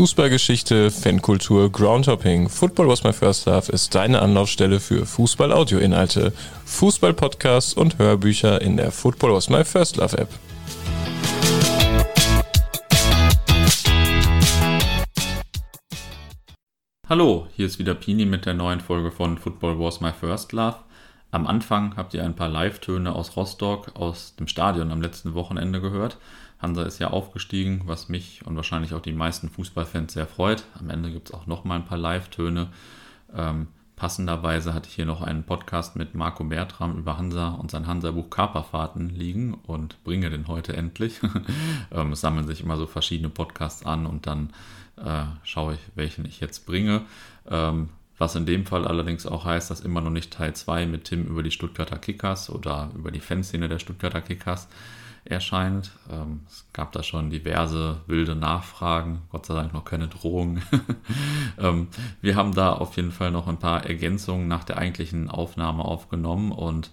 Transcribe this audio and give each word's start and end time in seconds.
Fußballgeschichte, 0.00 0.90
Fankultur, 0.90 1.70
Groundhopping. 1.70 2.48
Football 2.48 2.88
Was 2.88 3.04
My 3.04 3.12
First 3.12 3.44
Love 3.44 3.70
ist 3.70 3.94
deine 3.94 4.22
Anlaufstelle 4.22 4.80
für 4.80 5.04
Fußball-Audio-Inhalte, 5.04 6.32
Fußball-Podcasts 6.64 7.74
und 7.74 7.98
Hörbücher 7.98 8.62
in 8.62 8.78
der 8.78 8.92
Football 8.92 9.34
Was 9.34 9.50
My 9.50 9.62
First 9.62 9.98
Love 9.98 10.16
App. 10.16 10.30
Hallo, 17.06 17.48
hier 17.54 17.66
ist 17.66 17.78
wieder 17.78 17.94
Pini 17.94 18.24
mit 18.24 18.46
der 18.46 18.54
neuen 18.54 18.80
Folge 18.80 19.10
von 19.10 19.36
Football 19.36 19.78
Was 19.78 20.00
My 20.00 20.12
First 20.18 20.52
Love. 20.52 20.76
Am 21.30 21.46
Anfang 21.46 21.94
habt 21.98 22.14
ihr 22.14 22.24
ein 22.24 22.34
paar 22.34 22.48
Live-Töne 22.48 23.14
aus 23.14 23.36
Rostock, 23.36 23.92
aus 23.96 24.34
dem 24.36 24.46
Stadion 24.46 24.92
am 24.92 25.02
letzten 25.02 25.34
Wochenende 25.34 25.82
gehört. 25.82 26.16
Hansa 26.60 26.82
ist 26.82 26.98
ja 26.98 27.08
aufgestiegen, 27.08 27.82
was 27.86 28.08
mich 28.08 28.46
und 28.46 28.56
wahrscheinlich 28.56 28.92
auch 28.92 29.00
die 29.00 29.12
meisten 29.12 29.48
Fußballfans 29.48 30.12
sehr 30.12 30.26
freut. 30.26 30.64
Am 30.78 30.90
Ende 30.90 31.10
gibt 31.10 31.28
es 31.28 31.34
auch 31.34 31.46
noch 31.46 31.64
mal 31.64 31.76
ein 31.76 31.86
paar 31.86 31.98
Live-Töne. 31.98 32.68
Ähm, 33.34 33.68
passenderweise 33.96 34.74
hatte 34.74 34.88
ich 34.88 34.94
hier 34.94 35.06
noch 35.06 35.22
einen 35.22 35.44
Podcast 35.44 35.96
mit 35.96 36.14
Marco 36.14 36.44
Bertram 36.44 36.98
über 36.98 37.16
Hansa 37.16 37.48
und 37.48 37.70
sein 37.70 37.86
Hansa-Buch 37.86 38.28
Kaperfahrten 38.28 39.08
liegen 39.08 39.54
und 39.54 40.02
bringe 40.04 40.28
den 40.28 40.48
heute 40.48 40.76
endlich. 40.76 41.20
ähm, 41.92 42.12
es 42.12 42.20
sammeln 42.20 42.46
sich 42.46 42.62
immer 42.62 42.76
so 42.76 42.86
verschiedene 42.86 43.30
Podcasts 43.30 43.84
an 43.86 44.06
und 44.06 44.26
dann 44.26 44.52
äh, 44.96 45.24
schaue 45.42 45.74
ich, 45.74 45.80
welchen 45.94 46.26
ich 46.26 46.40
jetzt 46.40 46.66
bringe. 46.66 47.02
Ähm, 47.48 47.88
was 48.18 48.36
in 48.36 48.44
dem 48.44 48.66
Fall 48.66 48.86
allerdings 48.86 49.26
auch 49.26 49.46
heißt, 49.46 49.70
dass 49.70 49.80
immer 49.80 50.02
noch 50.02 50.10
nicht 50.10 50.30
Teil 50.30 50.54
2 50.54 50.84
mit 50.84 51.04
Tim 51.04 51.24
über 51.24 51.42
die 51.42 51.50
Stuttgarter 51.50 51.96
Kickers 51.96 52.50
oder 52.50 52.90
über 52.94 53.10
die 53.10 53.20
Fanszene 53.20 53.66
der 53.66 53.78
Stuttgarter 53.78 54.20
Kickers 54.20 54.68
erscheint. 55.24 55.92
Ähm, 56.10 56.40
es 56.48 56.66
gab 56.72 56.92
da 56.92 57.02
schon 57.02 57.30
diverse 57.30 58.00
wilde 58.06 58.34
Nachfragen, 58.34 59.22
Gott 59.30 59.46
sei 59.46 59.54
Dank 59.54 59.72
noch 59.72 59.84
keine 59.84 60.08
Drohungen. 60.08 60.62
ähm, 61.58 61.88
wir 62.20 62.36
haben 62.36 62.54
da 62.54 62.72
auf 62.72 62.96
jeden 62.96 63.12
Fall 63.12 63.30
noch 63.30 63.46
ein 63.46 63.58
paar 63.58 63.84
Ergänzungen 63.86 64.48
nach 64.48 64.64
der 64.64 64.78
eigentlichen 64.78 65.30
Aufnahme 65.30 65.84
aufgenommen 65.84 66.52
und 66.52 66.90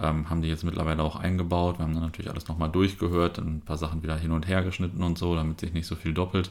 ähm, 0.00 0.30
haben 0.30 0.42
die 0.42 0.48
jetzt 0.48 0.64
mittlerweile 0.64 1.02
auch 1.02 1.16
eingebaut. 1.16 1.78
Wir 1.78 1.84
haben 1.84 1.94
dann 1.94 2.02
natürlich 2.02 2.30
alles 2.30 2.48
nochmal 2.48 2.70
durchgehört, 2.70 3.38
ein 3.38 3.60
paar 3.60 3.78
Sachen 3.78 4.02
wieder 4.02 4.16
hin 4.16 4.32
und 4.32 4.46
her 4.46 4.62
geschnitten 4.62 5.02
und 5.02 5.18
so, 5.18 5.34
damit 5.34 5.60
sich 5.60 5.72
nicht 5.72 5.86
so 5.86 5.96
viel 5.96 6.14
doppelt. 6.14 6.50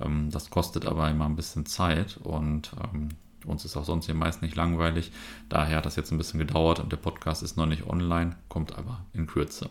Ähm, 0.00 0.30
das 0.30 0.50
kostet 0.50 0.86
aber 0.86 1.08
immer 1.10 1.26
ein 1.26 1.36
bisschen 1.36 1.66
Zeit 1.66 2.18
und 2.22 2.72
ähm, 2.82 3.08
uns 3.46 3.64
ist 3.64 3.76
auch 3.76 3.84
sonst 3.84 4.06
hier 4.06 4.14
meist 4.14 4.42
nicht 4.42 4.56
langweilig. 4.56 5.12
Daher 5.48 5.78
hat 5.78 5.86
das 5.86 5.96
jetzt 5.96 6.10
ein 6.12 6.18
bisschen 6.18 6.40
gedauert 6.40 6.80
und 6.80 6.92
der 6.92 6.96
Podcast 6.96 7.42
ist 7.42 7.56
noch 7.56 7.66
nicht 7.66 7.86
online, 7.86 8.36
kommt 8.48 8.76
aber 8.76 9.00
in 9.12 9.26
Kürze. 9.26 9.70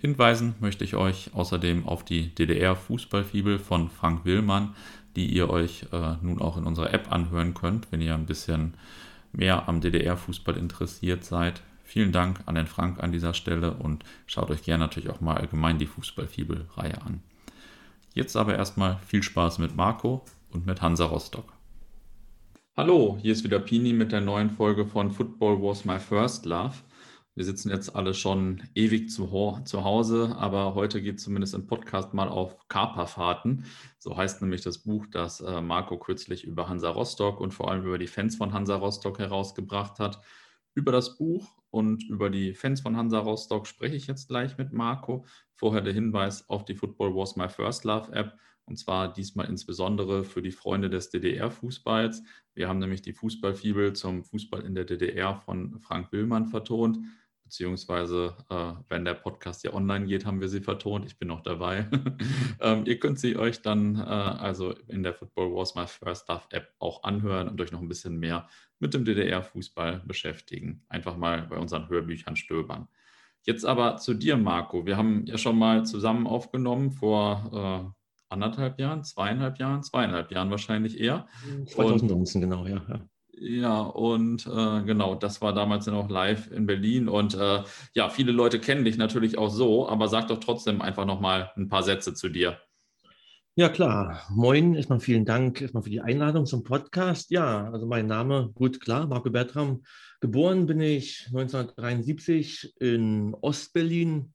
Hinweisen 0.00 0.54
möchte 0.60 0.82
ich 0.82 0.96
euch 0.96 1.34
außerdem 1.34 1.86
auf 1.86 2.06
die 2.06 2.34
DDR-Fußballfibel 2.34 3.58
von 3.58 3.90
Frank 3.90 4.24
Willmann, 4.24 4.74
die 5.14 5.26
ihr 5.26 5.50
euch 5.50 5.84
äh, 5.92 6.14
nun 6.22 6.40
auch 6.40 6.56
in 6.56 6.64
unserer 6.64 6.94
App 6.94 7.12
anhören 7.12 7.52
könnt, 7.52 7.92
wenn 7.92 8.00
ihr 8.00 8.14
ein 8.14 8.24
bisschen 8.24 8.74
mehr 9.32 9.68
am 9.68 9.82
DDR-Fußball 9.82 10.56
interessiert 10.56 11.24
seid. 11.24 11.60
Vielen 11.84 12.12
Dank 12.12 12.40
an 12.46 12.54
den 12.54 12.66
Frank 12.66 13.02
an 13.02 13.12
dieser 13.12 13.34
Stelle 13.34 13.74
und 13.74 14.02
schaut 14.26 14.50
euch 14.50 14.62
gerne 14.62 14.84
natürlich 14.84 15.10
auch 15.10 15.20
mal 15.20 15.36
allgemein 15.36 15.76
die 15.76 15.86
Fußballfibel-Reihe 15.86 17.02
an. 17.02 17.20
Jetzt 18.14 18.36
aber 18.36 18.56
erstmal 18.56 18.98
viel 19.06 19.22
Spaß 19.22 19.58
mit 19.58 19.76
Marco 19.76 20.24
und 20.50 20.64
mit 20.64 20.80
Hansa 20.80 21.04
Rostock. 21.04 21.52
Hallo, 22.74 23.18
hier 23.20 23.32
ist 23.32 23.44
wieder 23.44 23.58
Pini 23.58 23.92
mit 23.92 24.12
der 24.12 24.22
neuen 24.22 24.48
Folge 24.48 24.86
von 24.86 25.10
Football 25.10 25.60
Was 25.60 25.84
My 25.84 25.98
First 25.98 26.46
Love. 26.46 26.76
Wir 27.36 27.44
sitzen 27.44 27.70
jetzt 27.70 27.94
alle 27.94 28.12
schon 28.12 28.64
ewig 28.74 29.08
zu, 29.08 29.60
zu 29.64 29.84
Hause, 29.84 30.34
aber 30.36 30.74
heute 30.74 31.00
geht 31.00 31.20
zumindest 31.20 31.54
im 31.54 31.66
Podcast 31.68 32.12
mal 32.12 32.28
auf 32.28 32.68
Kaperfahrten. 32.68 33.64
So 33.98 34.16
heißt 34.16 34.42
nämlich 34.42 34.62
das 34.62 34.78
Buch, 34.78 35.06
das 35.06 35.40
äh, 35.40 35.60
Marco 35.60 35.96
kürzlich 35.96 36.42
über 36.42 36.68
Hansa 36.68 36.90
Rostock 36.90 37.40
und 37.40 37.54
vor 37.54 37.70
allem 37.70 37.86
über 37.86 37.98
die 37.98 38.08
Fans 38.08 38.34
von 38.34 38.52
Hansa 38.52 38.74
Rostock 38.74 39.20
herausgebracht 39.20 40.00
hat. 40.00 40.20
Über 40.74 40.90
das 40.90 41.16
Buch 41.18 41.56
und 41.70 42.02
über 42.08 42.30
die 42.30 42.52
Fans 42.52 42.80
von 42.80 42.96
Hansa 42.96 43.20
Rostock 43.20 43.68
spreche 43.68 43.94
ich 43.94 44.08
jetzt 44.08 44.26
gleich 44.26 44.58
mit 44.58 44.72
Marco. 44.72 45.24
Vorher 45.54 45.82
der 45.82 45.94
Hinweis 45.94 46.48
auf 46.48 46.64
die 46.64 46.74
Football 46.74 47.14
Was 47.14 47.36
My 47.36 47.48
First 47.48 47.84
Love 47.84 48.12
App. 48.12 48.36
Und 48.64 48.76
zwar 48.76 49.12
diesmal 49.12 49.46
insbesondere 49.46 50.24
für 50.24 50.42
die 50.42 50.52
Freunde 50.52 50.90
des 50.90 51.10
DDR-Fußballs. 51.10 52.22
Wir 52.54 52.68
haben 52.68 52.78
nämlich 52.80 53.02
die 53.02 53.12
Fußballfibel 53.12 53.94
zum 53.94 54.24
Fußball 54.24 54.62
in 54.62 54.74
der 54.74 54.84
DDR 54.84 55.36
von 55.36 55.80
Frank 55.80 56.12
Willmann 56.12 56.46
vertont 56.46 56.98
beziehungsweise 57.50 58.36
äh, 58.48 58.74
wenn 58.88 59.04
der 59.04 59.14
Podcast 59.14 59.64
ja 59.64 59.74
online 59.74 60.06
geht, 60.06 60.24
haben 60.24 60.40
wir 60.40 60.48
sie 60.48 60.60
vertont. 60.60 61.04
Ich 61.04 61.18
bin 61.18 61.26
noch 61.26 61.42
dabei. 61.42 61.88
ähm, 62.60 62.84
ihr 62.86 63.00
könnt 63.00 63.18
sie 63.18 63.36
euch 63.36 63.60
dann 63.60 63.96
äh, 63.96 64.02
also 64.02 64.72
in 64.86 65.02
der 65.02 65.14
Football 65.14 65.52
Wars 65.52 65.74
My 65.74 65.84
First 65.88 66.24
Stuff 66.24 66.46
App 66.52 66.72
auch 66.78 67.02
anhören 67.02 67.48
und 67.48 67.60
euch 67.60 67.72
noch 67.72 67.80
ein 67.80 67.88
bisschen 67.88 68.20
mehr 68.20 68.48
mit 68.78 68.94
dem 68.94 69.04
DDR-Fußball 69.04 70.02
beschäftigen. 70.06 70.84
Einfach 70.88 71.16
mal 71.16 71.48
bei 71.50 71.56
unseren 71.56 71.88
Hörbüchern 71.88 72.36
stöbern. 72.36 72.86
Jetzt 73.42 73.64
aber 73.64 73.96
zu 73.96 74.14
dir, 74.14 74.36
Marco. 74.36 74.86
Wir 74.86 74.96
haben 74.96 75.26
ja 75.26 75.36
schon 75.36 75.58
mal 75.58 75.84
zusammen 75.84 76.28
aufgenommen 76.28 76.92
vor 76.92 77.50
äh, 77.92 78.32
anderthalb 78.32 78.78
Jahren, 78.78 79.02
zweieinhalb 79.02 79.58
Jahren, 79.58 79.82
zweieinhalb 79.82 80.30
Jahren 80.30 80.50
wahrscheinlich 80.52 81.00
eher. 81.00 81.26
2019, 81.66 82.42
genau, 82.42 82.64
ja. 82.64 82.80
ja. 82.88 83.09
Ja, 83.42 83.80
und 83.80 84.46
äh, 84.46 84.82
genau, 84.82 85.14
das 85.14 85.40
war 85.40 85.54
damals 85.54 85.86
dann 85.86 85.94
auch 85.94 86.10
live 86.10 86.50
in 86.50 86.66
Berlin. 86.66 87.08
Und 87.08 87.34
äh, 87.34 87.62
ja, 87.94 88.10
viele 88.10 88.32
Leute 88.32 88.60
kennen 88.60 88.84
dich 88.84 88.98
natürlich 88.98 89.38
auch 89.38 89.48
so, 89.48 89.88
aber 89.88 90.08
sag 90.08 90.28
doch 90.28 90.40
trotzdem 90.40 90.82
einfach 90.82 91.06
nochmal 91.06 91.50
ein 91.56 91.70
paar 91.70 91.82
Sätze 91.82 92.12
zu 92.12 92.28
dir. 92.28 92.58
Ja, 93.54 93.70
klar. 93.70 94.26
Moin, 94.28 94.74
erstmal 94.74 95.00
vielen 95.00 95.24
Dank 95.24 95.62
erstmal 95.62 95.82
für 95.82 95.88
die 95.88 96.02
Einladung 96.02 96.44
zum 96.44 96.64
Podcast. 96.64 97.30
Ja, 97.30 97.70
also 97.72 97.86
mein 97.86 98.06
Name, 98.06 98.50
gut, 98.54 98.78
klar, 98.78 99.06
Marco 99.06 99.30
Bertram. 99.30 99.84
Geboren 100.20 100.66
bin 100.66 100.82
ich 100.82 101.24
1973 101.28 102.74
in 102.78 103.32
Ostberlin, 103.40 104.34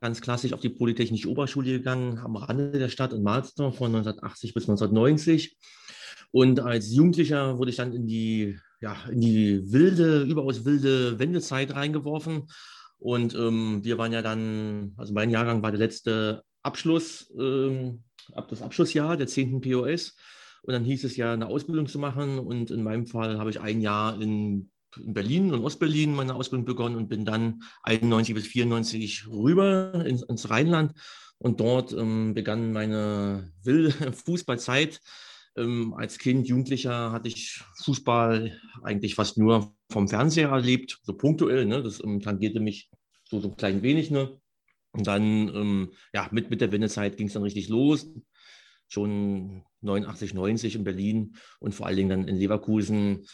ganz 0.00 0.22
klassisch 0.22 0.54
auf 0.54 0.60
die 0.60 0.70
Polytechnische 0.70 1.28
Oberschule 1.28 1.72
gegangen, 1.72 2.16
am 2.16 2.36
Rande 2.36 2.78
der 2.78 2.88
Stadt 2.88 3.12
in 3.12 3.22
Marsdorf 3.22 3.76
von 3.76 3.94
1980 3.94 4.54
bis 4.54 4.62
1990 4.70 5.58
und 6.30 6.60
als 6.60 6.92
Jugendlicher 6.92 7.58
wurde 7.58 7.70
ich 7.70 7.76
dann 7.76 7.92
in 7.92 8.06
die, 8.06 8.58
ja, 8.80 8.96
in 9.10 9.20
die 9.20 9.72
wilde, 9.72 10.22
überaus 10.22 10.64
wilde 10.64 11.18
Wendezeit 11.18 11.74
reingeworfen. 11.74 12.48
Und 12.98 13.34
ähm, 13.34 13.84
wir 13.84 13.96
waren 13.96 14.12
ja 14.12 14.22
dann, 14.22 14.92
also 14.96 15.12
mein 15.12 15.30
Jahrgang 15.30 15.62
war 15.62 15.70
der 15.70 15.78
letzte 15.78 16.42
Abschluss, 16.62 17.32
ähm, 17.38 18.02
das 18.50 18.62
Abschlussjahr 18.62 19.16
der 19.16 19.26
10. 19.26 19.60
POS. 19.60 20.16
Und 20.62 20.74
dann 20.74 20.84
hieß 20.84 21.04
es 21.04 21.16
ja, 21.16 21.32
eine 21.32 21.46
Ausbildung 21.46 21.86
zu 21.86 21.98
machen. 21.98 22.38
Und 22.38 22.70
in 22.70 22.82
meinem 22.82 23.06
Fall 23.06 23.38
habe 23.38 23.50
ich 23.50 23.60
ein 23.60 23.80
Jahr 23.80 24.20
in, 24.20 24.70
in 24.96 25.14
Berlin 25.14 25.52
und 25.52 25.64
Ostberlin 25.64 26.14
meine 26.14 26.34
Ausbildung 26.34 26.66
begonnen 26.66 26.96
und 26.96 27.08
bin 27.08 27.24
dann 27.24 27.62
91 27.84 28.34
bis 28.34 28.46
94 28.48 29.28
rüber 29.28 30.04
ins, 30.04 30.22
ins 30.22 30.50
Rheinland. 30.50 30.92
Und 31.38 31.60
dort 31.60 31.92
ähm, 31.92 32.34
begann 32.34 32.72
meine 32.72 33.50
wilde 33.62 33.92
Fußballzeit 34.12 35.00
ähm, 35.58 35.94
als 35.94 36.18
Kind, 36.18 36.48
Jugendlicher 36.48 37.12
hatte 37.12 37.28
ich 37.28 37.62
Fußball 37.82 38.58
eigentlich 38.82 39.14
fast 39.14 39.38
nur 39.38 39.74
vom 39.90 40.08
Fernseher 40.08 40.50
erlebt, 40.50 40.98
so 41.02 41.14
punktuell. 41.14 41.66
Ne? 41.66 41.82
Das 41.82 42.02
ähm, 42.02 42.20
tangierte 42.20 42.60
mich 42.60 42.90
so, 43.24 43.40
so 43.40 43.50
ein 43.50 43.56
klein 43.56 43.82
wenig. 43.82 44.10
Ne? 44.10 44.40
Und 44.92 45.06
dann, 45.06 45.48
ähm, 45.54 45.92
ja, 46.12 46.28
mit, 46.30 46.50
mit 46.50 46.60
der 46.60 46.72
Wendezeit 46.72 47.16
ging 47.16 47.26
es 47.28 47.34
dann 47.34 47.42
richtig 47.42 47.68
los. 47.68 48.08
Schon 48.88 49.64
89, 49.82 50.34
90 50.34 50.76
in 50.76 50.84
Berlin 50.84 51.36
und 51.60 51.74
vor 51.74 51.86
allen 51.86 51.96
Dingen 51.96 52.08
dann 52.08 52.28
in 52.28 52.36
Leverkusen. 52.36 53.26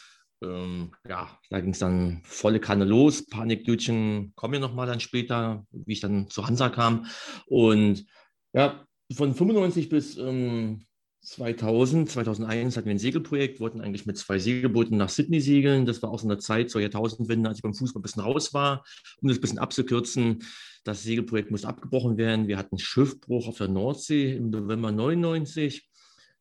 Ähm, 0.43 0.93
ja, 1.07 1.39
da 1.49 1.61
ging 1.61 1.71
es 1.71 1.79
dann 1.79 2.21
volle 2.25 2.59
Kanne 2.59 2.85
los. 2.85 3.25
Panikdütchen 3.25 4.33
kommen 4.35 4.53
wir 4.53 4.59
nochmal 4.59 4.87
dann 4.87 4.99
später, 4.99 5.65
wie 5.71 5.93
ich 5.93 6.01
dann 6.01 6.29
zu 6.29 6.45
Hansa 6.45 6.69
kam. 6.69 7.05
Und 7.47 8.05
ja, 8.53 8.85
von 9.13 9.33
95 9.33 9.89
bis 9.89 10.17
ähm, 10.17 10.85
2000, 11.25 12.09
2001 12.09 12.77
hatten 12.77 12.85
wir 12.85 12.93
ein 12.93 12.99
Segelprojekt, 12.99 13.59
wollten 13.59 13.81
eigentlich 13.81 14.05
mit 14.05 14.17
zwei 14.17 14.37
Segelbooten 14.37 14.95
nach 14.97 15.09
Sydney 15.09 15.41
segeln. 15.41 15.85
Das 15.85 16.01
war 16.03 16.11
auch 16.11 16.19
so 16.19 16.27
eine 16.27 16.37
Zeit 16.37 16.69
zur 16.69 16.81
Jahrtausendwende, 16.81 17.49
als 17.49 17.57
ich 17.57 17.63
beim 17.63 17.73
Fußball 17.73 17.99
ein 17.99 18.03
bisschen 18.03 18.21
raus 18.21 18.53
war. 18.53 18.85
Um 19.21 19.27
das 19.27 19.37
ein 19.39 19.41
bisschen 19.41 19.59
abzukürzen, 19.59 20.43
das 20.83 21.01
Segelprojekt 21.01 21.49
musste 21.49 21.67
abgebrochen 21.67 22.17
werden. 22.17 22.47
Wir 22.47 22.57
hatten 22.57 22.77
Schiffbruch 22.77 23.47
auf 23.47 23.57
der 23.57 23.69
Nordsee 23.69 24.35
im 24.35 24.51
November 24.51 24.91
99. 24.91 25.89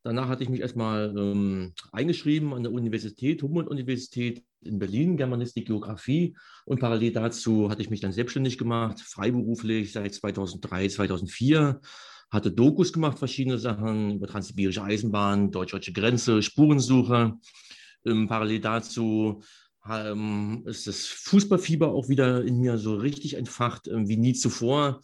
Danach 0.03 0.29
hatte 0.29 0.43
ich 0.43 0.51
mich 0.51 0.61
erstmal 0.61 1.15
ähm, 1.17 1.73
eingeschrieben 1.91 2.53
an 2.53 2.63
der 2.63 2.73
Universität, 2.73 3.43
Humboldt-Universität 3.43 4.45
in 4.61 4.79
Berlin, 4.79 5.17
Germanistik, 5.17 5.67
Geografie. 5.67 6.37
Und 6.67 6.79
parallel 6.79 7.13
dazu 7.13 7.71
hatte 7.71 7.81
ich 7.81 7.89
mich 7.89 8.01
dann 8.01 8.13
selbstständig 8.13 8.59
gemacht, 8.59 9.01
freiberuflich 9.01 9.93
seit 9.93 10.13
2003, 10.13 10.89
2004 10.89 11.81
hatte 12.35 12.51
Dokus 12.51 12.93
gemacht, 12.93 13.19
verschiedene 13.19 13.59
Sachen 13.59 14.17
über 14.17 14.27
transsibirische 14.27 14.83
Eisenbahn, 14.83 15.53
deutsch-deutsche 15.53 15.93
Grenze, 15.93 16.43
Spurensuche. 16.43 17.35
Ähm, 18.05 18.29
parallel 18.29 18.61
dazu 18.61 19.43
ähm, 19.89 20.65
ist 20.67 20.87
das 20.87 21.07
Fußballfieber 21.07 21.89
auch 21.89 22.09
wieder 22.09 22.45
in 22.45 22.59
mir 22.59 22.77
so 22.77 22.97
richtig 22.97 23.35
entfacht 23.35 23.89
ähm, 23.89 24.09
wie 24.09 24.17
nie 24.17 24.35
zuvor. 24.35 25.01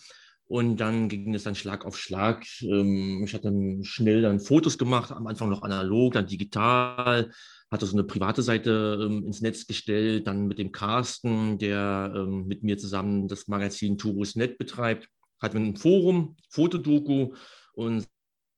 Und 0.46 0.78
dann 0.78 1.08
ging 1.08 1.32
es 1.32 1.44
dann 1.44 1.54
Schlag 1.54 1.86
auf 1.86 1.96
Schlag. 1.96 2.44
Ähm, 2.62 3.22
ich 3.24 3.34
hatte 3.34 3.52
schnell 3.82 4.22
dann 4.22 4.40
Fotos 4.40 4.76
gemacht, 4.76 5.12
am 5.12 5.28
Anfang 5.28 5.48
noch 5.48 5.62
analog, 5.62 6.14
dann 6.14 6.26
digital, 6.26 7.30
hatte 7.70 7.86
so 7.86 7.96
eine 7.96 8.02
private 8.02 8.42
Seite 8.42 8.98
ähm, 9.00 9.24
ins 9.24 9.40
Netz 9.40 9.68
gestellt, 9.68 10.26
dann 10.26 10.48
mit 10.48 10.58
dem 10.58 10.72
Carsten, 10.72 11.58
der 11.58 12.12
ähm, 12.16 12.48
mit 12.48 12.64
mir 12.64 12.76
zusammen 12.76 13.28
das 13.28 13.46
Magazin 13.46 13.96
Turus.net 13.96 14.58
betreibt, 14.58 15.08
hatten 15.40 15.58
wir 15.58 15.66
ein 15.66 15.76
Forum, 15.76 16.36
Fotodoku 16.48 17.34
und 17.72 18.06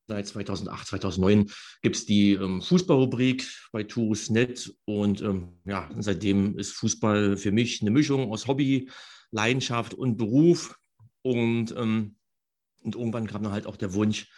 seit 0.08 0.26
2008, 0.26 0.86
2009 0.88 1.50
gibt 1.82 1.96
es 1.96 2.06
die 2.06 2.32
ähm, 2.32 2.60
Fußballrubrik 2.60 3.46
bei 3.72 3.84
Turus.net 3.84 4.74
und 4.84 5.22
ähm, 5.22 5.60
ja, 5.64 5.88
seitdem 5.98 6.58
ist 6.58 6.72
Fußball 6.72 7.36
für 7.36 7.52
mich 7.52 7.80
eine 7.80 7.90
Mischung 7.90 8.30
aus 8.30 8.46
Hobby, 8.46 8.90
Leidenschaft 9.30 9.94
und 9.94 10.16
Beruf 10.16 10.76
und, 11.22 11.74
ähm, 11.76 12.16
und 12.82 12.96
irgendwann 12.96 13.26
kam 13.26 13.42
dann 13.42 13.52
halt 13.52 13.66
auch 13.66 13.76
der 13.76 13.94
Wunsch, 13.94 14.28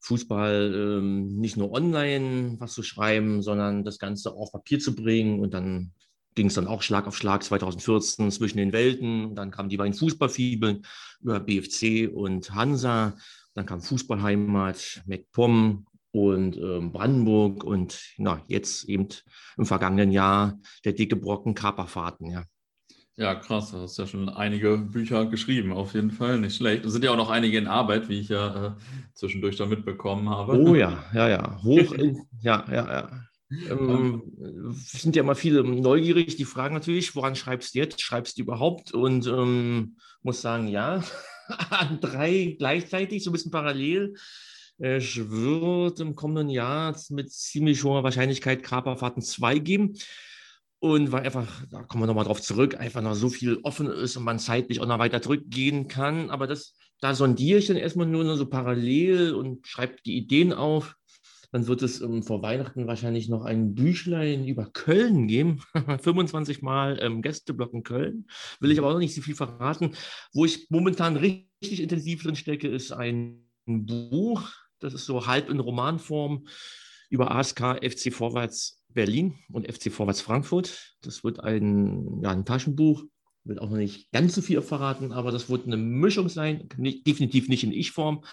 Fußball 0.00 0.74
ähm, 0.74 1.36
nicht 1.40 1.56
nur 1.56 1.72
online 1.72 2.56
was 2.58 2.72
zu 2.72 2.82
schreiben, 2.82 3.42
sondern 3.42 3.84
das 3.84 3.98
Ganze 3.98 4.32
auf 4.32 4.50
Papier 4.50 4.78
zu 4.78 4.94
bringen. 4.94 5.40
Und 5.40 5.52
dann 5.52 5.92
ging 6.34 6.46
es 6.46 6.54
dann 6.54 6.66
auch 6.66 6.82
Schlag 6.82 7.06
auf 7.06 7.16
Schlag 7.16 7.42
2014 7.42 8.30
zwischen 8.30 8.58
den 8.58 8.72
Welten. 8.72 9.34
Dann 9.34 9.50
kamen 9.50 9.68
die 9.68 9.76
beiden 9.76 9.94
Fußballfibeln 9.94 10.84
über 11.20 11.40
BFC 11.40 12.10
und 12.12 12.54
Hansa. 12.54 13.16
Dann 13.54 13.66
kam 13.66 13.82
Fußballheimat, 13.82 15.02
MacPom 15.06 15.86
und 16.12 16.56
ähm, 16.56 16.92
Brandenburg 16.92 17.64
und 17.64 18.00
na, 18.16 18.42
jetzt 18.48 18.84
eben 18.88 19.08
im 19.56 19.66
vergangenen 19.66 20.10
Jahr 20.10 20.58
der 20.84 20.92
dicke 20.92 21.16
Brocken 21.16 21.54
Kaperfahrten. 21.54 22.30
Ja. 22.30 22.44
Ja, 23.16 23.34
krass. 23.34 23.72
Du 23.72 23.78
hast 23.78 23.98
ja 23.98 24.06
schon 24.06 24.30
einige 24.30 24.78
Bücher 24.78 25.26
geschrieben, 25.26 25.74
auf 25.74 25.92
jeden 25.92 26.10
Fall. 26.10 26.40
Nicht 26.40 26.56
schlecht. 26.56 26.86
Es 26.86 26.92
sind 26.92 27.04
ja 27.04 27.10
auch 27.10 27.18
noch 27.18 27.28
einige 27.28 27.58
in 27.58 27.66
Arbeit, 27.66 28.08
wie 28.08 28.18
ich 28.18 28.30
ja 28.30 28.68
äh, 28.68 28.70
zwischendurch 29.12 29.56
da 29.56 29.66
mitbekommen 29.66 30.30
habe. 30.30 30.58
Oh 30.58 30.74
ja, 30.74 31.04
ja, 31.12 31.28
ja. 31.28 31.62
Hoch, 31.62 31.92
in, 31.92 32.22
ja, 32.40 32.64
ja, 32.70 32.90
ja. 32.90 33.10
Ähm, 33.50 34.22
sind 34.72 35.16
ja 35.16 35.22
immer 35.22 35.34
viele 35.34 35.64
neugierig, 35.64 36.36
die 36.36 36.44
fragen 36.44 36.74
natürlich, 36.74 37.14
woran 37.16 37.34
schreibst 37.34 37.74
du 37.74 37.80
jetzt? 37.80 38.00
Schreibst 38.00 38.38
du 38.38 38.42
überhaupt? 38.42 38.92
Und 38.92 39.26
ähm, 39.26 39.96
muss 40.22 40.40
sagen, 40.40 40.68
ja, 40.68 41.02
an 41.70 42.00
drei 42.00 42.54
gleichzeitig, 42.58 43.24
so 43.24 43.30
ein 43.30 43.32
bisschen 43.32 43.50
parallel. 43.50 44.14
Es 44.78 45.16
wird 45.16 46.00
im 46.00 46.14
kommenden 46.14 46.48
Jahr 46.48 46.96
mit 47.10 47.30
ziemlich 47.32 47.84
hoher 47.84 48.02
Wahrscheinlichkeit 48.02 48.62
Kaperfahrten 48.62 49.22
2 49.22 49.58
geben. 49.58 49.94
Und 50.78 51.12
weil 51.12 51.24
einfach, 51.24 51.66
da 51.70 51.82
kommen 51.82 52.04
wir 52.04 52.06
nochmal 52.06 52.24
drauf 52.24 52.40
zurück, 52.40 52.76
einfach 52.76 53.02
noch 53.02 53.14
so 53.14 53.28
viel 53.28 53.58
offen 53.64 53.86
ist 53.88 54.16
und 54.16 54.24
man 54.24 54.38
zeitlich 54.38 54.80
auch 54.80 54.86
noch 54.86 54.98
weiter 54.98 55.20
zurückgehen 55.20 55.88
kann. 55.88 56.30
Aber 56.30 56.46
das, 56.46 56.74
da 57.00 57.14
sondiere 57.14 57.58
ich 57.58 57.66
dann 57.66 57.76
erstmal 57.76 58.06
nur 58.06 58.36
so 58.36 58.46
parallel 58.46 59.34
und 59.34 59.66
schreibe 59.66 59.96
die 60.06 60.16
Ideen 60.16 60.54
auf. 60.54 60.96
Dann 61.52 61.66
wird 61.66 61.82
es 61.82 62.00
ähm, 62.00 62.22
vor 62.22 62.42
Weihnachten 62.42 62.86
wahrscheinlich 62.86 63.28
noch 63.28 63.44
ein 63.44 63.74
Büchlein 63.74 64.46
über 64.46 64.66
Köln 64.66 65.26
geben. 65.26 65.62
25 66.00 66.62
Mal 66.62 66.98
ähm, 67.00 67.22
Gästeblock 67.22 67.72
in 67.74 67.82
Köln. 67.82 68.26
Will 68.60 68.70
ich 68.70 68.78
aber 68.78 68.88
auch 68.88 68.92
noch 68.92 69.00
nicht 69.00 69.14
so 69.14 69.22
viel 69.22 69.34
verraten. 69.34 69.94
Wo 70.32 70.44
ich 70.44 70.68
momentan 70.70 71.16
richtig 71.16 71.80
intensiv 71.80 72.22
drin 72.22 72.36
stecke, 72.36 72.68
ist 72.68 72.92
ein 72.92 73.44
Buch. 73.66 74.48
Das 74.78 74.94
ist 74.94 75.06
so 75.06 75.26
halb 75.26 75.50
in 75.50 75.60
Romanform 75.60 76.46
über 77.10 77.32
ASK 77.32 77.80
FC 77.82 78.12
Vorwärts 78.12 78.80
Berlin 78.94 79.34
und 79.52 79.70
FC 79.70 79.92
Vorwärts 79.92 80.20
Frankfurt. 80.20 80.96
Das 81.02 81.24
wird 81.24 81.40
ein, 81.40 82.20
ja, 82.22 82.30
ein 82.30 82.44
Taschenbuch, 82.44 83.04
wird 83.44 83.60
auch 83.60 83.70
noch 83.70 83.76
nicht 83.76 84.10
ganz 84.12 84.34
so 84.34 84.42
viel 84.42 84.62
verraten, 84.62 85.12
aber 85.12 85.32
das 85.32 85.48
wird 85.48 85.66
eine 85.66 85.76
Mischung 85.76 86.28
sein, 86.28 86.68
nicht, 86.76 87.06
definitiv 87.06 87.48
nicht 87.48 87.64
in 87.64 87.72
Ich-Form, 87.72 88.24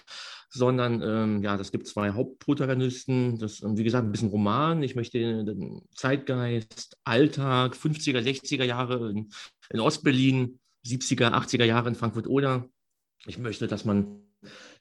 sondern 0.49 1.01
ähm, 1.01 1.43
ja, 1.43 1.57
das 1.57 1.71
gibt 1.71 1.87
zwei 1.87 2.11
Hauptprotagonisten. 2.11 3.37
Das, 3.37 3.61
wie 3.63 3.83
gesagt, 3.83 4.05
ein 4.05 4.11
bisschen 4.11 4.29
Roman. 4.29 4.83
Ich 4.83 4.95
möchte 4.95 5.43
den 5.43 5.81
Zeitgeist, 5.95 6.97
Alltag, 7.03 7.75
50er, 7.75 8.21
60er 8.21 8.63
Jahre 8.63 9.09
in, 9.09 9.29
in 9.69 9.79
Ostberlin, 9.79 10.59
70er, 10.85 11.31
80er 11.31 11.65
Jahre 11.65 11.89
in 11.89 11.95
Frankfurt-Oder. 11.95 12.69
Ich 13.25 13.37
möchte, 13.37 13.67
dass 13.67 13.85
man 13.85 14.21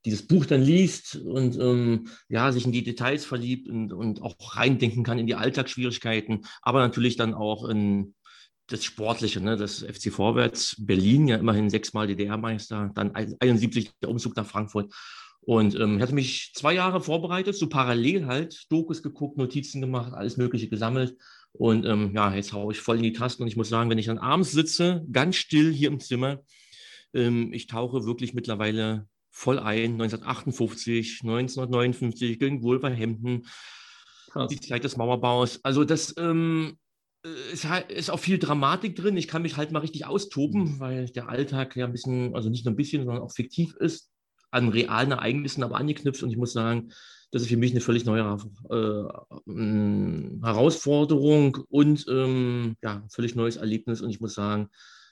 dieses 0.04 0.26
Buch 0.26 0.46
dann 0.46 0.62
liest 0.62 1.16
und 1.16 1.58
ähm, 1.58 2.08
ja, 2.28 2.52
sich 2.52 2.64
in 2.64 2.72
die 2.72 2.84
Details 2.84 3.24
verliebt 3.24 3.68
und, 3.68 3.92
und 3.92 4.22
auch 4.22 4.36
reindenken 4.56 5.02
kann 5.02 5.18
in 5.18 5.26
die 5.26 5.34
Alltagsschwierigkeiten, 5.34 6.44
aber 6.62 6.80
natürlich 6.80 7.16
dann 7.16 7.34
auch 7.34 7.68
in 7.68 8.14
das 8.68 8.84
Sportliche, 8.84 9.40
ne? 9.40 9.56
das 9.56 9.82
FC 9.82 10.12
Vorwärts, 10.12 10.76
Berlin, 10.78 11.28
ja 11.28 11.36
immerhin 11.36 11.70
sechsmal 11.70 12.06
DDR-Meister, 12.06 12.90
dann 12.94 13.14
71 13.14 13.92
der 14.02 14.10
Umzug 14.10 14.36
nach 14.36 14.46
Frankfurt. 14.46 14.92
Und 15.46 15.76
ähm, 15.76 15.96
ich 15.96 16.02
hatte 16.02 16.14
mich 16.14 16.50
zwei 16.54 16.74
Jahre 16.74 17.00
vorbereitet, 17.00 17.54
so 17.54 17.68
parallel 17.68 18.26
halt, 18.26 18.66
Dokus 18.68 19.00
geguckt, 19.00 19.38
Notizen 19.38 19.80
gemacht, 19.80 20.12
alles 20.12 20.36
Mögliche 20.36 20.68
gesammelt. 20.68 21.16
Und 21.52 21.86
ähm, 21.86 22.10
ja, 22.14 22.34
jetzt 22.34 22.52
haue 22.52 22.72
ich 22.72 22.80
voll 22.80 22.96
in 22.96 23.04
die 23.04 23.12
Tasten 23.12 23.44
und 23.44 23.48
ich 23.48 23.56
muss 23.56 23.68
sagen, 23.68 23.88
wenn 23.88 23.96
ich 23.96 24.06
dann 24.06 24.18
abends 24.18 24.50
sitze, 24.50 25.06
ganz 25.10 25.36
still 25.36 25.72
hier 25.72 25.88
im 25.88 26.00
Zimmer, 26.00 26.40
ähm, 27.14 27.52
ich 27.52 27.68
tauche 27.68 28.04
wirklich 28.04 28.34
mittlerweile 28.34 29.06
voll 29.30 29.60
ein. 29.60 29.92
1958, 29.92 31.20
1959, 31.22 32.40
gegen 32.40 32.64
Wolverhampton, 32.64 33.46
Krass. 34.32 34.48
die 34.48 34.60
Zeit 34.60 34.82
des 34.82 34.96
Mauerbaus. 34.96 35.60
Also 35.62 35.84
das 35.84 36.12
ähm, 36.18 36.76
ist, 37.52 37.68
halt, 37.68 37.92
ist 37.92 38.10
auch 38.10 38.18
viel 38.18 38.40
Dramatik 38.40 38.96
drin. 38.96 39.16
Ich 39.16 39.28
kann 39.28 39.42
mich 39.42 39.56
halt 39.56 39.70
mal 39.70 39.78
richtig 39.78 40.06
austoben, 40.06 40.80
weil 40.80 41.06
der 41.06 41.28
Alltag 41.28 41.76
ja 41.76 41.86
ein 41.86 41.92
bisschen, 41.92 42.34
also 42.34 42.50
nicht 42.50 42.64
nur 42.64 42.74
ein 42.74 42.76
bisschen, 42.76 43.04
sondern 43.04 43.22
auch 43.22 43.32
fiktiv 43.32 43.76
ist, 43.78 44.10
an 44.56 44.70
realen 44.70 45.12
Ereignissen 45.12 45.62
aber 45.62 45.76
angeknüpft. 45.76 46.22
Und 46.22 46.30
ich 46.30 46.36
muss 46.36 46.52
sagen, 46.52 46.90
das 47.30 47.42
ist 47.42 47.48
für 47.48 47.56
mich 47.56 47.72
eine 47.72 47.80
völlig 47.80 48.04
neue 48.04 48.38
äh, 48.70 49.04
Herausforderung 50.42 51.58
und 51.68 52.06
ähm, 52.08 52.76
ja, 52.82 53.04
völlig 53.10 53.34
neues 53.34 53.56
Erlebnis. 53.56 54.00
Und 54.00 54.10
ich 54.10 54.20
muss 54.20 54.34
sagen, 54.34 54.68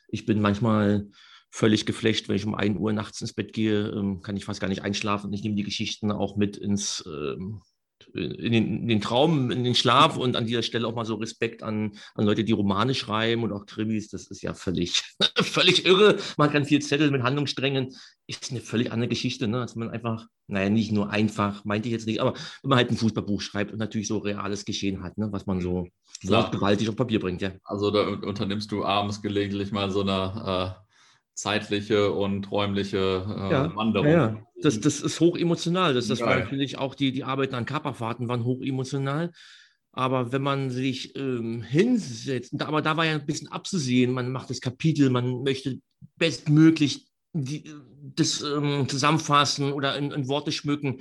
ich 0.09 0.27
bin 0.27 0.41
manchmal 0.41 1.09
völlig 1.51 1.87
geflecht, 1.87 2.29
wenn 2.29 2.37
ich 2.37 2.47
um 2.47 2.55
1 2.55 2.79
Uhr 2.79 2.93
nachts 2.93 3.21
ins 3.21 3.33
Bett 3.33 3.53
gehe, 3.53 3.89
ähm, 3.89 4.23
kann 4.23 4.37
ich 4.37 4.45
fast 4.45 4.61
gar 4.61 4.69
nicht 4.69 4.83
einschlafen 4.83 5.29
und 5.29 5.35
ich 5.35 5.43
nehme 5.45 5.55
die 5.55 5.63
Geschichten 5.63 6.11
auch 6.11 6.37
mit 6.37 6.57
ins 6.57 7.05
ähm, 7.07 7.63
in 8.15 8.53
den, 8.53 8.81
in 8.83 8.89
den, 8.89 9.01
Traum, 9.01 9.51
in 9.51 9.65
den 9.65 9.75
Schlaf 9.75 10.17
und 10.17 10.37
an 10.37 10.47
dieser 10.47 10.63
Stelle 10.63 10.87
auch 10.87 10.95
mal 10.95 11.05
so 11.05 11.17
Respekt 11.17 11.63
an, 11.63 11.93
an 12.15 12.25
Leute, 12.25 12.45
die 12.45 12.53
Romane 12.53 12.95
schreiben 12.95 13.43
und 13.43 13.53
auch 13.53 13.67
Krimis. 13.67 14.09
Das 14.09 14.29
ist 14.29 14.43
ja 14.43 14.55
völlig, 14.55 15.03
völlig 15.37 15.85
irre. 15.85 16.19
Man 16.37 16.51
kann 16.51 16.65
viel 16.65 16.81
Zettel 16.81 17.11
mit 17.11 17.23
Handlungssträngen. 17.23 17.95
Ist 18.27 18.51
eine 18.51 18.61
völlig 18.61 18.93
andere 18.93 19.09
Geschichte, 19.09 19.49
ne? 19.49 19.61
als 19.61 19.75
man 19.75 19.91
einfach, 19.91 20.27
naja, 20.47 20.71
nicht 20.71 20.93
nur 20.93 21.11
einfach, 21.11 21.65
meinte 21.65 21.89
ich 21.89 21.93
jetzt 21.93 22.07
nicht, 22.07 22.21
aber 22.21 22.35
wenn 22.63 22.69
man 22.69 22.79
halt 22.79 22.91
ein 22.91 22.97
Fußballbuch 22.97 23.41
schreibt 23.41 23.73
und 23.73 23.79
natürlich 23.79 24.09
so 24.09 24.19
reales 24.19 24.65
Geschehen 24.65 25.03
hat, 25.03 25.19
ne? 25.19 25.29
was 25.33 25.47
man 25.47 25.61
so 25.61 25.89
wortgewaltig 26.23 26.89
auf 26.89 26.97
Papier 26.97 27.19
bringt. 27.19 27.43
Ja. 27.43 27.53
Also 27.65 27.91
da 27.91 28.07
unternimmst 28.07 28.71
du 28.71 28.85
abends 28.85 29.21
gelegentlich 29.21 29.73
mal 29.73 29.91
so 29.91 30.03
eine. 30.03 30.79
Äh 30.79 30.85
zeitliche 31.35 32.13
und 32.13 32.51
räumliche 32.51 33.25
äh, 33.27 33.53
ja, 33.53 33.77
Wanderung. 33.77 34.09
Ja, 34.09 34.41
Das, 34.63 34.81
das 34.81 35.01
ist 35.01 35.21
hoch 35.21 35.37
emotional. 35.37 35.95
Das, 35.95 36.09
das 36.09 36.21
war 36.21 36.39
natürlich 36.39 36.79
auch 36.79 36.95
die, 36.95 37.13
die 37.13 37.25
Arbeiten 37.25 37.55
an 37.55 37.67
Kaperfahrten 37.67 38.29
waren 38.29 38.45
hoch 38.45 38.63
emotional. 38.63 39.33
Aber 39.93 40.33
wenn 40.33 40.43
man 40.43 40.71
sich 40.71 41.15
ähm, 41.17 41.63
hinsetzt, 41.63 42.61
aber 42.61 42.83
da 42.83 42.97
war 42.97 43.07
ja 43.07 43.13
ein 43.13 43.27
bisschen 43.27 43.49
abzusehen, 43.49 44.13
man 44.13 44.33
macht 44.33 44.51
das 44.51 44.61
Kapitel, 44.61 45.09
man 45.09 45.43
möchte 45.43 45.79
bestmöglich 46.17 47.07
die, 47.33 47.65
das 48.17 48.43
ähm, 48.43 48.89
zusammenfassen 48.89 49.73
oder 49.73 49.97
in, 49.97 50.11
in, 50.11 50.29
Worte 50.29 50.53
schmücken. 50.53 51.01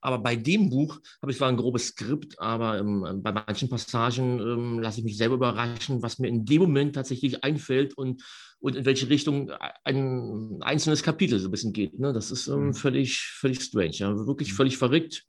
Aber 0.00 0.18
bei 0.18 0.36
dem 0.36 0.70
Buch 0.70 1.00
habe 1.20 1.32
ich 1.32 1.38
zwar 1.38 1.48
ein 1.48 1.56
grobes 1.56 1.88
Skript, 1.88 2.40
aber 2.40 2.78
ähm, 2.78 3.20
bei 3.22 3.32
manchen 3.32 3.68
Passagen 3.68 4.40
ähm, 4.40 4.78
lasse 4.80 5.00
ich 5.00 5.04
mich 5.04 5.16
selber 5.16 5.34
überraschen, 5.34 6.02
was 6.02 6.18
mir 6.18 6.28
in 6.28 6.44
dem 6.44 6.62
Moment 6.62 6.94
tatsächlich 6.94 7.42
einfällt 7.44 7.94
und 7.94 8.22
und 8.64 8.76
in 8.76 8.86
welche 8.86 9.10
Richtung 9.10 9.52
ein 9.84 10.62
einzelnes 10.62 11.02
Kapitel 11.02 11.38
so 11.38 11.48
ein 11.48 11.50
bisschen 11.50 11.74
geht. 11.74 11.98
Ne? 11.98 12.14
Das 12.14 12.30
ist 12.30 12.48
ähm, 12.48 12.68
mhm. 12.68 12.74
völlig, 12.74 13.20
völlig 13.20 13.60
strange. 13.60 13.90
Ja? 13.90 14.26
Wirklich 14.26 14.52
mhm. 14.52 14.56
völlig 14.56 14.78
verrückt. 14.78 15.26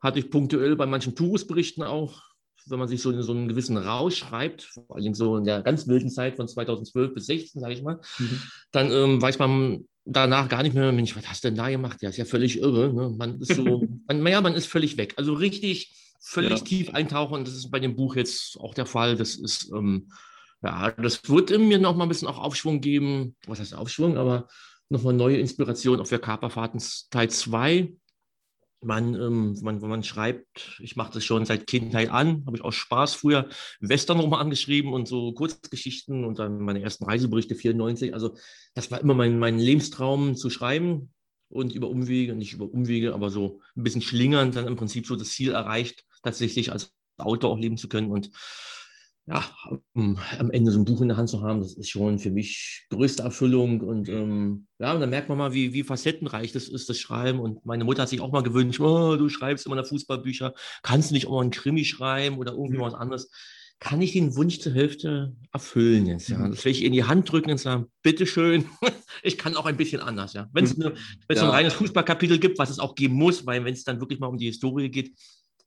Hatte 0.00 0.18
ich 0.18 0.30
punktuell 0.30 0.74
bei 0.74 0.86
manchen 0.86 1.14
Touristberichten 1.14 1.84
auch, 1.84 2.20
wenn 2.66 2.80
man 2.80 2.88
sich 2.88 3.00
so 3.00 3.12
in 3.12 3.22
so 3.22 3.30
einen 3.30 3.46
gewissen 3.46 3.76
Rausch 3.76 4.16
schreibt, 4.16 4.62
vor 4.62 4.96
allem 4.96 5.14
so 5.14 5.36
in 5.36 5.44
der 5.44 5.62
ganz 5.62 5.86
wilden 5.86 6.10
Zeit 6.10 6.34
von 6.34 6.48
2012 6.48 7.14
bis 7.14 7.26
2016, 7.26 7.60
sage 7.60 7.74
ich 7.74 7.82
mal, 7.84 8.00
mhm. 8.18 8.42
dann 8.72 8.90
ähm, 8.90 9.22
weiß 9.22 9.38
man 9.38 9.86
danach 10.04 10.48
gar 10.48 10.64
nicht 10.64 10.74
mehr, 10.74 10.90
Mensch, 10.90 11.14
was 11.14 11.28
hast 11.28 11.44
du 11.44 11.48
denn 11.48 11.58
da 11.58 11.70
gemacht? 11.70 12.02
Ja, 12.02 12.08
ist 12.08 12.16
ja 12.16 12.24
völlig 12.24 12.58
irre. 12.58 12.92
Ne? 12.92 13.14
Man 13.16 13.40
ist 13.40 13.54
so, 13.54 13.86
man, 14.08 14.26
ja, 14.26 14.40
man 14.40 14.54
ist 14.54 14.66
völlig 14.66 14.96
weg. 14.96 15.14
Also 15.18 15.34
richtig, 15.34 15.94
völlig 16.20 16.58
ja. 16.58 16.64
tief 16.64 16.90
eintauchen. 16.90 17.44
Das 17.44 17.54
ist 17.54 17.70
bei 17.70 17.78
dem 17.78 17.94
Buch 17.94 18.16
jetzt 18.16 18.58
auch 18.58 18.74
der 18.74 18.86
Fall. 18.86 19.14
Das 19.14 19.36
ist 19.36 19.70
ähm, 19.72 20.08
ja, 20.62 20.90
das 20.92 21.28
wird 21.28 21.50
mir 21.50 21.78
noch 21.78 21.96
mal 21.96 22.04
ein 22.04 22.08
bisschen 22.08 22.28
auch 22.28 22.38
Aufschwung 22.38 22.80
geben. 22.80 23.36
Was 23.46 23.60
heißt 23.60 23.74
Aufschwung? 23.74 24.16
Aber 24.16 24.48
noch 24.88 25.02
mal 25.02 25.12
neue 25.12 25.38
Inspiration 25.38 26.00
auch 26.00 26.06
für 26.06 26.18
Kaperfahrten 26.18 26.80
Teil 27.10 27.30
2. 27.30 27.92
man, 28.84 29.14
ähm, 29.14 29.58
man, 29.62 29.80
man 29.80 30.04
schreibt, 30.04 30.78
ich 30.80 30.96
mache 30.96 31.14
das 31.14 31.24
schon 31.24 31.44
seit 31.46 31.66
Kindheit 31.66 32.10
an, 32.10 32.44
habe 32.46 32.56
ich 32.56 32.64
auch 32.64 32.72
Spaß 32.72 33.14
früher 33.14 33.48
Westernroman 33.80 34.40
angeschrieben 34.40 34.92
und 34.92 35.08
so 35.08 35.32
Kurzgeschichten 35.32 36.24
und 36.24 36.38
dann 36.38 36.58
meine 36.60 36.82
ersten 36.82 37.04
Reiseberichte 37.04 37.54
94. 37.54 38.14
Also 38.14 38.36
das 38.74 38.90
war 38.90 39.00
immer 39.00 39.14
mein, 39.14 39.38
mein 39.38 39.58
Lebenstraum 39.58 40.36
zu 40.36 40.50
schreiben 40.50 41.12
und 41.48 41.74
über 41.74 41.88
Umwege, 41.88 42.34
nicht 42.34 42.52
über 42.52 42.66
Umwege, 42.66 43.14
aber 43.14 43.30
so 43.30 43.60
ein 43.76 43.82
bisschen 43.82 44.02
schlingern, 44.02 44.52
dann 44.52 44.66
im 44.66 44.76
Prinzip 44.76 45.06
so 45.06 45.16
das 45.16 45.30
Ziel 45.30 45.52
erreicht, 45.52 46.04
tatsächlich 46.22 46.70
als 46.70 46.92
Autor 47.18 47.50
auch 47.50 47.58
leben 47.58 47.76
zu 47.76 47.88
können 47.88 48.10
und 48.10 48.30
ja, 49.26 49.44
um, 49.92 50.18
am 50.38 50.50
Ende 50.50 50.72
so 50.72 50.80
ein 50.80 50.84
Buch 50.84 51.00
in 51.00 51.08
der 51.08 51.16
Hand 51.16 51.28
zu 51.28 51.42
haben, 51.42 51.60
das 51.60 51.74
ist 51.74 51.90
schon 51.90 52.18
für 52.18 52.30
mich 52.30 52.86
größte 52.90 53.22
Erfüllung. 53.22 53.80
Und 53.80 54.08
ähm, 54.08 54.66
ja, 54.80 54.92
und 54.92 55.00
dann 55.00 55.10
merkt 55.10 55.28
man 55.28 55.38
mal, 55.38 55.52
wie, 55.52 55.72
wie 55.72 55.84
facettenreich 55.84 56.50
das 56.50 56.68
ist, 56.68 56.88
das 56.88 56.98
Schreiben. 56.98 57.38
Und 57.38 57.64
meine 57.64 57.84
Mutter 57.84 58.02
hat 58.02 58.08
sich 58.08 58.20
auch 58.20 58.32
mal 58.32 58.42
gewünscht, 58.42 58.80
oh, 58.80 59.16
du 59.16 59.28
schreibst 59.28 59.66
immer 59.66 59.76
noch 59.76 59.86
Fußballbücher, 59.86 60.54
kannst 60.82 61.10
du 61.10 61.14
nicht 61.14 61.28
auch 61.28 61.32
mal 61.32 61.42
einen 61.42 61.52
Krimi 61.52 61.84
schreiben 61.84 62.38
oder 62.38 62.52
irgendwie 62.52 62.78
mhm. 62.78 62.82
was 62.82 62.94
anderes? 62.94 63.30
Kann 63.78 64.02
ich 64.02 64.12
den 64.12 64.34
Wunsch 64.34 64.58
zur 64.58 64.72
Hälfte 64.72 65.36
erfüllen 65.52 66.06
jetzt? 66.06 66.28
Ja? 66.28 66.38
Mhm. 66.38 66.50
Das 66.50 66.64
will 66.64 66.72
ich 66.72 66.82
in 66.82 66.92
die 66.92 67.04
Hand 67.04 67.30
drücken 67.30 67.52
und 67.52 67.58
sagen, 67.58 67.86
bitteschön, 68.02 68.64
ich 69.22 69.38
kann 69.38 69.54
auch 69.56 69.66
ein 69.66 69.76
bisschen 69.76 70.00
anders. 70.00 70.32
Ja? 70.32 70.48
Wenn 70.52 70.64
es 70.64 70.76
mhm. 70.76 70.82
ja. 71.30 71.36
so 71.36 71.44
ein 71.44 71.50
reines 71.50 71.74
Fußballkapitel 71.74 72.40
gibt, 72.40 72.58
was 72.58 72.70
es 72.70 72.80
auch 72.80 72.96
geben 72.96 73.14
muss, 73.14 73.46
weil 73.46 73.64
wenn 73.64 73.74
es 73.74 73.84
dann 73.84 74.00
wirklich 74.00 74.18
mal 74.18 74.26
um 74.26 74.36
die 74.36 74.46
Historie 74.46 74.88
geht 74.88 75.12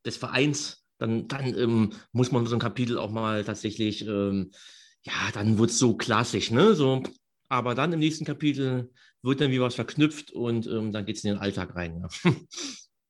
des 0.06 0.18
Vereins, 0.18 0.85
dann, 0.98 1.28
dann 1.28 1.58
ähm, 1.58 1.94
muss 2.12 2.32
man 2.32 2.46
so 2.46 2.56
ein 2.56 2.60
Kapitel 2.60 2.98
auch 2.98 3.12
mal 3.12 3.44
tatsächlich, 3.44 4.08
ähm, 4.08 4.52
ja, 5.04 5.14
dann 5.34 5.58
wird 5.58 5.70
es 5.70 5.80
so 5.80 5.96
klassisch, 5.96 6.52
ne? 6.52 6.74
So, 6.74 7.04
aber 7.50 7.76
dann 7.76 7.94
im 7.94 8.00
nächsten 8.00 8.26
Kapitel 8.26 8.92
wird 9.22 9.42
dann 9.42 9.52
wie 9.52 9.62
was 9.62 9.76
verknüpft 9.76 10.32
und 10.32 10.68
ähm, 10.68 10.92
dann 10.92 11.06
geht 11.06 11.18
es 11.18 11.24
in 11.24 11.32
den 11.32 11.40
Alltag 11.40 11.76
rein. 11.76 12.06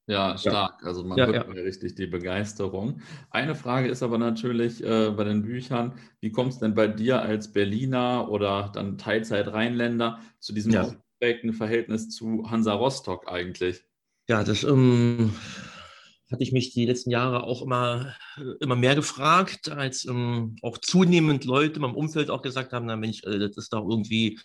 Ja. 0.08 0.30
Ja, 0.34 0.38
stark. 0.38 0.86
Also 0.86 1.04
man 1.04 1.18
ja, 1.18 1.26
hört 1.26 1.48
ja. 1.48 1.64
richtig 1.64 1.96
die 1.96 2.06
Begeisterung. 2.06 3.02
Eine 3.32 3.56
Frage 3.56 3.88
ist 3.88 4.04
aber 4.04 4.20
natürlich 4.20 4.84
äh, 4.84 5.10
bei 5.10 5.24
den 5.24 5.42
Büchern, 5.42 5.94
wie 6.22 6.32
kommt 6.32 6.54
es 6.54 6.60
denn 6.60 6.76
bei 6.76 6.88
dir 6.88 7.24
als 7.24 7.52
Berliner 7.52 8.30
oder 8.30 8.72
dann 8.72 9.00
Teilzeit-Rheinländer 9.00 10.20
zu 10.40 10.54
diesem 10.54 10.74
ja. 10.74 10.92
Verhältnis 11.20 12.10
zu 12.10 12.50
Hansa 12.52 12.74
Rostock 12.74 13.28
eigentlich? 13.28 13.84
Ja, 14.30 14.44
das 14.44 14.64
ähm, 14.64 15.34
hatte 16.36 16.44
ich 16.44 16.52
mich 16.52 16.74
die 16.74 16.86
letzten 16.86 17.12
Jahre 17.12 17.44
auch 17.44 17.62
immer, 17.62 18.14
immer 18.60 18.76
mehr 18.76 18.94
gefragt, 18.94 19.70
als 19.70 20.04
ähm, 20.04 20.58
auch 20.62 20.78
zunehmend 20.78 21.46
Leute 21.46 21.76
in 21.76 21.82
meinem 21.82 21.96
Umfeld 21.96 22.30
auch 22.30 22.42
gesagt 22.42 22.74
haben, 22.74 22.88
na 22.88 22.98
Mensch, 22.98 23.24
äh, 23.24 23.40
das 23.40 23.56
ist 23.56 23.72
doch 23.72 23.88
irgendwie, 23.90 24.38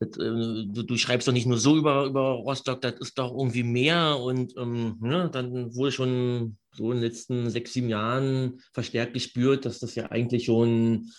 das, 0.00 0.08
äh, 0.18 0.66
du, 0.66 0.82
du, 0.82 0.96
schreibst 0.96 1.28
doch 1.28 1.32
nicht 1.32 1.46
nur 1.46 1.58
so 1.58 1.76
über, 1.76 2.06
über 2.06 2.30
Rostock, 2.30 2.80
das 2.80 2.94
ist 2.98 3.16
doch 3.20 3.30
irgendwie 3.30 3.62
mehr. 3.62 4.18
Und 4.18 4.56
ähm, 4.56 4.96
ne, 5.00 5.30
dann 5.32 5.72
wurde 5.76 5.92
schon 5.92 6.58
so 6.72 6.90
in 6.90 6.98
den 6.98 7.04
letzten 7.04 7.50
sechs, 7.50 7.72
sieben 7.72 7.88
Jahren 7.88 8.60
verstärkt 8.72 9.14
gespürt, 9.14 9.64
dass 9.64 9.78
das 9.78 9.94
ja 9.94 10.10
eigentlich 10.10 10.46
schon 10.46 11.12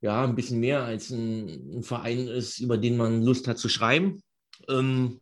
ja, 0.00 0.24
ein 0.24 0.34
bisschen 0.34 0.60
mehr 0.60 0.82
als 0.82 1.10
ein, 1.10 1.76
ein 1.76 1.82
Verein 1.82 2.26
ist, 2.26 2.58
über 2.58 2.78
den 2.78 2.96
man 2.96 3.22
Lust 3.22 3.48
hat 3.48 3.58
zu 3.58 3.68
schreiben. 3.68 4.22
Ähm, 4.66 5.20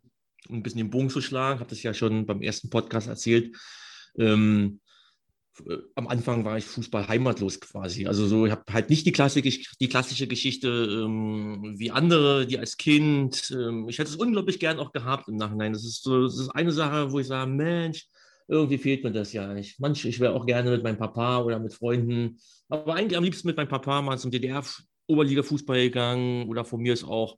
ein 0.48 0.62
bisschen 0.62 0.78
den 0.78 0.90
Bogen 0.90 1.10
zu 1.10 1.20
schlagen, 1.20 1.58
habe 1.58 1.70
das 1.70 1.82
ja 1.82 1.92
schon 1.92 2.26
beim 2.26 2.42
ersten 2.42 2.70
Podcast 2.70 3.08
erzählt 3.08 3.56
ähm, 4.18 4.80
äh, 5.66 5.76
am 5.94 6.08
Anfang 6.08 6.44
war 6.44 6.58
ich 6.58 6.64
Fußball 6.64 7.08
heimatlos 7.08 7.60
quasi. 7.60 8.06
Also 8.06 8.26
so, 8.26 8.46
ich 8.46 8.52
habe 8.52 8.64
halt 8.72 8.90
nicht 8.90 9.06
die, 9.06 9.12
Klassik, 9.12 9.44
die 9.80 9.88
klassische 9.88 10.26
Geschichte 10.26 10.68
ähm, 10.68 11.74
wie 11.76 11.90
andere, 11.90 12.46
die 12.46 12.58
als 12.58 12.76
Kind. 12.76 13.52
Ähm, 13.54 13.88
ich 13.88 13.98
hätte 13.98 14.10
es 14.10 14.16
unglaublich 14.16 14.58
gern 14.58 14.78
auch 14.78 14.92
gehabt 14.92 15.28
im 15.28 15.36
Nachhinein. 15.36 15.72
Das 15.72 15.84
ist 15.84 16.02
so, 16.02 16.24
das 16.24 16.38
ist 16.38 16.50
eine 16.50 16.72
Sache, 16.72 17.12
wo 17.12 17.18
ich 17.20 17.26
sage, 17.26 17.50
Mensch, 17.50 18.06
irgendwie 18.48 18.78
fehlt 18.78 19.04
mir 19.04 19.12
das 19.12 19.32
ja. 19.32 19.54
Ich, 19.56 19.78
manch, 19.78 20.04
ich 20.04 20.20
wäre 20.20 20.34
auch 20.34 20.46
gerne 20.46 20.70
mit 20.70 20.82
meinem 20.82 20.98
Papa 20.98 21.38
oder 21.38 21.58
mit 21.58 21.74
Freunden, 21.74 22.38
aber 22.68 22.94
eigentlich 22.94 23.16
am 23.16 23.24
liebsten 23.24 23.48
mit 23.48 23.56
meinem 23.56 23.68
Papa 23.68 24.02
mal 24.02 24.18
zum 24.18 24.30
DDR-Oberliga-Fußball 24.30 25.80
gegangen 25.82 26.48
oder 26.48 26.64
von 26.64 26.80
mir 26.80 26.92
ist 26.92 27.04
auch 27.04 27.36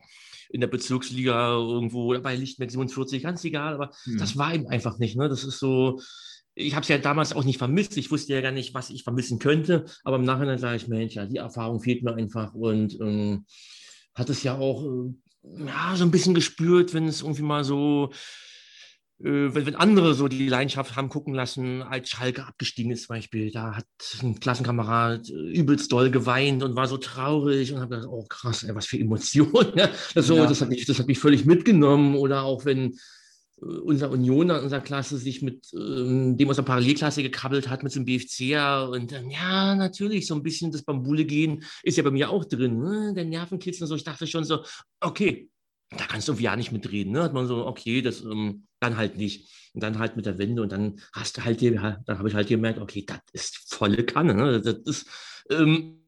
in 0.48 0.60
der 0.60 0.68
Bezirksliga 0.68 1.54
irgendwo 1.56 2.04
oder 2.04 2.20
bei 2.20 2.34
Lichtenberg 2.34 2.70
47, 2.70 3.22
ganz 3.22 3.44
egal, 3.44 3.74
aber 3.74 3.90
hm. 4.04 4.18
das 4.18 4.36
war 4.36 4.54
eben 4.54 4.68
einfach 4.68 4.98
nicht. 4.98 5.16
Ne? 5.16 5.28
Das 5.28 5.44
ist 5.44 5.58
so, 5.58 6.00
ich 6.56 6.74
habe 6.74 6.82
es 6.82 6.88
ja 6.88 6.98
damals 6.98 7.34
auch 7.34 7.44
nicht 7.44 7.58
vermisst. 7.58 7.96
Ich 7.98 8.10
wusste 8.10 8.32
ja 8.32 8.40
gar 8.40 8.50
nicht, 8.50 8.72
was 8.72 8.88
ich 8.88 9.04
vermissen 9.04 9.38
könnte. 9.38 9.84
Aber 10.04 10.16
im 10.16 10.24
Nachhinein 10.24 10.58
sage 10.58 10.76
ich, 10.76 10.88
Mensch, 10.88 11.14
ja, 11.14 11.26
die 11.26 11.36
Erfahrung 11.36 11.80
fehlt 11.80 12.02
mir 12.02 12.14
einfach. 12.14 12.54
Und 12.54 12.98
ähm, 13.00 13.44
hat 14.14 14.30
es 14.30 14.42
ja 14.42 14.56
auch 14.56 14.82
äh, 14.82 15.66
ja, 15.66 15.94
so 15.94 16.04
ein 16.04 16.10
bisschen 16.10 16.34
gespürt, 16.34 16.94
wenn 16.94 17.06
es 17.08 17.20
irgendwie 17.20 17.42
mal 17.42 17.62
so, 17.62 18.10
äh, 19.20 19.52
wenn, 19.54 19.66
wenn 19.66 19.76
andere 19.76 20.14
so 20.14 20.28
die 20.28 20.48
Leidenschaft 20.48 20.96
haben 20.96 21.10
gucken 21.10 21.34
lassen, 21.34 21.82
als 21.82 22.08
Schalke 22.08 22.46
abgestiegen 22.46 22.90
ist 22.90 23.06
zum 23.06 23.16
Beispiel. 23.16 23.50
Da 23.50 23.76
hat 23.76 23.86
ein 24.22 24.40
Klassenkamerad 24.40 25.28
äh, 25.28 25.32
übelst 25.32 25.92
doll 25.92 26.10
geweint 26.10 26.62
und 26.62 26.74
war 26.74 26.88
so 26.88 26.96
traurig 26.96 27.74
und 27.74 27.80
habe 27.80 27.96
gedacht, 27.96 28.08
oh 28.10 28.24
krass, 28.24 28.62
ey, 28.62 28.74
was 28.74 28.86
für 28.86 28.98
Emotionen. 28.98 29.90
Das, 30.14 30.26
so, 30.26 30.36
ja. 30.36 30.46
das, 30.46 30.62
hat 30.62 30.70
mich, 30.70 30.86
das 30.86 30.98
hat 30.98 31.06
mich 31.06 31.18
völlig 31.18 31.44
mitgenommen. 31.44 32.16
Oder 32.16 32.44
auch 32.44 32.64
wenn 32.64 32.96
unser 33.60 34.10
Unioner, 34.10 34.62
unserer 34.62 34.80
Klasse 34.80 35.16
sich 35.16 35.40
mit 35.40 35.72
ähm, 35.72 36.36
dem 36.36 36.50
aus 36.50 36.56
der 36.56 36.62
Parallelklasse 36.62 37.22
gekrabbelt 37.22 37.68
hat, 37.68 37.82
mit 37.82 37.94
einem 37.96 38.04
BFCer 38.04 38.90
und 38.90 39.12
dann, 39.12 39.30
ja, 39.30 39.74
natürlich, 39.74 40.26
so 40.26 40.34
ein 40.34 40.42
bisschen 40.42 40.72
das 40.72 40.82
Bambule 40.82 41.24
gehen 41.24 41.64
ist 41.82 41.96
ja 41.96 42.02
bei 42.02 42.10
mir 42.10 42.30
auch 42.30 42.44
drin, 42.44 42.78
ne? 42.78 43.14
der 43.14 43.24
Nervenkitzel 43.24 43.84
und 43.84 43.88
so. 43.88 43.94
Ich 43.94 44.04
dachte 44.04 44.26
schon 44.26 44.44
so, 44.44 44.62
okay, 45.00 45.48
da 45.90 46.04
kannst 46.04 46.28
du 46.28 46.32
irgendwie 46.32 46.44
ja 46.44 46.56
nicht 46.56 46.72
mitreden. 46.72 47.12
Ne? 47.12 47.22
Hat 47.22 47.32
man 47.32 47.46
so, 47.46 47.66
okay, 47.66 48.02
das 48.02 48.22
ähm, 48.22 48.66
dann 48.80 48.96
halt 48.96 49.16
nicht. 49.16 49.50
Und 49.72 49.82
dann 49.82 49.98
halt 49.98 50.16
mit 50.16 50.26
der 50.26 50.38
Wende 50.38 50.62
und 50.62 50.72
dann 50.72 51.00
hast 51.12 51.38
du 51.38 51.44
halt, 51.44 51.62
dann 51.62 52.18
habe 52.18 52.28
ich 52.28 52.34
halt 52.34 52.48
gemerkt, 52.48 52.78
okay, 52.78 53.04
das 53.06 53.20
ist 53.32 53.74
volle 53.74 54.04
Kanne. 54.04 54.34
Ne? 54.34 54.60
Das 54.60 54.78
ist 54.84 55.06
ähm, 55.50 56.02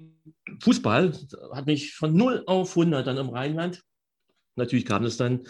Fußball, 0.62 1.12
hat 1.52 1.67
mich 1.67 1.95
von 1.95 2.14
0 2.14 2.45
auf 2.47 2.71
100 2.71 3.07
dann 3.07 3.17
im 3.17 3.28
Rheinland. 3.28 3.83
Natürlich 4.57 4.87
kam 4.87 5.05
es 5.05 5.17
dann 5.17 5.45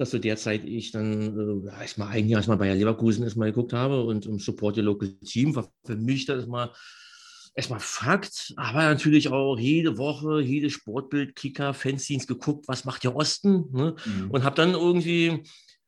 dass 0.00 0.10
zu 0.10 0.18
der 0.18 0.38
Zeit 0.38 0.64
ich 0.64 0.92
dann 0.92 1.66
äh, 1.66 1.80
erstmal 1.82 2.08
ein 2.08 2.26
Jahr 2.26 2.38
erstmal 2.38 2.56
bei 2.56 2.72
Leverkusen 2.72 3.22
erstmal 3.22 3.52
geguckt 3.52 3.74
habe 3.74 4.02
und 4.02 4.24
im 4.24 4.38
Support 4.38 4.78
your 4.78 4.84
Local 4.84 5.10
Team 5.26 5.54
war 5.54 5.70
für 5.84 5.94
mich 5.94 6.24
das 6.24 6.38
erstmal 6.38 6.70
erstmal 7.54 7.80
Fakt, 7.80 8.54
aber 8.56 8.84
natürlich 8.84 9.28
auch 9.28 9.58
jede 9.58 9.98
Woche, 9.98 10.40
jede 10.40 10.70
Sportbild, 10.70 11.36
Kicker, 11.36 11.74
Fanzines 11.74 12.26
geguckt, 12.26 12.66
was 12.66 12.86
macht 12.86 13.04
der 13.04 13.14
Osten 13.14 13.66
ne? 13.72 13.94
mhm. 14.06 14.30
und 14.30 14.42
habe 14.42 14.56
dann 14.56 14.70
irgendwie 14.70 15.42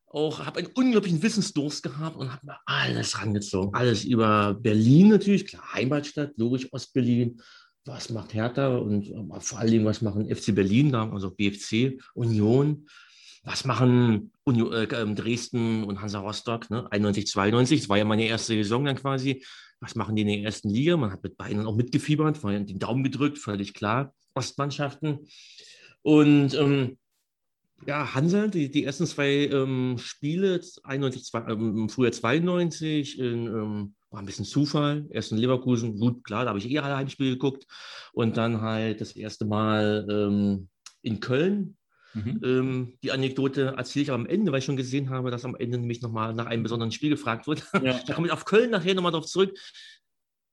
auch, 0.07 0.45
habe 0.45 0.59
einen 0.59 0.69
unglaublichen 0.75 1.23
Wissensdurst 1.23 1.83
gehabt 1.83 2.17
und 2.19 2.31
habe 2.31 2.45
mir 2.45 2.59
alles 2.67 3.19
rangezogen, 3.19 3.75
alles 3.75 4.05
über 4.05 4.53
Berlin 4.53 5.09
natürlich, 5.09 5.47
klar, 5.47 5.73
Heimatstadt, 5.73 6.33
logisch 6.37 6.71
Ostberlin, 6.71 7.41
was 7.87 8.11
macht 8.11 8.35
Hertha? 8.35 8.77
Und 8.77 9.11
vor 9.41 9.59
allen 9.59 9.71
Dingen, 9.71 9.87
was 9.87 10.03
machen 10.03 10.29
FC 10.29 10.55
Berlin, 10.55 10.95
also 10.95 11.31
BFC, 11.31 11.99
Union, 12.13 12.87
was 13.43 13.65
machen 13.65 14.33
Uni 14.45 14.63
äh, 14.63 14.85
ähm, 14.95 15.17
Dresden 15.17 15.85
und 15.85 16.01
Hansa 16.01 16.21
Rostock, 16.21 16.71
ne? 16.71 16.87
91, 16.91 17.27
92, 17.27 17.81
das 17.81 17.89
war 17.89 17.99
ja 17.99 18.05
meine 18.05 18.27
erste 18.27 18.55
Saison 18.55 18.85
dann 18.85 18.97
quasi. 18.97 19.45
Was 19.81 19.97
machen 19.97 20.15
die 20.15 20.23
in 20.23 20.29
der 20.29 20.43
ersten 20.43 20.71
Liga? 20.71 20.97
Man 20.97 21.11
hat 21.11 21.25
mit 21.25 21.37
beiden 21.37 21.67
auch 21.67 21.75
mitgefiebert, 21.75 22.43
war 22.45 22.53
den 22.53 22.79
Daumen 22.79 23.03
gedrückt, 23.03 23.39
völlig 23.39 23.75
klar, 23.75 24.15
Ostmannschaften. 24.35 25.27
Und 26.03 26.55
ähm, 26.55 26.99
ja, 27.87 28.15
Hansa, 28.15 28.47
die, 28.47 28.71
die 28.71 28.85
ersten 28.85 29.07
zwei 29.07 29.47
ähm, 29.47 29.99
Spiele, 29.99 30.61
91, 30.85 31.25
zwei, 31.25 31.41
ähm, 31.49 31.89
früher 31.89 32.13
92, 32.13 33.19
in, 33.19 33.47
ähm, 33.47 33.95
war 34.11 34.21
ein 34.21 34.27
bisschen 34.27 34.45
Zufall. 34.45 35.07
Erst 35.11 35.33
in 35.33 35.39
Leverkusen, 35.39 35.99
gut, 35.99 36.23
klar, 36.23 36.45
da 36.45 36.51
habe 36.51 36.61
ich 36.61 36.71
eher 36.71 36.85
alle 36.85 36.97
Heimspiele 36.97 37.31
geguckt. 37.31 37.67
Und 38.13 38.37
dann 38.37 38.61
halt 38.61 39.01
das 39.01 39.13
erste 39.17 39.45
Mal 39.47 40.07
ähm, 40.09 40.69
in 41.03 41.19
Köln, 41.19 41.77
Mhm. 42.15 42.41
Ähm, 42.45 42.99
die 43.03 43.13
Anekdote 43.13 43.75
erzähle 43.77 44.03
ich 44.03 44.11
aber 44.11 44.21
am 44.21 44.27
Ende, 44.27 44.53
weil 44.53 44.59
ich 44.59 44.65
schon 44.65 44.77
gesehen 44.77 45.11
habe, 45.11 45.31
dass 45.31 45.45
am 45.45 45.57
Ende 45.57 45.79
nämlich 45.79 46.03
nochmal 46.03 46.35
nach 46.35 46.47
einem 46.47 46.63
besonderen 46.63 46.93
Spiel 46.93 47.11
gefragt 47.11 47.47
wird. 47.47 47.65
Ja. 47.83 48.01
da 48.07 48.15
komme 48.15 48.27
ich 48.27 48.33
auf 48.33 48.45
Köln 48.45 48.71
nachher 48.71 48.95
nochmal 48.95 49.13
drauf 49.13 49.27
zurück. 49.27 49.57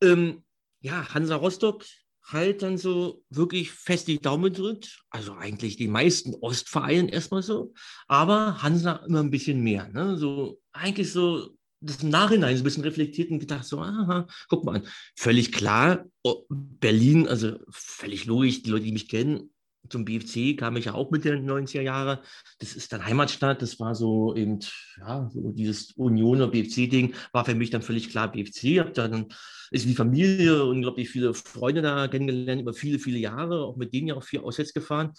Ähm, 0.02 0.44
ja, 0.82 1.14
Hansa 1.14 1.36
Rostock 1.36 1.86
halt 2.24 2.62
dann 2.62 2.78
so 2.78 3.24
wirklich 3.30 3.72
fest 3.72 4.08
die 4.08 4.20
Daumen 4.20 4.54
drückt. 4.54 5.04
Also 5.10 5.34
eigentlich 5.34 5.78
die 5.78 5.88
meisten 5.88 6.36
Ostvereinen 6.36 7.10
erstmal 7.10 7.44
so, 7.44 7.74
aber 8.08 8.62
Hansa 8.62 9.04
immer 9.08 9.22
ein 9.22 9.32
bisschen 9.32 9.62
mehr. 9.62 9.90
Ne? 9.90 10.18
So 10.18 10.62
eigentlich 10.72 11.12
so 11.12 11.58
das 11.82 12.04
im 12.04 12.10
Nachhinein 12.10 12.56
so 12.56 12.62
ein 12.62 12.66
bisschen 12.66 12.84
reflektiert 12.84 13.32
und 13.32 13.40
gedacht, 13.40 13.66
so, 13.66 13.80
aha, 13.80 14.28
guck 14.50 14.66
mal 14.66 14.76
an. 14.78 14.88
Völlig 15.16 15.52
klar, 15.52 16.06
Berlin, 16.50 17.28
also 17.28 17.58
völlig 17.70 18.26
logisch, 18.26 18.64
die 18.64 18.70
Leute, 18.70 18.86
die 18.86 18.92
mich 18.92 19.08
kennen, 19.08 19.52
zum 19.88 20.06
BFC 20.06 20.58
kam 20.58 20.76
ich 20.78 20.86
ja 20.86 20.94
auch 20.94 21.12
Mitte 21.12 21.30
der 21.30 21.40
90er 21.40 21.82
Jahre. 21.82 22.22
Das 22.60 22.74
ist 22.74 22.92
dann 22.92 23.06
Heimatstadt. 23.06 23.62
Das 23.62 23.80
war 23.80 23.96
so 23.96 24.36
eben, 24.36 24.60
ja, 25.00 25.30
so 25.32 25.52
dieses 25.52 25.92
Union- 25.94 26.42
oder 26.42 26.52
BFC-Ding 26.52 27.14
war 27.32 27.46
für 27.46 27.56
mich 27.56 27.70
dann 27.70 27.82
völlig 27.82 28.10
klar 28.10 28.32
BFC. 28.32 28.80
Habe 28.80 28.92
dann 28.92 29.28
ist 29.72 29.86
die 29.86 29.96
Familie 29.96 30.66
unglaublich 30.66 31.10
viele 31.10 31.34
Freunde 31.34 31.82
da 31.82 32.08
kennengelernt 32.08 32.62
über 32.62 32.74
viele, 32.74 33.00
viele 33.00 33.20
Jahre, 33.20 33.64
auch 33.64 33.78
mit 33.78 33.94
denen 33.94 34.08
ja 34.08 34.16
auch 34.16 34.24
viel 34.24 34.40
auswärts 34.40 34.74
gefahren. 34.74 35.14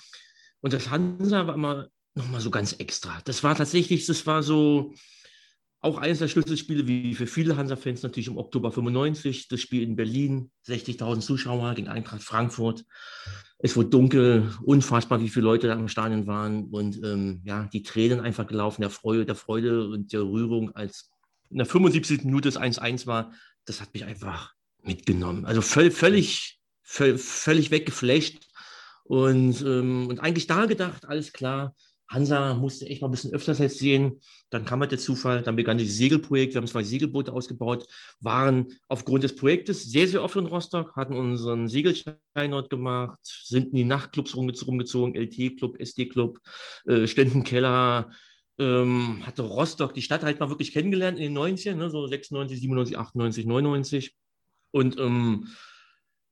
Und 0.60 0.72
das 0.72 0.90
Hansa 0.90 1.46
war 1.46 1.54
immer 1.54 1.88
nochmal 2.14 2.40
so 2.40 2.50
ganz 2.50 2.74
extra. 2.74 3.20
Das 3.24 3.42
war 3.42 3.54
tatsächlich, 3.54 4.06
das 4.06 4.26
war 4.26 4.42
so, 4.42 4.92
auch 5.82 5.96
eines 5.96 6.18
der 6.18 6.28
Schlüsselspiele, 6.28 6.86
wie 6.86 7.14
für 7.14 7.26
viele 7.26 7.56
Hansa-Fans 7.56 8.02
natürlich 8.02 8.28
im 8.28 8.36
Oktober 8.36 8.70
95, 8.70 9.48
das 9.48 9.60
Spiel 9.60 9.82
in 9.82 9.96
Berlin, 9.96 10.50
60.000 10.66 11.20
Zuschauer 11.20 11.74
gegen 11.74 11.88
Eintracht 11.88 12.22
Frankfurt. 12.22 12.84
Es 13.58 13.76
wurde 13.76 13.88
dunkel, 13.88 14.52
unfassbar, 14.62 15.22
wie 15.22 15.30
viele 15.30 15.46
Leute 15.46 15.68
da 15.68 15.74
im 15.74 15.88
Stadion 15.88 16.26
waren 16.26 16.66
und 16.66 17.02
ähm, 17.02 17.40
ja, 17.44 17.68
die 17.72 17.82
Tränen 17.82 18.20
einfach 18.20 18.46
gelaufen, 18.46 18.82
der 18.82 18.90
Freude, 18.90 19.24
der 19.24 19.34
Freude 19.34 19.88
und 19.88 20.12
der 20.12 20.22
Rührung, 20.22 20.74
als 20.74 21.10
in 21.48 21.56
der 21.56 21.66
75. 21.66 22.24
Minute 22.24 22.50
das 22.50 22.60
1-1 22.60 23.06
war, 23.06 23.32
das 23.64 23.80
hat 23.80 23.94
mich 23.94 24.04
einfach 24.04 24.52
mitgenommen. 24.82 25.46
Also 25.46 25.62
völlig, 25.62 25.94
völlig, 25.94 26.60
völlig 26.82 27.70
weggeflasht 27.70 28.38
und, 29.04 29.62
ähm, 29.62 30.08
und 30.08 30.20
eigentlich 30.20 30.46
da 30.46 30.66
gedacht, 30.66 31.06
alles 31.06 31.32
klar, 31.32 31.74
Hansa 32.10 32.54
musste 32.54 32.86
echt 32.86 33.00
mal 33.00 33.08
ein 33.08 33.12
bisschen 33.12 33.32
öfters 33.32 33.60
jetzt 33.60 33.78
sehen. 33.78 34.20
Dann 34.50 34.64
kam 34.64 34.80
halt 34.80 34.90
der 34.90 34.98
Zufall, 34.98 35.42
dann 35.42 35.54
begann 35.54 35.78
das 35.78 35.88
Segelprojekt. 35.96 36.54
Wir 36.54 36.60
haben 36.60 36.66
zwei 36.66 36.82
Segelboote 36.82 37.32
ausgebaut, 37.32 37.86
waren 38.18 38.66
aufgrund 38.88 39.22
des 39.22 39.36
Projektes 39.36 39.84
sehr, 39.84 40.08
sehr 40.08 40.24
oft 40.24 40.34
in 40.34 40.46
Rostock, 40.46 40.96
hatten 40.96 41.14
unseren 41.14 41.68
Segelschein 41.68 42.16
dort 42.50 42.68
gemacht, 42.68 43.20
sind 43.22 43.68
in 43.68 43.76
die 43.76 43.84
Nachtclubs 43.84 44.36
rumgezogen, 44.36 45.14
LT-Club, 45.14 45.80
SD-Club, 45.80 46.40
äh, 46.86 47.06
Ständenkeller, 47.06 48.10
ähm, 48.58 49.24
hatte 49.24 49.42
Rostock, 49.42 49.94
die 49.94 50.02
Stadt 50.02 50.24
halt 50.24 50.40
mal 50.40 50.50
wirklich 50.50 50.72
kennengelernt 50.72 51.18
in 51.18 51.32
den 51.32 51.38
90ern, 51.38 51.76
ne, 51.76 51.90
so 51.90 52.08
96, 52.08 52.60
97, 52.60 52.98
98, 52.98 53.46
99. 53.46 54.16
Und 54.72 54.98
ähm, 54.98 55.46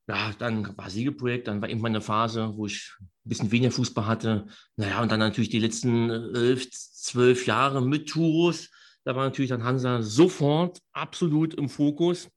ja, 0.09 0.33
dann 0.39 0.77
war 0.77 0.89
Siegeprojekt, 0.89 1.47
dann 1.47 1.61
war 1.61 1.69
irgendwann 1.69 1.93
eine 1.93 2.01
Phase, 2.01 2.53
wo 2.55 2.65
ich 2.65 2.95
bisschen 3.29 3.51
weniger 3.51 3.71
Fußball 3.71 4.05
hatte. 4.05 4.47
Naja, 4.75 5.01
und 5.01 5.11
dann 5.11 5.19
natürlich 5.19 5.49
die 5.49 5.59
letzten 5.59 6.09
elf, 6.09 6.69
zwölf 6.71 7.45
Jahre 7.45 7.81
mit 7.81 8.09
Turus. 8.09 8.69
Da 9.05 9.15
war 9.15 9.25
natürlich 9.25 9.49
dann 9.49 9.63
Hansa 9.63 10.01
sofort 10.01 10.79
absolut 10.91 11.53
im 11.53 11.69
Fokus 11.69 12.29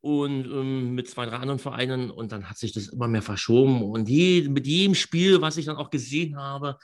und 0.00 0.46
ähm, 0.46 0.94
mit 0.94 1.08
zwei, 1.08 1.26
drei 1.26 1.36
anderen 1.36 1.58
Vereinen. 1.58 2.10
Und 2.10 2.32
dann 2.32 2.48
hat 2.48 2.56
sich 2.56 2.72
das 2.72 2.88
immer 2.88 3.08
mehr 3.08 3.22
verschoben. 3.22 3.82
Und 3.82 4.08
je, 4.08 4.48
mit 4.48 4.66
jedem 4.66 4.94
Spiel, 4.94 5.40
was 5.40 5.56
ich 5.56 5.66
dann 5.66 5.76
auch 5.76 5.90
gesehen 5.90 6.36
habe, 6.36 6.78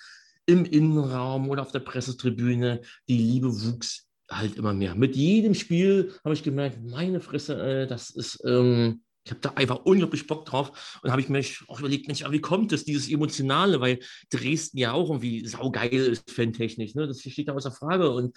im 0.46 0.64
Innenraum 0.64 1.48
oder 1.48 1.62
auf 1.62 1.72
der 1.72 1.80
Pressetribüne, 1.80 2.80
die 3.08 3.18
Liebe 3.18 3.48
wuchs 3.48 4.06
halt 4.30 4.56
immer 4.56 4.72
mehr. 4.72 4.94
Mit 4.94 5.16
jedem 5.16 5.54
Spiel 5.54 6.12
habe 6.24 6.34
ich 6.34 6.42
gemerkt, 6.42 6.78
meine 6.84 7.20
Fresse, 7.20 7.60
äh, 7.60 7.86
das 7.86 8.10
ist, 8.10 8.42
ähm, 8.44 9.02
ich 9.26 9.32
habe 9.32 9.40
da 9.40 9.50
einfach 9.56 9.84
unglaublich 9.84 10.28
Bock 10.28 10.46
drauf 10.46 11.00
und 11.02 11.10
habe 11.10 11.20
ich 11.20 11.28
mir 11.28 11.42
auch 11.66 11.80
überlegt, 11.80 12.06
Mensch, 12.06 12.24
wie 12.30 12.40
kommt 12.40 12.70
das, 12.70 12.84
dieses 12.84 13.10
Emotionale, 13.10 13.80
weil 13.80 13.98
Dresden 14.30 14.78
ja 14.78 14.92
auch 14.92 15.10
irgendwie 15.10 15.44
saugeil 15.44 15.92
ist, 15.92 16.30
fantechnisch, 16.30 16.94
ne? 16.94 17.08
das 17.08 17.20
steht 17.20 17.48
da 17.48 17.54
außer 17.54 17.72
Frage 17.72 18.10
und 18.12 18.36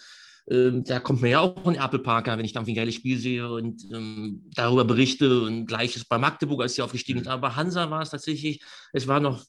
ähm, 0.50 0.84
da 0.84 1.00
kommt 1.00 1.22
mir 1.22 1.30
ja 1.30 1.40
auch 1.42 1.68
ein 1.68 1.76
Apple 1.76 2.00
Parker, 2.00 2.36
wenn 2.38 2.46
ich 2.46 2.54
da 2.54 2.62
ein 2.62 2.74
geiles 2.74 2.96
Spiel 2.96 3.20
sehe 3.20 3.52
und 3.52 3.86
ähm, 3.94 4.50
darüber 4.56 4.84
berichte 4.84 5.44
und 5.44 5.68
gleiches 5.68 6.06
bei 6.06 6.18
Magdeburg, 6.18 6.64
als 6.64 6.74
sie 6.74 6.82
aufgestiegen 6.82 7.20
sind, 7.20 7.28
aber 7.28 7.56
Hansa 7.56 7.92
war 7.92 8.02
es 8.02 8.10
tatsächlich, 8.10 8.64
es 8.92 9.08
war 9.08 9.20
noch 9.20 9.46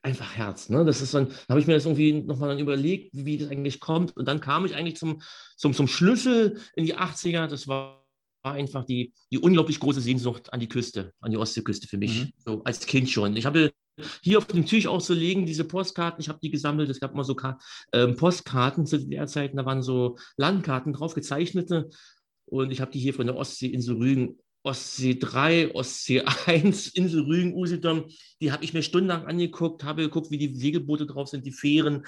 einfach 0.00 0.36
Herz. 0.36 0.68
Ne? 0.68 0.84
Das 0.84 1.00
ist 1.00 1.12
dann, 1.12 1.28
da 1.28 1.34
habe 1.48 1.60
ich 1.60 1.66
mir 1.66 1.74
das 1.74 1.86
irgendwie 1.86 2.12
nochmal 2.12 2.50
dann 2.50 2.60
überlegt, 2.60 3.10
wie 3.14 3.36
das 3.36 3.48
eigentlich 3.48 3.80
kommt 3.80 4.16
und 4.16 4.28
dann 4.28 4.40
kam 4.40 4.64
ich 4.64 4.76
eigentlich 4.76 4.96
zum, 4.96 5.22
zum, 5.56 5.72
zum 5.74 5.88
Schlüssel 5.88 6.60
in 6.76 6.84
die 6.84 6.96
80er, 6.96 7.48
das 7.48 7.66
war 7.66 8.03
einfach 8.52 8.84
die, 8.84 9.12
die 9.30 9.38
unglaublich 9.38 9.80
große 9.80 10.00
Sehnsucht 10.00 10.52
an 10.52 10.60
die 10.60 10.68
Küste, 10.68 11.12
an 11.20 11.30
die 11.30 11.36
Ostseeküste 11.36 11.88
für 11.88 11.98
mich, 11.98 12.24
mhm. 12.24 12.32
so 12.38 12.64
als 12.64 12.86
Kind 12.86 13.10
schon. 13.10 13.36
Ich 13.36 13.46
habe 13.46 13.72
hier 14.22 14.38
auf 14.38 14.46
dem 14.46 14.66
Tisch 14.66 14.86
auch 14.86 15.00
so 15.00 15.14
liegen, 15.14 15.46
diese 15.46 15.64
Postkarten, 15.64 16.20
ich 16.20 16.28
habe 16.28 16.40
die 16.42 16.50
gesammelt, 16.50 16.90
es 16.90 17.00
gab 17.00 17.12
immer 17.12 17.24
so 17.24 17.36
ähm, 17.92 18.16
Postkarten 18.16 18.86
zu 18.86 18.98
der 18.98 19.26
Zeit, 19.26 19.52
da 19.54 19.64
waren 19.64 19.82
so 19.82 20.16
Landkarten 20.36 20.92
drauf, 20.92 21.14
gezeichnete. 21.14 21.90
Und 22.46 22.70
ich 22.70 22.80
habe 22.80 22.90
die 22.90 22.98
hier 22.98 23.14
von 23.14 23.26
der 23.26 23.36
Ostseeinsel 23.36 23.96
Rügen, 23.96 24.38
Ostsee 24.64 25.18
3, 25.18 25.74
Ostsee 25.74 26.22
1, 26.46 26.88
Insel 26.88 27.22
Rügen, 27.22 27.54
Usedom, 27.54 28.06
die 28.40 28.50
habe 28.50 28.64
ich 28.64 28.72
mir 28.72 28.82
stundenlang 28.82 29.26
angeguckt, 29.26 29.84
habe 29.84 30.02
geguckt, 30.02 30.30
wie 30.30 30.38
die 30.38 30.54
Segelboote 30.54 31.06
drauf 31.06 31.28
sind, 31.28 31.46
die 31.46 31.52
Fähren, 31.52 32.06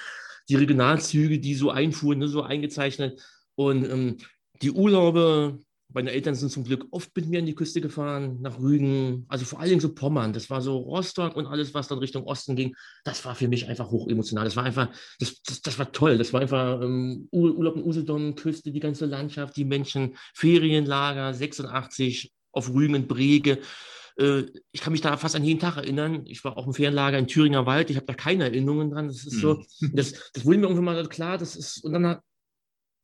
die 0.49 0.57
Regionalzüge, 0.57 1.39
die 1.39 1.55
so 1.55 1.71
einfuhren, 1.71 2.19
ne, 2.19 2.29
so 2.29 2.43
eingezeichnet. 2.43 3.23
Und 3.55 3.85
ähm, 3.85 4.17
die 4.63 4.71
Urlaube, 4.71 5.61
meine 5.93 6.11
Eltern 6.11 6.35
sind 6.35 6.51
zum 6.51 6.65
Glück 6.65 6.87
oft 6.91 7.15
mit 7.17 7.29
mir 7.29 7.39
an 7.39 7.47
die 7.47 7.55
Küste 7.55 7.81
gefahren, 7.81 8.39
nach 8.41 8.59
Rügen, 8.59 9.25
also 9.29 9.45
vor 9.45 9.61
allen 9.61 9.71
Dingen 9.71 9.81
so 9.81 9.95
Pommern. 9.95 10.33
Das 10.33 10.51
war 10.51 10.61
so 10.61 10.79
Rostock 10.79 11.37
und 11.37 11.47
alles, 11.47 11.75
was 11.75 11.89
dann 11.89 11.99
Richtung 11.99 12.25
Osten 12.25 12.57
ging. 12.57 12.75
Das 13.05 13.25
war 13.25 13.35
für 13.35 13.49
mich 13.49 13.69
einfach 13.69 13.91
hochemotional. 13.91 14.45
Das 14.45 14.57
war 14.57 14.65
einfach, 14.65 14.89
das, 15.21 15.41
das, 15.43 15.63
das 15.63 15.79
war 15.79 15.93
toll. 15.93 16.19
Das 16.19 16.33
war 16.33 16.41
einfach 16.41 16.81
ähm, 16.83 17.29
Urlaub 17.31 17.77
in 17.77 17.85
Usedom, 17.85 18.35
Küste, 18.35 18.73
die 18.73 18.81
ganze 18.81 19.07
Landschaft, 19.07 19.57
die 19.57 19.65
Menschen, 19.65 20.17
Ferienlager, 20.35 21.33
86 21.33 22.33
auf 22.53 22.73
Rügen 22.73 22.95
und 22.95 23.09
Brege. 23.09 23.59
Äh, 24.19 24.45
ich 24.73 24.81
kann 24.81 24.93
mich 24.93 25.03
da 25.03 25.17
fast 25.17 25.37
an 25.37 25.45
jeden 25.45 25.61
Tag 25.61 25.77
erinnern. 25.77 26.25
Ich 26.27 26.43
war 26.45 26.57
auch 26.57 26.67
im 26.67 26.75
Ferienlager 26.75 27.19
in 27.19 27.29
Thüringer 27.29 27.65
Wald. 27.65 27.91
Ich 27.91 27.97
habe 27.97 28.07
da 28.07 28.15
keine 28.15 28.45
Erinnerungen 28.45 28.91
dran. 28.91 29.07
Das 29.07 29.25
ist 29.25 29.41
so, 29.41 29.63
hm. 29.79 29.93
das, 29.95 30.31
das 30.33 30.45
wurde 30.45 30.59
mir 30.59 30.65
irgendwann 30.65 30.85
mal 30.85 31.09
klar. 31.09 31.39
Das 31.39 31.55
ist, 31.55 31.85
und 31.85 31.93
dann 31.93 32.19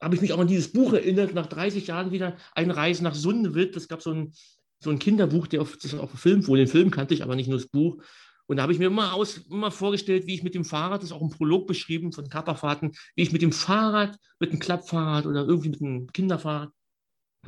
habe 0.03 0.15
ich 0.15 0.21
mich 0.21 0.33
auch 0.33 0.39
an 0.39 0.49
dieses 0.49 0.73
Buch 0.73 0.93
erinnert, 0.93 1.33
nach 1.33 1.47
30 1.47 1.87
Jahren 1.87 2.11
wieder 2.11 2.37
Eine 2.55 2.77
Reise 2.77 3.05
nach 3.05 3.15
Sundewitt. 3.15 3.77
Das 3.77 3.89
gab 3.89 4.03
so 4.03 4.13
ein, 4.13 4.33
so 4.81 4.91
ein 4.91 4.99
Kinderbuch, 4.99 5.47
der 5.47 5.63
auf, 5.63 5.77
das 5.77 5.95
auf 5.95 6.11
Film 6.11 6.47
wurde. 6.47 6.63
Den 6.63 6.71
Film 6.71 6.91
kannte 6.91 7.15
ich 7.15 7.23
aber 7.23 7.37
nicht 7.37 7.49
nur 7.49 7.59
das 7.59 7.69
Buch. 7.69 8.03
Und 8.47 8.57
da 8.57 8.65
habe 8.65 8.73
ich 8.73 8.79
mir 8.79 8.87
immer, 8.87 9.15
aus, 9.15 9.39
immer 9.49 9.71
vorgestellt, 9.71 10.27
wie 10.27 10.35
ich 10.35 10.43
mit 10.43 10.55
dem 10.55 10.65
Fahrrad, 10.65 11.03
das 11.03 11.11
ist 11.11 11.13
auch 11.17 11.23
ein 11.23 11.31
Prolog 11.31 11.67
beschrieben 11.67 12.13
von 12.13 12.29
Kapperfahrten, 12.29 12.93
wie 13.15 13.23
ich 13.23 13.33
mit 13.33 13.41
dem 13.41 13.53
Fahrrad, 13.53 14.19
mit 14.41 14.51
einem 14.51 14.59
Klappfahrrad 14.59 15.27
oder 15.27 15.47
irgendwie 15.47 15.71
mit 15.71 15.81
einem 15.81 16.09
Kinderfahrrad 16.13 16.71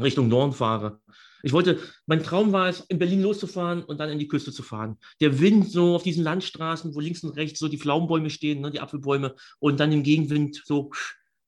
Richtung 0.01 0.29
Norden 0.29 0.53
fahre. 0.53 1.01
Ich 1.43 1.53
wollte, 1.53 1.79
mein 2.07 2.23
Traum 2.23 2.53
war 2.53 2.69
es, 2.69 2.81
in 2.89 2.99
Berlin 2.99 3.23
loszufahren 3.23 3.85
und 3.85 4.01
dann 4.01 4.09
in 4.09 4.19
die 4.19 4.29
Küste 4.29 4.51
zu 4.51 4.63
fahren. 4.63 4.97
Der 5.21 5.41
Wind 5.41 5.71
so 5.71 5.95
auf 5.95 6.03
diesen 6.03 6.25
Landstraßen, 6.25 6.95
wo 6.95 7.01
links 7.01 7.23
und 7.23 7.37
rechts 7.37 7.59
so 7.59 7.69
die 7.69 7.79
Pflaumenbäume 7.79 8.31
stehen, 8.31 8.61
ne, 8.61 8.71
die 8.71 8.81
Apfelbäume, 8.81 9.35
und 9.61 9.79
dann 9.79 9.93
im 9.93 10.03
Gegenwind 10.03 10.63
so 10.65 10.91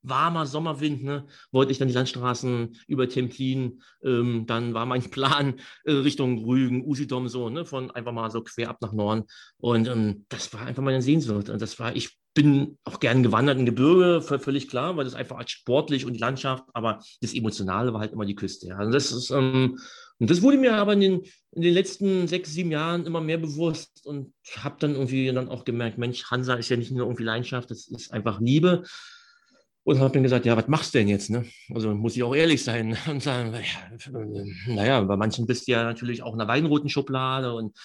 warmer 0.08 0.46
Sommerwind, 0.46 1.02
ne, 1.02 1.26
wollte 1.52 1.72
ich 1.72 1.78
dann 1.78 1.88
die 1.88 1.94
Landstraßen 1.94 2.76
über 2.86 3.08
Templin, 3.08 3.82
ähm, 4.04 4.44
dann 4.46 4.74
war 4.74 4.86
mein 4.86 5.02
Plan 5.10 5.54
äh, 5.84 5.92
Richtung 5.92 6.44
Rügen, 6.44 6.84
Usidom 6.84 7.28
so, 7.28 7.48
ne, 7.48 7.64
von 7.64 7.90
einfach 7.90 8.12
mal 8.12 8.30
so 8.30 8.42
quer 8.42 8.70
ab 8.70 8.78
nach 8.80 8.92
Norden. 8.92 9.24
Und 9.58 9.88
ähm, 9.88 10.26
das 10.28 10.52
war 10.52 10.62
einfach 10.62 10.82
meine 10.82 11.02
Sehnsucht. 11.02 11.48
Und 11.48 11.60
das 11.60 11.78
war, 11.78 11.94
ich 11.94 12.16
bin 12.34 12.78
auch 12.84 13.00
gern 13.00 13.22
gewandert 13.22 13.58
in 13.58 13.66
Gebirge, 13.66 14.20
völlig 14.20 14.68
klar, 14.68 14.96
weil 14.96 15.04
das 15.04 15.14
einfach 15.14 15.38
als 15.38 15.50
sportlich 15.50 16.04
und 16.04 16.12
die 16.12 16.20
Landschaft, 16.20 16.64
aber 16.74 17.02
das 17.22 17.34
Emotionale 17.34 17.94
war 17.94 18.00
halt 18.00 18.12
immer 18.12 18.26
die 18.26 18.34
Küste. 18.34 18.68
Ja. 18.68 18.78
Und 18.80 18.92
das 18.92 19.10
ist, 19.10 19.30
ähm, 19.30 19.78
und 20.18 20.30
das 20.30 20.42
wurde 20.42 20.58
mir 20.58 20.74
aber 20.74 20.92
in 20.92 21.00
den, 21.00 21.22
in 21.52 21.62
den 21.62 21.74
letzten 21.74 22.28
sechs, 22.28 22.52
sieben 22.52 22.70
Jahren 22.70 23.06
immer 23.06 23.20
mehr 23.20 23.38
bewusst 23.38 24.06
und 24.06 24.32
habe 24.56 24.76
dann 24.78 24.92
irgendwie 24.92 25.32
dann 25.32 25.48
auch 25.48 25.64
gemerkt, 25.64 25.98
Mensch, 25.98 26.24
Hansa 26.30 26.54
ist 26.54 26.68
ja 26.68 26.76
nicht 26.76 26.90
nur 26.90 27.06
irgendwie 27.06 27.24
Leidenschaft, 27.24 27.70
das 27.70 27.88
ist 27.88 28.12
einfach 28.12 28.40
Liebe. 28.40 28.82
Und 29.86 30.00
habe 30.00 30.12
dann 30.12 30.24
gesagt, 30.24 30.44
ja, 30.44 30.56
was 30.56 30.66
machst 30.66 30.92
du 30.92 30.98
denn 30.98 31.06
jetzt? 31.06 31.30
Ne? 31.30 31.44
Also 31.72 31.94
muss 31.94 32.16
ich 32.16 32.24
auch 32.24 32.34
ehrlich 32.34 32.64
sein 32.64 32.98
und 33.08 33.22
sagen, 33.22 33.54
naja, 34.66 35.00
bei 35.02 35.16
manchen 35.16 35.46
bist 35.46 35.68
du 35.68 35.72
ja 35.72 35.84
natürlich 35.84 36.24
auch 36.24 36.32
in 36.32 36.40
der 36.40 36.48
weinroten 36.48 36.88
Schublade 36.88 37.54
und 37.54 37.76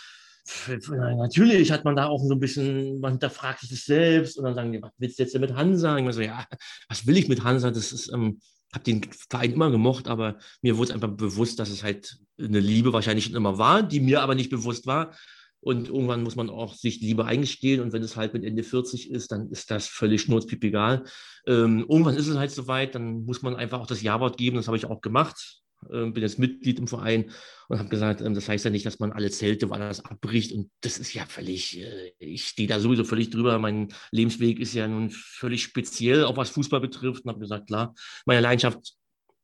natürlich 0.90 1.72
hat 1.72 1.86
man 1.86 1.96
da 1.96 2.08
auch 2.08 2.24
so 2.24 2.34
ein 2.34 2.40
bisschen, 2.40 3.00
man 3.02 3.14
hinterfragt 3.14 3.60
sich 3.60 3.70
das 3.70 3.86
selbst 3.86 4.40
und 4.40 4.46
dann 4.46 4.56
sagen 4.56 4.72
die, 4.72 4.82
was 4.82 4.90
willst 4.98 5.20
du 5.20 5.24
jetzt 5.24 5.36
denn 5.36 5.42
mit 5.42 5.54
Hansa? 5.54 5.96
Ich 6.00 6.16
so, 6.16 6.22
ja, 6.22 6.44
was 6.90 7.06
will 7.06 7.18
ich 7.18 7.30
mit 7.30 7.44
Hansa? 7.44 7.70
Das 7.70 7.92
ist, 7.92 8.12
ähm, 8.12 8.40
habe 8.74 8.84
den 8.84 9.04
Verein 9.30 9.54
immer 9.54 9.70
gemocht, 9.70 10.08
aber 10.08 10.40
mir 10.64 10.78
wurde 10.78 10.90
es 10.90 10.96
einfach 10.96 11.16
bewusst, 11.16 11.60
dass 11.60 11.70
es 11.70 11.84
halt 11.84 12.18
eine 12.40 12.60
Liebe 12.60 12.94
wahrscheinlich 12.94 13.26
schon 13.26 13.36
immer 13.36 13.60
war, 13.60 13.84
die 13.84 14.00
mir 14.00 14.24
aber 14.24 14.34
nicht 14.34 14.50
bewusst 14.50 14.88
war. 14.88 15.14
Und 15.62 15.90
irgendwann 15.90 16.24
muss 16.24 16.36
man 16.36 16.50
auch 16.50 16.74
sich 16.74 17.00
Liebe 17.02 17.26
eingestehen. 17.26 17.82
Und 17.82 17.94
wenn 17.94 18.02
es 18.02 18.16
halt 18.16 18.34
mit 18.34 18.44
Ende 18.44 18.64
40 18.64 19.12
ist, 19.12 19.32
dann 19.32 19.50
ist 19.52 19.70
das 19.70 19.88
völlig 19.88 20.22
schnurzpip 20.22 20.64
egal. 20.64 21.04
Ähm, 21.46 21.86
irgendwann 21.88 22.18
ist 22.18 22.28
es 22.28 22.38
halt 22.38 22.52
soweit, 22.52 22.96
dann 22.96 23.24
muss 23.24 23.44
man 23.44 23.56
einfach 23.56 23.80
auch 23.80 23.88
das 23.88 24.02
Ja-Wort 24.02 24.38
geben. 24.38 24.58
Das 24.58 24.68
habe 24.68 24.78
ich 24.78 24.86
auch 24.86 25.02
gemacht. 25.02 25.62
Ähm, 25.92 26.14
bin 26.14 26.22
jetzt 26.22 26.38
Mitglied 26.38 26.78
im 26.78 26.88
Verein 26.88 27.32
und 27.68 27.80
habe 27.80 27.90
gesagt, 27.90 28.22
ähm, 28.22 28.36
das 28.36 28.48
heißt 28.48 28.66
ja 28.66 28.72
nicht, 28.72 28.86
dass 28.86 29.00
man 29.00 29.12
alle 29.12 29.32
Zelte 29.32 29.70
woanders 29.70 30.04
abbricht. 30.06 30.52
Und 30.52 30.70
das 30.82 30.98
ist 30.98 31.14
ja 31.14 31.26
völlig, 31.26 31.80
äh, 31.80 32.12
ich 32.20 32.48
stehe 32.48 32.68
da 32.68 32.80
sowieso 32.80 33.04
völlig 33.04 33.30
drüber. 33.30 33.58
Mein 33.60 33.90
Lebensweg 34.12 34.60
ist 34.60 34.74
ja 34.74 34.88
nun 34.88 35.10
völlig 35.10 35.64
speziell, 35.64 36.24
auch 36.24 36.38
was 36.38 36.52
Fußball 36.52 36.82
betrifft. 36.82 37.26
Und 37.26 37.30
habe 37.30 37.40
gesagt, 37.40 37.68
klar, 37.68 37.96
meine 38.26 38.42
Leidenschaft 38.42 38.96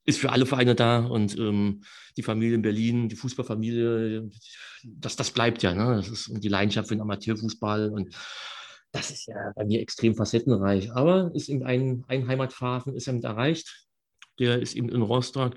ist 0.07 0.19
für 0.19 0.31
alle 0.31 0.45
Vereine 0.45 0.73
da 0.73 0.99
und 1.05 1.37
ähm, 1.37 1.83
die 2.15 2.23
Familie 2.23 2.55
in 2.55 2.61
Berlin, 2.61 3.09
die 3.09 3.17
Fußballfamilie, 3.17 4.29
das, 4.83 5.17
das 5.17 5.31
bleibt 5.31 5.61
ja. 5.63 5.73
Ne? 5.75 5.97
Das 5.97 6.07
ist 6.07 6.31
die 6.31 6.47
Leidenschaft 6.47 6.87
für 6.87 6.95
den 6.95 7.01
Amateurfußball 7.01 7.89
und 7.89 8.15
das 8.93 9.11
ist 9.11 9.27
ja 9.27 9.51
bei 9.55 9.65
mir 9.65 9.81
extrem 9.81 10.15
facettenreich. 10.15 10.93
Aber 10.93 11.29
ist 11.35 11.49
eben 11.49 11.63
ein, 11.63 12.05
ein 12.07 12.27
Heimathafen 12.27 12.95
ist 12.95 13.07
eben 13.07 13.21
erreicht. 13.21 13.85
Der 14.39 14.61
ist 14.61 14.75
eben 14.75 14.89
in 14.89 15.01
Rostock. 15.01 15.55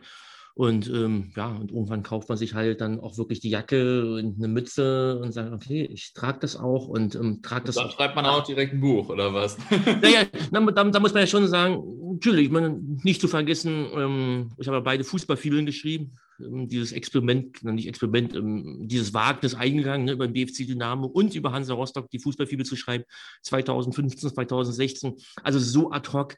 Und 0.60 0.90
ähm, 0.90 1.32
ja, 1.36 1.48
und 1.48 1.72
irgendwann 1.72 2.02
kauft 2.02 2.28
man 2.28 2.36
sich 2.36 2.52
halt 2.52 2.82
dann 2.82 3.00
auch 3.00 3.16
wirklich 3.16 3.40
die 3.40 3.48
Jacke 3.48 4.16
und 4.16 4.36
eine 4.36 4.46
Mütze 4.46 5.18
und 5.18 5.32
sagt, 5.32 5.54
okay, 5.54 5.88
ich 5.90 6.12
trage 6.12 6.40
das 6.40 6.54
auch 6.54 6.86
und 6.86 7.14
ähm, 7.14 7.40
trage 7.40 7.64
das. 7.64 7.76
Dann 7.76 7.88
schreibt 7.88 8.14
man 8.14 8.26
auch 8.26 8.44
direkt 8.44 8.74
ein 8.74 8.80
Buch, 8.82 9.08
oder 9.08 9.32
was? 9.32 9.56
naja, 10.02 10.26
da, 10.52 10.60
da, 10.60 10.84
da, 10.84 11.00
muss 11.00 11.14
man 11.14 11.22
ja 11.22 11.26
schon 11.26 11.48
sagen, 11.48 11.82
natürlich, 12.12 12.44
ich 12.44 12.50
meine, 12.50 12.78
nicht 12.78 13.22
zu 13.22 13.28
vergessen, 13.28 13.86
ähm, 13.96 14.52
ich 14.58 14.68
habe 14.68 14.82
beide 14.82 15.02
Fußballfibeln 15.02 15.64
geschrieben, 15.64 16.18
ähm, 16.38 16.68
dieses 16.68 16.92
Experiment, 16.92 17.64
nicht 17.64 17.88
Experiment, 17.88 18.36
ähm, 18.36 18.86
dieses 18.86 19.14
Wagnis 19.14 19.54
eingegangen, 19.54 20.04
ne, 20.04 20.12
über 20.12 20.28
den 20.28 20.34
BFC 20.34 20.66
Dynamo 20.66 21.06
und 21.06 21.34
über 21.34 21.52
Hansa 21.52 21.72
Rostock 21.72 22.10
die 22.10 22.18
Fußballfibel 22.18 22.66
zu 22.66 22.76
schreiben, 22.76 23.04
2015, 23.44 24.28
2016. 24.28 25.14
Also 25.42 25.58
so 25.58 25.90
ad 25.90 26.12
hoc 26.12 26.36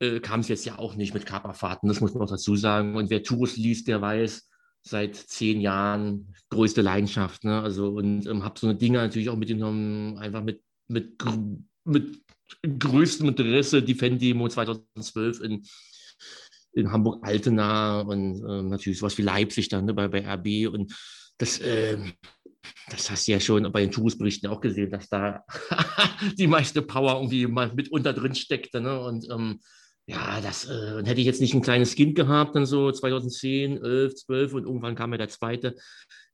äh, 0.00 0.20
kam 0.20 0.40
es 0.40 0.48
jetzt 0.48 0.64
ja 0.64 0.78
auch 0.78 0.94
nicht 0.94 1.14
mit 1.14 1.26
Kaperfahrten, 1.26 1.88
das 1.88 2.00
muss 2.00 2.14
man 2.14 2.22
auch 2.22 2.30
dazu 2.30 2.56
sagen. 2.56 2.96
Und 2.96 3.10
wer 3.10 3.22
Tours 3.22 3.56
liest, 3.56 3.88
der 3.88 4.00
weiß, 4.00 4.48
seit 4.82 5.16
zehn 5.16 5.60
Jahren 5.60 6.34
größte 6.50 6.82
Leidenschaft. 6.82 7.44
Ne? 7.44 7.60
Also 7.60 7.88
und 7.88 8.26
ähm, 8.26 8.44
habe 8.44 8.58
so 8.58 8.66
eine 8.66 8.76
Dinge 8.76 8.98
natürlich 8.98 9.28
auch 9.28 9.36
mitgenommen, 9.36 10.18
einfach 10.18 10.42
mit, 10.42 10.62
mit, 10.88 11.22
mit 11.84 12.22
größtem 12.62 13.28
Interesse 13.28 13.82
die 13.82 13.94
Fan-Demo 13.94 14.48
2012 14.48 15.40
in, 15.40 15.62
in 16.72 16.90
Hamburg-Altena 16.90 18.00
und 18.00 18.42
äh, 18.42 18.62
natürlich 18.62 18.98
sowas 18.98 19.18
wie 19.18 19.22
Leipzig 19.22 19.68
dann 19.68 19.84
ne, 19.84 19.94
bei, 19.94 20.08
bei 20.08 20.26
RB. 20.26 20.72
Und 20.72 20.94
das, 21.38 21.58
äh, 21.58 21.98
das 22.90 23.10
hast 23.10 23.28
du 23.28 23.32
ja 23.32 23.40
schon 23.40 23.70
bei 23.70 23.80
den 23.80 23.90
Touristberichten 23.90 24.48
auch 24.48 24.60
gesehen, 24.60 24.90
dass 24.90 25.08
da 25.08 25.44
die 26.38 26.46
meiste 26.46 26.82
Power 26.82 27.16
irgendwie 27.16 27.46
mal 27.46 27.72
mitunter 27.74 28.12
drin 28.12 28.34
steckte. 28.34 28.80
Ne? 28.80 28.98
Und 29.00 29.26
ähm, 29.30 29.60
ja, 30.08 30.40
das 30.40 30.64
äh, 30.68 31.04
hätte 31.04 31.20
ich 31.20 31.26
jetzt 31.26 31.42
nicht 31.42 31.54
ein 31.54 31.60
kleines 31.60 31.94
Kind 31.94 32.14
gehabt, 32.14 32.56
dann 32.56 32.64
so 32.64 32.90
2010, 32.90 33.82
11, 33.82 34.14
12 34.14 34.54
und 34.54 34.64
irgendwann 34.64 34.94
kam 34.94 35.12
ja 35.12 35.18
der 35.18 35.28
zweite, 35.28 35.74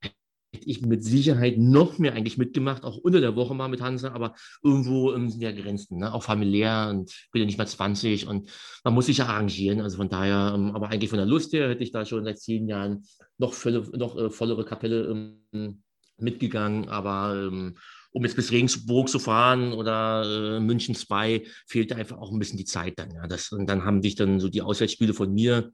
hätte 0.01 0.67
ich 0.67 0.83
mit 0.83 1.03
Sicherheit 1.03 1.59
noch 1.59 1.99
mehr 1.99 2.13
eigentlich 2.13 2.39
mitgemacht, 2.39 2.85
auch 2.85 2.99
unter 2.99 3.21
der 3.21 3.35
Woche 3.35 3.53
mal 3.53 3.67
mit 3.67 3.81
Hansa, 3.81 4.13
aber 4.13 4.37
irgendwo 4.63 5.13
ähm, 5.13 5.29
sind 5.29 5.41
ja 5.41 5.51
Grenzen, 5.51 5.99
ne? 5.99 6.15
auch 6.15 6.23
familiär 6.23 6.87
und 6.89 7.13
bin 7.33 7.43
ja 7.43 7.47
nicht 7.47 7.59
mehr 7.59 7.67
20 7.67 8.29
und 8.29 8.49
man 8.85 8.95
muss 8.95 9.07
sich 9.07 9.19
ja 9.19 9.27
arrangieren. 9.27 9.81
Also 9.81 9.97
von 9.97 10.09
daher, 10.09 10.53
ähm, 10.55 10.71
aber 10.77 10.91
eigentlich 10.91 11.11
von 11.11 11.19
der 11.19 11.27
Lust 11.27 11.53
her 11.53 11.69
hätte 11.69 11.83
ich 11.83 11.91
da 11.91 12.07
schon 12.07 12.25
seit 12.25 12.39
zehn 12.39 12.69
Jahren 12.69 13.05
noch, 13.39 13.55
volle, 13.55 13.81
noch 13.99 14.17
äh, 14.17 14.31
vollere 14.31 14.65
Kapelle 14.65 15.37
ähm, 15.53 15.83
mitgegangen, 16.17 16.89
aber 16.89 17.49
ähm, 17.49 17.77
um 18.15 18.23
jetzt 18.23 18.37
bis 18.37 18.53
Regensburg 18.53 19.09
zu 19.09 19.19
fahren 19.19 19.73
oder 19.73 20.23
äh, 20.25 20.61
München 20.61 20.95
2, 20.95 21.43
fehlte 21.67 21.97
einfach 21.97 22.17
auch 22.17 22.31
ein 22.31 22.39
bisschen 22.39 22.59
die 22.59 22.65
Zeit 22.65 22.95
dann. 22.97 23.11
Ja. 23.11 23.27
Das, 23.27 23.51
und 23.51 23.67
dann 23.67 23.85
haben 23.85 24.03
sich 24.03 24.15
dann 24.15 24.39
so 24.39 24.49
die 24.49 24.63
Auswärtsspiele 24.63 25.13
von 25.13 25.35
mir 25.35 25.73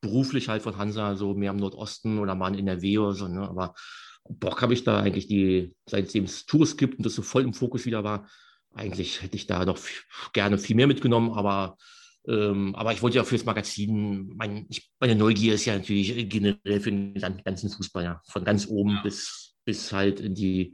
beruflich 0.00 0.48
halt 0.48 0.62
von 0.62 0.78
Hansa 0.78 1.16
so 1.16 1.34
mehr 1.34 1.50
im 1.50 1.56
Nordosten 1.56 2.20
oder 2.20 2.36
mal 2.36 2.54
in 2.54 2.60
NRW 2.60 2.98
oder 2.98 3.14
so. 3.14 3.26
Ne? 3.26 3.40
Aber 3.42 3.74
Bock 4.28 4.62
habe 4.62 4.72
ich 4.72 4.84
da 4.84 5.00
eigentlich 5.00 5.26
die, 5.26 5.74
seitdem 5.84 6.24
es 6.24 6.46
Tours 6.46 6.76
gibt 6.76 6.98
und 6.98 7.04
das 7.04 7.14
so 7.14 7.22
voll 7.22 7.42
im 7.42 7.54
Fokus 7.54 7.86
wieder 7.86 8.04
war, 8.04 8.28
eigentlich 8.72 9.20
hätte 9.22 9.34
ich 9.34 9.48
da 9.48 9.64
doch 9.64 9.78
gerne 10.32 10.58
viel 10.58 10.76
mehr 10.76 10.86
mitgenommen, 10.86 11.32
aber, 11.32 11.76
ähm, 12.28 12.72
aber 12.76 12.92
ich 12.92 13.02
wollte 13.02 13.16
ja 13.16 13.24
fürs 13.24 13.44
Magazin, 13.44 14.32
mein, 14.36 14.66
ich, 14.68 14.92
meine 15.00 15.16
Neugier 15.16 15.54
ist 15.54 15.64
ja 15.64 15.76
natürlich 15.76 16.28
generell 16.28 16.80
für 16.80 16.92
den 16.92 17.14
ganzen 17.44 17.68
Fußball, 17.68 18.04
ja, 18.04 18.22
von 18.28 18.44
ganz 18.44 18.68
oben 18.68 18.90
ja. 18.90 19.02
bis, 19.02 19.56
bis 19.64 19.92
halt 19.92 20.20
in 20.20 20.36
die 20.36 20.72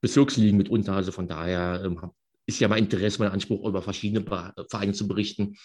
Bezirksligen 0.00 0.56
mitunter. 0.56 0.94
Also 0.94 1.12
von 1.12 1.28
daher 1.28 1.82
ähm, 1.84 2.00
ist 2.46 2.60
ja 2.60 2.68
mein 2.68 2.84
Interesse, 2.84 3.20
mein 3.20 3.32
Anspruch, 3.32 3.66
über 3.66 3.82
verschiedene 3.82 4.24
Vereine 4.68 4.92
zu 4.92 5.06
berichten. 5.06 5.56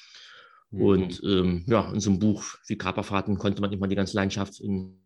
Mhm. 0.71 0.81
Und 0.81 1.21
ähm, 1.23 1.63
ja, 1.67 1.91
in 1.91 1.99
so 1.99 2.09
einem 2.09 2.19
Buch 2.19 2.43
wie 2.67 2.77
Kaperfahrten 2.77 3.37
konnte 3.37 3.61
man 3.61 3.71
immer 3.71 3.87
die 3.87 3.95
ganze 3.95 4.15
Leidenschaft 4.15 4.59
in 4.59 4.99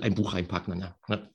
ein 0.00 0.14
Buch 0.14 0.34
reinpacken. 0.34 0.80
Ja. 0.80 0.96
ja. 1.08 1.28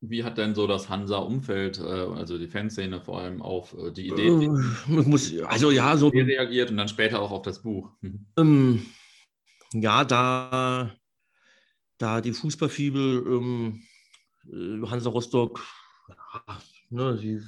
Wie 0.00 0.22
hat 0.22 0.38
denn 0.38 0.54
so 0.54 0.68
das 0.68 0.88
Hansa-Umfeld, 0.88 1.80
äh, 1.80 1.82
also 1.82 2.38
die 2.38 2.46
Fanszene 2.46 3.00
vor 3.00 3.20
allem, 3.20 3.42
auf 3.42 3.74
äh, 3.76 3.90
die 3.90 4.08
Idee 4.08 4.28
äh, 4.28 4.48
muss, 4.86 5.36
also 5.40 5.72
ja, 5.72 5.96
so 5.96 6.08
reagiert 6.08 6.70
und 6.70 6.76
dann 6.76 6.88
später 6.88 7.20
auch 7.20 7.32
auf 7.32 7.42
das 7.42 7.62
Buch? 7.62 7.90
Ähm, 8.38 8.86
ja, 9.72 10.04
da, 10.04 10.94
da 11.98 12.20
die 12.20 12.32
Fußballfibel 12.32 13.24
ähm, 13.26 13.82
Hansa 14.88 15.10
Rostock, 15.10 15.64
ja, 16.08 16.58
ne, 16.90 17.16
die, 17.16 17.40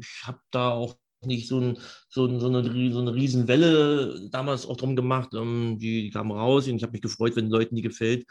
ich 0.00 0.22
habe 0.24 0.40
da 0.50 0.70
auch 0.70 0.96
nicht 1.22 1.48
so, 1.48 1.58
ein, 1.60 1.78
so, 2.08 2.26
ein, 2.26 2.38
so, 2.38 2.46
eine, 2.46 2.92
so 2.92 3.00
eine 3.00 3.14
Riesenwelle 3.14 4.28
damals 4.30 4.66
auch 4.66 4.76
drum 4.76 4.94
gemacht. 4.94 5.30
Ähm, 5.34 5.78
die, 5.80 6.02
die 6.02 6.10
kam 6.10 6.30
raus 6.30 6.68
und 6.68 6.76
ich 6.76 6.82
habe 6.82 6.92
mich 6.92 7.02
gefreut, 7.02 7.34
wenn 7.36 7.50
Leuten 7.50 7.74
die 7.74 7.82
gefällt 7.82 8.24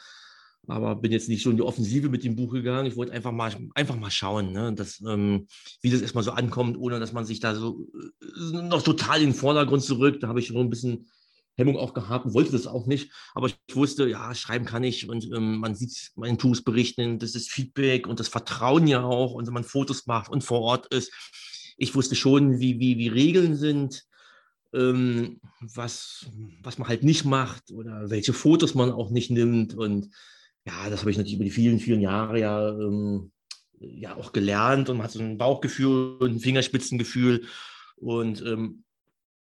aber 0.67 0.95
bin 0.95 1.11
jetzt 1.11 1.29
nicht 1.29 1.43
so 1.43 1.49
in 1.49 1.55
die 1.57 1.63
Offensive 1.63 2.09
mit 2.09 2.23
dem 2.23 2.35
Buch 2.35 2.51
gegangen. 2.51 2.87
Ich 2.87 2.95
wollte 2.97 3.13
einfach 3.13 3.31
mal, 3.31 3.53
einfach 3.73 3.95
mal 3.95 4.11
schauen, 4.11 4.51
ne, 4.51 4.73
dass, 4.73 5.01
ähm, 5.07 5.47
wie 5.81 5.89
das 5.89 6.01
erstmal 6.01 6.23
so 6.23 6.31
ankommt, 6.31 6.77
ohne 6.77 6.99
dass 6.99 7.13
man 7.13 7.25
sich 7.25 7.39
da 7.39 7.55
so 7.55 7.87
äh, 7.93 8.61
noch 8.63 8.81
total 8.81 9.21
in 9.21 9.29
den 9.29 9.35
Vordergrund 9.35 9.83
zurückt. 9.83 10.23
Da 10.23 10.27
habe 10.27 10.39
ich 10.39 10.47
schon 10.47 10.57
ein 10.57 10.69
bisschen 10.69 11.07
Hemmung 11.57 11.77
auch 11.77 11.93
gehabt 11.93 12.25
und 12.25 12.33
wollte 12.33 12.51
das 12.51 12.67
auch 12.67 12.85
nicht. 12.85 13.11
Aber 13.33 13.47
ich 13.47 13.57
wusste, 13.73 14.07
ja, 14.07 14.33
schreiben 14.35 14.65
kann 14.65 14.83
ich 14.83 15.09
und 15.09 15.25
ähm, 15.35 15.57
man 15.57 15.75
sieht 15.75 16.11
meinen 16.15 16.37
Tools 16.37 16.63
berichten, 16.63 17.19
das 17.19 17.35
ist 17.35 17.51
Feedback 17.51 18.07
und 18.07 18.19
das 18.19 18.27
Vertrauen 18.27 18.87
ja 18.87 19.03
auch 19.03 19.33
und 19.33 19.47
wenn 19.47 19.53
man 19.53 19.63
Fotos 19.63 20.05
macht 20.05 20.29
und 20.29 20.43
vor 20.43 20.61
Ort 20.61 20.93
ist. 20.93 21.11
Ich 21.77 21.93
wusste 21.95 22.15
schon, 22.15 22.59
wie, 22.59 22.79
wie, 22.79 22.97
wie 22.97 23.07
Regeln 23.07 23.55
sind, 23.55 24.05
ähm, 24.73 25.39
was, 25.59 26.27
was 26.61 26.77
man 26.77 26.87
halt 26.87 27.03
nicht 27.03 27.25
macht 27.25 27.71
oder 27.71 28.09
welche 28.09 28.33
Fotos 28.33 28.75
man 28.75 28.91
auch 28.91 29.09
nicht 29.09 29.31
nimmt 29.31 29.73
und 29.75 30.09
ja, 30.65 30.89
das 30.89 31.01
habe 31.01 31.11
ich 31.11 31.17
natürlich 31.17 31.35
über 31.35 31.45
die 31.45 31.51
vielen, 31.51 31.79
vielen 31.79 32.01
Jahre 32.01 32.39
ja, 32.39 32.69
ähm, 32.69 33.31
ja 33.79 34.15
auch 34.15 34.33
gelernt 34.33 34.89
und 34.89 34.97
man 34.97 35.05
hat 35.05 35.11
so 35.11 35.19
ein 35.19 35.37
Bauchgefühl 35.37 36.17
und 36.19 36.35
ein 36.35 36.39
Fingerspitzengefühl. 36.39 37.45
Und, 37.95 38.41
ähm, 38.45 38.83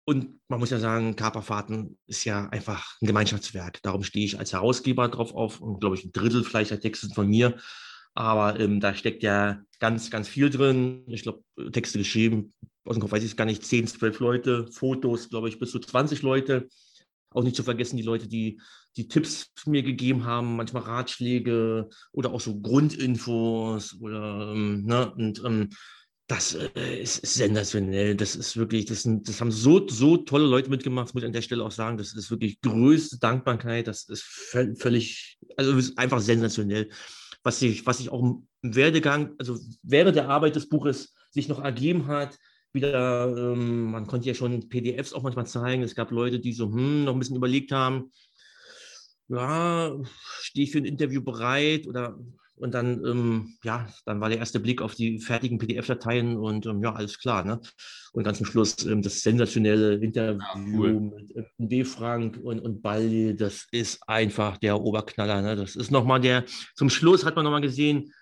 und 0.04 0.40
man 0.48 0.58
muss 0.58 0.70
ja 0.70 0.78
sagen, 0.78 1.14
Kaperfahrten 1.14 1.98
ist 2.06 2.24
ja 2.24 2.48
einfach 2.48 3.00
ein 3.00 3.06
Gemeinschaftswerk. 3.06 3.80
Darum 3.82 4.02
stehe 4.02 4.24
ich 4.24 4.38
als 4.38 4.52
Herausgeber 4.52 5.08
drauf 5.08 5.34
auf 5.34 5.60
und 5.60 5.80
glaube 5.80 5.96
ich 5.96 6.04
ein 6.04 6.12
Drittel 6.12 6.42
vielleicht 6.42 6.72
der 6.72 6.80
Texte 6.80 7.08
von 7.14 7.28
mir. 7.28 7.56
Aber 8.14 8.58
ähm, 8.58 8.80
da 8.80 8.94
steckt 8.94 9.22
ja 9.22 9.62
ganz, 9.78 10.10
ganz 10.10 10.28
viel 10.28 10.50
drin. 10.50 11.04
Ich 11.06 11.22
glaube, 11.22 11.44
Texte 11.70 11.98
geschrieben, 11.98 12.52
aus 12.84 12.96
dem 12.96 13.00
Kopf 13.00 13.12
weiß 13.12 13.22
ich 13.22 13.30
es 13.30 13.36
gar 13.36 13.44
nicht, 13.44 13.64
10, 13.64 13.86
12 13.86 14.18
Leute, 14.20 14.66
Fotos, 14.72 15.30
glaube 15.30 15.48
ich, 15.48 15.58
bis 15.58 15.70
zu 15.70 15.78
20 15.78 16.22
Leute. 16.22 16.68
Auch 17.30 17.44
nicht 17.44 17.56
zu 17.56 17.62
vergessen 17.62 17.96
die 17.96 18.02
Leute, 18.02 18.28
die 18.28 18.60
die 18.96 19.08
Tipps 19.08 19.52
mir 19.64 19.82
gegeben 19.82 20.24
haben, 20.24 20.56
manchmal 20.56 20.82
Ratschläge 20.82 21.88
oder 22.12 22.32
auch 22.32 22.40
so 22.40 22.60
Grundinfos 22.60 23.98
oder 24.00 24.52
ähm, 24.52 24.84
ne, 24.84 25.10
und 25.14 25.42
ähm, 25.44 25.70
das 26.32 26.54
äh, 26.54 27.02
ist, 27.02 27.20
sensationell. 27.26 28.16
Das 28.16 28.36
ist 28.36 28.56
wirklich, 28.56 28.86
das, 28.86 29.02
sind, 29.02 29.28
das 29.28 29.40
haben 29.40 29.50
so, 29.50 29.86
so 29.88 30.16
tolle 30.16 30.46
Leute 30.46 30.70
mitgemacht, 30.70 31.08
das 31.08 31.14
muss 31.14 31.22
ich 31.22 31.26
an 31.26 31.32
der 31.32 31.42
Stelle 31.42 31.62
auch 31.62 31.70
sagen. 31.70 31.98
Das 31.98 32.14
ist 32.14 32.30
wirklich 32.30 32.60
größte 32.62 33.18
Dankbarkeit. 33.18 33.86
Das 33.86 34.04
ist 34.04 34.22
völlig, 34.22 35.38
also 35.56 35.76
ist 35.76 35.98
einfach 35.98 36.20
sensationell. 36.20 36.88
Was 37.42 37.58
sich, 37.58 37.86
was 37.86 37.98
sich 37.98 38.10
auch 38.10 38.22
im 38.22 38.46
Werdegang, 38.62 39.34
also 39.38 39.58
während 39.82 40.16
der 40.16 40.28
Arbeit 40.28 40.56
des 40.56 40.68
Buches 40.68 41.14
sich 41.30 41.48
noch 41.48 41.62
ergeben 41.62 42.06
hat, 42.06 42.38
wieder, 42.72 43.36
ähm, 43.36 43.90
man 43.90 44.06
konnte 44.06 44.28
ja 44.28 44.34
schon 44.34 44.68
PDFs 44.70 45.12
auch 45.12 45.22
manchmal 45.22 45.46
zeigen. 45.46 45.82
Es 45.82 45.94
gab 45.94 46.10
Leute, 46.10 46.40
die 46.40 46.54
so 46.54 46.72
hm, 46.72 47.04
noch 47.04 47.12
ein 47.12 47.18
bisschen 47.18 47.36
überlegt 47.36 47.72
haben, 47.72 48.10
ja, 49.28 49.94
stehe 50.40 50.64
ich 50.64 50.72
für 50.72 50.78
ein 50.78 50.86
Interview 50.86 51.22
bereit 51.22 51.86
oder 51.86 52.18
und 52.62 52.74
dann, 52.74 53.04
ähm, 53.04 53.54
ja, 53.64 53.88
dann 54.06 54.20
war 54.20 54.28
der 54.28 54.38
erste 54.38 54.60
Blick 54.60 54.82
auf 54.82 54.94
die 54.94 55.18
fertigen 55.18 55.58
PDF-Dateien 55.58 56.36
und 56.36 56.64
ähm, 56.66 56.80
ja, 56.80 56.92
alles 56.92 57.18
klar. 57.18 57.44
Ne? 57.44 57.60
Und 58.12 58.22
ganz 58.22 58.38
zum 58.38 58.46
Schluss 58.46 58.86
ähm, 58.86 59.02
das 59.02 59.20
sensationelle 59.20 59.96
Interview 59.96 60.38
ja, 60.40 60.78
cool. 60.78 61.00
mit 61.00 61.36
äh, 61.36 61.42
B. 61.58 61.82
Frank 61.82 62.38
und, 62.40 62.60
und 62.60 62.80
Baldi, 62.80 63.34
das 63.34 63.66
ist 63.72 64.08
einfach 64.08 64.58
der 64.58 64.80
Oberknaller. 64.80 65.42
Ne? 65.42 65.56
Das 65.56 65.74
ist 65.74 65.90
nochmal 65.90 66.20
der, 66.20 66.44
zum 66.76 66.88
Schluss 66.88 67.24
hat 67.24 67.34
man 67.34 67.44
nochmal 67.44 67.62
gesehen, 67.62 68.12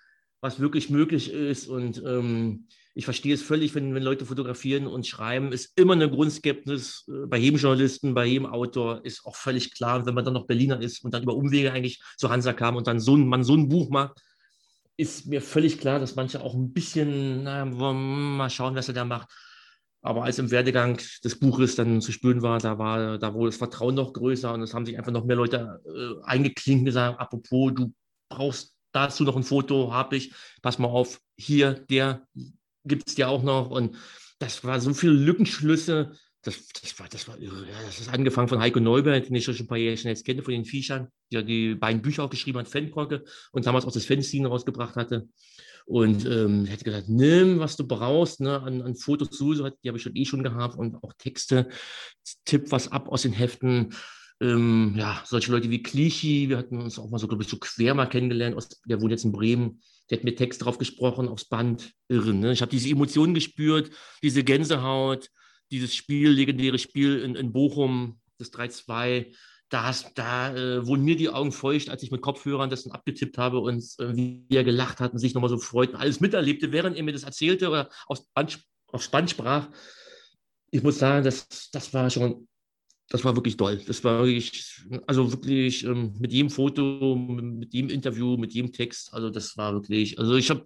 was 0.41 0.59
wirklich 0.59 0.89
möglich 0.89 1.31
ist 1.31 1.67
und 1.67 2.03
ähm, 2.03 2.65
ich 2.93 3.05
verstehe 3.05 3.33
es 3.33 3.43
völlig, 3.43 3.73
wenn, 3.75 3.93
wenn 3.93 4.03
Leute 4.03 4.25
fotografieren 4.25 4.87
und 4.87 5.07
schreiben, 5.07 5.53
ist 5.53 5.77
immer 5.77 5.93
eine 5.93 6.09
Grundskepsis 6.09 7.07
äh, 7.07 7.27
bei 7.27 7.37
jedem 7.37 7.59
Journalisten, 7.59 8.15
bei 8.15 8.25
jedem 8.25 8.47
Autor, 8.47 9.05
ist 9.05 9.23
auch 9.23 9.35
völlig 9.35 9.73
klar. 9.75 10.05
wenn 10.05 10.15
man 10.15 10.25
dann 10.25 10.33
noch 10.33 10.47
Berliner 10.47 10.81
ist 10.81 11.05
und 11.05 11.13
dann 11.13 11.23
über 11.23 11.35
Umwege 11.35 11.71
eigentlich 11.71 12.01
zu 12.17 12.29
Hansa 12.29 12.53
kam 12.53 12.75
und 12.75 12.87
dann 12.87 12.99
so 12.99 13.15
ein, 13.15 13.27
man 13.27 13.43
so 13.43 13.53
ein 13.55 13.69
Buch 13.69 13.89
macht, 13.91 14.19
ist 15.01 15.25
mir 15.25 15.41
völlig 15.41 15.79
klar, 15.79 15.99
dass 15.99 16.15
manche 16.15 16.41
auch 16.41 16.53
ein 16.53 16.73
bisschen, 16.73 17.43
naja, 17.43 17.65
mal 17.65 18.49
schauen, 18.51 18.75
was 18.75 18.87
er 18.87 18.93
da 18.93 19.03
macht. 19.03 19.29
Aber 20.03 20.23
als 20.23 20.39
im 20.39 20.51
Werdegang 20.51 20.99
des 21.23 21.39
Buches 21.39 21.75
dann 21.75 22.01
zu 22.01 22.11
spüren 22.11 22.41
war, 22.41 22.59
da 22.59 22.77
war 22.77 23.17
da 23.17 23.33
wohl 23.33 23.49
das 23.49 23.57
Vertrauen 23.57 23.95
noch 23.95 24.13
größer 24.13 24.53
und 24.53 24.61
es 24.61 24.73
haben 24.73 24.85
sich 24.85 24.97
einfach 24.97 25.11
noch 25.11 25.25
mehr 25.25 25.35
Leute 25.35 25.81
äh, 25.85 26.23
eingeklinkt 26.23 26.81
und 26.81 26.85
gesagt, 26.85 27.19
apropos, 27.19 27.73
du 27.73 27.93
brauchst 28.29 28.75
dazu 28.91 29.23
noch 29.23 29.35
ein 29.35 29.43
Foto, 29.43 29.91
habe 29.91 30.17
ich, 30.17 30.33
pass 30.61 30.79
mal 30.79 30.87
auf, 30.87 31.19
hier, 31.37 31.73
der, 31.89 32.27
gibt 32.85 33.09
es 33.09 33.17
ja 33.17 33.27
auch 33.27 33.43
noch. 33.43 33.69
Und 33.71 33.95
das 34.39 34.63
war 34.63 34.79
so 34.79 34.93
viele 34.93 35.13
Lückenschlüsse. 35.13 36.15
Das, 36.43 36.67
das, 36.81 36.99
war, 36.99 37.07
das 37.07 37.27
war 37.27 37.39
irre. 37.39 37.67
Das 37.85 37.99
ist 37.99 38.09
angefangen 38.09 38.47
von 38.47 38.59
Heiko 38.59 38.79
Neubert, 38.79 39.27
den 39.27 39.35
ich 39.35 39.43
schon 39.43 39.55
ein 39.55 39.67
paar 39.67 39.77
Jahre 39.77 40.09
jetzt 40.09 40.25
kenne, 40.25 40.41
von 40.41 40.53
den 40.53 40.65
Viechern, 40.65 41.09
der 41.31 41.43
die 41.43 41.75
beiden 41.75 42.01
Bücher 42.01 42.23
auch 42.23 42.31
geschrieben 42.31 42.57
hat, 42.57 42.67
Fanbrocke 42.67 43.23
und 43.51 43.67
damals 43.67 43.85
auch 43.85 43.91
das 43.91 44.05
Fanzine 44.05 44.47
rausgebracht 44.47 44.95
hatte. 44.95 45.27
Und 45.85 46.25
ähm, 46.25 46.65
hätte 46.65 46.83
gesagt, 46.83 47.09
nimm, 47.09 47.59
was 47.59 47.75
du 47.75 47.85
brauchst, 47.87 48.39
ne, 48.39 48.61
an, 48.61 48.81
an 48.81 48.95
Fotos 48.95 49.37
sowieso, 49.37 49.69
die 49.69 49.87
habe 49.87 49.97
ich 49.97 50.03
schon 50.03 50.15
eh 50.15 50.25
schon 50.25 50.43
gehabt 50.43 50.77
und 50.77 51.03
auch 51.03 51.13
Texte, 51.17 51.69
tipp 52.45 52.71
was 52.71 52.91
ab 52.91 53.09
aus 53.09 53.23
den 53.23 53.33
Heften. 53.33 53.93
Ähm, 54.39 54.95
ja, 54.97 55.21
solche 55.25 55.51
Leute 55.51 55.69
wie 55.69 55.83
Clichy, 55.83 56.49
wir 56.49 56.57
hatten 56.57 56.79
uns 56.79 56.97
auch 56.97 57.09
mal 57.09 57.19
so, 57.19 57.27
glaube 57.27 57.43
ich, 57.43 57.49
so 57.49 57.57
quer 57.57 57.93
mal 57.93 58.07
kennengelernt, 58.07 58.55
aus, 58.55 58.69
der 58.85 58.99
wohnt 59.01 59.11
jetzt 59.11 59.25
in 59.25 59.31
Bremen, 59.31 59.81
der 60.09 60.17
hat 60.17 60.23
mir 60.23 60.35
Text 60.35 60.63
drauf 60.63 60.79
gesprochen, 60.79 61.27
aufs 61.27 61.45
Band, 61.45 61.91
irre. 62.07 62.33
Ne? 62.33 62.51
Ich 62.51 62.61
habe 62.61 62.71
diese 62.71 62.89
Emotionen 62.89 63.35
gespürt, 63.35 63.91
diese 64.23 64.43
Gänsehaut, 64.43 65.29
dieses 65.71 65.95
Spiel, 65.95 66.29
legendäre 66.29 66.77
Spiel 66.79 67.19
in, 67.19 67.35
in 67.35 67.51
Bochum, 67.51 68.19
das 68.37 68.51
3-2, 68.53 69.33
da, 69.71 69.95
da 70.15 70.55
äh, 70.55 70.85
wurden 70.85 71.05
mir 71.05 71.15
die 71.15 71.29
Augen 71.29 71.51
feucht, 71.51 71.89
als 71.89 72.03
ich 72.03 72.11
mit 72.11 72.21
Kopfhörern 72.21 72.69
das 72.69 72.83
dann 72.83 72.91
abgetippt 72.91 73.37
habe 73.37 73.59
und 73.59 73.81
äh, 73.99 74.15
wie 74.15 74.45
er 74.49 74.65
gelacht 74.65 74.99
hat 74.99 75.13
und 75.13 75.19
sich 75.19 75.33
nochmal 75.33 75.49
so 75.49 75.57
freut 75.57 75.91
und 75.91 75.95
alles 75.95 76.19
miterlebte, 76.19 76.71
während 76.71 76.97
er 76.97 77.03
mir 77.03 77.13
das 77.13 77.23
erzählte 77.23 77.69
oder 77.69 77.89
aufs 78.07 78.25
Band, 78.33 78.61
aufs 78.87 79.09
Band 79.09 79.29
sprach. 79.29 79.69
Ich 80.71 80.83
muss 80.83 80.99
sagen, 80.99 81.23
das, 81.23 81.69
das 81.71 81.93
war 81.93 82.09
schon, 82.09 82.47
das 83.07 83.23
war 83.23 83.35
wirklich 83.35 83.55
toll. 83.55 83.81
Das 83.87 84.03
war 84.03 84.25
wirklich, 84.25 84.83
also 85.07 85.31
wirklich 85.31 85.85
ähm, 85.85 86.15
mit 86.19 86.33
jedem 86.33 86.49
Foto, 86.49 87.15
mit 87.15 87.73
jedem 87.73 87.89
Interview, 87.89 88.35
mit 88.35 88.53
jedem 88.53 88.73
Text, 88.73 89.13
also 89.13 89.29
das 89.29 89.55
war 89.55 89.73
wirklich, 89.73 90.19
also 90.19 90.35
ich 90.35 90.49
habe 90.49 90.63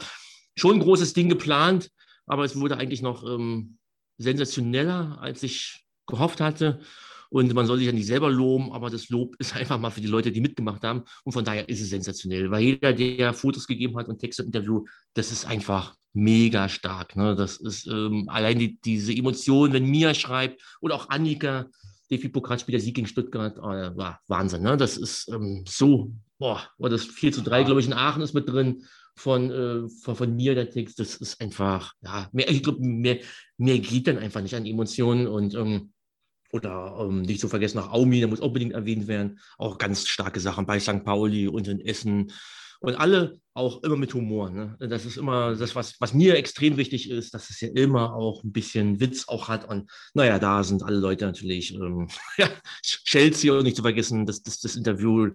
schon 0.56 0.76
ein 0.76 0.82
großes 0.82 1.14
Ding 1.14 1.30
geplant, 1.30 1.92
aber 2.26 2.44
es 2.44 2.60
wurde 2.60 2.78
eigentlich 2.78 3.04
noch 3.04 3.24
ähm, 3.24 3.78
sensationeller, 4.18 5.18
als 5.22 5.44
ich 5.44 5.86
gehofft 6.08 6.42
hatte. 6.42 6.80
Und 7.30 7.54
man 7.54 7.66
soll 7.66 7.78
sich 7.78 7.88
ja 7.88 7.92
nicht 7.92 8.06
selber 8.06 8.30
loben, 8.30 8.72
aber 8.72 8.90
das 8.90 9.10
Lob 9.10 9.36
ist 9.40 9.56
einfach 9.56 9.80
mal 9.80 9.90
für 9.90 10.02
die 10.02 10.08
Leute, 10.08 10.32
die 10.32 10.42
mitgemacht 10.42 10.84
haben. 10.84 11.04
Und 11.24 11.34
von 11.34 11.44
daher 11.44 11.68
ist 11.68 11.82
es 11.82 11.90
sensationell, 11.90 12.52
weil 12.52 12.64
jeder, 12.64 12.94
der 12.94 13.34
Fotos 13.34 13.68
gegeben 13.68 13.98
hat 13.98 14.08
und 14.08 14.20
Texte 14.20 14.44
und 14.44 14.48
Interview, 14.48 14.86
das 15.14 15.32
ist 15.32 15.46
einfach 15.46 15.96
mega 16.14 16.70
stark. 16.70 17.16
Ne? 17.16 17.36
Das 17.36 17.58
ist 17.58 17.88
ähm, 17.88 18.30
allein 18.30 18.58
die, 18.58 18.80
diese 18.80 19.14
Emotion, 19.14 19.74
wenn 19.74 19.86
Mia 19.86 20.14
schreibt 20.14 20.62
oder 20.82 20.96
auch 20.96 21.10
Annika, 21.10 21.68
DFB-Pokalspieler 22.10 22.80
Sieg 22.80 22.96
gegen 22.96 23.08
Stuttgart, 23.08 23.58
war 23.58 24.22
Wahnsinn. 24.28 24.62
Ne? 24.62 24.78
Das 24.78 24.96
ist 24.96 25.28
ähm, 25.28 25.66
so, 25.68 26.14
boah, 26.38 26.62
das 26.80 27.06
4 27.06 27.32
zu 27.32 27.42
3, 27.42 27.64
glaube 27.64 27.80
ich, 27.80 27.88
in 27.88 27.94
Aachen 27.94 28.22
ist 28.22 28.34
mit 28.34 28.48
drin 28.48 28.86
von, 29.16 29.52
äh, 29.52 29.90
von, 29.90 30.16
von, 30.16 30.36
mir, 30.36 30.56
der 30.56 30.70
Text. 30.70 31.00
Das 31.00 31.16
ist 31.16 31.42
einfach, 31.42 31.94
ja, 32.02 32.30
mehr, 32.32 32.50
ich 32.50 32.64
glaube, 32.64 32.86
mehr, 32.86 33.20
mehr 33.58 33.80
geht 33.80 34.08
dann 34.08 34.18
einfach 34.18 34.42
nicht 34.42 34.56
an 34.56 34.66
Emotionen 34.66 35.28
und 35.28 35.56
ähm, 35.56 35.92
oder 36.52 36.98
ähm, 37.00 37.24
nicht 37.24 37.42
zu 37.42 37.50
vergessen, 37.50 37.80
auch 37.80 37.92
Aumi, 37.92 38.20
der 38.20 38.30
muss 38.30 38.40
unbedingt 38.40 38.74
erwähnt 38.74 39.08
werden. 39.08 39.40
Auch 39.58 39.78
ganz 39.78 40.08
starke 40.08 40.40
Sachen 40.40 40.66
bei 40.66 40.80
St. 40.80 41.04
Pauli 41.04 41.48
und 41.48 41.68
in 41.68 41.82
Essen. 41.82 42.32
Und 42.80 42.96
alle 42.96 43.40
auch 43.54 43.84
immer 43.84 43.98
mit 43.98 44.14
Humor. 44.14 44.50
Ne? 44.52 44.78
Das 44.80 45.06
ist 45.06 45.18
immer 45.18 45.56
das, 45.56 45.76
was, 45.76 46.00
was 46.00 46.14
mir 46.14 46.36
extrem 46.36 46.78
wichtig 46.78 47.10
ist, 47.10 47.34
dass 47.34 47.50
es 47.50 47.60
ja 47.62 47.70
immer 47.70 48.14
auch 48.14 48.44
ein 48.44 48.52
bisschen 48.52 49.00
Witz 49.00 49.28
auch 49.28 49.48
hat. 49.48 49.68
Und 49.68 49.90
naja, 50.14 50.40
da 50.40 50.64
sind 50.64 50.84
alle 50.84 50.98
Leute 50.98 51.26
natürlich, 51.26 51.74
ähm, 51.74 52.08
ja, 52.38 52.50
Chelsea 52.84 53.54
und 53.54 53.64
nicht 53.64 53.78
zu 53.78 53.82
vergessen, 53.82 54.26
das, 54.26 54.42
das, 54.44 54.60
das 54.60 54.76
Interview 54.76 55.32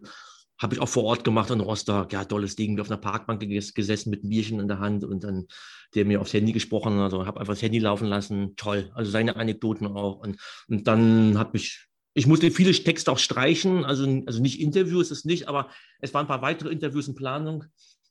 habe 0.60 0.74
ich 0.74 0.80
auch 0.80 0.88
vor 0.88 1.04
Ort 1.04 1.24
gemacht 1.24 1.50
in 1.50 1.60
Rostock. 1.60 2.12
Ja, 2.12 2.24
tolles 2.24 2.54
Ding, 2.54 2.76
wir 2.76 2.82
auf 2.82 2.90
einer 2.90 3.00
Parkbank 3.00 3.40
gesessen 3.40 4.10
mit 4.10 4.28
Bierchen 4.28 4.60
in 4.60 4.68
der 4.68 4.78
Hand 4.78 5.04
und 5.04 5.24
dann 5.24 5.46
der 5.94 6.04
mir 6.04 6.20
aufs 6.20 6.32
Handy 6.32 6.52
gesprochen 6.52 6.94
hat. 6.94 7.12
Also 7.12 7.26
habe 7.26 7.40
einfach 7.40 7.54
das 7.54 7.62
Handy 7.62 7.78
laufen 7.78 8.06
lassen. 8.06 8.54
Toll. 8.56 8.90
Also 8.94 9.10
seine 9.10 9.36
Anekdoten 9.36 9.86
auch. 9.86 10.18
Und, 10.18 10.38
und 10.68 10.86
dann 10.86 11.38
habe 11.38 11.56
ich, 11.56 11.86
ich 12.14 12.26
musste 12.26 12.50
viele 12.50 12.72
Texte 12.72 13.10
auch 13.10 13.18
streichen, 13.18 13.84
also, 13.84 14.22
also 14.26 14.40
nicht 14.40 14.60
Interviews, 14.60 15.10
ist 15.10 15.26
nicht, 15.26 15.48
aber 15.48 15.70
es 16.00 16.12
waren 16.14 16.26
ein 16.26 16.28
paar 16.28 16.42
weitere 16.42 16.70
Interviews 16.70 17.08
in 17.08 17.14
Planung. 17.14 17.64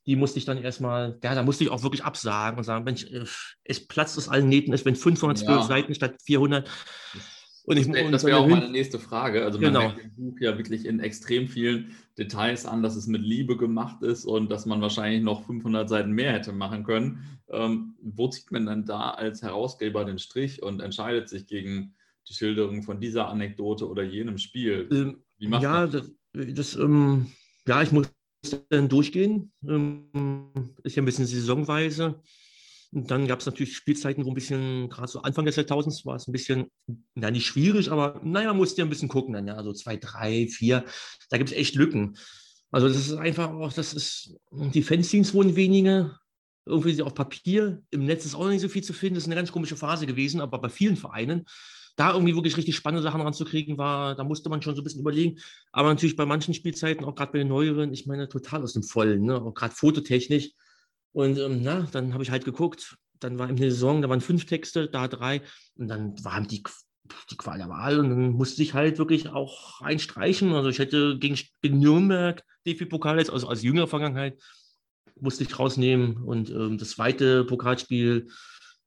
Die 0.05 0.15
musste 0.15 0.39
ich 0.39 0.45
dann 0.45 0.57
erstmal, 0.57 1.19
ja, 1.23 1.35
da 1.35 1.43
musste 1.43 1.63
ich 1.63 1.69
auch 1.69 1.83
wirklich 1.83 2.03
absagen 2.03 2.57
und 2.57 2.63
sagen, 2.63 2.83
Mensch, 2.83 3.03
äh, 3.05 3.25
es 3.63 3.87
platzt 3.87 4.17
aus 4.17 4.29
allen 4.29 4.49
Nähten, 4.49 4.73
es 4.73 4.83
werden 4.83 4.95
512 4.95 5.49
ja. 5.49 5.63
Seiten 5.63 5.93
statt 5.93 6.15
400. 6.25 6.69
Und 7.69 7.77
ich, 7.77 7.87
und 7.87 8.11
das 8.11 8.23
wäre 8.23 8.37
auch 8.37 8.47
meine 8.47 8.71
nächste 8.71 8.97
Frage. 8.97 9.45
Also 9.45 9.59
man 9.59 9.71
genau. 9.71 9.79
merkt 9.81 10.03
im 10.03 10.15
Buch 10.15 10.39
ja 10.39 10.57
wirklich 10.57 10.85
in 10.85 10.99
extrem 10.99 11.47
vielen 11.47 11.91
Details 12.17 12.65
an, 12.65 12.81
dass 12.81 12.95
es 12.95 13.05
mit 13.05 13.21
Liebe 13.21 13.57
gemacht 13.57 14.01
ist 14.01 14.25
und 14.25 14.49
dass 14.49 14.65
man 14.65 14.81
wahrscheinlich 14.81 15.21
noch 15.21 15.45
500 15.45 15.87
Seiten 15.87 16.11
mehr 16.11 16.33
hätte 16.33 16.51
machen 16.51 16.83
können. 16.83 17.39
Ähm, 17.47 17.93
wo 18.01 18.27
zieht 18.27 18.51
man 18.51 18.65
dann 18.65 18.85
da 18.85 19.11
als 19.11 19.43
Herausgeber 19.43 20.03
den 20.03 20.17
Strich 20.17 20.63
und 20.63 20.79
entscheidet 20.79 21.29
sich 21.29 21.45
gegen 21.45 21.93
die 22.27 22.33
Schilderung 22.33 22.81
von 22.81 22.99
dieser 22.99 23.27
Anekdote 23.27 23.87
oder 23.87 24.01
jenem 24.01 24.39
Spiel? 24.39 24.89
Ähm, 24.91 25.17
Wie 25.37 25.47
macht 25.47 25.61
ja, 25.61 25.81
man 25.81 25.91
das? 25.91 26.11
das 26.33 26.75
ähm, 26.75 27.27
ja, 27.67 27.83
ich 27.83 27.91
muss 27.91 28.09
dann 28.69 28.89
durchgehen. 28.89 29.51
Ähm, 29.63 30.05
ist 30.81 30.95
ja 30.95 31.03
ein 31.03 31.05
bisschen 31.05 31.27
saisonweise. 31.27 32.19
Und 32.91 33.11
dann 33.11 33.27
gab 33.27 33.39
es 33.39 33.45
natürlich 33.45 33.75
Spielzeiten, 33.75 34.25
wo 34.25 34.29
ein 34.29 34.35
bisschen, 34.35 34.89
gerade 34.89 35.07
so 35.07 35.21
Anfang 35.21 35.45
des 35.45 35.55
Jahrtausends 35.55 36.05
war 36.05 36.15
es 36.15 36.27
ein 36.27 36.31
bisschen, 36.31 36.71
na 37.13 37.29
nicht 37.29 37.45
schwierig, 37.45 37.91
aber 37.91 38.19
naja, 38.23 38.47
man 38.47 38.57
musste 38.57 38.81
ja 38.81 38.85
ein 38.85 38.89
bisschen 38.89 39.09
gucken 39.09 39.33
dann, 39.33 39.47
ja, 39.47 39.55
also 39.55 39.73
zwei, 39.73 39.97
drei, 39.97 40.47
vier, 40.47 40.85
da 41.29 41.37
gibt 41.37 41.51
es 41.51 41.55
echt 41.55 41.75
Lücken. 41.75 42.17
Also 42.71 42.87
das 42.87 42.97
ist 42.97 43.13
einfach 43.13 43.51
auch, 43.51 43.73
das 43.73 43.93
ist, 43.93 44.35
die 44.51 44.81
Fanzines 44.81 45.33
wurden 45.33 45.55
wenige, 45.55 46.17
irgendwie 46.65 47.01
auf 47.01 47.13
Papier, 47.13 47.81
im 47.91 48.05
Netz 48.05 48.25
ist 48.25 48.35
auch 48.35 48.47
nicht 48.47 48.61
so 48.61 48.69
viel 48.69 48.83
zu 48.83 48.93
finden, 48.93 49.15
das 49.15 49.23
ist 49.23 49.27
eine 49.27 49.35
ganz 49.35 49.51
komische 49.51 49.75
Phase 49.75 50.07
gewesen, 50.07 50.41
aber 50.41 50.59
bei 50.59 50.69
vielen 50.69 50.97
Vereinen, 50.97 51.45
da 51.95 52.13
irgendwie 52.13 52.33
wirklich 52.33 52.57
richtig 52.57 52.75
spannende 52.75 53.03
Sachen 53.03 53.21
ranzukriegen, 53.21 53.77
war, 53.77 54.15
da 54.15 54.23
musste 54.23 54.49
man 54.49 54.61
schon 54.61 54.73
so 54.73 54.81
ein 54.81 54.85
bisschen 54.85 55.01
überlegen. 55.01 55.39
Aber 55.73 55.89
natürlich 55.89 56.15
bei 56.15 56.25
manchen 56.25 56.53
Spielzeiten, 56.53 57.03
auch 57.03 57.13
gerade 57.13 57.33
bei 57.33 57.39
den 57.39 57.49
neueren, 57.49 57.91
ich 57.91 58.05
meine, 58.05 58.29
total 58.29 58.63
aus 58.63 58.73
dem 58.73 58.83
Vollen, 58.83 59.23
ne? 59.23 59.41
auch 59.41 59.53
gerade 59.53 59.75
fototechnisch, 59.75 60.51
und 61.11 61.37
ähm, 61.37 61.61
na, 61.63 61.87
dann 61.91 62.13
habe 62.13 62.23
ich 62.23 62.31
halt 62.31 62.45
geguckt, 62.45 62.97
dann 63.19 63.37
war 63.39 63.49
in 63.49 63.55
der 63.55 63.71
Saison, 63.71 64.01
da 64.01 64.09
waren 64.09 64.21
fünf 64.21 64.45
Texte, 64.45 64.87
da 64.87 65.07
drei. 65.07 65.41
Und 65.75 65.87
dann 65.87 66.13
waren 66.23 66.47
die, 66.47 66.63
die 67.29 67.37
Qual 67.37 67.57
der 67.57 67.69
Wahl. 67.69 67.99
Und 67.99 68.09
dann 68.09 68.29
musste 68.31 68.63
ich 68.63 68.73
halt 68.73 68.97
wirklich 68.97 69.29
auch 69.29 69.81
einstreichen. 69.81 70.53
Also 70.53 70.69
ich 70.69 70.79
hätte 70.79 71.17
gegen, 71.19 71.37
Nürnberg 71.63 72.43
DFB-Pokal 72.65 73.17
jetzt, 73.19 73.31
also 73.31 73.47
als 73.47 73.63
jüngere 73.63 73.87
Vergangenheit, 73.87 74.39
musste 75.19 75.43
ich 75.43 75.59
rausnehmen. 75.59 76.17
Und 76.17 76.49
ähm, 76.49 76.77
das 76.77 76.91
zweite 76.91 77.43
Pokalspiel 77.43 78.27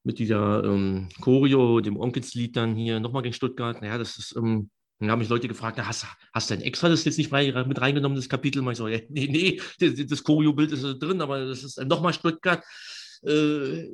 mit 0.05 0.19
dieser 0.19 0.65
ähm, 0.65 1.09
Choreo, 1.21 1.81
dem 1.81 1.97
Onkelslied 1.97 2.57
dann 2.57 2.75
hier 2.75 3.01
nochmal 3.01 3.23
gegen 3.23 3.35
Stuttgart, 3.35 3.81
naja, 3.81 3.99
das 3.99 4.17
ist, 4.17 4.37
ähm, 4.37 4.71
dann 5.03 5.11
haben 5.11 5.19
mich 5.19 5.29
Leute 5.29 5.49
gefragt, 5.49 5.77
na, 5.79 5.87
hast, 5.87 6.07
hast 6.33 6.51
du 6.51 6.55
ein 6.55 6.61
extra 6.61 6.88
das 6.88 7.05
jetzt 7.05 7.19
nicht 7.19 7.33
mit 7.33 7.81
reingenommen, 7.81 8.17
das 8.17 8.29
Kapitel? 8.29 8.61
Und 8.61 8.71
ich 8.71 8.79
so, 8.79 8.88
ja, 8.88 8.99
nee, 9.09 9.29
nee, 9.29 9.61
das, 9.79 10.07
das 10.07 10.23
Choreo-Bild 10.23 10.73
ist 10.73 10.83
drin, 11.01 11.21
aber 11.21 11.45
das 11.47 11.65
ist 11.65 11.83
nochmal 11.85 12.12
Stuttgart. 12.12 12.62
Äh, 13.25 13.88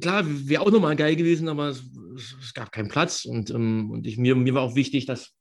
klar, 0.00 0.24
wäre 0.24 0.62
auch 0.62 0.70
nochmal 0.70 0.96
geil 0.96 1.16
gewesen, 1.16 1.48
aber 1.48 1.68
es, 1.68 1.82
es, 2.40 2.54
gab 2.54 2.70
keinen 2.70 2.88
Platz. 2.88 3.24
Und, 3.24 3.50
ähm, 3.50 3.90
und 3.90 4.06
ich, 4.06 4.16
mir, 4.16 4.36
mir 4.36 4.54
war 4.54 4.62
auch 4.62 4.76
wichtig, 4.76 5.06
dass 5.06 5.32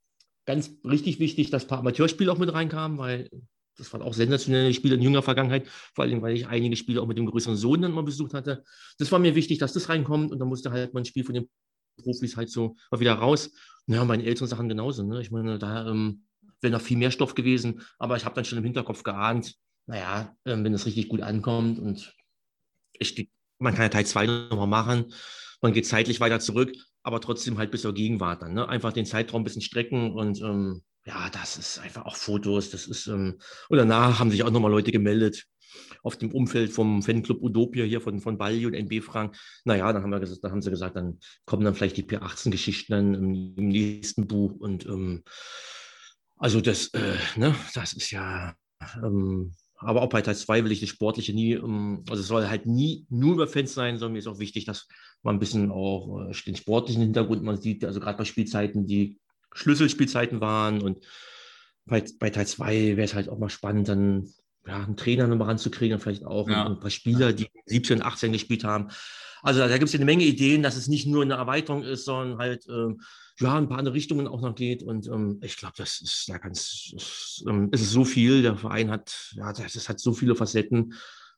ganz 0.45 0.71
richtig 0.84 1.19
wichtig, 1.19 1.49
dass 1.49 1.65
ein 1.65 1.67
paar 1.67 1.79
Amateurspiele 1.79 2.32
auch 2.32 2.39
mit 2.39 2.51
reinkamen, 2.51 2.97
weil 2.97 3.29
das 3.77 3.91
waren 3.91 4.01
auch 4.01 4.13
sensationelle 4.13 4.73
Spiele 4.73 4.95
in 4.95 5.01
jüngerer 5.01 5.23
Vergangenheit, 5.23 5.67
vor 5.95 6.03
allem, 6.03 6.21
weil 6.21 6.36
ich 6.36 6.47
einige 6.47 6.75
Spiele 6.75 7.01
auch 7.01 7.08
mit 7.08 7.17
dem 7.17 7.25
größeren 7.25 7.56
Sohn 7.56 7.82
dann 7.82 7.91
mal 7.91 8.03
besucht 8.03 8.34
hatte. 8.34 8.63
Das 8.97 9.12
war 9.12 9.19
mir 9.19 9.36
wichtig, 9.36 9.58
dass 9.58 9.73
das 9.73 9.89
reinkommt 9.89 10.32
und 10.32 10.39
dann 10.39 10.47
musste 10.47 10.71
halt 10.71 10.93
mal 10.93 11.01
ein 11.01 11.06
Spiel 11.06 11.23
von 11.23 11.34
den 11.34 11.49
Profis 11.97 12.38
halt 12.38 12.49
so 12.49 12.75
mal 12.91 12.99
wieder 12.99 13.13
raus. 13.13 13.51
Ja, 13.88 14.06
meine 14.06 14.23
älteren 14.23 14.47
Sachen 14.47 14.69
genauso. 14.69 15.03
Ne? 15.03 15.21
Ich 15.21 15.32
meine, 15.32 15.60
da 15.60 15.88
ähm, 15.88 16.23
wäre 16.62 16.73
noch 16.73 16.82
viel 16.82 16.97
mehr 16.97 17.12
Stoff 17.12 17.36
gewesen, 17.36 17.82
aber 17.99 18.15
ich 18.15 18.25
habe 18.25 18.36
dann 18.36 18.45
schon 18.45 18.58
im 18.58 18.63
Hinterkopf 18.63 19.03
geahnt, 19.03 19.56
naja, 19.86 20.36
ähm, 20.45 20.63
wenn 20.63 20.73
es 20.73 20.86
richtig 20.86 21.10
gut 21.10 21.21
ankommt 21.21 21.79
und 21.79 22.15
ich, 22.93 23.29
man 23.60 23.73
kann 23.73 23.84
ja 23.84 23.89
Teil 23.89 24.06
2 24.06 24.25
nochmal 24.25 24.67
machen, 24.67 25.13
man 25.62 25.73
geht 25.73 25.86
zeitlich 25.86 26.19
weiter 26.19 26.39
zurück, 26.39 26.73
aber 27.03 27.19
trotzdem 27.19 27.58
halt 27.58 27.71
bis 27.71 27.82
zur 27.82 27.93
Gegenwart 27.93 28.41
dann. 28.41 28.53
Ne? 28.53 28.67
Einfach 28.67 28.93
den 28.93 29.06
Zeitraum 29.06 29.41
ein 29.41 29.43
bisschen 29.43 29.62
strecken 29.62 30.13
und 30.13 30.41
ähm, 30.41 30.84
ja, 31.06 31.29
das 31.29 31.58
ist 31.58 31.79
einfach 31.79 32.06
auch 32.06 32.15
Fotos, 32.15 32.69
das 32.69 32.88
ist, 32.88 33.08
ähm, 33.08 33.39
und 33.67 33.77
danach 33.77 34.19
haben 34.19 34.32
sich 34.32 34.43
auch 34.43 34.51
nochmal 34.51 34.71
Leute 34.71 34.91
gemeldet, 34.91 35.45
auf 36.03 36.17
dem 36.17 36.31
Umfeld 36.31 36.71
vom 36.71 37.01
Fanclub 37.01 37.41
Utopia 37.41 37.86
hier 37.86 38.01
von, 38.01 38.19
von 38.19 38.38
Balli 38.38 38.65
und 38.65 38.73
NB 38.73 39.03
Frank. 39.03 39.38
Naja, 39.63 39.91
dann 39.91 40.03
haben, 40.03 40.12
wir 40.12 40.19
gesagt, 40.19 40.43
dann 40.43 40.51
haben 40.51 40.62
sie 40.62 40.69
gesagt, 40.69 40.95
dann 40.95 41.19
kommen 41.45 41.63
dann 41.63 41.75
vielleicht 41.75 41.97
die 41.97 42.03
P18-Geschichten 42.03 42.91
dann 42.91 43.13
im, 43.13 43.55
im, 43.55 43.67
nächsten 43.69 44.27
Buch. 44.27 44.53
Und 44.59 44.86
ähm, 44.86 45.23
also 46.38 46.62
das, 46.62 46.88
äh, 46.93 47.15
ne, 47.38 47.55
das 47.73 47.93
ist 47.93 48.12
ja, 48.12 48.53
ähm, 49.01 49.53
aber 49.77 50.01
auch 50.01 50.09
bei 50.09 50.21
Teil 50.21 50.36
2 50.36 50.63
will 50.63 50.71
ich 50.71 50.79
das 50.79 50.89
Sportliche 50.89 51.33
nie, 51.33 51.53
ähm, 51.53 52.03
also 52.09 52.21
es 52.21 52.27
soll 52.27 52.47
halt 52.47 52.65
nie 52.65 53.05
nur 53.09 53.33
über 53.33 53.47
Fans 53.47 53.73
sein, 53.73 53.97
sondern 53.97 54.13
mir 54.13 54.19
ist 54.19 54.27
auch 54.27 54.39
wichtig, 54.39 54.65
dass 54.65 54.88
man 55.21 55.36
ein 55.36 55.39
bisschen 55.39 55.71
auch 55.71 56.29
äh, 56.29 56.33
den 56.45 56.55
sportlichen 56.55 57.03
Hintergrund 57.03 57.43
man 57.43 57.62
sieht, 57.62 57.86
also 57.86 57.99
gerade 57.99 58.17
bei 58.17 58.25
Spielzeiten, 58.25 58.88
die 58.88 59.19
Schlüsselspielzeiten 59.53 60.41
waren 60.41 60.81
und 60.81 61.05
bei, 61.86 62.03
bei 62.19 62.29
Teil 62.29 62.47
2 62.47 62.95
wäre 62.95 63.03
es 63.03 63.13
halt 63.13 63.29
auch 63.29 63.39
mal 63.39 63.49
spannend, 63.49 63.89
dann 63.89 64.29
ja, 64.65 64.84
einen 64.84 64.97
Trainer 64.97 65.28
nochmal 65.28 65.49
ranzukriegen, 65.49 65.99
vielleicht 65.99 66.26
auch 66.26 66.49
ja. 66.49 66.65
ein 66.65 66.80
paar 66.80 66.89
Spieler, 66.89 67.34
die 67.34 67.49
17, 67.65 68.02
18 68.02 68.32
gespielt 68.32 68.63
haben. 68.63 68.89
Also 69.41 69.60
da 69.60 69.78
gibt 69.78 69.88
es 69.88 69.93
ja 69.93 69.97
eine 69.97 70.06
Menge 70.06 70.23
Ideen, 70.23 70.63
dass 70.63 70.78
es 70.78 70.88
nicht 70.88 71.06
nur 71.06 71.21
eine 71.21 71.34
Erweiterung 71.34 71.84
ist, 71.84 72.06
sondern 72.06 72.38
halt 72.38 72.65
ähm, 72.69 73.02
ja, 73.39 73.58
ein 73.58 73.67
paar 73.67 73.78
andere 73.78 73.93
Richtungen 73.93 74.28
auch 74.28 74.41
noch 74.41 74.56
geht. 74.56 74.84
Und 74.84 75.08
ähm, 75.08 75.39
ich 75.41 75.58
glaube, 75.58 75.73
das 75.78 75.99
ist 75.99 76.30
da 76.30 76.38
ganz, 76.38 76.93
ist, 76.95 77.43
ähm, 77.47 77.69
es 77.71 77.82
ist 77.82 77.91
so 77.91 78.06
viel. 78.06 78.41
Der 78.41 78.56
Verein 78.56 78.89
hat, 78.89 79.34
ja, 79.36 79.52
das, 79.52 79.73
das 79.73 79.89
hat 79.89 79.99
so 79.99 80.13
viele 80.13 80.36
Facetten. 80.36 80.93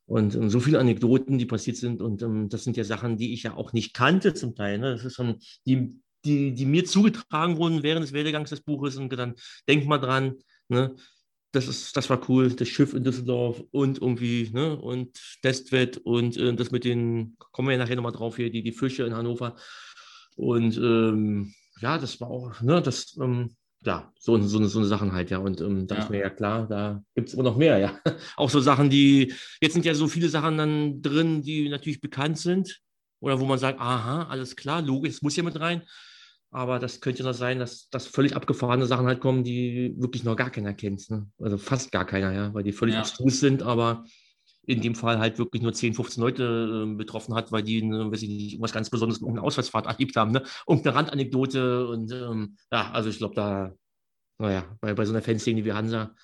Und 0.05 0.35
ähm, 0.35 0.51
so 0.51 0.59
viele 0.59 0.79
Anekdoten, 0.79 1.39
die 1.39 1.47
passiert 1.47 1.77
sind. 1.77 2.01
Und 2.01 2.21
ähm, 2.21 2.47
das 2.47 2.63
sind 2.63 2.77
ja 2.77 2.83
Sachen, 2.83 3.17
die 3.17 3.33
ich 3.33 3.41
ja 3.41 3.55
auch 3.55 3.73
nicht 3.73 3.95
kannte 3.95 4.35
zum 4.35 4.55
Teil. 4.55 4.77
Ne? 4.77 4.91
Das 4.91 5.03
ist 5.03 5.15
schon, 5.15 5.39
die, 5.65 5.99
die, 6.25 6.53
die 6.53 6.65
mir 6.65 6.85
zugetragen 6.85 7.57
wurden 7.57 7.81
während 7.81 8.03
des 8.03 8.13
Werdegangs 8.13 8.51
des 8.51 8.61
Buches. 8.61 8.97
Und 8.97 9.11
dann 9.13 9.33
denk 9.67 9.87
mal 9.87 9.97
dran, 9.97 10.35
ne? 10.67 10.95
Das, 11.55 11.67
ist, 11.67 11.95
das 11.95 12.09
war 12.09 12.29
cool, 12.29 12.51
das 12.51 12.67
Schiff 12.67 12.93
in 12.93 13.03
Düsseldorf 13.03 13.63
und 13.71 14.01
irgendwie, 14.01 14.49
ne, 14.53 14.75
und 14.75 15.17
Testwett 15.41 15.97
und 15.97 16.37
äh, 16.37 16.53
das 16.53 16.71
mit 16.71 16.83
den, 16.83 17.35
kommen 17.37 17.67
wir 17.67 17.73
ja 17.73 17.77
nachher 17.79 17.95
nochmal 17.95 18.11
drauf 18.11 18.35
hier, 18.35 18.51
die, 18.51 18.63
die 18.63 18.71
Fische 18.71 19.03
in 19.03 19.15
Hannover. 19.15 19.55
Und 20.35 20.77
ähm, 20.77 21.53
ja, 21.79 21.97
das 21.97 22.19
war 22.19 22.29
auch, 22.29 22.61
ne, 22.61 22.81
das, 22.81 23.17
ähm, 23.21 23.55
ja, 23.85 24.11
so, 24.17 24.39
so, 24.41 24.65
so 24.65 24.79
eine 24.79 24.87
Sachen 24.87 25.13
halt, 25.13 25.29
ja. 25.29 25.37
Und 25.37 25.61
ähm, 25.61 25.87
da 25.87 25.95
ja. 25.95 26.01
ist 26.01 26.09
mir 26.09 26.19
ja 26.19 26.29
klar, 26.29 26.67
da 26.67 27.03
gibt 27.13 27.29
es 27.29 27.33
immer 27.33 27.43
noch 27.43 27.57
mehr, 27.57 27.77
ja. 27.77 27.99
auch 28.35 28.49
so 28.49 28.59
Sachen, 28.59 28.89
die, 28.89 29.33
jetzt 29.61 29.73
sind 29.73 29.85
ja 29.85 29.93
so 29.93 30.07
viele 30.07 30.29
Sachen 30.29 30.57
dann 30.57 31.01
drin, 31.01 31.41
die 31.41 31.69
natürlich 31.69 32.01
bekannt 32.01 32.37
sind. 32.37 32.81
Oder 33.21 33.39
wo 33.39 33.45
man 33.45 33.59
sagt, 33.59 33.79
aha, 33.79 34.23
alles 34.23 34.55
klar, 34.55 34.81
logisch, 34.81 35.15
es 35.15 35.21
muss 35.21 35.35
ja 35.35 35.43
mit 35.43 35.59
rein. 35.59 35.83
Aber 36.55 36.79
das 36.79 37.01
könnte 37.01 37.21
noch 37.21 37.33
sein, 37.33 37.59
dass, 37.59 37.89
dass 37.89 38.07
völlig 38.07 38.33
abgefahrene 38.33 38.85
Sachen 38.85 39.07
halt 39.07 39.19
kommen, 39.19 39.43
die 39.43 39.93
wirklich 39.97 40.23
noch 40.23 40.37
gar 40.37 40.49
keiner 40.49 40.73
kennt. 40.73 41.09
Ne? 41.09 41.27
Also 41.37 41.57
fast 41.57 41.91
gar 41.91 42.05
keiner, 42.05 42.31
ja, 42.31 42.53
weil 42.53 42.63
die 42.63 42.71
völlig 42.71 42.95
ja. 42.95 43.01
abstrus 43.01 43.41
sind, 43.41 43.61
aber 43.61 44.05
in 44.65 44.79
dem 44.79 44.95
Fall 44.95 45.19
halt 45.19 45.37
wirklich 45.37 45.61
nur 45.61 45.73
10, 45.73 45.95
15 45.95 46.23
Leute 46.23 46.87
äh, 46.87 46.95
betroffen 46.95 47.35
hat, 47.35 47.51
weil 47.51 47.61
die, 47.61 47.81
ne, 47.81 48.09
weiß 48.09 48.21
ich 48.21 48.29
nicht, 48.29 48.53
irgendwas 48.53 48.71
ganz 48.71 48.89
Besonderes 48.89 49.19
mit 49.19 49.31
einer 49.31 49.43
Auswärtsfahrt 49.43 49.85
erlebt 49.85 50.15
haben, 50.15 50.31
ne? 50.31 50.43
Irgendeine 50.65 50.95
Randanekdote 50.95 51.87
und 51.89 52.13
ähm, 52.13 52.55
ja, 52.71 52.89
also 52.91 53.09
ich 53.09 53.17
glaube, 53.17 53.35
da, 53.35 53.73
naja, 54.37 54.63
bei, 54.79 54.93
bei 54.93 55.03
so 55.03 55.11
einer 55.11 55.21
Fanszene 55.21 55.65
wie 55.65 55.73
Hansa, 55.73 56.15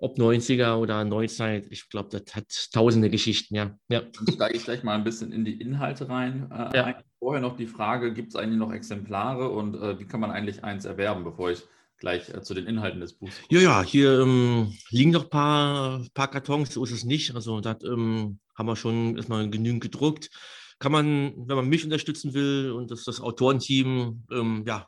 ob 0.00 0.18
90er 0.18 0.76
oder 0.76 1.04
Neuzeit, 1.04 1.66
ich 1.70 1.88
glaube, 1.90 2.08
das 2.10 2.34
hat 2.34 2.46
tausende 2.72 3.10
Geschichten, 3.10 3.54
ja. 3.54 3.78
ja. 3.88 4.00
Dann 4.00 4.34
steige 4.34 4.56
ich 4.56 4.64
gleich 4.64 4.82
mal 4.82 4.94
ein 4.94 5.04
bisschen 5.04 5.30
in 5.30 5.44
die 5.44 5.60
Inhalte 5.60 6.08
rein. 6.08 6.50
Äh, 6.50 6.76
ja. 6.76 7.02
Vorher 7.18 7.42
noch 7.42 7.56
die 7.56 7.66
Frage, 7.66 8.14
gibt 8.14 8.30
es 8.30 8.36
eigentlich 8.36 8.58
noch 8.58 8.72
Exemplare 8.72 9.50
und 9.50 9.76
äh, 9.76 9.98
wie 9.98 10.06
kann 10.06 10.20
man 10.20 10.30
eigentlich 10.30 10.64
eins 10.64 10.86
erwerben, 10.86 11.22
bevor 11.22 11.50
ich 11.50 11.62
gleich 11.98 12.30
äh, 12.30 12.42
zu 12.42 12.54
den 12.54 12.66
Inhalten 12.66 13.00
des 13.00 13.12
Buchs. 13.12 13.36
Ja, 13.50 13.60
ja, 13.60 13.82
hier 13.82 14.20
ähm, 14.20 14.72
liegen 14.88 15.10
noch 15.10 15.24
ein 15.24 15.30
paar, 15.30 16.02
paar 16.14 16.30
Kartons, 16.30 16.72
so 16.72 16.82
ist 16.82 16.92
es 16.92 17.04
nicht. 17.04 17.34
Also 17.34 17.60
das 17.60 17.84
ähm, 17.84 18.40
haben 18.56 18.66
wir 18.66 18.76
schon 18.76 19.16
erstmal 19.16 19.50
genügend 19.50 19.82
gedruckt. 19.82 20.30
Kann 20.78 20.92
man, 20.92 21.34
wenn 21.46 21.56
man 21.56 21.68
mich 21.68 21.84
unterstützen 21.84 22.32
will 22.32 22.72
und 22.72 22.90
das, 22.90 23.04
das 23.04 23.20
Autorenteam, 23.20 24.24
ähm, 24.32 24.64
ja, 24.66 24.86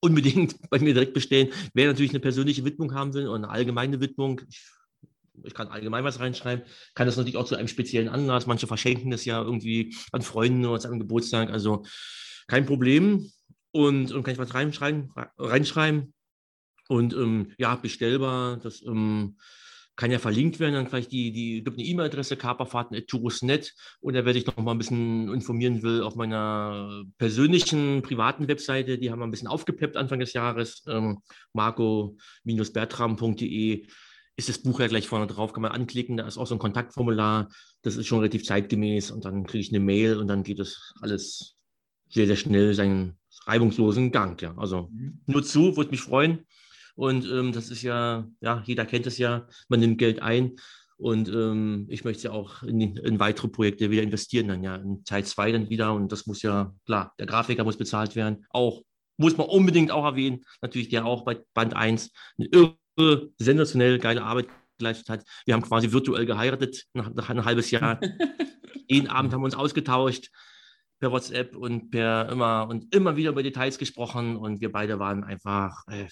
unbedingt 0.00 0.56
bei 0.70 0.78
mir 0.78 0.94
direkt 0.94 1.14
bestellen. 1.14 1.50
Wer 1.74 1.88
natürlich 1.88 2.10
eine 2.10 2.20
persönliche 2.20 2.64
Widmung 2.64 2.94
haben 2.94 3.14
will 3.14 3.28
und 3.28 3.44
eine 3.44 3.52
allgemeine 3.52 4.00
Widmung, 4.00 4.40
ich, 4.48 4.62
ich 5.44 5.54
kann 5.54 5.68
allgemein 5.68 6.04
was 6.04 6.20
reinschreiben, 6.20 6.64
kann 6.94 7.06
das 7.06 7.16
natürlich 7.16 7.36
auch 7.36 7.46
zu 7.46 7.56
einem 7.56 7.68
speziellen 7.68 8.08
Anlass. 8.08 8.46
Manche 8.46 8.66
verschenken 8.66 9.10
das 9.10 9.24
ja 9.24 9.42
irgendwie 9.42 9.94
an 10.12 10.22
Freunde 10.22 10.68
oder 10.68 10.80
zu 10.80 10.88
einem 10.88 11.00
Geburtstag. 11.00 11.50
Also 11.50 11.84
kein 12.46 12.66
Problem 12.66 13.30
und, 13.72 14.12
und 14.12 14.22
kann 14.22 14.32
ich 14.32 14.38
was 14.38 14.54
reinschreiben, 14.54 15.12
reinschreiben. 15.38 16.14
Und 16.88 17.14
ähm, 17.14 17.52
ja, 17.58 17.74
bestellbar, 17.74 18.58
das 18.58 18.80
ähm, 18.82 19.36
kann 19.96 20.10
ja 20.10 20.18
verlinkt 20.18 20.60
werden, 20.60 20.74
dann 20.74 20.86
vielleicht 20.86 21.10
die, 21.10 21.32
die 21.32 21.64
gibt 21.64 21.78
eine 21.78 21.86
E-Mail-Adresse, 21.86 22.36
kaperfahrten.tourus.net 22.36 23.74
und 24.00 24.12
da 24.14 24.26
werde 24.26 24.38
ich 24.38 24.46
noch 24.46 24.58
mal 24.58 24.72
ein 24.72 24.78
bisschen 24.78 25.32
informieren 25.32 25.82
will 25.82 26.02
auf 26.02 26.16
meiner 26.16 27.04
persönlichen, 27.18 28.02
privaten 28.02 28.46
Webseite, 28.46 28.98
die 28.98 29.10
haben 29.10 29.20
wir 29.20 29.26
ein 29.26 29.30
bisschen 29.30 29.48
aufgepeppt 29.48 29.96
Anfang 29.96 30.20
des 30.20 30.34
Jahres, 30.34 30.84
ähm, 30.86 31.22
marco-bertram.de 31.54 33.86
ist 34.38 34.50
das 34.50 34.58
Buch 34.58 34.80
ja 34.80 34.86
gleich 34.86 35.08
vorne 35.08 35.26
drauf, 35.26 35.54
kann 35.54 35.62
man 35.62 35.72
anklicken, 35.72 36.18
da 36.18 36.26
ist 36.26 36.36
auch 36.36 36.46
so 36.46 36.54
ein 36.54 36.58
Kontaktformular, 36.58 37.48
das 37.82 37.96
ist 37.96 38.06
schon 38.06 38.18
relativ 38.18 38.44
zeitgemäß 38.44 39.10
und 39.10 39.24
dann 39.24 39.46
kriege 39.46 39.62
ich 39.62 39.70
eine 39.70 39.80
Mail 39.80 40.18
und 40.18 40.28
dann 40.28 40.42
geht 40.42 40.58
das 40.58 40.92
alles 41.00 41.56
sehr, 42.10 42.26
sehr 42.26 42.36
schnell 42.36 42.74
seinen 42.74 43.16
reibungslosen 43.46 44.12
Gang. 44.12 44.40
Ja. 44.42 44.54
Also 44.58 44.90
mhm. 44.92 45.20
nur 45.26 45.42
zu, 45.42 45.76
würde 45.76 45.90
mich 45.90 46.00
freuen. 46.00 46.46
Und 46.96 47.26
ähm, 47.26 47.52
das 47.52 47.70
ist 47.70 47.82
ja, 47.82 48.26
ja, 48.40 48.62
jeder 48.66 48.86
kennt 48.86 49.06
es 49.06 49.18
ja, 49.18 49.46
man 49.68 49.80
nimmt 49.80 49.98
Geld 49.98 50.20
ein. 50.22 50.56
Und 50.98 51.28
ähm, 51.28 51.86
ich 51.90 52.04
möchte 52.04 52.24
ja 52.24 52.30
auch 52.32 52.62
in, 52.62 52.80
in, 52.80 53.20
weitere 53.20 53.48
Projekte 53.48 53.90
wieder 53.90 54.02
investieren, 54.02 54.48
dann 54.48 54.62
ja 54.62 54.76
in 54.76 55.04
Teil 55.04 55.24
2 55.24 55.52
dann 55.52 55.68
wieder. 55.68 55.92
Und 55.92 56.10
das 56.10 56.26
muss 56.26 56.40
ja, 56.40 56.74
klar, 56.86 57.12
der 57.18 57.26
Grafiker 57.26 57.64
muss 57.64 57.76
bezahlt 57.76 58.16
werden. 58.16 58.46
Auch, 58.48 58.82
muss 59.18 59.36
man 59.36 59.46
unbedingt 59.46 59.90
auch 59.90 60.04
erwähnen, 60.04 60.44
natürlich 60.62 60.88
der 60.88 61.04
auch 61.04 61.24
bei 61.24 61.38
Band 61.52 61.74
1 61.74 62.10
eine 62.38 62.48
irre, 62.48 63.30
sensationell 63.38 63.98
geile 63.98 64.22
Arbeit 64.22 64.48
geleistet 64.78 65.10
hat. 65.10 65.24
Wir 65.44 65.54
haben 65.54 65.62
quasi 65.62 65.92
virtuell 65.92 66.24
geheiratet 66.24 66.84
nach, 66.94 67.12
nach 67.12 67.28
ein 67.28 67.44
halbes 67.44 67.70
Jahr. 67.70 68.00
Jeden 68.88 69.08
Abend 69.08 69.32
haben 69.32 69.40
wir 69.42 69.46
uns 69.46 69.54
ausgetauscht 69.54 70.30
per 70.98 71.12
WhatsApp 71.12 71.54
und 71.54 71.90
per 71.90 72.28
immer 72.30 72.68
und 72.68 72.94
immer 72.94 73.16
wieder 73.16 73.30
über 73.30 73.42
Details 73.42 73.76
gesprochen 73.76 74.36
und 74.36 74.60
wir 74.60 74.72
beide 74.72 74.98
waren 74.98 75.24
einfach 75.24 75.86
äh, 75.88 76.06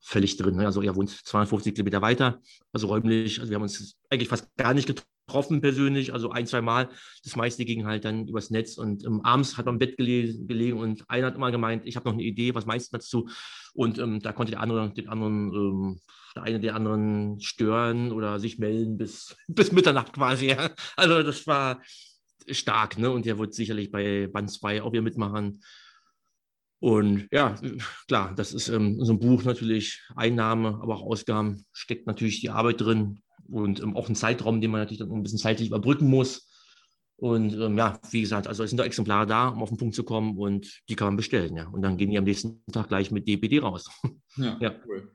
völlig 0.00 0.36
drin. 0.36 0.56
Ne? 0.56 0.66
Also 0.66 0.82
er 0.82 0.96
wohnt 0.96 1.10
250 1.10 1.74
Kilometer 1.74 2.02
weiter, 2.02 2.40
also 2.72 2.88
räumlich. 2.88 3.40
Also 3.40 3.50
wir 3.50 3.56
haben 3.56 3.62
uns 3.62 3.96
eigentlich 4.10 4.28
fast 4.28 4.48
gar 4.56 4.74
nicht 4.74 4.86
getroffen 4.86 5.60
persönlich, 5.60 6.12
also 6.12 6.30
ein, 6.30 6.46
zwei 6.46 6.60
Mal. 6.60 6.88
Das 7.22 7.36
meiste 7.36 7.64
ging 7.64 7.86
halt 7.86 8.04
dann 8.04 8.26
übers 8.26 8.50
Netz 8.50 8.78
und 8.78 9.04
ähm, 9.04 9.20
abends 9.22 9.56
hat 9.56 9.66
man 9.66 9.76
im 9.76 9.78
Bett 9.78 9.96
gelegen, 9.96 10.46
gelegen 10.46 10.78
und 10.78 11.04
einer 11.08 11.28
hat 11.28 11.36
immer 11.36 11.50
gemeint, 11.50 11.86
ich 11.86 11.96
habe 11.96 12.08
noch 12.08 12.14
eine 12.14 12.22
Idee, 12.22 12.54
was 12.54 12.66
meinst 12.66 12.92
du 12.92 12.96
dazu? 12.96 13.28
Und 13.74 13.98
ähm, 13.98 14.20
da 14.20 14.32
konnte 14.32 14.52
der 14.52 14.60
andere 14.60 14.92
den 14.92 15.08
anderen 15.08 15.52
ähm, 15.54 16.00
der 16.34 16.42
eine 16.44 16.60
der 16.60 16.74
anderen 16.74 17.40
stören 17.40 18.12
oder 18.12 18.38
sich 18.38 18.58
melden 18.58 18.96
bis, 18.96 19.36
bis 19.48 19.72
Mitternacht 19.72 20.12
quasi. 20.12 20.48
Ja. 20.48 20.70
Also 20.96 21.22
das 21.22 21.46
war 21.46 21.82
stark, 22.48 22.98
ne? 22.98 23.10
Und 23.10 23.26
der 23.26 23.38
wird 23.38 23.54
sicherlich 23.54 23.90
bei 23.90 24.26
Band 24.26 24.50
2 24.50 24.82
auch 24.82 24.92
wieder 24.92 25.02
mitmachen. 25.02 25.62
Und 26.80 27.28
ja, 27.30 27.54
klar, 28.08 28.34
das 28.34 28.54
ist 28.54 28.68
ähm, 28.68 28.96
so 29.04 29.12
ein 29.12 29.18
Buch 29.18 29.44
natürlich 29.44 30.02
Einnahme, 30.16 30.78
aber 30.82 30.96
auch 30.96 31.02
Ausgaben, 31.02 31.64
steckt 31.72 32.06
natürlich 32.06 32.40
die 32.40 32.50
Arbeit 32.50 32.80
drin 32.80 33.20
und 33.48 33.80
ähm, 33.80 33.96
auch 33.96 34.08
ein 34.08 34.14
Zeitraum, 34.16 34.60
den 34.60 34.70
man 34.70 34.80
natürlich 34.80 35.00
dann 35.00 35.12
ein 35.12 35.22
bisschen 35.22 35.38
zeitlich 35.38 35.68
überbrücken 35.68 36.08
muss. 36.08 36.48
Und 37.16 37.52
ähm, 37.52 37.76
ja, 37.76 38.00
wie 38.10 38.22
gesagt, 38.22 38.46
also 38.46 38.64
es 38.64 38.70
sind 38.70 38.78
da 38.78 38.84
Exemplare 38.84 39.26
da, 39.26 39.48
um 39.48 39.62
auf 39.62 39.68
den 39.68 39.76
Punkt 39.76 39.94
zu 39.94 40.04
kommen 40.04 40.38
und 40.38 40.80
die 40.88 40.96
kann 40.96 41.08
man 41.08 41.16
bestellen, 41.16 41.54
ja. 41.54 41.68
Und 41.68 41.82
dann 41.82 41.98
gehen 41.98 42.10
die 42.10 42.16
am 42.16 42.24
nächsten 42.24 42.64
Tag 42.72 42.88
gleich 42.88 43.10
mit 43.10 43.28
DPD 43.28 43.60
raus. 43.60 43.88
Ja, 44.36 44.56
ja. 44.60 44.72
cool. 44.86 45.10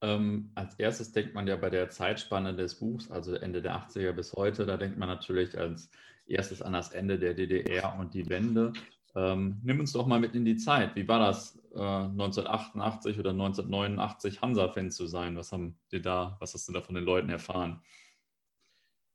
Ähm, 0.00 0.52
als 0.54 0.76
erstes 0.76 1.10
denkt 1.10 1.34
man 1.34 1.46
ja 1.48 1.56
bei 1.56 1.68
der 1.70 1.90
Zeitspanne 1.90 2.54
des 2.54 2.76
Buchs, 2.76 3.10
also 3.10 3.34
Ende 3.34 3.60
der 3.60 3.76
80er 3.76 4.12
bis 4.12 4.32
heute, 4.32 4.64
da 4.64 4.76
denkt 4.76 4.96
man 4.96 5.08
natürlich 5.08 5.58
als 5.58 5.90
erstes 6.24 6.62
an 6.62 6.72
das 6.72 6.92
Ende 6.92 7.18
der 7.18 7.34
DDR 7.34 7.98
und 7.98 8.14
die 8.14 8.28
Wende. 8.30 8.72
Ähm, 9.16 9.60
nimm 9.62 9.80
uns 9.80 9.92
doch 9.92 10.06
mal 10.06 10.20
mit 10.20 10.34
in 10.34 10.44
die 10.44 10.56
Zeit. 10.56 10.94
Wie 10.96 11.08
war 11.08 11.18
das, 11.18 11.56
äh, 11.74 11.78
1988 11.78 13.18
oder 13.18 13.32
1989 13.32 14.40
Hansa-Fan 14.40 14.90
zu 14.90 15.06
sein? 15.06 15.36
Was 15.36 15.52
haben 15.52 15.78
dir 15.90 16.00
da, 16.00 16.36
was 16.40 16.54
hast 16.54 16.68
du 16.68 16.72
da 16.72 16.80
von 16.80 16.94
den 16.94 17.04
Leuten 17.04 17.28
erfahren? 17.28 17.80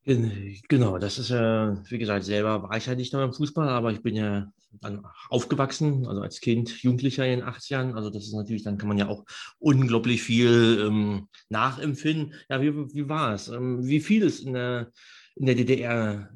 Genau, 0.08 1.00
das 1.00 1.18
ist 1.18 1.30
ja, 1.30 1.82
wie 1.90 1.98
gesagt, 1.98 2.26
selber 2.26 2.62
war 2.62 2.78
ich 2.78 2.86
ja 2.86 2.94
nicht 2.94 3.12
noch 3.12 3.24
im 3.24 3.34
Fußball, 3.34 3.68
aber 3.70 3.92
ich 3.92 4.04
bin 4.04 4.16
ja 4.16 4.52
dann 4.82 5.04
aufgewachsen, 5.30 6.06
also 6.06 6.22
als 6.22 6.42
Kind, 6.42 6.84
Jugendlicher 6.84 7.26
in 7.26 7.40
den 7.40 7.48
80ern. 7.48 7.96
Also 7.96 8.12
das 8.12 8.26
ist 8.26 8.34
natürlich, 8.34 8.64
dann 8.64 8.78
kann 8.78 8.88
man 8.88 9.00
ja 9.00 9.08
auch 9.08 9.26
unglaublich 9.58 10.22
viel 10.22 10.86
ähm, 10.86 11.28
nachempfinden. 11.50 12.36
Ja, 12.50 12.62
wie, 12.62 12.74
wie 12.94 13.10
war 13.10 13.34
es? 13.34 13.48
Ähm, 13.48 13.88
wie 13.88 14.00
viel 14.00 14.22
ist 14.22 14.42
in 14.42 14.54
der, 14.54 14.92
in 15.36 15.48
der 15.48 15.56
DDR 15.56 16.30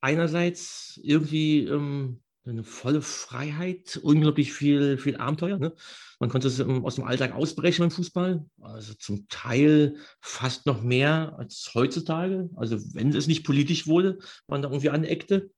einerseits 0.00 1.00
irgendwie 1.02 1.64
ähm, 1.64 2.20
eine 2.46 2.64
volle 2.64 3.02
Freiheit, 3.02 3.98
unglaublich 4.02 4.52
viel, 4.52 4.98
viel 4.98 5.16
Abenteuer. 5.16 5.58
Ne? 5.58 5.74
Man 6.20 6.30
konnte 6.30 6.48
es 6.48 6.60
aus 6.60 6.94
dem 6.94 7.04
Alltag 7.04 7.34
ausbrechen 7.34 7.82
beim 7.82 7.90
Fußball, 7.90 8.44
also 8.60 8.94
zum 8.94 9.26
Teil 9.28 9.96
fast 10.20 10.66
noch 10.66 10.82
mehr 10.82 11.34
als 11.38 11.70
heutzutage. 11.74 12.48
Also 12.56 12.78
wenn 12.94 13.14
es 13.14 13.26
nicht 13.26 13.44
politisch 13.44 13.86
wurde, 13.86 14.18
man 14.46 14.62
da 14.62 14.68
irgendwie 14.68 14.90
aneckte. 14.90 15.50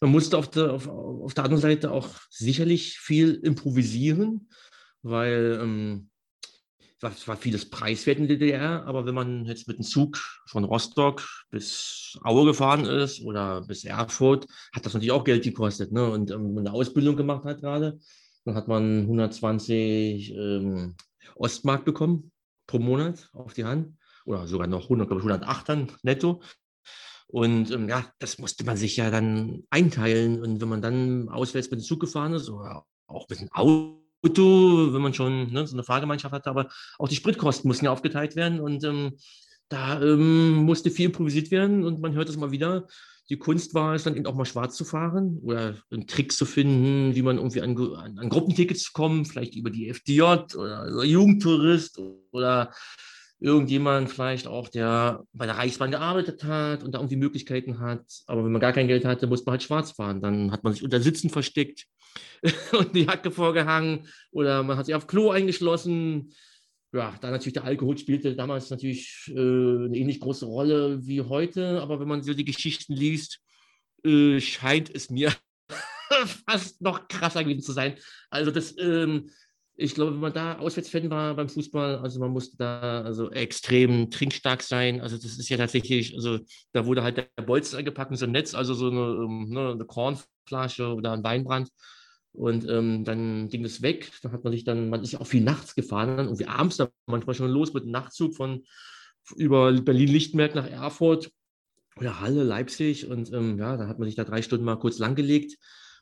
Man 0.00 0.10
musste 0.10 0.38
auf 0.38 0.50
der, 0.50 0.72
auf, 0.72 0.86
auf 0.88 1.34
der 1.34 1.44
anderen 1.44 1.62
Seite 1.62 1.90
auch 1.90 2.08
sicherlich 2.30 2.98
viel 2.98 3.34
improvisieren, 3.34 4.48
weil 5.02 5.58
ähm, 5.60 6.10
es 7.08 7.26
war 7.28 7.36
vieles 7.36 7.68
preiswert 7.68 8.18
in 8.18 8.28
der 8.28 8.36
DDR, 8.36 8.84
aber 8.86 9.06
wenn 9.06 9.14
man 9.14 9.46
jetzt 9.46 9.68
mit 9.68 9.78
dem 9.78 9.84
Zug 9.84 10.18
von 10.46 10.64
Rostock 10.64 11.22
bis 11.50 12.18
Aue 12.22 12.44
gefahren 12.44 12.86
ist 12.86 13.22
oder 13.22 13.62
bis 13.62 13.84
Erfurt, 13.84 14.46
hat 14.72 14.86
das 14.86 14.94
natürlich 14.94 15.12
auch 15.12 15.24
Geld 15.24 15.44
gekostet. 15.44 15.92
Ne? 15.92 16.08
Und 16.08 16.30
ähm, 16.30 16.44
wenn 16.44 16.54
man 16.54 16.66
eine 16.66 16.76
Ausbildung 16.76 17.16
gemacht 17.16 17.44
hat 17.44 17.60
gerade, 17.60 17.98
dann 18.44 18.54
hat 18.54 18.68
man 18.68 19.02
120 19.02 20.34
ähm, 20.34 20.94
Ostmark 21.34 21.84
bekommen 21.84 22.30
pro 22.66 22.78
Monat 22.78 23.28
auf 23.32 23.54
die 23.54 23.64
Hand 23.64 23.96
oder 24.24 24.46
sogar 24.46 24.66
noch 24.66 24.84
100, 24.84 25.08
glaube 25.08 25.20
ich, 25.22 25.26
108 25.26 25.68
dann 25.68 25.92
netto. 26.02 26.42
Und 27.26 27.70
ähm, 27.70 27.88
ja, 27.88 28.04
das 28.18 28.38
musste 28.38 28.64
man 28.64 28.76
sich 28.76 28.96
ja 28.96 29.10
dann 29.10 29.64
einteilen. 29.70 30.40
Und 30.40 30.60
wenn 30.60 30.68
man 30.68 30.82
dann 30.82 31.28
auswärts 31.28 31.70
mit 31.70 31.80
dem 31.80 31.84
Zug 31.84 32.00
gefahren 32.00 32.34
ist 32.34 32.48
oder 32.48 32.84
auch 33.06 33.28
mit 33.28 33.40
dem 33.40 33.50
Auto, 33.52 34.03
Auto, 34.24 34.92
wenn 34.92 35.02
man 35.02 35.14
schon 35.14 35.52
ne, 35.52 35.66
so 35.66 35.76
eine 35.76 35.84
Fahrgemeinschaft 35.84 36.32
hatte, 36.32 36.50
aber 36.50 36.68
auch 36.98 37.08
die 37.08 37.16
Spritkosten 37.16 37.68
mussten 37.68 37.86
ja 37.86 37.92
aufgeteilt 37.92 38.36
werden 38.36 38.60
und 38.60 38.84
ähm, 38.84 39.18
da 39.68 40.00
ähm, 40.00 40.54
musste 40.56 40.90
viel 40.90 41.06
improvisiert 41.06 41.50
werden 41.50 41.84
und 41.84 42.00
man 42.00 42.14
hört 42.14 42.28
es 42.28 42.36
mal 42.36 42.50
wieder. 42.50 42.86
die 43.30 43.38
Kunst 43.38 43.72
war 43.74 43.94
es 43.94 44.04
dann 44.04 44.16
eben 44.16 44.26
auch 44.26 44.34
mal 44.34 44.44
schwarz 44.44 44.76
zu 44.76 44.84
fahren 44.84 45.38
oder 45.42 45.76
einen 45.90 46.06
Trick 46.06 46.32
zu 46.32 46.44
finden, 46.44 47.14
wie 47.14 47.22
man 47.22 47.38
irgendwie 47.38 47.62
an, 47.62 47.76
an, 47.76 48.18
an 48.18 48.28
Gruppentickets 48.28 48.92
kommt, 48.92 49.28
vielleicht 49.28 49.54
über 49.56 49.70
die 49.70 49.88
FDJ 49.88 50.22
oder, 50.22 50.92
oder 50.94 51.04
Jugendtourist 51.04 52.00
oder 52.32 52.70
irgendjemand 53.40 54.10
vielleicht 54.10 54.46
auch, 54.46 54.68
der 54.68 55.24
bei 55.32 55.46
der 55.46 55.56
Reichsbahn 55.56 55.90
gearbeitet 55.90 56.44
hat 56.44 56.82
und 56.82 56.92
da 56.92 56.98
irgendwie 56.98 57.16
Möglichkeiten 57.16 57.80
hat. 57.80 58.04
Aber 58.26 58.44
wenn 58.44 58.52
man 58.52 58.60
gar 58.60 58.72
kein 58.72 58.88
Geld 58.88 59.04
hatte, 59.04 59.26
musste 59.26 59.46
man 59.46 59.54
halt 59.54 59.62
schwarz 59.62 59.92
fahren. 59.92 60.20
Dann 60.20 60.50
hat 60.52 60.64
man 60.64 60.72
sich 60.72 60.82
unter 60.82 61.00
Sitzen 61.00 61.30
versteckt 61.30 61.86
und 62.72 62.94
die 62.94 63.04
Jacke 63.04 63.30
vorgehangen 63.30 64.06
oder 64.30 64.62
man 64.62 64.76
hat 64.76 64.86
sich 64.86 64.94
auf 64.94 65.06
Klo 65.06 65.30
eingeschlossen. 65.30 66.32
Ja, 66.92 67.14
da 67.20 67.30
natürlich 67.30 67.54
der 67.54 67.64
Alkohol 67.64 67.98
spielte 67.98 68.36
damals 68.36 68.70
natürlich 68.70 69.24
äh, 69.28 69.32
eine 69.32 69.96
ähnlich 69.96 70.20
große 70.20 70.46
Rolle 70.46 71.04
wie 71.06 71.22
heute. 71.22 71.80
Aber 71.80 71.98
wenn 71.98 72.08
man 72.08 72.22
so 72.22 72.34
die 72.34 72.44
Geschichten 72.44 72.92
liest, 72.92 73.40
äh, 74.04 74.40
scheint 74.40 74.94
es 74.94 75.10
mir 75.10 75.32
fast 76.46 76.80
noch 76.82 77.08
krasser 77.08 77.42
gewesen 77.42 77.62
zu 77.62 77.72
sein. 77.72 77.96
Also 78.30 78.52
das 78.52 78.76
ähm, 78.78 79.30
ich 79.76 79.94
glaube, 79.94 80.12
wenn 80.12 80.20
man 80.20 80.32
da 80.32 80.58
Auswärtsfan 80.58 81.10
war 81.10 81.34
beim 81.34 81.48
Fußball, 81.48 81.98
also 81.98 82.20
man 82.20 82.30
musste 82.30 82.56
da 82.56 83.02
also 83.02 83.30
extrem 83.30 84.10
trinkstark 84.10 84.62
sein. 84.62 85.00
Also 85.00 85.16
das 85.16 85.36
ist 85.36 85.48
ja 85.48 85.56
tatsächlich, 85.56 86.14
also 86.14 86.38
da 86.72 86.86
wurde 86.86 87.02
halt 87.02 87.16
der 87.16 87.42
Bolzen 87.42 87.78
eingepackt 87.78 88.12
in 88.12 88.16
so 88.16 88.26
ein 88.26 88.32
Netz, 88.32 88.54
also 88.54 88.74
so 88.74 88.88
eine, 88.88 89.00
ähm, 89.00 89.48
ne, 89.48 89.72
eine 89.72 89.84
Kornflasche 89.84 90.94
oder 90.94 91.12
ein 91.12 91.24
Weinbrand. 91.24 91.70
Und 92.34 92.68
ähm, 92.68 93.04
dann 93.04 93.48
ging 93.48 93.64
es 93.64 93.80
weg. 93.80 94.10
Da 94.22 94.32
hat 94.32 94.44
man 94.44 94.52
sich 94.52 94.64
dann, 94.64 94.90
man 94.90 95.02
ist 95.02 95.12
ja 95.12 95.20
auch 95.20 95.26
viel 95.26 95.42
nachts 95.42 95.74
gefahren, 95.74 96.16
dann 96.16 96.26
irgendwie 96.26 96.46
abends 96.46 96.76
da 96.76 96.88
manchmal 97.06 97.34
schon 97.34 97.50
los 97.50 97.72
mit 97.72 97.84
einem 97.84 97.92
Nachtzug 97.92 98.34
von 98.34 98.64
über 99.36 99.72
Berlin-Lichtenberg 99.72 100.54
nach 100.54 100.68
Erfurt 100.68 101.30
oder 101.96 102.20
Halle, 102.20 102.42
Leipzig. 102.42 103.06
Und 103.06 103.32
ähm, 103.32 103.58
ja, 103.58 103.76
da 103.76 103.86
hat 103.86 103.98
man 103.98 104.06
sich 104.06 104.16
da 104.16 104.24
drei 104.24 104.42
Stunden 104.42 104.64
mal 104.64 104.76
kurz 104.76 104.98
langgelegt 104.98 105.56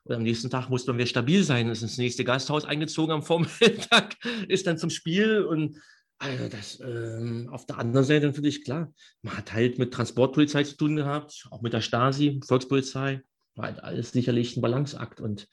und 0.04 0.14
am 0.14 0.22
nächsten 0.22 0.50
Tag 0.50 0.68
musste 0.68 0.90
man 0.90 0.98
wieder 0.98 1.06
stabil 1.06 1.44
sein, 1.44 1.68
ist 1.68 1.82
ins 1.82 1.98
nächste 1.98 2.24
Gasthaus 2.24 2.64
eingezogen 2.64 3.12
am 3.12 3.22
Vormittag, 3.22 4.16
ist 4.48 4.66
dann 4.66 4.78
zum 4.78 4.90
Spiel 4.90 5.44
und 5.44 5.78
also 6.18 6.48
das 6.48 6.80
ähm, 6.80 7.48
auf 7.50 7.66
der 7.66 7.78
anderen 7.78 8.06
Seite 8.06 8.26
natürlich 8.26 8.64
klar. 8.64 8.92
Man 9.22 9.36
hat 9.36 9.52
halt 9.52 9.78
mit 9.78 9.92
Transportpolizei 9.92 10.62
zu 10.64 10.76
tun 10.76 10.96
gehabt, 10.96 11.46
auch 11.50 11.62
mit 11.62 11.72
der 11.72 11.80
Stasi, 11.80 12.40
Volkspolizei, 12.44 13.22
war 13.54 13.66
halt 13.66 13.82
alles 13.82 14.12
sicherlich 14.12 14.56
ein 14.56 14.60
Balanceakt. 14.60 15.20
Und 15.20 15.48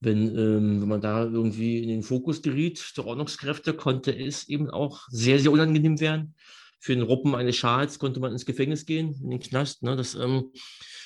wenn, 0.00 0.36
ähm, 0.36 0.80
wenn 0.80 0.88
man 0.88 1.00
da 1.00 1.24
irgendwie 1.24 1.82
in 1.82 1.88
den 1.88 2.02
Fokus 2.02 2.42
geriet, 2.42 2.96
der 2.96 3.06
Ordnungskräfte, 3.06 3.74
konnte 3.74 4.16
es 4.16 4.48
eben 4.48 4.70
auch 4.70 5.06
sehr, 5.10 5.38
sehr 5.38 5.52
unangenehm 5.52 6.00
werden. 6.00 6.34
Für 6.78 6.94
den 6.94 7.02
Ruppen 7.02 7.34
eines 7.34 7.56
Schals 7.56 7.98
konnte 7.98 8.20
man 8.20 8.32
ins 8.32 8.46
Gefängnis 8.46 8.86
gehen, 8.86 9.14
in 9.22 9.30
den 9.30 9.40
Knast. 9.40 9.82
Ne? 9.82 9.96
Das 9.96 10.14
ähm, 10.14 10.52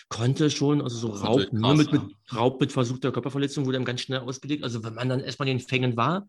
konnte 0.08 0.48
schon, 0.50 0.80
also 0.80 0.96
so 0.96 1.08
Raub, 1.08 1.40
krass, 1.50 1.76
mit, 1.76 1.92
mit, 1.92 2.02
Raub 2.32 2.60
mit 2.60 2.70
versuchter 2.70 3.10
Körperverletzung 3.10 3.66
wurde 3.66 3.78
dann 3.78 3.84
ganz 3.84 4.02
schnell 4.02 4.20
ausgelegt. 4.20 4.62
Also 4.62 4.84
wenn 4.84 4.94
man 4.94 5.08
dann 5.08 5.20
erstmal 5.20 5.48
in 5.48 5.58
den 5.58 5.66
Fängen 5.66 5.96
war, 5.96 6.28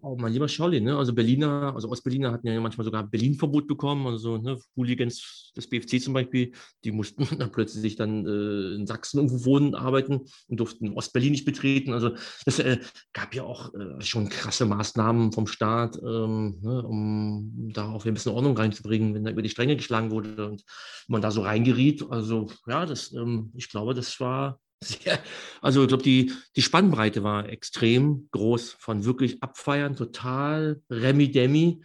Oh, 0.00 0.16
mein 0.18 0.32
lieber 0.32 0.48
Scholli, 0.48 0.80
ne? 0.80 0.96
Also 0.96 1.14
Berliner, 1.14 1.72
also 1.74 1.88
Ostberliner 1.88 2.32
hatten 2.32 2.46
ja 2.46 2.60
manchmal 2.60 2.84
sogar 2.84 3.04
Berlin-Verbot 3.04 3.66
bekommen, 3.66 4.06
also 4.06 4.36
ne, 4.36 4.58
Hooligans 4.76 5.52
des 5.56 5.68
BFC 5.68 6.00
zum 6.00 6.14
Beispiel, 6.14 6.52
die 6.84 6.92
mussten 6.92 7.26
dann 7.38 7.52
plötzlich 7.52 7.96
dann 7.96 8.26
äh, 8.26 8.74
in 8.74 8.86
Sachsen 8.86 9.18
irgendwo 9.18 9.44
wohnen, 9.44 9.74
arbeiten 9.74 10.20
und 10.48 10.60
durften 10.60 10.92
Ostberlin 10.92 11.32
nicht 11.32 11.44
betreten. 11.44 11.92
Also 11.92 12.12
es 12.46 12.58
äh, 12.58 12.78
gab 13.12 13.34
ja 13.34 13.44
auch 13.44 13.72
äh, 13.74 14.00
schon 14.00 14.28
krasse 14.28 14.66
Maßnahmen 14.66 15.32
vom 15.32 15.46
Staat, 15.46 15.96
ähm, 15.98 16.58
ne, 16.62 16.82
um 16.82 17.70
da 17.72 17.90
auch 17.90 18.04
ein 18.04 18.14
bisschen 18.14 18.32
Ordnung 18.32 18.56
reinzubringen, 18.56 19.14
wenn 19.14 19.24
da 19.24 19.30
über 19.30 19.42
die 19.42 19.50
Stränge 19.50 19.76
geschlagen 19.76 20.10
wurde 20.10 20.46
und 20.48 20.64
man 21.08 21.22
da 21.22 21.30
so 21.30 21.42
reingeriet. 21.42 22.04
Also 22.10 22.50
ja, 22.66 22.86
das, 22.86 23.12
ähm, 23.12 23.52
ich 23.54 23.68
glaube, 23.68 23.94
das 23.94 24.18
war 24.20 24.60
sehr, 24.82 25.18
also 25.60 25.82
ich 25.82 25.88
glaube, 25.88 26.02
die, 26.02 26.32
die 26.56 26.62
Spannbreite 26.62 27.22
war 27.22 27.48
extrem 27.48 28.28
groß 28.30 28.76
von 28.78 29.04
wirklich 29.04 29.42
abfeiern, 29.42 29.96
total 29.96 30.82
Remi-Demi. 30.90 31.82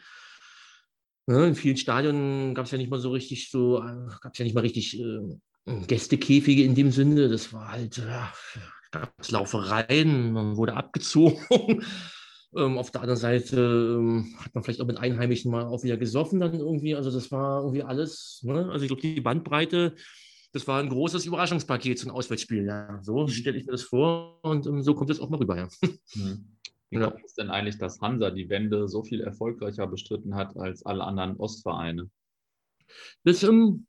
Ja, 1.27 1.45
in 1.45 1.55
vielen 1.55 1.77
Stadien 1.77 2.55
gab 2.55 2.65
es 2.65 2.71
ja 2.71 2.77
nicht 2.77 2.89
mal 2.89 2.99
so 2.99 3.11
richtig 3.11 3.51
so, 3.51 3.79
gab 4.21 4.33
es 4.33 4.39
ja 4.39 4.45
nicht 4.45 4.55
mal 4.55 4.61
richtig 4.61 4.99
äh, 4.99 5.37
Gästekäfige 5.87 6.63
in 6.63 6.75
dem 6.75 6.91
Sinne. 6.91 7.27
Das 7.27 7.51
war 7.51 7.71
halt, 7.71 7.97
ja, 7.97 8.31
gab 8.91 9.13
es 9.19 9.31
Laufereien, 9.31 10.31
man 10.31 10.55
wurde 10.55 10.75
abgezogen. 10.75 11.37
ähm, 12.55 12.77
auf 12.77 12.91
der 12.91 13.01
anderen 13.01 13.19
Seite 13.19 13.57
ähm, 13.99 14.35
hat 14.39 14.55
man 14.55 14.63
vielleicht 14.63 14.81
auch 14.81 14.87
mit 14.87 14.97
Einheimischen 14.97 15.51
mal 15.51 15.65
auch 15.65 15.83
wieder 15.83 15.97
gesoffen 15.97 16.39
dann 16.39 16.53
irgendwie. 16.53 16.95
Also 16.95 17.11
das 17.11 17.31
war 17.31 17.61
irgendwie 17.61 17.83
alles. 17.83 18.41
Ne? 18.43 18.69
Also 18.71 18.83
ich 18.83 18.89
glaube, 18.89 19.01
die 19.01 19.21
Bandbreite 19.21 19.95
das 20.57 20.67
war 20.67 20.79
ein 20.79 20.89
großes 20.89 21.25
Überraschungspaket 21.25 21.99
zum 21.99 22.09
Auswärtsspiel. 22.09 22.65
Ja. 22.65 22.99
So 23.03 23.21
mhm. 23.21 23.27
stelle 23.27 23.57
ich 23.57 23.65
mir 23.65 23.73
das 23.73 23.83
vor 23.83 24.39
und 24.41 24.65
um, 24.65 24.77
ähm, 24.77 24.81
so 24.81 24.95
kommt 24.95 25.11
es 25.11 25.19
auch 25.19 25.29
mal 25.29 25.37
rüber. 25.37 25.57
Ja. 25.57 25.67
Mhm. 26.15 26.53
Wie 26.89 26.99
ja. 26.99 27.11
kommt 27.11 27.25
es 27.25 27.33
denn 27.33 27.49
eigentlich, 27.49 27.77
dass 27.77 27.99
Hansa 27.99 28.31
die 28.31 28.49
Wende 28.49 28.87
so 28.87 29.03
viel 29.03 29.19
erfolgreicher 29.19 29.87
bestritten 29.87 30.35
hat 30.35 30.55
als 30.55 30.85
alle 30.85 31.03
anderen 31.03 31.35
Ostvereine? 31.35 32.09
Das, 33.25 33.43
ähm, 33.43 33.87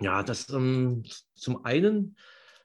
ja, 0.00 0.24
das 0.24 0.50
ähm, 0.50 1.04
zum 1.34 1.64
einen 1.64 2.16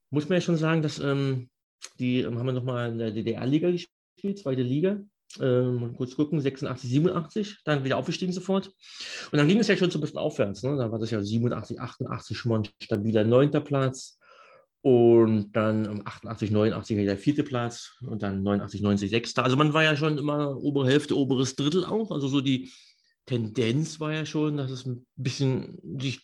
muss 0.09 0.27
man 0.27 0.37
ja 0.37 0.41
schon 0.41 0.57
sagen, 0.57 0.81
dass 0.81 0.97
ähm, 0.97 1.51
die 1.99 2.21
ähm, 2.21 2.39
haben 2.39 2.47
wir 2.47 2.53
nochmal 2.53 2.89
in 2.89 2.97
der 2.97 3.11
DDR-Liga 3.11 3.69
gespielt, 3.69 4.39
zweite 4.39 4.63
Liga 4.63 4.99
ähm, 5.39 5.93
kurz 5.97 6.15
gucken, 6.15 6.39
86, 6.39 6.89
87, 6.89 7.57
dann 7.65 7.83
wieder 7.83 7.97
aufgestiegen 7.97 8.33
sofort. 8.33 8.67
Und 9.31 9.37
dann 9.37 9.47
ging 9.47 9.59
es 9.59 9.67
ja 9.67 9.77
schon 9.77 9.91
so 9.91 9.99
ein 9.99 10.01
bisschen 10.01 10.19
aufwärts. 10.19 10.63
Ne? 10.63 10.77
Dann 10.77 10.91
war 10.91 10.99
das 10.99 11.11
ja 11.11 11.21
87, 11.21 11.79
88 11.79 12.37
schon 12.37 12.49
mal 12.49 12.59
ein 12.59 12.69
stabiler 12.81 13.23
neunter 13.23 13.61
Platz. 13.61 14.19
Und 14.81 15.51
dann 15.53 16.03
88, 16.05 16.51
89 16.51 16.97
der 17.05 17.17
vierte 17.17 17.43
Platz 17.43 17.97
und 18.01 18.23
dann 18.23 18.41
89, 18.43 18.81
90 18.81 19.09
sechster. 19.09 19.43
Also 19.43 19.57
man 19.57 19.73
war 19.73 19.83
ja 19.83 19.97
schon 19.97 20.17
immer 20.17 20.55
obere 20.55 20.87
Hälfte, 20.87 21.17
oberes 21.17 21.55
Drittel 21.55 21.83
auch. 21.83 22.11
Also 22.11 22.27
so 22.27 22.41
die 22.41 22.71
Tendenz 23.25 23.99
war 23.99 24.13
ja 24.13 24.25
schon, 24.25 24.57
dass 24.57 24.71
es 24.71 24.85
ein 24.85 25.05
bisschen 25.15 25.79
sich 25.99 26.21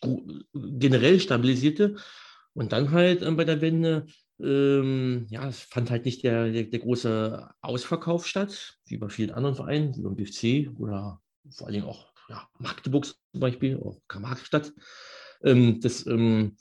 generell 0.54 1.20
stabilisierte. 1.20 1.96
Und 2.54 2.72
dann 2.72 2.92
halt 2.92 3.22
äh, 3.22 3.30
bei 3.32 3.44
der 3.44 3.60
Wende 3.60 4.06
ähm, 4.40 5.26
ja, 5.30 5.48
es 5.48 5.60
fand 5.60 5.90
halt 5.90 6.04
nicht 6.04 6.24
der, 6.24 6.50
der, 6.50 6.64
der, 6.64 6.80
große 6.80 7.48
Ausverkauf 7.60 8.26
statt, 8.26 8.78
wie 8.86 8.96
bei 8.96 9.08
vielen 9.08 9.30
anderen 9.30 9.54
Vereinen, 9.54 9.96
wie 9.96 10.02
beim 10.02 10.16
BFC 10.16 10.70
oder 10.78 11.20
vor 11.50 11.66
allen 11.66 11.74
Dingen 11.74 11.86
auch 11.86 12.12
ja, 12.28 12.48
Magdeburg 12.58 13.06
zum 13.06 13.40
Beispiel, 13.40 13.76
auch 13.78 14.00
Karl-Marx-Stadt. 14.08 14.72
Ähm, 15.42 15.80
ähm, 16.06 16.56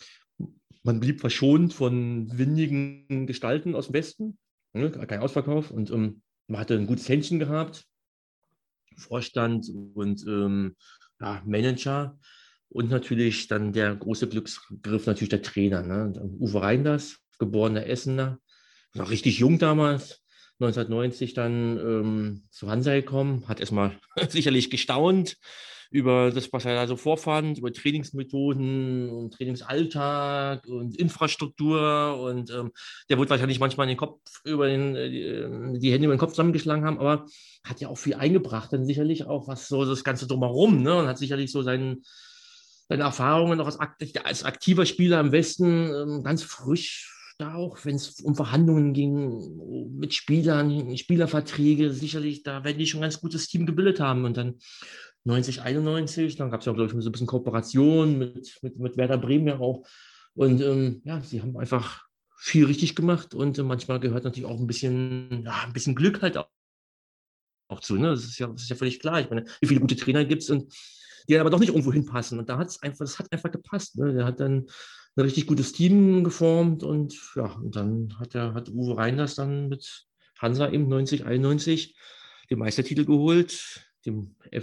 man 0.83 0.99
blieb 0.99 1.21
verschont 1.21 1.73
von 1.73 2.37
windigen 2.37 3.25
Gestalten 3.25 3.75
aus 3.75 3.87
dem 3.87 3.93
Westen, 3.93 4.37
ne, 4.73 4.91
kein 4.91 5.21
Ausverkauf 5.21 5.71
und 5.71 5.89
ähm, 5.89 6.21
man 6.47 6.59
hatte 6.59 6.75
ein 6.75 6.87
gutes 6.87 7.07
Händchen 7.07 7.39
gehabt, 7.39 7.85
Vorstand 8.97 9.69
und 9.95 10.25
ähm, 10.27 10.75
ja, 11.19 11.41
Manager 11.45 12.19
und 12.69 12.89
natürlich 12.89 13.47
dann 13.47 13.71
der 13.71 13.95
große 13.95 14.27
Glücksgriff 14.27 15.05
natürlich 15.05 15.29
der 15.29 15.41
Trainer. 15.41 15.81
Ne? 15.81 16.13
Uwe 16.39 16.61
Reinders, 16.61 17.22
geborener 17.45 17.87
Essener, 17.87 18.39
noch 18.93 19.09
richtig 19.09 19.39
jung 19.39 19.59
damals, 19.59 20.23
1990 20.59 21.33
dann 21.33 21.77
ähm, 21.77 22.43
zu 22.49 22.69
Hansa 22.69 22.93
gekommen, 22.93 23.47
hat 23.47 23.59
erstmal 23.59 23.97
sicherlich 24.29 24.69
gestaunt 24.69 25.37
über 25.93 26.31
das, 26.31 26.51
was 26.51 26.65
er 26.65 26.73
da 26.73 26.87
so 26.87 26.95
vorfand, 26.95 27.59
über 27.59 27.71
Trainingsmethoden 27.71 29.09
und 29.09 29.35
Trainingsalltag 29.35 30.65
und 30.65 30.97
Infrastruktur. 30.97 32.19
Und 32.19 32.49
ähm, 32.49 32.71
der 33.09 33.19
wird 33.19 33.29
wahrscheinlich 33.29 33.59
manchmal 33.59 33.85
den 33.85 33.97
Kopf 33.97 34.19
über 34.43 34.67
den, 34.67 34.95
äh, 34.95 35.79
die 35.79 35.91
Hände 35.91 36.05
über 36.05 36.15
den 36.15 36.19
Kopf 36.19 36.31
zusammengeschlagen 36.31 36.83
haben, 36.83 36.97
aber 36.97 37.27
hat 37.63 37.79
ja 37.79 37.89
auch 37.89 37.97
viel 37.97 38.15
eingebracht, 38.15 38.73
dann 38.73 38.87
sicherlich 38.87 39.25
auch 39.25 39.47
was 39.47 39.67
so 39.67 39.85
das 39.85 40.03
Ganze 40.03 40.25
drumherum, 40.25 40.81
ne? 40.81 40.95
Und 40.95 41.07
hat 41.07 41.19
sicherlich 41.19 41.51
so 41.51 41.61
seinen, 41.61 42.03
seine 42.89 43.03
Erfahrungen 43.03 43.59
noch 43.59 43.67
als, 43.67 43.77
als 44.23 44.43
aktiver 44.43 44.87
Spieler 44.87 45.19
im 45.19 45.31
Westen 45.31 45.93
ähm, 45.93 46.23
ganz 46.23 46.41
frisch 46.41 47.12
da 47.37 47.55
auch, 47.55 47.77
wenn 47.83 47.95
es 47.95 48.19
um 48.21 48.35
Verhandlungen 48.35 48.93
ging 48.93 49.91
mit 49.97 50.13
Spielern, 50.13 50.95
Spielerverträge, 50.97 51.91
sicherlich, 51.91 52.43
da 52.43 52.63
werden 52.63 52.77
die 52.77 52.87
schon 52.87 52.99
ein 52.99 53.03
ganz 53.03 53.21
gutes 53.21 53.47
Team 53.47 53.65
gebildet 53.65 53.99
haben. 53.99 54.25
Und 54.25 54.37
dann 54.37 54.59
90, 55.25 55.61
91, 55.61 56.35
dann 56.35 56.51
gab 56.51 56.59
es 56.59 56.65
ja, 56.65 56.73
glaube 56.73 56.87
ich, 56.87 57.03
so 57.03 57.09
ein 57.09 57.11
bisschen 57.11 57.27
Kooperation 57.27 58.17
mit, 58.17 58.59
mit, 58.61 58.77
mit 58.77 58.97
Werder 58.97 59.17
Bremen 59.17 59.47
ja 59.47 59.59
auch. 59.59 59.85
Und 60.35 60.61
ähm, 60.61 61.01
ja, 61.05 61.21
sie 61.21 61.41
haben 61.41 61.57
einfach 61.57 62.05
viel 62.37 62.65
richtig 62.65 62.95
gemacht 62.95 63.33
und 63.33 63.57
äh, 63.57 63.63
manchmal 63.63 63.99
gehört 63.99 64.25
natürlich 64.25 64.49
auch 64.49 64.59
ein 64.59 64.67
bisschen, 64.67 65.43
ja, 65.45 65.63
ein 65.63 65.73
bisschen 65.73 65.95
Glück 65.95 66.21
halt 66.21 66.37
auch, 66.37 66.49
auch 67.69 67.79
zu. 67.79 67.95
Ne? 67.95 68.09
Das, 68.09 68.23
ist 68.25 68.37
ja, 68.39 68.47
das 68.47 68.63
ist 68.63 68.69
ja 68.69 68.75
völlig 68.75 68.99
klar. 68.99 69.21
Ich 69.21 69.29
meine, 69.29 69.45
wie 69.61 69.67
viele 69.67 69.79
gute 69.79 69.95
Trainer 69.95 70.25
gibt 70.25 70.43
es 70.43 70.49
und 70.49 70.73
die 71.29 71.37
aber 71.37 71.49
doch 71.49 71.59
nicht 71.59 71.69
irgendwo 71.69 71.93
hinpassen. 71.93 72.39
Und 72.39 72.49
da 72.49 72.57
hat 72.57 72.67
es 72.67 72.81
einfach, 72.81 72.99
das 72.99 73.17
hat 73.17 73.31
einfach 73.31 73.51
gepasst. 73.51 73.97
Ne? 73.97 74.13
Der 74.13 74.25
hat 74.25 74.39
dann 74.39 74.65
ein 75.15 75.21
richtig 75.21 75.47
gutes 75.47 75.73
Team 75.73 76.23
geformt 76.23 76.83
und 76.83 77.15
ja, 77.35 77.45
und 77.45 77.75
dann 77.75 78.17
hat, 78.19 78.33
der, 78.33 78.53
hat 78.53 78.69
Uwe 78.69 78.97
Reinders 78.97 79.35
dann 79.35 79.69
mit 79.69 80.05
Hansa 80.39 80.69
eben 80.69 80.87
90, 80.87 81.25
91 81.25 81.95
den 82.49 82.59
Meistertitel 82.59 83.05
geholt, 83.05 83.85
dem 84.05 84.35
äh, 84.51 84.59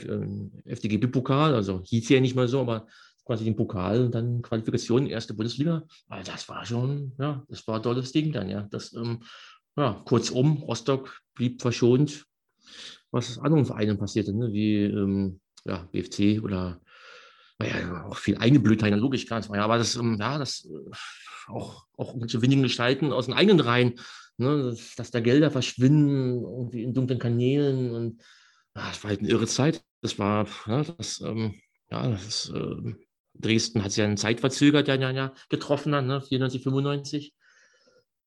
FDGB-Pokal, 0.64 1.54
also 1.54 1.82
hieß 1.84 2.08
ja 2.08 2.20
nicht 2.20 2.34
mal 2.34 2.48
so, 2.48 2.60
aber 2.60 2.86
quasi 3.24 3.44
den 3.44 3.56
Pokal 3.56 4.06
und 4.06 4.14
dann 4.14 4.42
Qualifikation, 4.42 5.06
erste 5.06 5.34
Bundesliga. 5.34 5.84
Also 6.08 6.32
das 6.32 6.48
war 6.48 6.66
schon, 6.66 7.12
ja, 7.18 7.44
das 7.48 7.66
war 7.68 7.76
ein 7.76 7.82
tolles 7.82 8.12
Ding 8.12 8.32
dann, 8.32 8.48
ja. 8.48 8.62
Das, 8.70 8.92
ähm, 8.92 9.22
ja, 9.76 10.02
kurzum, 10.04 10.64
Rostock 10.64 11.20
blieb 11.34 11.62
verschont, 11.62 12.26
was 13.12 13.38
anderen 13.38 13.64
Vereinen 13.64 13.98
passierte, 13.98 14.32
ne? 14.32 14.52
wie 14.52 14.82
ähm, 14.82 15.40
ja, 15.64 15.88
BFC 15.92 16.42
oder 16.42 16.80
naja, 17.60 18.06
auch 18.06 18.16
viel 18.16 18.38
eingeblüht, 18.38 18.82
logisch, 18.82 19.26
klar. 19.26 19.42
Ja, 19.54 19.64
aber 19.64 19.78
das, 19.78 19.94
ähm, 19.96 20.16
ja, 20.18 20.38
das 20.38 20.66
äh, 20.66 20.90
auch, 21.48 21.84
auch 21.96 22.08
irgendwelche 22.08 22.40
windigen 22.42 22.62
Gestalten 22.62 23.12
aus 23.12 23.26
den 23.26 23.34
eigenen 23.34 23.60
Reihen, 23.60 24.00
ne, 24.38 24.70
dass, 24.70 24.94
dass 24.96 25.10
da 25.10 25.20
Gelder 25.20 25.50
verschwinden, 25.50 26.42
irgendwie 26.42 26.82
in 26.82 26.94
dunklen 26.94 27.18
Kanälen 27.18 27.94
und 27.94 28.22
ja, 28.74 28.88
das 28.88 29.02
war 29.02 29.10
halt 29.10 29.20
eine 29.20 29.28
irre 29.28 29.46
Zeit. 29.46 29.82
Das 30.00 30.18
war, 30.18 30.46
ja, 30.66 30.82
das, 30.82 31.20
ähm, 31.20 31.54
ja, 31.90 32.08
das 32.08 32.50
äh, 32.54 32.94
Dresden 33.34 33.82
hat 33.84 33.90
sich 33.90 33.98
ja 33.98 34.04
einen 34.04 34.16
Zeitverzögert 34.16 34.88
ja, 34.88 34.94
ja, 34.94 35.10
ja 35.10 35.34
getroffen, 35.48 35.92
dann, 35.92 36.06
ne, 36.06 36.22
94, 36.22 36.62
95 36.62 37.34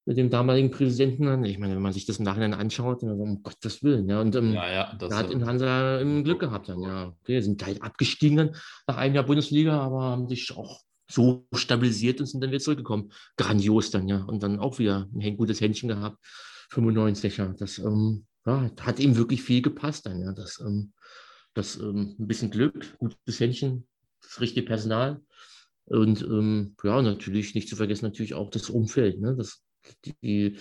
mit 0.05 0.17
dem 0.17 0.29
damaligen 0.29 0.71
Präsidenten. 0.71 1.45
Ich 1.45 1.59
meine, 1.59 1.75
wenn 1.75 1.81
man 1.81 1.93
sich 1.93 2.05
das 2.05 2.17
im 2.17 2.25
Nachhinein 2.25 2.53
anschaut, 2.53 3.03
um 3.03 3.41
Gottes 3.41 3.83
Willen. 3.83 4.09
Ja, 4.09 4.19
und 4.19 4.35
ähm, 4.35 4.53
ja, 4.53 4.71
ja, 4.71 4.95
da 4.95 5.15
hat 5.15 5.31
in 5.31 5.45
Hansa 5.45 5.99
im 5.99 6.23
Glück 6.23 6.39
gehabt 6.39 6.69
dann, 6.69 6.81
ja. 6.81 7.13
Okay, 7.21 7.39
sind 7.41 7.65
halt 7.65 7.81
abgestiegen 7.81 8.37
dann 8.37 8.55
nach 8.87 8.97
einem 8.97 9.15
Jahr 9.15 9.25
Bundesliga, 9.25 9.79
aber 9.79 10.01
haben 10.03 10.27
sich 10.27 10.55
auch 10.55 10.81
so 11.09 11.45
stabilisiert 11.53 12.19
und 12.19 12.25
sind 12.25 12.41
dann 12.41 12.51
wieder 12.51 12.59
zurückgekommen. 12.59 13.11
Grandios 13.37 13.91
dann, 13.91 14.07
ja. 14.09 14.23
Und 14.23 14.43
dann 14.43 14.59
auch 14.59 14.77
wieder 14.79 15.07
ein 15.15 15.37
gutes 15.37 15.61
Händchen 15.61 15.89
gehabt. 15.89 16.17
95, 16.71 17.37
ja. 17.37 17.53
Das 17.57 17.77
ähm, 17.79 18.25
ja, 18.45 18.69
hat 18.81 18.99
ihm 18.99 19.15
wirklich 19.15 19.41
viel 19.41 19.61
gepasst 19.61 20.05
dann, 20.05 20.21
ja. 20.21 20.33
Das, 20.33 20.59
ähm, 20.59 20.91
das 21.53 21.77
ähm, 21.77 22.15
ein 22.19 22.27
bisschen 22.27 22.51
Glück, 22.51 22.97
gutes 22.97 23.39
Händchen, 23.39 23.87
das 24.21 24.41
richtige 24.41 24.65
Personal. 24.65 25.21
Und 25.85 26.21
ähm, 26.23 26.75
ja, 26.83 27.01
natürlich 27.01 27.55
nicht 27.55 27.69
zu 27.69 27.75
vergessen, 27.75 28.05
natürlich 28.05 28.33
auch 28.33 28.49
das 28.49 28.69
Umfeld. 28.69 29.19
Ne? 29.19 29.35
Das 29.35 29.62
die, 30.05 30.57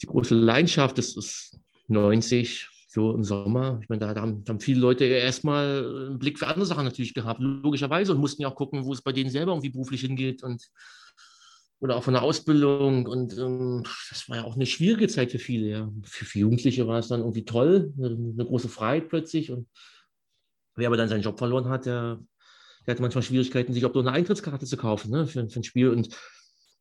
die 0.00 0.06
große 0.06 0.34
Leidenschaft, 0.34 0.98
das 0.98 1.16
ist 1.16 1.58
90, 1.88 2.68
so 2.88 3.14
im 3.14 3.22
Sommer. 3.24 3.78
Ich 3.82 3.88
meine, 3.88 4.00
da, 4.00 4.20
haben, 4.20 4.44
da 4.44 4.52
haben 4.52 4.60
viele 4.60 4.80
Leute 4.80 5.04
erstmal 5.04 6.06
einen 6.08 6.18
Blick 6.18 6.38
für 6.38 6.46
andere 6.46 6.66
Sachen 6.66 6.84
natürlich 6.84 7.14
gehabt, 7.14 7.40
logischerweise, 7.40 8.12
und 8.12 8.20
mussten 8.20 8.42
ja 8.42 8.48
auch 8.48 8.54
gucken, 8.54 8.84
wo 8.84 8.92
es 8.92 9.02
bei 9.02 9.12
denen 9.12 9.30
selber 9.30 9.52
irgendwie 9.52 9.70
beruflich 9.70 10.00
hingeht 10.00 10.42
und 10.42 10.68
oder 11.80 11.96
auch 11.96 12.02
von 12.02 12.14
der 12.14 12.22
Ausbildung. 12.22 13.06
Und 13.06 13.36
ähm, 13.38 13.84
das 14.10 14.28
war 14.28 14.38
ja 14.38 14.44
auch 14.44 14.56
eine 14.56 14.66
schwierige 14.66 15.08
Zeit 15.08 15.30
für 15.30 15.38
viele. 15.38 15.68
Ja. 15.68 15.92
Für, 16.02 16.24
für 16.24 16.38
Jugendliche 16.40 16.86
war 16.86 16.98
es 16.98 17.08
dann 17.08 17.20
irgendwie 17.20 17.44
toll, 17.44 17.92
eine, 17.96 18.08
eine, 18.08 18.44
große 18.44 18.68
Freiheit 18.68 19.08
plötzlich. 19.08 19.50
Und 19.50 19.68
wer 20.74 20.88
aber 20.88 20.96
dann 20.96 21.08
seinen 21.08 21.22
Job 21.22 21.38
verloren 21.38 21.68
hat, 21.68 21.86
der, 21.86 22.18
der 22.86 22.92
hatte 22.94 23.02
manchmal 23.02 23.22
Schwierigkeiten, 23.22 23.72
sich 23.72 23.84
auch 23.84 23.94
nur 23.94 24.02
eine 24.02 24.12
Eintrittskarte 24.12 24.66
zu 24.66 24.76
kaufen 24.76 25.10
ne, 25.10 25.26
für, 25.26 25.48
für 25.48 25.60
ein 25.60 25.64
Spiel. 25.64 25.90
Und 25.90 26.08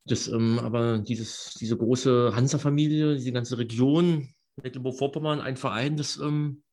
das, 0.08 0.28
ähm, 0.28 0.60
aber 0.60 1.00
dieses, 1.00 1.56
diese 1.60 1.78
große 1.78 2.32
Hansa-Familie, 2.36 3.16
diese 3.16 3.32
ganze 3.32 3.58
Region, 3.58 4.30
Mecklenburg-Vorpommern, 4.62 5.42
ein 5.42 5.58
Verein, 5.58 5.98
das 5.98 6.18
ähm, 6.18 6.64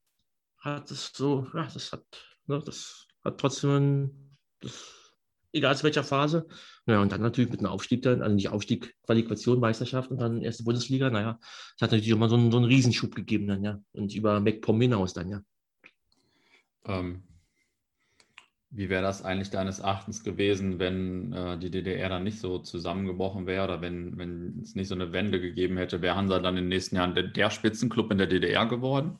hat 0.59 0.91
es 0.91 1.13
so, 1.15 1.47
ja, 1.55 1.69
das 1.73 1.93
hat, 1.93 2.05
ne, 2.47 2.63
das 2.65 3.07
hat 3.23 3.39
trotzdem, 3.39 4.37
das, 4.61 5.13
egal 5.53 5.77
zu 5.77 5.85
welcher 5.85 6.05
Phase. 6.05 6.47
Naja, 6.87 7.03
und 7.03 7.13
dann 7.13 7.23
natürlich 7.23 7.51
mit 7.51 7.61
einem 7.61 7.71
Aufstieg 7.71 8.03
dann, 8.03 8.23
also 8.23 8.35
nicht 8.35 8.49
Aufstieg, 8.49 8.95
Qualifikation, 9.03 9.61
Meisterschaft 9.61 10.11
und 10.11 10.21
dann 10.21 10.43
erste 10.43 10.65
Bundesliga, 10.65 11.11
naja, 11.11 11.39
das 11.41 11.83
hat 11.83 11.93
natürlich 11.93 12.09
immer 12.09 12.29
so 12.29 12.37
einen, 12.37 12.51
so 12.51 12.59
einen 12.59 12.67
Riesenschub 12.67 13.15
gegeben 13.15 13.47
dann, 13.47 13.65
ja. 13.65 13.81
Und 13.93 14.15
über 14.15 14.41
MacPom 14.41 14.81
hinaus 14.81 15.13
dann, 15.13 15.29
ja. 15.29 15.41
Ähm, 16.87 17.25
wie 18.77 18.89
wäre 18.89 19.03
das 19.03 19.25
eigentlich 19.25 19.51
deines 19.51 19.79
Erachtens 19.79 20.25
gewesen, 20.25 20.81
wenn 20.81 21.33
äh, 21.33 21.59
die 21.59 21.71
DDR 21.71 22.09
dann 22.09 22.25
nicht 22.25 22.41
so 22.41 22.59
zusammengebrochen 22.59 23.47
wäre 23.47 23.65
oder 23.65 23.81
wenn, 23.81 24.61
es 24.63 24.75
nicht 24.75 24.89
so 24.89 24.97
eine 24.97 25.13
Wende 25.13 25.41
gegeben 25.41 25.77
hätte? 25.77 26.03
Wäre 26.03 26.17
Hansa 26.17 26.41
dann 26.41 26.57
in 26.57 26.65
den 26.65 26.69
nächsten 26.71 26.97
Jahren 26.97 27.15
der, 27.15 27.25
der 27.25 27.51
Spitzenclub 27.51 28.11
in 28.11 28.19
der 28.19 28.27
DDR 28.27 28.67
geworden? 28.67 29.19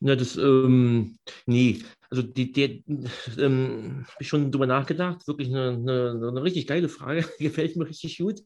Ja, 0.00 0.16
das, 0.16 0.36
ähm, 0.36 1.18
nee. 1.46 1.82
Also, 2.10 2.22
die, 2.22 2.50
der, 2.50 2.70
ähm, 3.38 4.04
habe 4.08 4.16
ich 4.20 4.28
schon 4.28 4.50
drüber 4.50 4.66
nachgedacht. 4.66 5.28
Wirklich 5.28 5.48
eine, 5.48 5.72
eine, 5.72 6.28
eine, 6.28 6.42
richtig 6.42 6.66
geile 6.66 6.88
Frage. 6.88 7.24
Gefällt 7.38 7.76
mir 7.76 7.86
richtig 7.86 8.18
gut. 8.18 8.40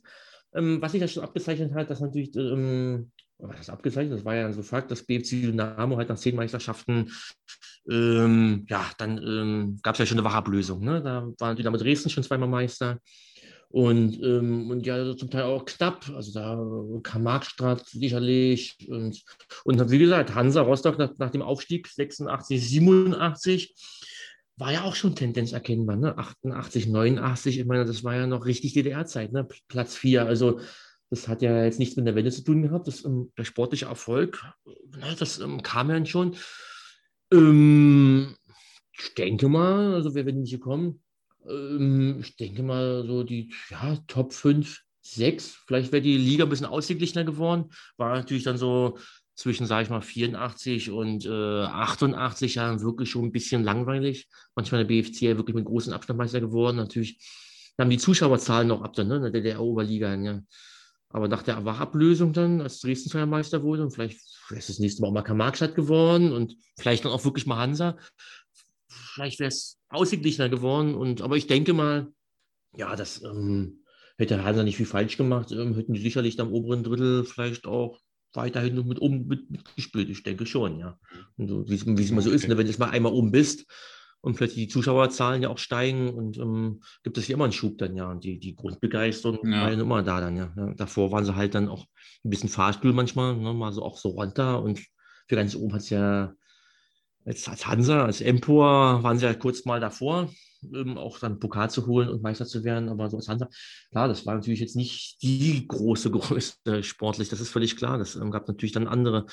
Ähm, 0.55 0.83
was 0.83 0.93
sich 0.93 1.01
da 1.01 1.09
schon 1.09 1.23
abgezeichnet 1.23 1.73
hat, 1.73 1.89
dass 1.89 2.01
natürlich 2.01 2.35
ähm, 2.37 3.13
was 3.39 3.61
ist 3.61 3.71
abgezeichnet? 3.71 4.19
Das 4.19 4.25
war 4.25 4.35
ja 4.35 4.53
so 4.53 4.63
Fakt, 4.63 4.91
dass 4.91 5.05
BFC 5.05 5.43
Dynamo 5.43 5.97
halt 5.97 6.09
nach 6.09 6.17
zehn 6.17 6.37
Meisterschaften, 6.37 7.13
ähm, 7.91 8.67
ja, 8.69 8.91
dann 8.99 9.19
ähm, 9.19 9.79
gab 9.83 9.95
es 9.95 9.99
ja 10.01 10.07
schon 10.07 10.19
eine 10.19 10.27
Wachablösung. 10.27 10.85
Ne? 10.85 11.03
Da 11.03 11.29
waren 11.39 11.57
Dynamo 11.57 11.77
Dresden 11.77 12.11
schon 12.11 12.25
zweimal 12.25 12.49
Meister. 12.49 12.99
Und, 13.69 14.23
ähm, 14.23 14.71
und 14.71 14.87
ja, 14.87 15.17
zum 15.17 15.31
Teil 15.31 15.43
auch 15.43 15.65
knapp. 15.65 16.09
Also 16.15 16.33
da 16.33 16.57
kam 17.03 17.25
Markstraat 17.25 17.87
sicherlich. 17.87 18.77
Und, 18.89 19.23
und 19.65 19.91
wie 19.91 19.99
gesagt, 19.99 20.35
Hansa 20.35 20.63
Rostock 20.63 20.99
nach, 20.99 21.11
nach 21.19 21.31
dem 21.31 21.43
Aufstieg 21.43 21.89
86, 21.89 22.69
87 22.69 23.75
war 24.57 24.73
ja 24.73 24.83
auch 24.83 24.95
schon 24.95 25.15
Tendenz 25.15 25.53
erkennbar. 25.53 25.97
Ne? 25.97 26.17
88, 26.17 26.87
89, 26.87 27.59
ich 27.59 27.67
meine, 27.67 27.85
das 27.85 28.05
war 28.05 28.15
ja 28.15 28.27
noch 28.27 28.47
richtig 28.47 28.73
DDR-Zeit, 28.73 29.33
ne? 29.33 29.47
Platz 29.69 29.95
4. 29.97 30.27
Also 30.27 30.61
das 31.11 31.29
hat 31.29 31.43
ja 31.43 31.65
jetzt 31.65 31.79
nichts 31.79 31.97
mit 31.97 32.07
der 32.07 32.15
Welle 32.15 32.31
zu 32.31 32.43
tun 32.43 32.63
gehabt. 32.63 32.87
Das, 32.89 33.05
ähm, 33.05 33.33
der 33.39 33.45
sportliche 33.45 33.87
Erfolg, 33.87 34.45
na, 34.99 35.15
das 35.15 35.39
ähm, 35.39 35.63
kam 35.63 35.91
ja 35.91 36.05
schon. 36.05 36.37
Ähm, 37.33 38.37
ich 38.93 39.15
denke 39.15 39.49
mal, 39.49 39.95
also 39.95 40.15
wer 40.15 40.27
wird 40.27 40.37
nicht 40.37 40.53
gekommen? 40.53 41.03
Ähm, 41.49 42.19
ich 42.21 42.37
denke 42.37 42.63
mal, 42.63 43.05
so 43.07 43.23
die 43.23 43.53
ja, 43.71 43.97
Top 44.07 44.33
5, 44.33 44.81
6. 45.03 45.63
Vielleicht 45.67 45.93
wäre 45.93 46.03
die 46.03 46.17
Liga 46.17 46.45
ein 46.45 46.51
bisschen 46.51 46.67
ausgeglichener 46.67 47.25
geworden. 47.25 47.71
War 47.97 48.17
natürlich 48.17 48.45
dann 48.45 48.59
so 48.59 48.99
zwischen, 49.35 49.67
sage 49.67 49.85
ich 49.85 49.91
mal, 49.91 50.01
84 50.01 50.91
und 50.91 51.27
äh, 51.27 51.31
88 51.31 52.55
Jahren 52.57 52.81
wirklich 52.81 53.11
schon 53.11 53.27
ein 53.27 53.33
bisschen 53.33 53.63
langweilig. 53.63 54.29
Manchmal 54.55 54.85
der 54.85 54.89
BFC 54.89 55.23
ja 55.23 55.37
wirklich 55.37 55.55
mit 55.55 55.67
großen 55.67 55.93
Abstand 55.93 56.19
Meister 56.19 56.41
geworden. 56.41 56.79
Natürlich 56.79 57.19
haben 57.79 57.91
die 57.91 57.99
Zuschauerzahlen 57.99 58.69
noch 58.69 58.83
ab 58.83 58.95
dann, 58.95 59.09
ne, 59.09 59.21
der 59.21 59.31
DDR-Oberliga. 59.31 60.15
Ja. 60.15 60.41
Aber 61.17 61.29
nach 61.29 61.43
der 61.43 61.65
Wachablösung 61.65 62.35
dann, 62.35 62.61
als 62.61 62.81
Dresden 62.81 63.09
Zweiermeister 63.09 63.63
wurde, 63.63 63.83
und 63.83 63.91
vielleicht, 63.91 64.21
ist 64.51 64.69
das 64.69 64.79
nächste 64.81 65.01
Mal 65.01 65.09
auch 65.09 65.13
mal 65.13 65.23
Karl-Marx-Stadt 65.23 65.75
geworden 65.75 66.31
und 66.31 66.59
vielleicht 66.79 67.07
dann 67.07 67.13
auch 67.13 67.25
wirklich 67.25 67.47
mal 67.47 67.57
Hansa, 67.57 67.97
vielleicht 68.87 69.41
wäre 69.41 69.49
es 69.49 69.79
ausgeglichener 69.89 70.51
geworden. 70.51 70.95
Und, 70.95 71.23
aber 71.23 71.39
ich 71.39 71.47
denke 71.47 71.73
mal, 71.73 72.09
ja, 72.75 72.95
das 72.97 73.23
ähm, 73.23 73.83
hätte 74.19 74.45
Hansa 74.45 74.63
nicht 74.63 74.77
viel 74.77 74.85
falsch 74.85 75.17
gemacht, 75.17 75.53
ähm, 75.53 75.75
hätten 75.75 75.95
die 75.95 76.03
sicherlich 76.03 76.39
am 76.39 76.53
oberen 76.53 76.85
Drittel 76.85 77.25
vielleicht 77.25 77.67
auch 77.67 77.99
weiterhin 78.35 78.75
noch 78.75 78.85
mit 78.85 79.01
oben 79.01 79.27
mit, 79.27 79.51
mitgespielt. 79.51 80.11
Ich 80.11 80.23
denke 80.23 80.45
schon, 80.45 80.79
ja. 80.81 80.99
Und 81.39 81.49
so, 81.49 81.67
wie 81.67 81.77
es 81.77 82.11
immer 82.11 82.21
so 82.21 82.31
ist, 82.31 82.47
ne? 82.47 82.59
wenn 82.59 82.71
du 82.71 82.79
mal 82.79 82.91
einmal 82.91 83.15
oben 83.15 83.31
bist, 83.31 83.65
und 84.27 84.35
plötzlich 84.35 84.67
die 84.67 84.73
Zuschauerzahlen 84.73 85.41
ja 85.41 85.51
auch 85.51 85.59
steigen 85.59 86.11
und 86.13 86.37
ähm, 86.37 86.81
gibt 87.05 87.17
es 87.17 87.29
ja 87.29 87.37
immer 87.37 87.45
einen 87.45 87.53
Schub 87.53 87.79
dann, 87.79 87.95
ja. 87.95 88.11
Und 88.11 88.25
die, 88.25 88.41
die 88.41 88.57
Grundbegeisterung 88.57 89.49
ja. 89.49 89.63
war 89.63 89.71
ja 89.71 89.81
immer 89.81 90.03
da 90.03 90.21
dann, 90.21 90.37
ja. 90.37 90.53
ja. 90.57 90.75
Davor 90.75 91.13
waren 91.13 91.25
sie 91.25 91.37
halt 91.37 91.55
dann 91.55 91.69
auch 91.69 91.87
ein 92.25 92.31
bisschen 92.31 92.49
Fahrstuhl 92.49 92.93
manchmal, 92.93 93.37
ne, 93.37 93.55
mal 93.55 93.73
so 93.73 93.85
auch 93.85 93.97
so 93.97 94.09
runter 94.09 94.61
und 94.65 94.81
für 95.29 95.37
ganz 95.37 95.55
oben 95.55 95.75
hat 95.75 95.83
es 95.83 95.91
ja 95.91 96.33
als, 97.27 97.49
als 97.49 97.67
Hansa, 97.67 98.05
als 98.05 98.21
Empor 98.21 99.03
waren 99.03 99.19
sie 99.19 99.27
ja 99.27 99.35
kurz 99.35 99.65
mal 99.65 99.81
davor, 99.81 100.31
ähm, 100.63 100.97
auch 100.97 101.19
dann 101.19 101.41
Pokal 101.41 101.71
zu 101.71 101.87
holen 101.87 102.09
und 102.09 102.23
Meister 102.23 102.47
zu 102.47 102.65
werden, 102.65 102.89
aber 102.89 103.11
so 103.11 103.17
als 103.17 103.29
Hansa, 103.29 103.49
klar, 103.91 104.09
das 104.09 104.25
war 104.25 104.35
natürlich 104.35 104.61
jetzt 104.61 104.77
nicht 104.77 105.21
die 105.23 105.67
große 105.67 106.11
Größe 106.13 106.83
sportlich, 106.83 107.29
das 107.29 107.41
ist 107.41 107.51
völlig 107.51 107.77
klar. 107.77 107.99
Das 107.99 108.15
ähm, 108.15 108.31
gab 108.31 108.47
natürlich 108.49 108.73
dann 108.73 108.87
andere 108.87 109.27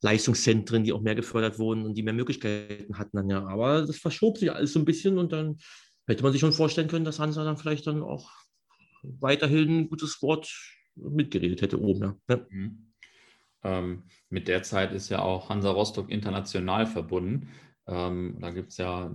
Leistungszentren, 0.00 0.84
die 0.84 0.92
auch 0.92 1.02
mehr 1.02 1.14
gefördert 1.14 1.58
wurden 1.58 1.84
und 1.84 1.94
die 1.94 2.02
mehr 2.02 2.14
Möglichkeiten 2.14 2.96
hatten 2.96 3.16
dann 3.16 3.28
ja. 3.28 3.44
Aber 3.46 3.82
das 3.82 3.98
verschob 3.98 4.38
sich 4.38 4.50
alles 4.52 4.72
so 4.72 4.78
ein 4.78 4.84
bisschen 4.84 5.18
und 5.18 5.32
dann 5.32 5.58
hätte 6.06 6.22
man 6.22 6.32
sich 6.32 6.40
schon 6.40 6.52
vorstellen 6.52 6.88
können, 6.88 7.04
dass 7.04 7.18
Hansa 7.18 7.44
dann 7.44 7.58
vielleicht 7.58 7.86
dann 7.86 8.02
auch 8.02 8.30
weiterhin 9.02 9.80
ein 9.80 9.88
gutes 9.88 10.22
Wort 10.22 10.50
mitgeredet 10.94 11.62
hätte 11.62 11.80
oben. 11.80 12.20
Ja. 12.28 12.46
Mhm. 12.48 12.89
Ähm, 13.62 14.04
mit 14.28 14.48
der 14.48 14.62
Zeit 14.62 14.92
ist 14.92 15.08
ja 15.08 15.20
auch 15.20 15.48
Hansa 15.48 15.70
Rostock 15.70 16.10
international 16.10 16.86
verbunden. 16.86 17.48
Ähm, 17.86 18.36
da 18.40 18.50
gibt 18.50 18.70
es 18.70 18.78
ja, 18.78 19.10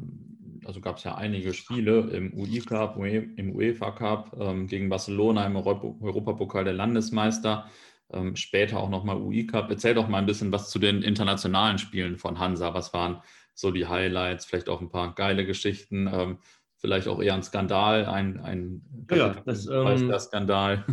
also 0.65 0.81
gab 0.81 0.97
es 0.97 1.03
ja 1.03 1.15
einige 1.15 1.53
Spiele 1.53 2.01
im 2.11 2.33
UI 2.33 2.59
Cup, 2.59 2.97
im 2.97 3.55
UEFA 3.55 3.91
Cup, 3.91 4.35
ähm, 4.39 4.67
gegen 4.67 4.89
Barcelona 4.89 5.45
im 5.45 5.55
Europapokal 5.55 6.63
der 6.63 6.73
Landesmeister 6.73 7.69
ähm, 8.11 8.35
später 8.35 8.79
auch 8.79 8.89
nochmal 8.89 9.17
UI 9.17 9.47
Cup. 9.47 9.69
Erzähl 9.69 9.93
doch 9.93 10.07
mal 10.07 10.19
ein 10.19 10.25
bisschen 10.25 10.51
was 10.51 10.69
zu 10.69 10.79
den 10.79 11.01
internationalen 11.01 11.77
Spielen 11.77 12.17
von 12.17 12.39
Hansa. 12.39 12.73
Was 12.73 12.93
waren 12.93 13.21
so 13.53 13.71
die 13.71 13.87
Highlights? 13.87 14.45
Vielleicht 14.45 14.69
auch 14.69 14.81
ein 14.81 14.89
paar 14.89 15.15
geile 15.15 15.45
Geschichten. 15.45 16.09
Ähm, 16.11 16.39
vielleicht 16.77 17.07
auch 17.07 17.21
eher 17.21 17.33
ein 17.33 17.43
Skandal, 17.43 18.05
ein, 18.05 18.39
ein 18.39 19.07
ja, 19.11 19.29
das, 19.45 19.67
ähm, 19.67 20.11
Skandal. 20.19 20.85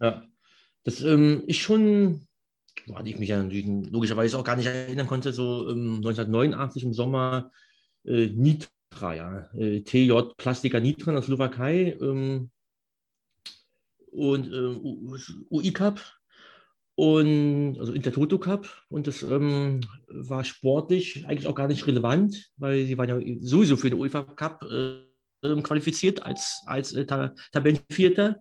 Ja, 0.00 0.22
das 0.84 1.00
ähm, 1.00 1.42
ist 1.46 1.58
schon, 1.58 2.26
woran 2.86 3.06
ich 3.06 3.18
mich 3.18 3.28
ja 3.28 3.42
natürlich 3.42 3.66
logischerweise 3.90 4.38
auch 4.38 4.44
gar 4.44 4.56
nicht 4.56 4.66
erinnern 4.66 5.06
konnte, 5.06 5.32
so 5.32 5.68
1989 5.68 6.82
ähm, 6.82 6.88
im 6.88 6.94
Sommer 6.94 7.50
äh, 8.04 8.26
Nitro 8.26 8.68
Ostra, 8.94 9.14
ja. 9.14 9.48
Äh, 9.54 9.80
TJ 9.82 10.12
Plastika 10.36 10.78
Nitra 10.80 11.10
in 11.10 11.16
der 11.16 11.22
Slowakei 11.22 11.96
ähm, 12.00 12.50
und 14.12 14.52
äh, 14.52 15.50
UI 15.50 15.72
Cup 15.72 16.00
und 16.94 17.76
also 17.80 17.92
Intertoto 17.92 18.38
Cup 18.38 18.68
und 18.88 19.08
das 19.08 19.22
ähm, 19.22 19.80
war 20.08 20.44
sportlich 20.44 21.26
eigentlich 21.26 21.48
auch 21.48 21.56
gar 21.56 21.66
nicht 21.66 21.86
relevant, 21.88 22.52
weil 22.56 22.86
sie 22.86 22.96
waren 22.96 23.08
ja 23.08 23.36
sowieso 23.40 23.76
für 23.76 23.90
den 23.90 23.98
UEFA 23.98 24.22
Cup 24.22 24.64
äh, 24.70 25.60
qualifiziert 25.62 26.22
als, 26.22 26.62
als 26.66 26.92
äh, 26.92 27.04
Tabellenvierter. 27.04 28.36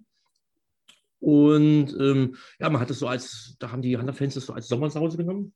Und 1.24 1.96
ähm, 2.02 2.36
ja, 2.60 2.70
man 2.70 2.82
hat 2.82 2.90
es 2.90 3.00
so 3.00 3.08
als, 3.08 3.56
da 3.58 3.72
haben 3.72 3.82
die 3.82 3.98
Hanna-Fans 3.98 4.34
das 4.34 4.46
so 4.46 4.52
als 4.52 4.68
Sommersause 4.68 5.16
genommen 5.16 5.54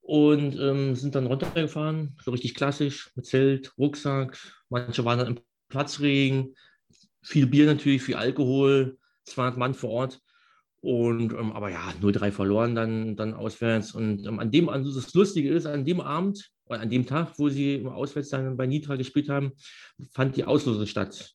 und 0.00 0.58
ähm, 0.58 0.94
sind 0.94 1.14
dann 1.14 1.26
runtergefahren, 1.26 2.16
so 2.24 2.30
richtig 2.30 2.54
klassisch, 2.54 3.10
mit 3.14 3.26
Zelt, 3.26 3.74
Rucksack. 3.76 4.38
Manche 4.70 5.04
waren 5.04 5.18
dann 5.18 5.36
im 5.36 5.40
Platzregen, 5.68 6.54
viel 7.20 7.46
Bier 7.46 7.66
natürlich, 7.66 8.02
viel 8.02 8.14
Alkohol, 8.14 8.96
200 9.24 9.58
Mann 9.58 9.74
vor 9.74 9.90
Ort. 9.90 10.22
Und, 10.80 11.34
ähm, 11.34 11.52
aber 11.52 11.70
ja, 11.70 11.92
0-3 12.00 12.30
verloren 12.30 12.74
dann, 12.74 13.16
dann 13.16 13.34
auswärts. 13.34 13.94
Und 13.94 14.26
ähm, 14.26 14.38
an 14.38 14.50
dem, 14.50 14.70
also 14.70 14.94
das 14.94 15.12
Lustige 15.12 15.52
ist, 15.52 15.66
an 15.66 15.84
dem 15.84 16.00
Abend, 16.00 16.52
oder 16.64 16.80
an 16.80 16.88
dem 16.88 17.04
Tag, 17.04 17.38
wo 17.38 17.50
sie 17.50 17.74
im 17.74 17.88
Auswärts 17.88 18.30
dann 18.30 18.56
bei 18.56 18.66
Nitra 18.66 18.96
gespielt 18.96 19.28
haben, 19.28 19.52
fand 20.12 20.36
die 20.36 20.44
Auslosung 20.44 20.86
statt 20.86 21.34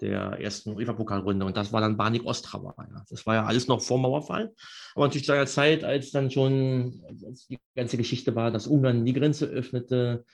der 0.00 0.40
ersten 0.40 0.74
UEFA-Pokalrunde. 0.74 1.44
Und 1.46 1.56
das 1.56 1.72
war 1.72 1.80
dann 1.80 1.96
Banik 1.96 2.24
Ostrava. 2.24 2.74
Ja. 2.78 3.04
Das 3.08 3.26
war 3.26 3.34
ja 3.34 3.44
alles 3.44 3.68
noch 3.68 3.80
vor 3.80 3.98
Mauerfall. 3.98 4.52
Aber 4.94 5.06
natürlich 5.06 5.26
zu 5.26 5.32
einer 5.32 5.46
Zeit, 5.46 5.84
als 5.84 6.10
dann 6.10 6.30
schon 6.30 7.02
als 7.26 7.46
die 7.46 7.58
ganze 7.74 7.96
Geschichte 7.96 8.34
war, 8.34 8.50
dass 8.50 8.66
Ungarn 8.66 9.04
die 9.04 9.12
Grenze 9.12 9.46
öffnete, 9.46 10.24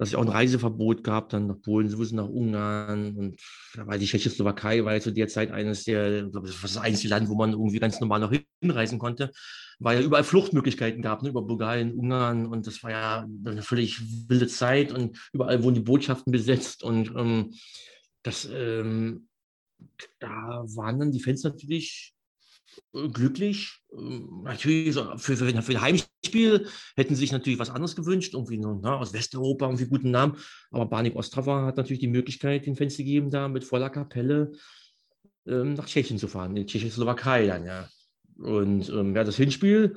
dass 0.00 0.08
es 0.08 0.14
auch 0.14 0.22
ein 0.22 0.28
Reiseverbot 0.28 1.04
gab, 1.04 1.28
dann 1.28 1.46
nach 1.46 1.60
Polen, 1.60 1.90
sowieso 1.90 2.16
nach 2.16 2.26
Ungarn. 2.26 3.16
Und 3.16 3.40
da 3.74 3.86
war 3.86 3.98
die 3.98 4.06
Tschechoslowakei, 4.06 4.82
war 4.82 4.94
ja 4.94 5.00
zu 5.00 5.12
der 5.12 5.28
Zeit 5.28 5.50
eines 5.50 5.84
der, 5.84 6.24
ich 6.24 6.32
glaube, 6.32 6.46
das 6.46 6.56
war 6.56 6.68
das 6.68 6.78
einzige 6.78 7.10
Land, 7.10 7.28
wo 7.28 7.34
man 7.34 7.52
irgendwie 7.52 7.80
ganz 7.80 8.00
normal 8.00 8.20
noch 8.20 8.32
hinreisen 8.62 8.98
konnte, 8.98 9.30
weil 9.78 9.98
ja 9.98 10.04
überall 10.06 10.24
Fluchtmöglichkeiten 10.24 11.02
gab, 11.02 11.22
ne, 11.22 11.28
über 11.28 11.42
Bulgarien, 11.42 11.92
Ungarn. 11.92 12.46
Und 12.46 12.66
das 12.66 12.82
war 12.82 12.90
ja 12.90 13.26
eine 13.44 13.60
völlig 13.60 14.00
wilde 14.26 14.46
Zeit 14.46 14.90
und 14.90 15.18
überall 15.34 15.62
wurden 15.62 15.74
die 15.74 15.82
Botschaften 15.82 16.32
besetzt. 16.32 16.82
Und 16.82 17.12
ähm, 17.14 17.52
das, 18.22 18.48
ähm, 18.52 19.28
da 20.18 20.64
waren 20.74 20.98
dann 20.98 21.12
die 21.12 21.20
Fans 21.20 21.42
natürlich 21.42 22.14
äh, 22.94 23.08
glücklich. 23.08 23.80
Ähm, 23.92 24.42
natürlich 24.44 24.94
für, 24.94 25.18
für, 25.18 25.36
für 25.36 25.72
ein 25.72 25.80
Heimspiel 25.80 26.66
hätten 26.96 27.14
sie 27.14 27.20
sich 27.20 27.32
natürlich 27.32 27.58
was 27.58 27.70
anderes 27.70 27.96
gewünscht, 27.96 28.34
irgendwie 28.34 28.58
ne, 28.58 28.96
aus 28.96 29.12
Westeuropa, 29.12 29.66
irgendwie 29.66 29.86
guten 29.86 30.10
Namen. 30.10 30.36
Aber 30.70 30.86
Banik 30.86 31.16
Ostrava 31.16 31.66
hat 31.66 31.76
natürlich 31.76 32.00
die 32.00 32.08
Möglichkeit, 32.08 32.66
den 32.66 32.76
Fans 32.76 32.96
zu 32.96 33.04
geben, 33.04 33.30
da 33.30 33.48
mit 33.48 33.64
voller 33.64 33.90
Kapelle 33.90 34.52
ähm, 35.46 35.74
nach 35.74 35.86
Tschechien 35.86 36.18
zu 36.18 36.28
fahren, 36.28 36.56
in 36.56 36.66
Tschechoslowakei 36.66 37.46
dann, 37.46 37.64
ja. 37.64 37.88
Und 38.38 38.88
ähm, 38.88 39.14
ja, 39.14 39.24
das 39.24 39.36
Hinspiel, 39.36 39.96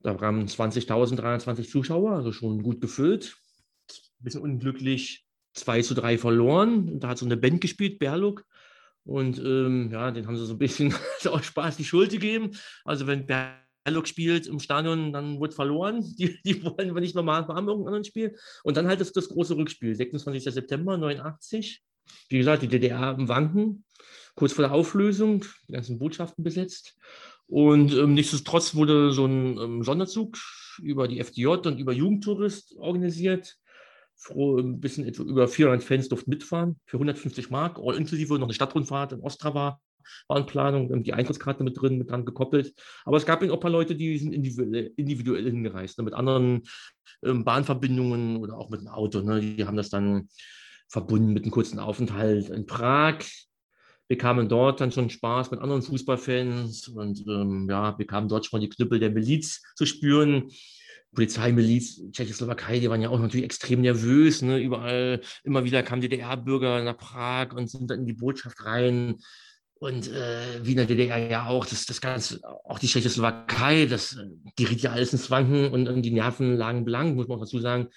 da 0.00 0.14
kamen 0.14 0.46
20.320 0.46 1.68
Zuschauer, 1.68 2.12
also 2.12 2.32
schon 2.32 2.62
gut 2.62 2.80
gefüllt. 2.80 3.36
Ein 3.90 4.24
bisschen 4.24 4.40
unglücklich 4.40 5.27
2 5.58 5.82
zu 5.82 5.94
3 5.94 6.18
verloren. 6.18 7.00
Da 7.00 7.08
hat 7.08 7.18
so 7.18 7.26
eine 7.26 7.36
Band 7.36 7.60
gespielt, 7.60 7.98
Berluk. 7.98 8.44
Und 9.04 9.38
ähm, 9.38 9.90
ja, 9.90 10.10
den 10.10 10.26
haben 10.26 10.36
sie 10.36 10.46
so 10.46 10.54
ein 10.54 10.58
bisschen 10.58 10.94
aus 11.24 11.46
Spaß 11.46 11.76
die 11.76 11.84
Schuld 11.84 12.10
gegeben. 12.10 12.50
Also 12.84 13.06
wenn 13.06 13.26
Berluk 13.26 14.06
spielt 14.06 14.46
im 14.46 14.60
Stadion, 14.60 15.12
dann 15.12 15.40
wird 15.40 15.54
verloren. 15.54 16.02
Die, 16.18 16.38
die 16.44 16.62
wollen 16.62 16.94
wir 16.94 17.00
nicht 17.00 17.14
normal 17.14 17.46
haben 17.48 17.68
im 17.68 17.86
anderen 17.86 18.04
Spiel. 18.04 18.36
Und 18.64 18.76
dann 18.76 18.86
halt 18.86 19.00
das, 19.00 19.12
das 19.12 19.28
große 19.28 19.56
Rückspiel, 19.56 19.94
26. 19.94 20.44
September 20.52 20.98
89. 20.98 21.82
Wie 22.28 22.38
gesagt, 22.38 22.62
die 22.62 22.68
DDR 22.68 23.14
im 23.18 23.28
Wanken, 23.28 23.84
kurz 24.34 24.52
vor 24.52 24.64
der 24.64 24.72
Auflösung, 24.72 25.44
die 25.68 25.72
ganzen 25.72 25.98
Botschaften 25.98 26.42
besetzt. 26.42 26.96
Und 27.46 27.94
ähm, 27.94 28.14
nichtsdestotrotz 28.14 28.74
wurde 28.74 29.12
so 29.12 29.24
ein 29.24 29.58
ähm, 29.58 29.82
Sonderzug 29.82 30.36
über 30.82 31.08
die 31.08 31.18
FDJ 31.20 31.46
und 31.46 31.78
über 31.78 31.92
Jugendtourist 31.92 32.76
organisiert 32.76 33.56
froh, 34.18 34.58
ein 34.58 34.80
bisschen 34.80 35.06
etwa 35.06 35.22
über 35.22 35.48
400 35.48 35.82
Fans 35.82 36.08
durften 36.08 36.30
mitfahren 36.30 36.78
für 36.86 36.96
150 36.96 37.50
Mark, 37.50 37.78
all 37.78 37.96
inklusive 37.96 38.34
noch 38.34 38.46
eine 38.46 38.54
Stadtrundfahrt 38.54 39.12
in 39.12 39.20
Ostrava 39.20 39.80
war 40.26 40.38
in 40.38 40.46
Planung, 40.46 41.02
die 41.02 41.12
Eintrittskarte 41.12 41.64
mit 41.64 41.80
drin, 41.80 41.98
mit 41.98 42.10
dran 42.10 42.24
gekoppelt. 42.24 42.74
Aber 43.04 43.16
es 43.16 43.26
gab 43.26 43.42
eben 43.42 43.50
auch 43.50 43.56
ein 43.56 43.60
paar 43.60 43.70
Leute, 43.70 43.94
die 43.94 44.18
sind 44.18 44.32
individuell, 44.32 45.44
hingereist, 45.44 45.98
ne, 45.98 46.04
mit 46.04 46.14
anderen 46.14 46.62
ähm, 47.22 47.44
Bahnverbindungen 47.44 48.38
oder 48.38 48.56
auch 48.56 48.70
mit 48.70 48.80
dem 48.80 48.88
Auto. 48.88 49.20
Ne, 49.20 49.40
die 49.40 49.64
haben 49.64 49.76
das 49.76 49.90
dann 49.90 50.28
verbunden 50.88 51.32
mit 51.32 51.44
einem 51.44 51.52
kurzen 51.52 51.78
Aufenthalt 51.78 52.48
in 52.48 52.66
Prag, 52.66 53.18
bekamen 54.08 54.48
dort 54.48 54.80
dann 54.80 54.90
schon 54.90 55.10
Spaß 55.10 55.50
mit 55.50 55.60
anderen 55.60 55.82
Fußballfans 55.82 56.88
und 56.88 57.24
ähm, 57.28 57.66
ja, 57.68 57.90
bekamen 57.90 58.28
dort 58.28 58.46
schon 58.46 58.62
die 58.62 58.70
Knüppel 58.70 58.98
der 58.98 59.10
Miliz 59.10 59.62
zu 59.76 59.84
spüren. 59.84 60.50
Polizeimiliz, 61.14 62.00
Tschechoslowakei, 62.12 62.80
die 62.80 62.90
waren 62.90 63.00
ja 63.00 63.08
auch 63.08 63.18
natürlich 63.18 63.44
extrem 63.44 63.80
nervös. 63.80 64.42
Ne? 64.42 64.58
Überall, 64.58 65.20
immer 65.42 65.64
wieder 65.64 65.82
kamen 65.82 66.02
DDR-Bürger 66.02 66.82
nach 66.82 66.96
Prag 66.96 67.52
und 67.54 67.70
sind 67.70 67.90
dann 67.90 68.00
in 68.00 68.06
die 68.06 68.12
Botschaft 68.12 68.64
rein. 68.64 69.16
Und 69.80 70.08
äh, 70.08 70.64
wie 70.64 70.72
in 70.72 70.76
der 70.76 70.86
DDR 70.86 71.18
ja 71.18 71.46
auch, 71.46 71.64
das, 71.64 71.86
das 71.86 72.00
Ganze, 72.00 72.40
auch 72.64 72.78
die 72.78 72.88
Tschechoslowakei, 72.88 73.86
das 73.86 74.16
geriet 74.56 74.82
ja 74.82 74.92
alles 74.92 75.12
ins 75.12 75.30
Wanken 75.30 75.70
und, 75.72 75.88
und 75.88 76.02
die 76.02 76.10
Nerven 76.10 76.56
lagen 76.56 76.84
blank, 76.84 77.14
muss 77.14 77.28
man 77.28 77.38
auch 77.38 77.42
dazu 77.42 77.60
sagen. 77.60 77.88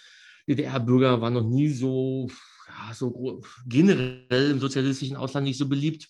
DDR-Bürger 0.47 1.21
waren 1.21 1.33
noch 1.33 1.47
nie 1.47 1.69
so, 1.69 2.29
ja, 2.67 2.93
so 2.93 3.41
generell 3.67 4.51
im 4.51 4.59
sozialistischen 4.59 5.17
Ausland 5.17 5.45
nicht 5.45 5.57
so 5.57 5.67
beliebt 5.67 6.07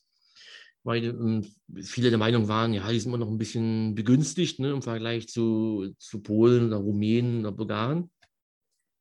weil 0.84 1.04
ähm, 1.06 1.46
viele 1.82 2.10
der 2.10 2.20
Meinung 2.20 2.48
waren, 2.48 2.74
ja, 2.74 2.90
die 2.90 3.00
sind 3.00 3.10
immer 3.10 3.24
noch 3.24 3.30
ein 3.30 3.38
bisschen 3.38 3.96
begünstigt 3.96 4.60
ne, 4.60 4.72
im 4.72 4.82
Vergleich 4.82 5.28
zu, 5.28 5.94
zu 5.98 6.22
Polen 6.22 6.68
oder 6.68 6.78
Rumänen 6.78 7.42
oder 7.42 7.52
Bulgaren. 7.52 8.10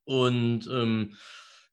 Und 0.05 0.69
ähm, 0.71 1.17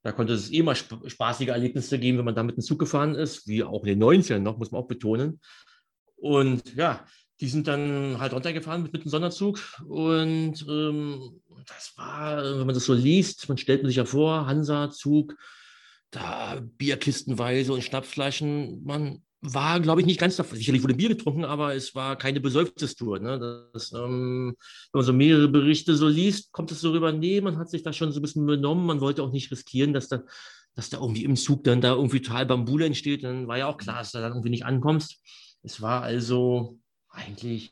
da 0.04 0.12
konnte 0.12 0.34
es 0.34 0.52
eh 0.52 0.64
mal 0.64 0.76
sp 0.78 1.04
spaßige 1.06 1.50
Erlebnisse 1.50 2.00
geben, 2.00 2.20
wenn 2.20 2.26
man 2.26 2.36
da 2.36 2.44
mit 2.44 2.56
dem 2.56 2.62
Zug 2.62 2.80
gefahren 2.80 3.16
ist, 3.16 3.48
wie 3.48 3.64
auch 3.64 3.84
in 3.84 4.00
den 4.00 4.04
90ern 4.04 4.40
noch, 4.40 4.58
muss 4.58 4.72
man 4.72 4.82
auch 4.82 4.88
betonen. 4.88 5.42
Und 6.16 6.76
ja, 6.76 7.06
die 7.40 7.50
sind 7.50 7.68
dann 7.68 8.20
halt 8.20 8.34
runtergefahren 8.34 8.84
mit, 8.84 8.94
mit 8.94 9.04
dem 9.04 9.12
Sonderzug. 9.12 9.60
Und 9.88 10.66
ähm, 10.68 11.42
das 11.68 11.94
war, 11.98 12.44
wenn 12.44 12.66
man 12.66 12.74
das 12.74 12.86
so 12.86 12.94
liest, 12.94 13.48
man 13.50 13.58
stellt 13.58 13.86
sich 13.86 13.98
ja 13.98 14.06
vor, 14.06 14.48
Hansa-Zug, 14.48 15.36
da 16.10 16.62
Bierkistenweise 16.62 17.74
und 17.74 17.84
Schnapsflaschen, 17.84 18.84
man 18.84 19.22
war, 19.42 19.80
glaube 19.80 20.02
ich, 20.02 20.08
nicht 20.08 20.20
ganz 20.20 20.36
davon. 20.36 20.58
Sicherlich 20.58 20.84
wurde 20.84 20.96
Bier 20.96 21.10
getrunken, 21.10 21.46
aber 21.46 21.76
es 21.76 21.94
war 21.94 22.18
keine 22.18 22.40
Besäufnistour. 22.40 23.20
Ne? 23.20 23.70
Das, 23.74 23.92
ähm, 23.94 24.56
wenn 24.92 25.00
man 25.00 25.06
so 25.06 25.14
mehrere 25.14 25.48
Berichte 25.48 25.96
so 25.96 26.08
liest, 26.08 26.52
kommt 26.52 26.72
es 26.72 26.82
so 26.82 26.92
rüber, 26.92 27.12
nee, 27.12 27.40
man 27.42 27.58
hat 27.58 27.70
sich 27.70 27.84
da 27.84 27.94
schon 27.94 28.12
so 28.12 28.20
ein 28.20 28.24
bisschen 28.24 28.46
benommen. 28.46 28.86
Man 28.86 29.02
wollte 29.02 29.24
auch 29.24 29.32
nicht 29.32 29.52
riskieren, 29.52 29.94
dass 29.94 30.08
da, 30.08 30.24
dass 30.76 30.90
da 30.90 31.00
irgendwie 31.00 31.24
im 31.24 31.36
Zug 31.36 31.64
dann 31.64 31.82
da 31.82 31.94
irgendwie 31.94 32.22
total 32.22 32.46
Bambule 32.46 32.86
entsteht. 32.86 33.24
Dann 33.24 33.48
war 33.48 33.58
ja 33.58 33.68
auch 33.68 33.78
klar, 33.78 34.00
dass 34.00 34.12
du 34.12 34.18
da 34.18 34.24
dann 34.24 34.34
irgendwie 34.34 34.50
nicht 34.50 34.66
ankommst. 34.66 35.22
Es 35.62 35.82
war 35.82 36.02
also 36.02 36.80
eigentlich 37.10 37.72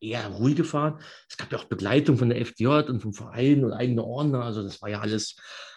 eher 0.00 0.28
ruhige 0.28 0.64
Fahrt. 0.64 1.02
Es 1.28 1.36
gab 1.36 1.52
ja 1.52 1.58
auch 1.58 1.64
Begleitung 1.64 2.16
von 2.16 2.28
der 2.28 2.40
FDJ 2.40 2.66
und 2.88 3.00
vom 3.00 3.12
Verein 3.14 3.64
und 3.64 3.72
eigene 3.72 4.04
Ordner. 4.04 4.42
Also 4.42 4.62
das 4.62 4.80
war 4.82 4.90
ja 4.90 5.00
alles, 5.00 5.36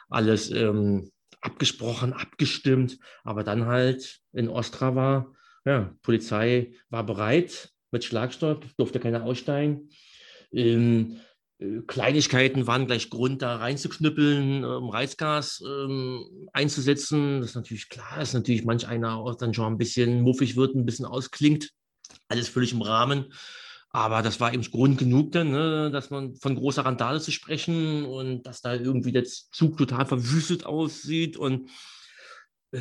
alles 0.10 0.52
ähm, 0.52 1.12
abgesprochen, 1.42 2.14
abgestimmt, 2.14 3.00
aber 3.24 3.44
dann 3.44 3.66
halt 3.66 4.20
in 4.34 4.50
Ostrava, 4.50 5.34
ja, 5.66 5.94
Polizei 6.02 6.74
war 6.90 7.06
bereit 7.06 7.74
mit 7.92 8.04
Schlagstock, 8.04 8.64
durfte 8.78 9.00
keiner 9.00 9.24
aussteigen. 9.24 9.90
Ähm, 10.52 11.20
äh, 11.60 11.82
Kleinigkeiten 11.88 12.68
waren 12.68 12.88
gleich 12.88 13.10
Grund, 13.10 13.42
da 13.42 13.58
reinzuknüppeln, 13.58 14.64
um 14.64 14.90
Reizgas 14.90 15.62
ähm, 15.66 16.50
einzusetzen. 16.54 17.42
Das 17.42 17.52
ist 17.52 17.56
natürlich 17.56 17.90
klar, 17.90 18.18
dass 18.18 18.34
natürlich 18.34 18.66
manch 18.66 18.88
einer 18.88 19.16
auch 19.18 19.36
dann 19.36 19.54
schon 19.54 19.74
ein 19.74 19.78
bisschen 19.78 20.22
muffig 20.22 20.56
wird, 20.56 20.76
ein 20.76 20.86
bisschen 20.86 21.06
ausklingt. 21.06 21.72
Alles 22.30 22.50
völlig 22.50 22.74
im 22.74 22.82
Rahmen. 22.82 23.34
Aber 23.90 24.22
das 24.22 24.40
war 24.40 24.54
eben 24.54 24.64
Grund 24.64 24.98
genug 24.98 25.32
dann, 25.32 25.52
ne, 25.52 25.90
dass 25.92 26.10
man 26.10 26.36
von 26.36 26.56
großer 26.56 26.86
Randale 26.86 27.22
zu 27.22 27.32
sprechen 27.32 28.06
und 28.06 28.44
dass 28.44 28.62
da 28.62 28.76
irgendwie 28.76 29.12
der 29.12 29.24
Zug 29.24 29.78
total 29.78 30.06
verwüstet 30.06 30.66
aussieht. 30.66 31.38
Und 31.38 31.70
äh, 32.72 32.80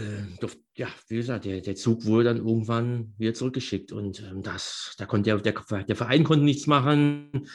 ja, 0.75 0.89
wie 1.09 1.17
gesagt, 1.17 1.45
der, 1.45 1.61
der 1.61 1.77
Zug 1.77 2.05
wurde 2.05 2.25
dann 2.25 2.39
irgendwann 2.39 3.15
wieder 3.19 3.35
zurückgeschickt. 3.35 3.93
Und 3.93 4.21
ähm, 4.21 4.43
das, 4.43 4.95
da 4.99 5.07
konnte 5.07 5.31
der, 5.31 5.53
der, 5.53 5.85
der 5.85 5.97
Verein 5.97 6.25
konnte 6.25 6.45
nichts 6.45 6.67
machen. 6.67 7.49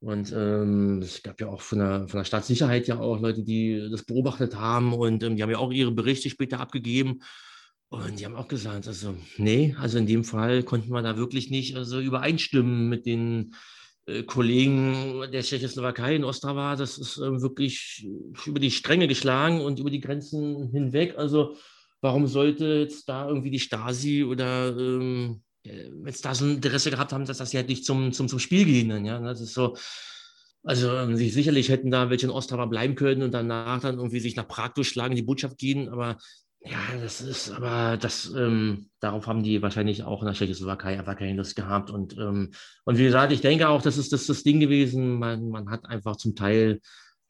Und 0.00 0.32
ähm, 0.32 1.00
es 1.02 1.22
gab 1.22 1.40
ja 1.40 1.48
auch 1.48 1.62
von 1.62 1.78
der, 1.78 2.08
von 2.08 2.18
der 2.18 2.24
Staatssicherheit 2.24 2.86
ja 2.88 2.98
auch 2.98 3.20
Leute, 3.20 3.42
die 3.42 3.88
das 3.90 4.04
beobachtet 4.04 4.54
haben 4.54 4.92
und 4.92 5.22
ähm, 5.22 5.36
die 5.36 5.42
haben 5.42 5.50
ja 5.50 5.56
auch 5.56 5.72
ihre 5.72 5.92
Berichte 5.92 6.28
später 6.28 6.60
abgegeben. 6.60 7.20
Und 7.94 8.18
die 8.18 8.24
haben 8.24 8.36
auch 8.36 8.48
gesagt, 8.48 8.86
also 8.86 9.14
nee, 9.36 9.74
also 9.78 9.98
in 9.98 10.06
dem 10.06 10.24
Fall 10.24 10.62
konnten 10.62 10.90
wir 10.90 11.02
da 11.02 11.16
wirklich 11.16 11.50
nicht 11.50 11.76
also 11.76 12.00
übereinstimmen 12.00 12.88
mit 12.88 13.06
den, 13.06 13.54
äh, 14.06 14.22
Kollegen 14.22 15.22
der 15.32 15.42
Tschechoslowakei 15.42 16.16
in 16.16 16.24
Ostrava, 16.24 16.76
das 16.76 16.98
ist 16.98 17.16
äh, 17.16 17.40
wirklich 17.40 18.06
über 18.44 18.60
die 18.60 18.70
Stränge 18.70 19.08
geschlagen 19.08 19.60
und 19.60 19.78
über 19.78 19.90
die 19.90 20.00
Grenzen 20.00 20.70
hinweg. 20.70 21.14
Also 21.16 21.56
warum 22.00 22.26
sollte 22.26 22.66
jetzt 22.66 23.08
da 23.08 23.26
irgendwie 23.28 23.50
die 23.50 23.60
Stasi 23.60 24.24
oder 24.24 24.76
ähm, 24.76 25.42
jetzt 25.62 26.24
da 26.24 26.34
so 26.34 26.44
ein 26.44 26.56
Interesse 26.56 26.90
gehabt 26.90 27.14
haben, 27.14 27.24
dass 27.24 27.38
das 27.38 27.54
ja 27.54 27.62
nicht 27.62 27.86
zum, 27.86 28.12
zum, 28.12 28.28
zum 28.28 28.38
Spiel 28.38 28.66
gehen. 28.66 29.06
Ja? 29.06 29.18
Das 29.20 29.40
ist 29.40 29.54
so, 29.54 29.74
also 30.62 30.94
ähm, 30.94 31.16
sicherlich 31.16 31.70
hätten 31.70 31.90
da 31.90 32.10
welche 32.10 32.26
in 32.26 32.32
Ostrava 32.32 32.66
bleiben 32.66 32.96
können 32.96 33.22
und 33.22 33.32
danach 33.32 33.80
dann 33.80 33.96
irgendwie 33.96 34.20
sich 34.20 34.36
nach 34.36 34.46
Prag 34.46 34.74
durchschlagen, 34.74 35.16
die 35.16 35.22
Botschaft 35.22 35.56
gehen, 35.56 35.88
aber 35.88 36.18
ja, 36.64 36.78
das 37.00 37.20
ist, 37.20 37.50
aber 37.50 37.98
das, 37.98 38.32
ähm, 38.34 38.88
darauf 39.00 39.26
haben 39.26 39.42
die 39.42 39.60
wahrscheinlich 39.60 40.02
auch 40.02 40.22
in 40.22 40.26
der 40.26 40.34
Tschechoslowakei 40.34 40.98
einfach 40.98 41.16
keine 41.16 41.34
Lust 41.34 41.56
gehabt. 41.56 41.90
Und, 41.90 42.16
ähm, 42.16 42.52
und 42.84 42.98
wie 42.98 43.04
gesagt, 43.04 43.32
ich 43.32 43.42
denke 43.42 43.68
auch, 43.68 43.82
das 43.82 43.98
ist 43.98 44.12
das, 44.12 44.26
das 44.26 44.42
Ding 44.44 44.60
gewesen. 44.60 45.18
Man, 45.18 45.50
man 45.50 45.70
hat 45.70 45.84
einfach 45.84 46.16
zum 46.16 46.34
Teil 46.34 46.80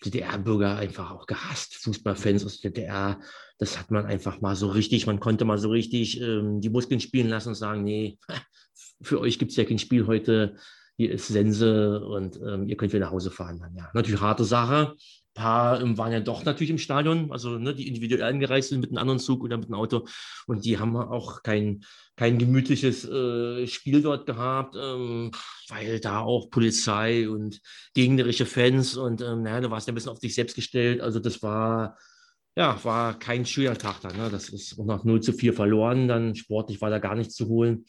DDR-Bürger 0.05 0.77
einfach 0.77 1.11
auch 1.11 1.27
gehasst, 1.27 1.75
Fußballfans 1.77 2.45
aus 2.45 2.61
der 2.61 2.71
DDR. 2.71 3.19
Das 3.59 3.79
hat 3.79 3.91
man 3.91 4.07
einfach 4.07 4.41
mal 4.41 4.55
so 4.55 4.69
richtig, 4.69 5.07
man 5.07 5.19
konnte 5.19 5.45
mal 5.45 5.59
so 5.59 5.71
richtig 5.71 6.21
ähm, 6.21 6.61
die 6.61 6.71
Muskeln 6.71 7.01
spielen 7.01 7.29
lassen 7.29 7.51
und 7.51 7.55
sagen, 7.57 7.83
nee, 7.83 8.19
für 9.03 9.21
euch 9.21 9.39
gibt 9.39 9.51
es 9.51 9.57
ja 9.57 9.65
kein 9.65 9.79
Spiel 9.79 10.07
heute, 10.07 10.57
hier 10.97 11.11
ist 11.11 11.27
Sense 11.27 12.05
und 12.05 12.37
ähm, 12.37 12.69
ihr 12.69 12.77
könnt 12.77 12.93
wieder 12.93 13.07
nach 13.07 13.13
Hause 13.13 13.33
fahren. 13.33 13.61
Ja, 13.77 13.91
natürlich 13.95 14.21
harte 14.21 14.45
Sache, 14.45 14.95
paar 15.35 15.81
ähm, 15.81 15.99
waren 15.99 16.13
ja 16.13 16.21
doch 16.21 16.45
natürlich 16.45 16.71
im 16.71 16.79
Stadion, 16.79 17.31
also 17.31 17.59
ne, 17.59 17.75
die 17.75 17.89
individuell 17.89 18.23
angereist 18.23 18.71
sind 18.71 18.81
mit 18.81 18.91
einem 18.91 18.99
anderen 18.99 19.19
Zug 19.19 19.43
oder 19.43 19.57
mit 19.57 19.67
einem 19.67 19.75
Auto. 19.75 20.07
Und 20.47 20.65
die 20.65 20.79
haben 20.79 20.97
auch 20.97 21.43
kein, 21.43 21.85
kein 22.17 22.39
gemütliches 22.39 23.05
äh, 23.05 23.67
Spiel 23.67 24.01
dort 24.03 24.27
gehabt, 24.27 24.77
ähm, 24.81 25.33
weil 25.69 26.01
da 26.01 26.21
auch 26.21 26.51
Polizei 26.51 27.29
und 27.29 27.61
gegnerische 27.95 28.47
Fans 28.47 28.97
und 28.97 29.21
ähm, 29.21 29.43
naja, 29.43 29.61
du 29.61 29.71
warst 29.71 29.87
ja 29.87 29.93
ein 29.93 29.97
bisschen 29.97 30.13
auf 30.13 30.21
dich 30.21 30.35
selbst 30.35 30.55
gestellt. 30.55 31.01
Also 31.01 31.19
das 31.19 31.43
war, 31.43 31.99
ja, 32.57 32.79
war 32.85 33.19
kein 33.19 33.45
schöner 33.45 33.77
Tag 33.77 34.01
dann. 34.01 34.17
Ne? 34.17 34.31
Das 34.31 34.49
ist 34.49 34.79
auch 34.79 34.87
nach 34.87 35.05
0 35.05 35.21
zu 35.21 35.33
4 35.33 35.53
verloren, 35.53 36.09
dann 36.09 36.35
sportlich 36.35 36.81
war 36.81 36.91
da 36.91 36.99
gar 36.99 37.17
nichts 37.17 37.35
zu 37.35 37.49
holen. 37.49 37.85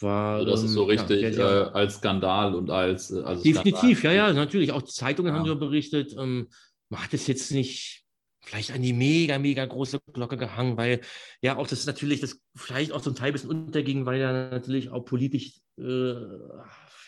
War, 0.00 0.38
also 0.38 0.50
das 0.50 0.62
ist 0.64 0.72
so 0.72 0.84
richtig 0.84 1.22
ja, 1.22 1.32
sehr, 1.32 1.34
sehr, 1.34 1.72
äh, 1.72 1.78
als 1.78 1.96
Skandal 1.96 2.54
und 2.54 2.70
als. 2.70 3.10
Äh, 3.10 3.22
also 3.22 3.42
definitiv, 3.42 4.00
Skandal. 4.00 4.16
ja, 4.16 4.28
ja, 4.28 4.32
natürlich. 4.32 4.72
Auch 4.72 4.82
die 4.82 4.92
Zeitungen 4.92 5.32
ja. 5.32 5.38
haben 5.38 5.46
darüber 5.46 5.66
berichtet. 5.66 6.14
Ähm, 6.18 6.48
man 6.88 7.02
hat 7.02 7.14
es 7.14 7.26
jetzt 7.26 7.52
nicht 7.52 8.04
vielleicht 8.44 8.72
an 8.72 8.82
die 8.82 8.92
mega, 8.92 9.38
mega 9.38 9.64
große 9.64 10.00
Glocke 10.12 10.36
gehangen, 10.36 10.76
weil 10.76 11.00
ja 11.40 11.56
auch 11.56 11.66
das 11.66 11.86
natürlich 11.86 12.20
das 12.20 12.40
vielleicht 12.54 12.92
auch 12.92 13.00
zum 13.00 13.14
Teil 13.14 13.28
ein 13.28 13.32
bisschen 13.32 13.50
unterging, 13.50 14.04
weil 14.04 14.20
ja 14.20 14.50
natürlich 14.50 14.90
auch 14.90 15.04
politisch 15.04 15.60
äh, 15.78 16.14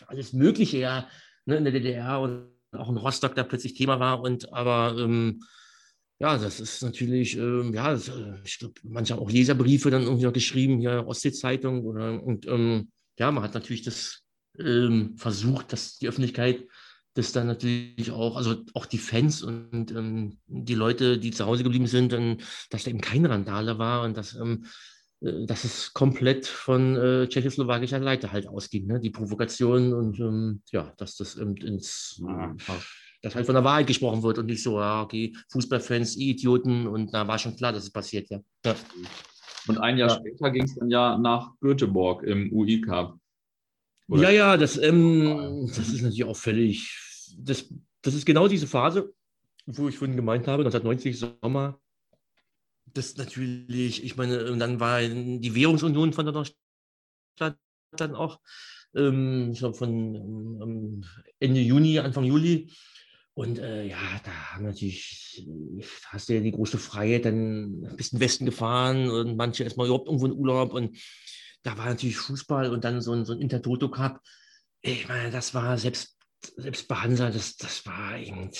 alles 0.07 0.33
Mögliche 0.33 0.77
ja 0.77 1.07
ne, 1.45 1.57
in 1.57 1.63
der 1.63 1.73
DDR 1.73 2.19
und 2.19 2.47
auch 2.71 2.89
in 2.89 2.97
Rostock 2.97 3.35
da 3.35 3.43
plötzlich 3.43 3.73
Thema 3.73 3.99
war. 3.99 4.21
Und 4.21 4.53
aber 4.53 4.95
ähm, 4.97 5.41
ja, 6.19 6.37
das 6.37 6.59
ist 6.59 6.81
natürlich, 6.81 7.37
ähm, 7.37 7.73
ja, 7.73 7.91
das, 7.91 8.09
äh, 8.09 8.35
ich 8.43 8.59
glaube, 8.59 8.75
manche 8.83 9.13
haben 9.13 9.21
auch 9.21 9.31
Leserbriefe 9.31 9.91
dann 9.91 10.03
irgendwie 10.03 10.25
noch 10.25 10.33
geschrieben, 10.33 10.79
hier 10.79 11.05
Ostsee-Zeitung 11.07 11.83
oder 11.83 12.23
und 12.23 12.47
ähm, 12.47 12.91
ja, 13.19 13.31
man 13.31 13.43
hat 13.43 13.53
natürlich 13.53 13.83
das 13.83 14.23
ähm, 14.59 15.15
versucht, 15.17 15.73
dass 15.73 15.97
die 15.97 16.07
Öffentlichkeit 16.07 16.65
das 17.17 17.31
dann 17.31 17.47
natürlich 17.47 18.11
auch, 18.11 18.35
also 18.37 18.63
auch 18.73 18.85
die 18.85 18.99
Fans 18.99 19.41
und 19.41 19.91
ähm, 19.91 20.37
die 20.45 20.75
Leute, 20.75 21.17
die 21.17 21.31
zu 21.31 21.45
Hause 21.45 21.63
geblieben 21.63 21.87
sind, 21.87 22.13
und, 22.13 22.43
dass 22.69 22.83
da 22.83 22.91
eben 22.91 23.01
keine 23.01 23.29
Randale 23.29 23.79
war 23.79 24.03
und 24.03 24.15
dass, 24.15 24.35
ähm, 24.35 24.65
äh, 25.21 25.45
dass 25.47 25.63
es 25.63 25.93
komplett 25.93 26.45
von 26.45 26.95
äh, 26.95 27.27
tschechoslowakischer 27.27 28.03
Seite 28.03 28.31
halt 28.31 28.47
ausging, 28.47 28.85
ne? 28.85 28.99
die 28.99 29.09
Provokation 29.09 29.93
und 29.93 30.19
ähm, 30.19 30.61
ja, 30.71 30.93
dass 30.97 31.15
das 31.15 31.35
ins, 31.35 32.21
ja, 32.23 32.55
dass 33.27 33.35
halt 33.35 33.45
von 33.45 33.55
der 33.55 33.63
Wahrheit 33.63 33.87
gesprochen 33.87 34.23
wird 34.23 34.37
und 34.37 34.45
nicht 34.45 34.63
so, 34.63 34.79
ja, 34.79 35.01
okay, 35.01 35.33
Fußballfans, 35.49 36.15
Idioten 36.17 36.87
und 36.87 37.13
da 37.13 37.27
war 37.27 37.37
schon 37.37 37.55
klar, 37.55 37.73
dass 37.73 37.83
es 37.83 37.91
passiert, 37.91 38.29
ja. 38.29 38.39
ja. 38.65 38.75
Und 39.67 39.77
ein 39.79 39.97
Jahr 39.97 40.09
ja. 40.09 40.15
später 40.15 40.49
ging 40.51 40.63
es 40.63 40.75
dann 40.75 40.89
ja 40.89 41.17
nach 41.17 41.51
Göteborg 41.59 42.23
im 42.23 42.51
UI 42.53 42.81
Cup. 42.81 43.19
Oder? 44.07 44.23
Ja, 44.23 44.29
ja, 44.29 44.57
das, 44.57 44.77
ähm, 44.77 45.67
das 45.67 45.89
ist 45.89 46.01
natürlich 46.01 46.23
auch 46.23 46.37
völlig, 46.37 46.97
das, 47.37 47.71
das 48.01 48.13
ist 48.13 48.25
genau 48.25 48.47
diese 48.47 48.67
Phase, 48.67 49.13
wo 49.65 49.89
ich 49.89 49.97
vorhin 49.97 50.15
gemeint 50.15 50.47
habe, 50.47 50.63
1990 50.63 51.19
Sommer, 51.19 51.79
das 52.93 53.17
natürlich, 53.17 54.03
ich 54.03 54.15
meine, 54.15 54.57
dann 54.57 54.79
war 54.79 55.01
die 55.01 55.53
Währungsunion 55.53 56.13
von 56.13 56.25
der 56.25 56.45
Stadt 57.35 57.57
dann 57.91 58.15
auch, 58.15 58.39
ähm, 58.95 59.51
ich 59.51 59.59
glaube 59.59 59.75
von 59.75 60.15
ähm, 60.15 61.03
Ende 61.39 61.59
Juni, 61.59 61.99
Anfang 61.99 62.23
Juli. 62.23 62.71
Und 63.37 63.59
äh, 63.59 63.85
ja, 63.85 63.99
da 64.23 64.31
haben 64.31 64.63
natürlich, 64.63 65.47
hast 66.07 66.27
du 66.27 66.33
ja 66.33 66.39
die 66.39 66.51
große 66.51 66.79
Freiheit, 66.79 67.25
dann 67.25 67.83
ein 67.85 67.95
bisschen 67.95 68.19
Westen 68.19 68.47
gefahren 68.47 69.11
und 69.11 69.37
manche 69.37 69.63
erstmal 69.63 69.85
überhaupt 69.85 70.07
irgendwo 70.07 70.25
in 70.25 70.31
Urlaub. 70.31 70.73
Und 70.73 70.97
da 71.61 71.77
war 71.77 71.85
natürlich 71.85 72.17
Fußball 72.17 72.71
und 72.71 72.83
dann 72.83 72.99
so 72.99 73.13
ein, 73.13 73.25
so 73.25 73.33
ein 73.33 73.39
Intertoto 73.39 73.91
Cup. 73.91 74.21
Ich 74.81 75.07
meine, 75.07 75.29
das 75.29 75.53
war 75.53 75.77
selbst 75.77 76.16
selbst 76.55 76.87
bei 76.87 76.95
Hansa, 76.95 77.29
das, 77.29 77.57
das 77.57 77.85
war 77.85 78.17
eben 78.17 78.51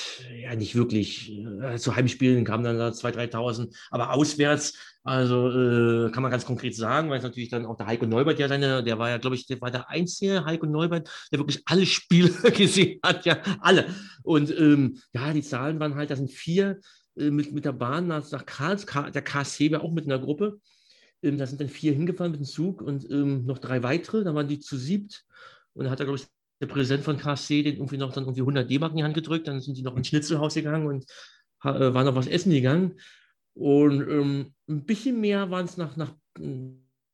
ja 0.41 0.55
nicht 0.55 0.75
wirklich. 0.75 1.31
Äh, 1.61 1.77
zu 1.77 1.95
Heimspielen 1.95 2.43
kamen 2.43 2.63
dann 2.63 2.77
da 2.77 2.89
2.000, 2.89 3.31
3.000, 3.31 3.75
aber 3.91 4.13
auswärts, 4.13 4.77
also 5.03 5.49
äh, 5.49 6.11
kann 6.11 6.23
man 6.23 6.31
ganz 6.31 6.45
konkret 6.45 6.75
sagen, 6.75 7.09
weil 7.09 7.17
es 7.17 7.23
natürlich 7.23 7.49
dann 7.49 7.65
auch 7.65 7.77
der 7.77 7.87
Heiko 7.87 8.05
Neubert 8.05 8.39
ja 8.39 8.47
seine, 8.47 8.83
der 8.83 8.99
war 8.99 9.09
ja, 9.09 9.17
glaube 9.17 9.35
ich, 9.35 9.47
der 9.47 9.61
war 9.61 9.71
der 9.71 9.89
einzige 9.89 10.45
Heiko 10.45 10.65
Neubert, 10.65 11.09
der 11.31 11.39
wirklich 11.39 11.61
alle 11.65 11.85
Spiele 11.85 12.29
gesehen 12.51 12.99
hat, 13.03 13.25
ja, 13.25 13.39
alle. 13.61 13.85
Und 14.23 14.49
ähm, 14.57 14.99
ja, 15.13 15.31
die 15.33 15.43
Zahlen 15.43 15.79
waren 15.79 15.95
halt, 15.95 16.09
da 16.09 16.15
sind 16.15 16.31
vier 16.31 16.79
äh, 17.15 17.29
mit, 17.29 17.53
mit 17.53 17.65
der 17.65 17.73
Bahn 17.73 18.07
nach, 18.07 18.29
nach 18.31 18.45
Karls, 18.45 18.85
der 18.85 19.21
KSC 19.21 19.71
war 19.71 19.81
auch 19.81 19.91
mit 19.91 20.05
einer 20.05 20.19
Gruppe. 20.19 20.59
Ähm, 21.23 21.37
da 21.37 21.47
sind 21.47 21.61
dann 21.61 21.69
vier 21.69 21.93
hingefahren 21.93 22.31
mit 22.31 22.41
dem 22.41 22.45
Zug 22.45 22.81
und 22.81 23.09
ähm, 23.09 23.45
noch 23.45 23.59
drei 23.59 23.83
weitere, 23.83 24.23
da 24.23 24.35
waren 24.35 24.47
die 24.47 24.59
zu 24.59 24.77
siebt. 24.77 25.25
Und 25.73 25.85
da 25.85 25.91
hat 25.91 25.99
er, 25.99 26.05
glaube 26.05 26.19
ich, 26.19 26.27
der 26.59 26.67
Präsident 26.67 27.03
von 27.03 27.17
KSC 27.17 27.63
den 27.63 27.75
irgendwie 27.75 27.97
noch 27.97 28.13
dann 28.13 28.23
irgendwie 28.23 28.41
100 28.41 28.69
D-Mark 28.69 28.91
in 28.91 28.97
die 28.97 29.03
Hand 29.03 29.15
gedrückt, 29.15 29.47
dann 29.47 29.61
sind 29.61 29.77
die 29.77 29.83
noch 29.83 29.95
ins 29.95 30.07
Schnitzelhaus 30.07 30.55
gegangen 30.55 30.87
und 30.87 31.05
äh, 31.63 31.93
waren 31.93 32.05
noch 32.05 32.15
was 32.15 32.27
essen 32.27 32.51
gegangen. 32.51 32.99
Und 33.53 34.01
ähm, 34.01 34.53
ein 34.67 34.85
bisschen 34.85 35.19
mehr 35.19 35.49
waren 35.49 35.65
es 35.65 35.77
nach, 35.77 35.95
nach, 35.97 36.13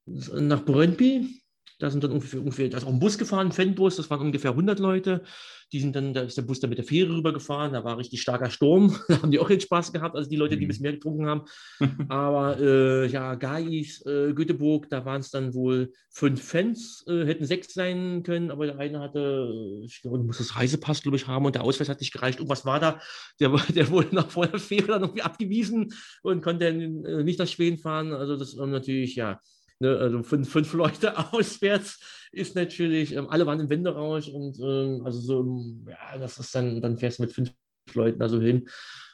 nach 0.05 0.65
Brøndby. 0.65 1.42
Da 1.79 1.89
sind 1.89 2.03
dann 2.03 2.11
ungefähr, 2.11 2.39
ungefähr, 2.39 2.69
da 2.69 2.77
ist 2.77 2.85
auch 2.85 2.93
ein 2.93 2.99
Bus 2.99 3.17
gefahren, 3.17 3.47
ein 3.47 3.51
Fanbus, 3.51 3.95
das 3.95 4.09
waren 4.09 4.21
ungefähr 4.21 4.51
100 4.51 4.79
Leute. 4.79 5.23
Die 5.71 5.79
sind 5.79 5.95
dann, 5.95 6.13
da 6.13 6.21
ist 6.21 6.37
der 6.37 6.43
Bus 6.43 6.59
dann 6.59 6.69
mit 6.69 6.77
der 6.77 6.85
Fähre 6.85 7.15
rübergefahren, 7.15 7.73
da 7.73 7.83
war 7.83 7.97
richtig 7.97 8.21
starker 8.21 8.51
Sturm, 8.51 8.95
da 9.07 9.21
haben 9.21 9.31
die 9.31 9.39
auch 9.39 9.47
den 9.47 9.59
Spaß 9.59 9.91
gehabt, 9.91 10.15
also 10.15 10.29
die 10.29 10.35
Leute, 10.35 10.55
die 10.55 10.63
ein 10.63 10.65
mhm. 10.65 10.67
bisschen 10.67 10.83
mehr 10.83 10.93
getrunken 10.93 11.25
haben. 11.25 11.41
Aber 12.09 12.59
äh, 12.59 13.07
ja, 13.07 13.35
Gais, 13.35 14.05
äh, 14.05 14.33
Göteborg, 14.33 14.87
da 14.89 15.03
waren 15.03 15.21
es 15.21 15.31
dann 15.31 15.53
wohl 15.55 15.91
fünf 16.09 16.43
Fans, 16.43 17.03
äh, 17.07 17.25
hätten 17.25 17.45
sechs 17.45 17.73
sein 17.73 18.21
können, 18.21 18.51
aber 18.51 18.67
der 18.67 18.77
eine 18.77 18.99
hatte, 18.99 19.81
ich 19.83 20.03
glaube, 20.03 20.19
du 20.19 20.25
musst 20.25 20.39
das 20.39 20.55
Reisepass, 20.55 21.01
glaube 21.01 21.17
ich, 21.17 21.27
haben 21.27 21.45
und 21.45 21.55
der 21.55 21.63
Ausweis 21.63 21.89
hat 21.89 22.01
nicht 22.01 22.13
gereicht. 22.13 22.37
Irgendwas 22.37 22.65
war 22.65 22.79
da, 22.79 23.01
der, 23.39 23.49
der 23.75 23.89
wurde 23.89 24.13
nach 24.13 24.29
vor 24.29 24.45
der 24.45 24.59
Fähre 24.59 24.87
dann 24.87 25.01
irgendwie 25.01 25.23
abgewiesen 25.23 25.91
und 26.21 26.43
konnte 26.43 26.67
äh, 26.67 27.23
nicht 27.23 27.39
nach 27.39 27.47
Schweden 27.47 27.79
fahren. 27.79 28.13
Also 28.13 28.37
das 28.37 28.49
ist 28.49 28.57
natürlich, 28.57 29.15
ja, 29.15 29.41
Ne, 29.79 29.97
also 29.97 30.23
fünf, 30.23 30.49
fünf 30.49 30.73
Leute 30.73 31.17
auswärts 31.33 31.99
ist 32.31 32.55
natürlich, 32.55 33.13
ähm, 33.13 33.29
alle 33.29 33.45
waren 33.45 33.59
im 33.59 33.69
Wenderausch 33.69 34.27
und 34.27 34.59
ähm, 34.59 35.01
also 35.05 35.19
so, 35.19 35.89
ja, 35.89 36.17
das 36.17 36.37
ist 36.39 36.53
dann, 36.55 36.81
dann 36.81 36.97
fährst 36.97 37.19
du 37.19 37.23
mit 37.23 37.33
fünf 37.33 37.51
Leuten 37.93 38.19
da 38.19 38.29
so 38.29 38.39
hin. 38.39 38.67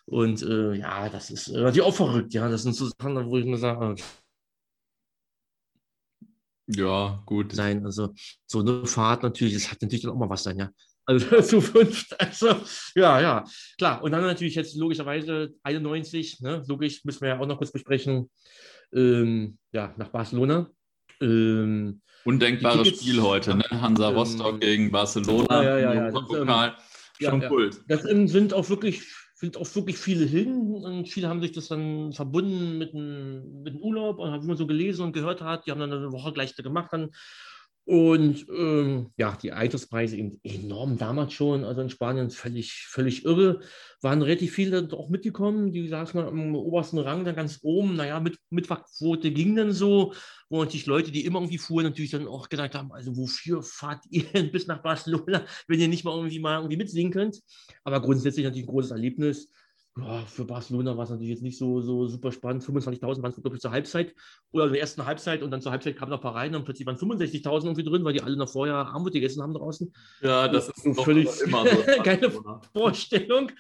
Und 0.05 0.41
äh, 0.41 0.73
ja, 0.73 1.09
das 1.09 1.29
ist 1.29 1.49
äh, 1.49 1.61
natürlich 1.61 1.81
auch 1.81 1.93
verrückt, 1.93 2.33
ja. 2.33 2.49
Das 2.49 2.63
sind 2.63 2.75
so 2.75 2.87
Sachen, 2.87 3.29
wo 3.29 3.37
ich 3.37 3.45
mir 3.45 3.57
sage, 3.57 3.95
ja, 6.67 7.21
gut. 7.25 7.53
Sein, 7.53 7.85
also 7.85 8.13
so 8.45 8.59
eine 8.59 8.85
Fahrt 8.85 9.23
natürlich, 9.23 9.55
das 9.55 9.71
hat 9.71 9.81
natürlich 9.81 10.03
dann 10.03 10.11
auch 10.11 10.17
mal 10.17 10.29
was 10.29 10.43
dann, 10.43 10.57
ja. 10.57 10.69
Also 11.05 11.41
zu 11.41 11.61
fünft, 11.61 12.19
also 12.19 12.55
ja, 12.95 13.19
ja, 13.19 13.43
klar. 13.77 14.03
Und 14.03 14.11
dann 14.11 14.21
natürlich 14.21 14.55
jetzt 14.55 14.75
logischerweise 14.75 15.53
91, 15.63 16.41
ne, 16.41 16.63
logisch 16.67 17.03
müssen 17.03 17.21
wir 17.21 17.29
ja 17.29 17.39
auch 17.39 17.47
noch 17.47 17.57
kurz 17.57 17.71
besprechen 17.71 18.29
ähm, 18.93 19.57
ja, 19.71 19.93
nach 19.97 20.09
Barcelona. 20.09 20.69
Ähm, 21.21 22.01
Undenkbares 22.25 22.87
Spiel 22.87 23.21
heute, 23.21 23.55
ne? 23.55 23.63
Hansa 23.69 24.09
ähm, 24.09 24.15
Rostock 24.15 24.61
gegen 24.61 24.91
Barcelona. 24.91 25.63
Ja, 25.63 25.77
ja, 25.79 25.93
ja, 25.93 26.11
das, 26.11 26.23
ähm, 26.31 26.73
Schon 27.21 27.41
ja, 27.41 27.47
Kult. 27.47 27.81
Das 27.87 28.03
sind 28.03 28.53
auch 28.53 28.69
wirklich 28.69 29.03
sind 29.39 29.55
auch 29.55 29.73
wirklich 29.73 29.97
viele 29.97 30.25
hin 30.25 30.75
und 30.83 31.07
viele 31.07 31.29
haben 31.29 31.41
sich 31.41 31.53
das 31.53 31.69
dann 31.69 32.11
verbunden 32.11 32.77
mit 32.77 32.91
dem, 32.91 33.61
mit 33.63 33.73
dem 33.73 33.81
Urlaub 33.81 34.19
und 34.19 34.43
wie 34.43 34.47
man 34.47 34.57
so 34.57 34.67
gelesen 34.67 35.05
und 35.05 35.13
gehört 35.13 35.41
hat, 35.41 35.65
die 35.65 35.71
haben 35.71 35.79
dann 35.79 35.93
eine 35.93 36.11
Woche 36.11 36.33
gleich 36.33 36.53
gemacht 36.57 36.89
dann 36.91 37.11
Und 37.85 38.45
ähm, 38.49 39.09
ja, 39.17 39.35
die 39.41 39.51
Eintrittspreise 39.51 40.15
eben 40.15 40.39
enorm 40.43 40.99
damals 40.99 41.33
schon, 41.33 41.63
also 41.63 41.81
in 41.81 41.89
Spanien 41.89 42.29
völlig, 42.29 42.85
völlig 42.87 43.25
irre. 43.25 43.61
Waren 44.01 44.21
relativ 44.21 44.53
viele 44.53 44.87
auch 44.91 45.09
mitgekommen, 45.09 45.71
die 45.71 45.87
saßen 45.87 46.19
am 46.19 46.55
obersten 46.55 46.99
Rang 46.99 47.25
dann 47.25 47.35
ganz 47.35 47.59
oben. 47.63 47.95
Naja, 47.95 48.19
mit, 48.19 48.37
Mitfahrquote 48.51 49.31
ging 49.31 49.55
dann 49.55 49.71
so, 49.71 50.13
wo 50.49 50.59
natürlich 50.63 50.85
Leute, 50.85 51.11
die 51.11 51.25
immer 51.25 51.39
irgendwie 51.39 51.57
fuhren, 51.57 51.85
natürlich 51.85 52.11
dann 52.11 52.27
auch 52.27 52.49
gedacht 52.49 52.75
haben, 52.75 52.91
also 52.91 53.17
wofür 53.17 53.63
fahrt 53.63 54.03
ihr 54.11 54.23
denn 54.23 54.51
bis 54.51 54.67
nach 54.67 54.83
Barcelona, 54.83 55.45
wenn 55.67 55.79
ihr 55.79 55.87
nicht 55.87 56.03
mal 56.03 56.15
irgendwie 56.15 56.39
mal 56.39 56.57
irgendwie 56.57 56.77
mitsingen 56.77 57.11
könnt. 57.11 57.41
Aber 57.83 58.01
grundsätzlich 58.01 58.45
natürlich 58.45 58.67
ein 58.67 58.71
großes 58.71 58.91
Erlebnis 58.91 59.49
ja, 60.03 60.25
für 60.25 60.45
Barcelona 60.45 60.95
war 60.97 61.03
es 61.03 61.09
natürlich 61.09 61.31
jetzt 61.31 61.43
nicht 61.43 61.57
so, 61.57 61.81
so 61.81 62.07
super 62.07 62.31
spannend. 62.31 62.63
25.000 62.63 63.21
waren 63.21 63.31
es, 63.31 63.41
glaube 63.41 63.55
ich, 63.55 63.61
zur 63.61 63.71
Halbzeit 63.71 64.13
oder 64.51 64.65
in 64.65 64.73
der 64.73 64.81
ersten 64.81 65.05
Halbzeit 65.05 65.41
und 65.43 65.51
dann 65.51 65.61
zur 65.61 65.71
Halbzeit 65.71 65.95
kamen 65.95 66.11
noch 66.11 66.19
ein 66.19 66.23
paar 66.23 66.35
rein 66.35 66.55
und 66.55 66.65
plötzlich 66.65 66.85
waren 66.85 66.97
65.000 66.97 67.63
irgendwie 67.63 67.83
drin, 67.83 68.03
weil 68.03 68.13
die 68.13 68.21
alle 68.21 68.35
noch 68.35 68.49
vorher 68.49 68.75
Armut 68.75 69.13
gegessen 69.13 69.41
haben 69.41 69.53
draußen. 69.53 69.93
Ja, 70.21 70.47
das 70.47 70.69
ist 70.69 70.83
so 70.83 70.93
völlig 71.03 71.29
immer 71.41 71.65
so. 71.67 72.03
keine 72.03 72.31
Vorstellung. 72.73 73.51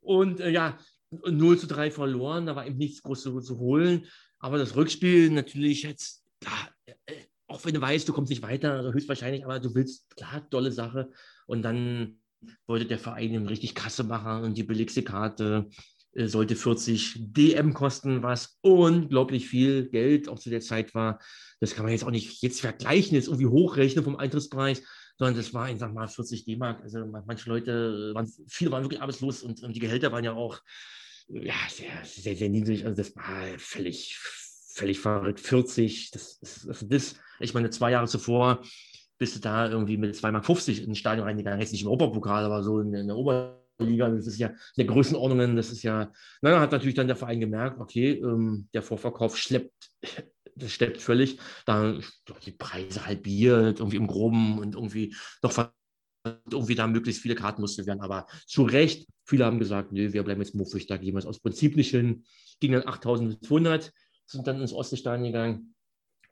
Und 0.00 0.40
äh, 0.40 0.50
ja, 0.50 0.78
0 1.10 1.58
zu 1.58 1.66
3 1.66 1.90
verloren, 1.90 2.46
da 2.46 2.56
war 2.56 2.66
eben 2.66 2.78
nichts 2.78 3.02
groß 3.02 3.22
zu, 3.22 3.40
zu 3.40 3.58
holen. 3.58 4.06
Aber 4.38 4.58
das 4.58 4.76
Rückspiel 4.76 5.30
natürlich 5.30 5.82
jetzt, 5.82 6.24
klar, 6.40 6.70
äh, 6.86 7.14
auch 7.46 7.64
wenn 7.64 7.74
du 7.74 7.80
weißt, 7.80 8.08
du 8.08 8.12
kommst 8.12 8.30
nicht 8.30 8.42
weiter, 8.42 8.74
also 8.74 8.92
höchstwahrscheinlich, 8.92 9.44
aber 9.44 9.58
du 9.58 9.74
willst, 9.74 10.16
klar, 10.16 10.48
tolle 10.50 10.72
Sache. 10.72 11.10
Und 11.46 11.62
dann 11.62 12.20
wollte 12.66 12.86
der 12.86 12.98
Verein 12.98 13.46
richtig 13.46 13.74
Kasse 13.74 14.04
machen 14.04 14.44
und 14.44 14.56
die 14.56 14.62
billigste 14.62 15.02
Karte 15.02 15.68
äh, 16.14 16.26
sollte 16.26 16.56
40 16.56 17.14
DM 17.18 17.74
kosten, 17.74 18.22
was 18.22 18.58
unglaublich 18.62 19.48
viel 19.48 19.88
Geld 19.88 20.28
auch 20.28 20.38
zu 20.38 20.50
der 20.50 20.60
Zeit 20.60 20.94
war. 20.94 21.20
Das 21.60 21.74
kann 21.74 21.84
man 21.84 21.92
jetzt 21.92 22.04
auch 22.04 22.10
nicht 22.10 22.42
jetzt 22.42 22.60
vergleichen, 22.60 23.14
jetzt 23.14 23.28
irgendwie 23.28 23.46
hochrechnen 23.46 24.04
vom 24.04 24.16
Eintrittspreis, 24.16 24.82
sondern 25.18 25.36
das 25.36 25.52
war 25.52 25.64
einfach 25.66 25.92
mal 25.92 26.08
40 26.08 26.44
D-Mark. 26.46 26.82
Also 26.82 27.06
manche 27.06 27.48
Leute, 27.48 28.12
waren, 28.14 28.30
viele 28.48 28.72
waren 28.72 28.82
wirklich 28.82 29.00
arbeitslos 29.00 29.42
und, 29.42 29.62
und 29.62 29.74
die 29.74 29.80
Gehälter 29.80 30.12
waren 30.12 30.24
ja 30.24 30.32
auch 30.32 30.60
ja, 31.28 31.54
sehr, 31.68 31.92
sehr, 32.04 32.36
sehr 32.36 32.48
niedrig. 32.48 32.84
Also 32.84 32.96
das 32.96 33.14
war 33.14 33.46
völlig, 33.58 34.16
völlig 34.18 34.98
verrückt. 34.98 35.40
40, 35.40 36.10
das, 36.10 36.40
das, 36.40 36.66
also 36.66 36.86
das 36.86 37.14
ich 37.38 37.54
meine, 37.54 37.70
zwei 37.70 37.92
Jahre 37.92 38.06
zuvor 38.06 38.62
bist 39.20 39.36
du 39.36 39.40
da 39.40 39.68
irgendwie 39.68 39.98
mit 39.98 40.16
2,50 40.16 40.32
Mark 40.32 40.48
ins 40.88 40.98
Stadion 40.98 41.26
reingegangen. 41.26 41.60
Jetzt 41.60 41.72
nicht 41.72 41.82
im 41.82 41.88
Europapokal, 41.88 42.42
aber 42.42 42.62
so 42.62 42.80
in, 42.80 42.94
in 42.94 43.06
der 43.06 43.16
Oberliga. 43.16 44.08
Das 44.08 44.26
ist 44.26 44.38
ja 44.38 44.50
eine 44.76 44.86
Größenordnung. 44.86 45.56
Das 45.56 45.70
ist 45.70 45.82
ja, 45.82 46.10
naja, 46.40 46.58
hat 46.58 46.72
natürlich 46.72 46.94
dann 46.94 47.06
der 47.06 47.16
Verein 47.16 47.38
gemerkt, 47.38 47.78
okay, 47.80 48.12
ähm, 48.12 48.68
der 48.72 48.80
Vorverkauf 48.80 49.36
schleppt, 49.36 49.90
das 50.56 50.72
schleppt 50.72 51.02
völlig. 51.02 51.38
Da 51.66 51.98
die 52.46 52.52
Preise 52.52 53.04
halbiert, 53.04 53.80
irgendwie 53.80 53.98
im 53.98 54.06
Groben 54.06 54.58
und 54.58 54.74
irgendwie 54.74 55.14
noch 55.42 55.52
irgendwie 56.50 56.74
da 56.74 56.86
möglichst 56.86 57.20
viele 57.20 57.34
Karten 57.34 57.60
musste 57.60 57.84
werden. 57.84 58.00
Aber 58.00 58.26
zu 58.46 58.62
Recht, 58.62 59.06
viele 59.26 59.44
haben 59.44 59.58
gesagt, 59.58 59.92
nö, 59.92 60.14
wir 60.14 60.22
bleiben 60.22 60.40
jetzt 60.40 60.54
muffig, 60.54 60.86
da 60.86 60.96
gehen 60.96 61.14
wir 61.14 61.18
es 61.18 61.26
aus 61.26 61.40
Prinzip 61.40 61.76
nicht 61.76 61.90
hin. 61.90 62.24
Ging 62.60 62.72
dann 62.72 62.86
8200, 62.86 63.92
sind 64.26 64.46
dann 64.46 64.62
ins 64.62 64.72
Ostestadion 64.72 65.26
gegangen. 65.26 65.74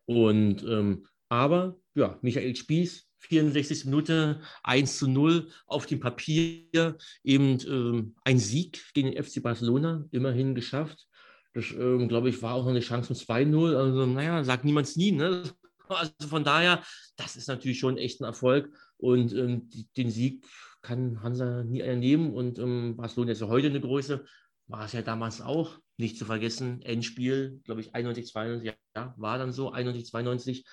Und 0.07 0.63
ähm, 0.63 1.07
aber 1.29 1.77
ja, 1.95 2.19
Michael 2.23 2.55
Spieß, 2.55 3.09
64. 3.19 3.85
Minute, 3.87 4.41
1 4.63 4.99
zu 4.99 5.09
0 5.09 5.49
auf 5.67 5.87
dem 5.87 6.01
Papier, 6.01 6.97
eben 7.25 7.59
ähm, 7.67 8.15
ein 8.25 8.39
Sieg 8.39 8.93
gegen 8.95 9.11
den 9.11 9.23
FC 9.23 9.43
Barcelona, 9.43 10.05
immerhin 10.13 10.55
geschafft. 10.55 11.07
Das, 11.55 11.73
ähm, 11.73 12.09
glaube 12.09 12.29
ich, 12.29 12.41
war 12.43 12.55
auch 12.55 12.63
noch 12.63 12.71
eine 12.71 12.81
Chance 12.81 13.15
von 13.15 13.17
2-0. 13.17 13.77
Also, 13.77 14.07
naja, 14.07 14.45
sagt 14.45 14.65
niemand 14.65 14.97
nie. 14.97 15.13
Ne? 15.13 15.43
Also 15.91 16.13
von 16.29 16.45
daher, 16.45 16.85
das 17.17 17.37
ist 17.37 17.49
natürlich 17.49 17.79
schon 17.79 17.97
echt 17.97 18.21
ein 18.21 18.25
Erfolg. 18.25 18.71
Und 18.99 19.33
ähm, 19.33 19.71
die, 19.71 19.89
den 19.97 20.11
Sieg 20.11 20.45
kann 20.83 21.23
Hansa 21.23 21.65
nie 21.65 21.81
ernehmen. 21.81 22.35
Und 22.35 22.59
ähm, 22.59 22.95
Barcelona 22.95 23.33
ist 23.33 23.41
ja 23.41 23.49
heute 23.49 23.69
eine 23.69 23.81
Größe. 23.81 24.23
War 24.67 24.85
es 24.85 24.93
ja 24.93 25.01
damals 25.01 25.41
auch. 25.41 25.79
Nicht 25.97 26.19
zu 26.19 26.27
vergessen, 26.27 26.83
Endspiel, 26.83 27.63
glaube 27.65 27.81
ich, 27.81 27.95
91, 27.95 28.27
92, 28.27 28.75
ja, 28.95 29.15
war 29.17 29.39
dann 29.39 29.51
so, 29.51 29.71
91, 29.71 30.11
92 30.11 30.67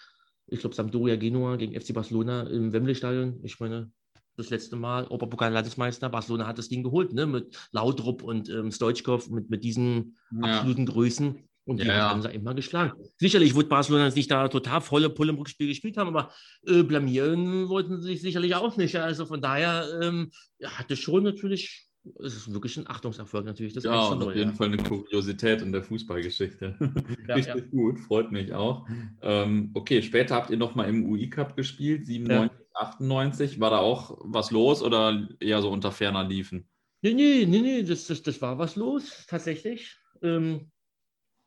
ich 0.47 0.59
glaube, 0.59 0.75
Sampdoria 0.75 1.15
Genua 1.15 1.55
gegen 1.55 1.79
FC 1.79 1.93
Barcelona 1.93 2.43
im 2.43 2.71
Wembley-Stadion. 2.71 3.39
Ich 3.43 3.59
meine, 3.59 3.91
das 4.37 4.49
letzte 4.49 4.75
Mal 4.75 5.03
Europapokal-Landesmeister. 5.05 6.09
Barcelona 6.09 6.47
hat 6.47 6.57
das 6.57 6.69
Ding 6.69 6.83
geholt, 6.83 7.13
ne? 7.13 7.25
mit 7.25 7.57
Laudrup 7.71 8.21
und 8.21 8.49
ähm, 8.49 8.71
Stoichkov, 8.71 9.29
mit, 9.29 9.49
mit 9.49 9.63
diesen 9.63 10.17
ja. 10.31 10.57
absoluten 10.57 10.85
Größen. 10.85 11.43
Und 11.67 11.81
die 11.81 11.87
ja. 11.87 12.11
haben 12.11 12.21
sie 12.21 12.29
immer 12.29 12.53
geschlagen. 12.53 12.93
Sicherlich 13.17 13.55
wird 13.55 13.69
Barcelona 13.69 14.09
nicht 14.09 14.29
da 14.29 14.47
total 14.49 14.81
volle 14.81 15.09
Pulle 15.09 15.31
im 15.31 15.39
Rückspiel 15.39 15.67
gespielt 15.67 15.97
haben, 15.97 16.09
aber 16.09 16.31
äh, 16.67 16.83
blamieren 16.83 17.69
wollten 17.69 18.01
sie 18.01 18.09
sich 18.09 18.21
sicherlich 18.21 18.53
auch 18.53 18.77
nicht. 18.77 18.95
Also 18.97 19.25
von 19.25 19.41
daher 19.41 19.87
ähm, 19.99 20.29
hatte 20.63 20.95
schon 20.95 21.23
natürlich 21.23 21.84
es 22.23 22.35
ist 22.35 22.53
wirklich 22.53 22.77
ein 22.77 22.87
Achtungserfolg 22.87 23.45
natürlich. 23.45 23.73
Das 23.73 23.83
ja, 23.83 24.07
und 24.07 24.21
auf 24.23 24.35
jeden 24.35 24.51
ja. 24.51 24.55
Fall 24.55 24.67
eine 24.67 24.77
Kuriosität 24.77 25.61
in 25.61 25.71
der 25.71 25.83
Fußballgeschichte. 25.83 26.75
Ja, 27.27 27.35
Richtig 27.35 27.55
ja. 27.55 27.61
gut, 27.71 27.99
freut 27.99 28.31
mich 28.31 28.53
auch. 28.53 28.87
Ähm, 29.23 29.71
okay, 29.73 30.03
später 30.03 30.35
habt 30.35 30.51
ihr 30.51 30.57
nochmal 30.57 30.87
im 30.89 31.09
UI-Cup 31.09 31.55
gespielt, 31.55 32.05
97, 32.05 32.55
98. 32.75 33.59
War 33.59 33.71
da 33.71 33.79
auch 33.79 34.17
was 34.21 34.51
los 34.51 34.83
oder 34.83 35.27
eher 35.39 35.61
so 35.63 35.71
unter 35.71 35.91
ferner 35.91 36.27
liefen? 36.27 36.67
Nee, 37.01 37.13
nee, 37.13 37.45
nee, 37.47 37.61
nee, 37.61 37.83
das, 37.83 38.05
das, 38.05 38.21
das 38.21 38.39
war 38.41 38.59
was 38.59 38.75
los, 38.75 39.25
tatsächlich. 39.27 39.97
Ähm, 40.21 40.71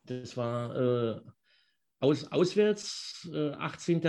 das 0.04 0.36
war 0.36 0.76
äh, 0.76 1.20
aus, 2.00 2.30
auswärts, 2.30 3.28
äh, 3.32 3.50
18. 3.50 4.00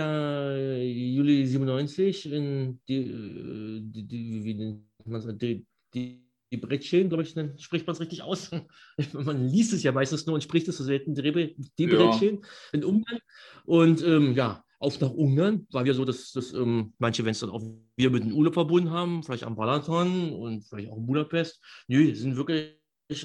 Juli 1.14 1.46
97 1.46 2.32
in 2.32 2.80
die, 2.88 2.96
äh, 2.96 3.80
die, 3.82 4.06
die, 4.06 4.44
wie 4.44 4.54
nennt 4.54 4.84
man 5.06 5.38
die, 5.38 5.66
die 5.94 6.29
die 6.50 6.56
Brettchen, 6.56 7.08
glaube 7.08 7.22
ich, 7.22 7.34
dann 7.34 7.58
spricht 7.58 7.86
man 7.86 7.94
es 7.94 8.00
richtig 8.00 8.22
aus. 8.22 8.50
man 9.12 9.48
liest 9.48 9.72
es 9.72 9.82
ja 9.82 9.92
meistens 9.92 10.26
nur 10.26 10.34
und 10.34 10.42
spricht 10.42 10.68
es 10.68 10.76
so 10.76 10.84
selten, 10.84 11.14
die 11.14 11.86
Brettchen 11.86 12.34
ja. 12.36 12.48
in 12.72 12.84
Ungarn. 12.84 13.18
Und 13.64 14.02
ähm, 14.02 14.34
ja, 14.34 14.64
auf 14.78 14.98
nach 15.00 15.10
Ungarn 15.10 15.66
war 15.70 15.86
ja 15.86 15.94
so, 15.94 16.04
dass, 16.04 16.32
dass 16.32 16.52
ähm, 16.52 16.94
manche, 16.98 17.24
wenn 17.24 17.32
es 17.32 17.40
dann 17.40 17.50
auch 17.50 17.62
wir 17.96 18.10
mit 18.10 18.24
dem 18.24 18.32
Urlaub 18.32 18.54
verbunden 18.54 18.90
haben, 18.90 19.22
vielleicht 19.22 19.44
am 19.44 19.54
Balaton 19.54 20.32
und 20.32 20.64
vielleicht 20.64 20.90
auch 20.90 20.96
in 20.96 21.06
Budapest, 21.06 21.62
nö, 21.86 22.14
sind 22.14 22.36
wirklich 22.36 22.74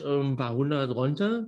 ähm, 0.04 0.34
ein 0.34 0.36
paar 0.38 0.54
hundert 0.54 0.94
runter. 0.94 1.48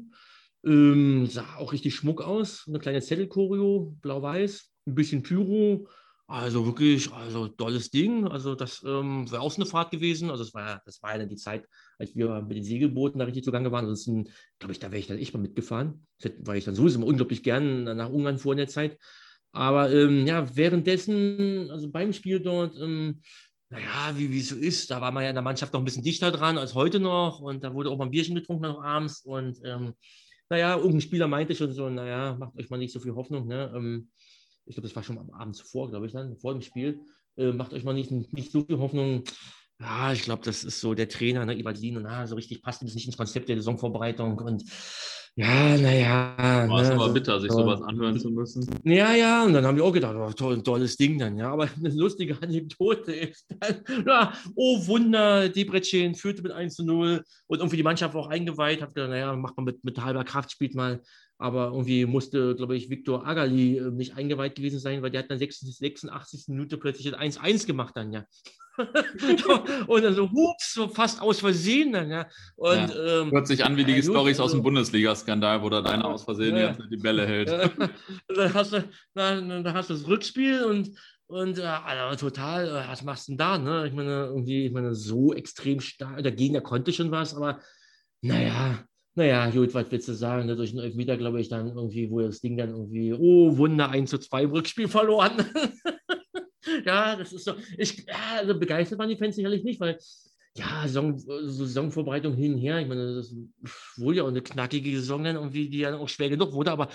Ähm, 0.65 1.27
sah 1.27 1.57
auch 1.57 1.73
richtig 1.73 1.93
Schmuck 1.93 2.21
aus, 2.21 2.65
eine 2.67 2.79
kleine 2.79 3.01
Zettelchoreo, 3.01 3.95
blau-weiß, 4.01 4.71
ein 4.87 4.95
bisschen 4.95 5.23
Pyro, 5.23 5.87
also 6.27 6.65
wirklich, 6.65 7.11
also 7.13 7.47
tolles 7.47 7.89
Ding. 7.89 8.27
Also 8.27 8.53
das 8.53 8.83
ähm, 8.85 9.31
wäre 9.31 9.41
auch 9.41 9.51
so 9.51 9.61
eine 9.61 9.65
Fahrt 9.65 9.91
gewesen. 9.91 10.29
Also 10.29 10.43
das 10.43 10.53
war 10.53 10.69
ja, 10.69 10.81
das 10.85 11.01
war 11.01 11.17
ja 11.17 11.25
die 11.25 11.37
Zeit, 11.37 11.65
als 11.97 12.15
wir 12.15 12.41
mit 12.41 12.57
den 12.57 12.63
Segelbooten 12.65 13.19
da 13.19 13.25
richtig 13.25 13.45
zugange 13.45 13.71
waren. 13.71 13.85
Ansonsten, 13.85 14.29
glaube 14.59 14.73
ich, 14.73 14.79
da 14.79 14.91
wäre 14.91 14.99
ich 14.99 15.07
dann 15.07 15.17
echt 15.17 15.33
mal 15.33 15.39
mitgefahren, 15.39 16.05
weil 16.39 16.57
ich 16.57 16.65
dann 16.65 16.75
sowieso 16.75 16.99
immer 16.99 17.07
unglaublich 17.07 17.43
gern 17.43 17.85
nach 17.85 18.09
Ungarn 18.09 18.39
fuhr 18.39 18.53
in 18.53 18.57
der 18.57 18.67
Zeit. 18.67 18.97
Aber 19.53 19.91
ähm, 19.91 20.27
ja, 20.27 20.53
währenddessen, 20.55 21.71
also 21.71 21.89
beim 21.89 22.11
Spiel 22.11 22.41
dort, 22.41 22.75
ähm, 22.77 23.21
naja, 23.69 24.13
wie 24.15 24.39
es 24.39 24.49
so 24.49 24.55
ist, 24.55 24.91
da 24.91 24.99
war 24.99 25.11
man 25.11 25.23
ja 25.23 25.29
in 25.29 25.35
der 25.35 25.43
Mannschaft 25.43 25.73
noch 25.73 25.81
ein 25.81 25.85
bisschen 25.85 26.03
dichter 26.03 26.31
dran 26.31 26.57
als 26.57 26.73
heute 26.75 26.99
noch 26.99 27.39
und 27.39 27.63
da 27.63 27.73
wurde 27.73 27.89
auch 27.89 27.97
mal 27.97 28.05
ein 28.05 28.11
Bierchen 28.11 28.35
getrunken 28.35 28.63
noch 28.63 28.83
abends 28.83 29.21
und 29.21 29.59
ähm, 29.65 29.93
naja, 30.49 30.75
irgendein 30.75 31.01
Spieler 31.01 31.27
meinte 31.27 31.55
schon 31.55 31.73
so, 31.73 31.89
naja, 31.89 32.35
macht 32.39 32.55
euch 32.57 32.69
mal 32.69 32.77
nicht 32.77 32.93
so 32.93 32.99
viel 32.99 33.15
Hoffnung, 33.15 33.47
ne? 33.47 33.71
Ähm, 33.75 34.09
ich 34.67 34.75
glaube, 34.75 34.87
das 34.87 34.95
war 34.95 35.03
schon 35.03 35.17
am 35.17 35.31
Abend 35.31 35.55
zuvor, 35.55 35.89
glaube 35.89 36.05
ich, 36.05 36.11
dann, 36.11 36.37
vor 36.37 36.53
dem 36.53 36.61
Spiel. 36.61 37.01
Äh, 37.37 37.51
macht 37.51 37.73
euch 37.73 37.83
mal 37.83 37.93
nicht, 37.93 38.11
nicht 38.11 38.51
so 38.51 38.63
viel 38.63 38.79
Hoffnung. 38.79 39.23
Ja, 39.79 40.11
ich 40.11 40.23
glaube, 40.23 40.43
das 40.43 40.63
ist 40.63 40.81
so 40.81 40.93
der 40.93 41.07
Trainer, 41.07 41.45
ne, 41.45 41.57
Ivalin, 41.57 41.97
und 41.97 42.05
ah, 42.07 42.25
so 42.25 42.35
richtig 42.35 42.63
passt 42.63 42.81
das 42.81 42.95
nicht 42.95 43.05
ins 43.05 43.17
Konzept 43.17 43.47
der 43.47 43.57
Saisonvorbereitung. 43.57 44.39
Und 44.39 44.63
ja, 45.35 45.77
naja. 45.77 46.67
War 46.67 46.81
es 46.81 46.89
ne, 46.89 46.95
aber 46.95 47.09
bitter, 47.09 47.39
sich 47.39 47.51
sowas 47.51 47.79
anhören 47.83 48.19
zu 48.19 48.31
müssen. 48.31 48.67
Ja, 48.83 49.13
ja, 49.13 49.45
und 49.45 49.53
dann 49.53 49.67
haben 49.67 49.77
wir 49.77 49.83
auch 49.83 49.93
gedacht, 49.93 50.15
oh, 50.15 50.31
toll, 50.31 50.63
tolles 50.63 50.97
Ding 50.97 51.19
dann, 51.19 51.37
ja. 51.37 51.51
Aber 51.51 51.69
eine 51.77 51.89
lustige 51.89 52.41
Anekdote 52.41 53.13
ist 53.13 53.45
dann, 53.59 53.83
ja, 54.07 54.33
oh 54.55 54.87
Wunder, 54.87 55.47
Debrecen 55.47 56.15
führte 56.15 56.41
mit 56.41 56.51
1 56.51 56.73
zu 56.73 56.83
0 56.83 57.23
und 57.45 57.59
irgendwie 57.59 57.77
die 57.77 57.83
Mannschaft 57.83 58.15
war 58.15 58.21
auch 58.21 58.29
eingeweiht, 58.29 58.81
hat 58.81 58.95
gedacht, 58.95 59.11
naja, 59.11 59.35
macht 59.35 59.55
man 59.57 59.65
mit, 59.65 59.83
mit 59.83 60.03
halber 60.03 60.23
Kraft, 60.23 60.51
spielt 60.51 60.73
mal 60.73 61.03
aber 61.37 61.67
irgendwie 61.67 62.05
musste, 62.05 62.55
glaube 62.55 62.75
ich, 62.75 62.89
Viktor 62.89 63.25
Agali 63.25 63.77
äh, 63.77 63.91
nicht 63.91 64.17
eingeweiht 64.17 64.55
gewesen 64.55 64.79
sein, 64.79 65.01
weil 65.01 65.11
der 65.11 65.23
hat 65.23 65.31
dann 65.31 65.39
86. 65.39 66.45
Minute 66.47 66.77
plötzlich 66.77 67.13
1-1 67.13 67.67
gemacht 67.67 67.95
dann, 67.95 68.11
ja. 68.11 68.25
und 69.87 70.03
dann 70.03 70.13
so, 70.13 70.29
hups, 70.31 70.73
so 70.73 70.87
fast 70.87 71.21
aus 71.21 71.39
Versehen 71.39 71.93
dann, 71.93 72.09
ja. 72.09 72.27
Und, 72.55 72.89
ja. 72.89 73.21
Ähm, 73.21 73.31
Hört 73.31 73.47
sich 73.47 73.63
an 73.63 73.77
wie 73.77 73.83
die 73.83 73.93
ja, 73.93 74.03
Stories 74.03 74.39
aus 74.39 74.51
dem 74.51 74.63
Bundesliga-Skandal, 74.63 75.61
wo 75.61 75.69
da 75.69 75.81
einer 75.83 76.05
aus 76.05 76.23
Versehen 76.23 76.57
ja. 76.57 76.75
die 76.91 76.97
Bälle 76.97 77.25
hält. 77.25 77.49
dann, 78.27 78.53
hast 78.53 78.73
du, 78.73 78.83
dann, 79.13 79.63
dann 79.63 79.73
hast 79.73 79.89
du 79.89 79.93
das 79.93 80.07
Rückspiel 80.07 80.63
und 80.63 80.97
und 81.29 81.59
äh, 81.59 81.63
also, 81.63 82.29
total, 82.29 82.67
äh, 82.67 82.87
was 82.87 83.03
machst 83.03 83.27
du 83.27 83.33
denn 83.33 83.37
da? 83.37 83.57
Ne? 83.57 83.85
Ich 83.87 83.93
meine, 83.93 84.27
irgendwie, 84.27 84.65
ich 84.65 84.71
meine, 84.71 84.95
so 84.95 85.33
extrem 85.33 85.81
stark, 85.81 86.23
der 86.23 86.31
Gegner 86.31 86.61
konnte 86.61 86.93
schon 86.93 87.11
was, 87.11 87.35
aber 87.35 87.59
naja, 88.21 88.85
naja, 89.17 89.49
gut, 89.49 89.73
was 89.73 89.89
willst 89.89 90.07
du 90.07 90.13
sagen? 90.13 90.45
Ne? 90.45 90.55
Durch 90.55 90.69
einen 90.69 90.83
Elfmeter, 90.83 91.17
glaube 91.17 91.41
ich, 91.41 91.49
dann 91.49 91.67
irgendwie, 91.67 92.11
wo 92.11 92.21
das 92.21 92.39
Ding 92.39 92.55
dann 92.55 92.69
irgendwie, 92.69 93.13
oh, 93.13 93.57
Wunder, 93.57 93.89
1 93.89 94.11
zu 94.11 94.19
2 94.19 94.43
im 94.43 94.51
Rückspiel 94.51 94.87
verloren. 94.87 95.43
ja, 96.85 97.15
das 97.15 97.33
ist 97.33 97.45
so. 97.45 97.55
Ich, 97.79 98.05
ja, 98.05 98.37
also 98.37 98.57
begeistert 98.59 98.99
waren 98.99 99.09
die 99.09 99.17
Fans 99.17 99.35
sicherlich 99.35 99.63
nicht, 99.63 99.79
weil 99.79 99.97
ja, 100.55 100.83
Saison, 100.83 101.17
Saisonvorbereitung 101.17 102.35
hin 102.35 102.53
und 102.53 102.59
her. 102.59 102.79
Ich 102.79 102.87
meine, 102.87 103.15
das 103.15 103.35
wohl 103.95 104.15
ja 104.15 104.21
auch 104.21 104.27
eine 104.27 104.43
knackige 104.43 104.91
Saison 104.99 105.23
dann 105.23 105.35
irgendwie, 105.35 105.67
die 105.67 105.79
ja 105.79 105.97
auch 105.97 106.09
schwer 106.09 106.29
genug 106.29 106.53
wurde, 106.53 106.71
aber 106.71 106.89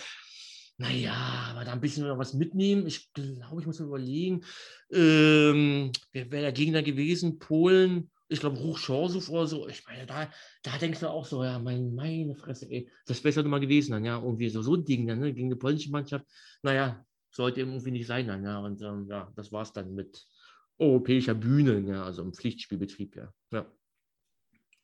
naja, 0.78 1.48
aber 1.50 1.64
da 1.64 1.72
ein 1.72 1.80
bisschen 1.80 2.06
noch 2.06 2.18
was 2.18 2.34
mitnehmen. 2.34 2.86
Ich 2.86 3.12
glaube, 3.12 3.60
ich 3.60 3.66
muss 3.66 3.80
mir 3.80 3.86
überlegen, 3.86 4.44
ähm, 4.92 5.90
wer 6.12 6.30
wäre 6.30 6.42
der 6.42 6.52
Gegner 6.52 6.82
gewesen? 6.84 7.40
Polen, 7.40 8.10
ich 8.32 8.40
glaube, 8.40 8.58
Hochchorsow 8.58 9.28
oder 9.32 9.46
so. 9.46 9.68
Ich 9.68 9.84
meine, 9.86 10.06
da, 10.06 10.30
da 10.62 10.78
denkst 10.78 11.00
du 11.00 11.10
auch 11.10 11.26
so, 11.26 11.44
ja, 11.44 11.58
mein, 11.58 11.94
meine 11.94 12.34
Fresse, 12.34 12.70
ey, 12.70 12.90
das 13.06 13.22
wäre 13.22 13.42
mal 13.44 13.60
gewesen 13.60 13.92
dann, 13.92 14.04
ja, 14.04 14.20
irgendwie 14.20 14.48
so, 14.48 14.62
so 14.62 14.74
ein 14.74 14.84
Ding 14.84 15.06
dann, 15.06 15.20
ne, 15.20 15.32
gegen 15.32 15.48
eine 15.48 15.56
polnische 15.56 15.90
Mannschaft. 15.90 16.26
Naja, 16.62 17.04
sollte 17.30 17.60
irgendwie 17.60 17.90
nicht 17.90 18.06
sein 18.06 18.26
dann, 18.26 18.44
ja, 18.44 18.58
und 18.58 18.80
ähm, 18.82 19.06
ja, 19.08 19.32
das 19.36 19.52
war 19.52 19.62
es 19.62 19.72
dann 19.72 19.94
mit 19.94 20.26
europäischer 20.78 21.34
Bühne, 21.34 21.80
ja, 21.80 22.02
also 22.04 22.22
im 22.22 22.32
Pflichtspielbetrieb, 22.32 23.16
ja. 23.16 23.32
ja. 23.52 23.66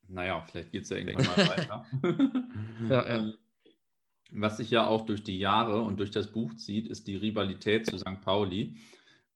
Naja, 0.09 0.40
vielleicht 0.42 0.72
geht 0.72 0.84
es 0.84 0.90
ja 0.90 0.96
irgendwann 0.99 1.26
mal 1.26 1.49
weiter. 1.49 1.86
ja, 2.88 3.09
ja. 3.09 3.16
Ähm, 3.16 3.34
was 4.30 4.59
sich 4.59 4.70
ja 4.70 4.86
auch 4.86 5.07
durch 5.07 5.22
die 5.22 5.38
Jahre 5.38 5.80
und 5.80 5.99
durch 5.99 6.11
das 6.11 6.30
Buch 6.30 6.55
zieht, 6.55 6.86
ist 6.88 7.07
die 7.07 7.16
Rivalität 7.16 7.86
zu 7.86 7.96
St. 7.96 8.20
Pauli. 8.20 8.76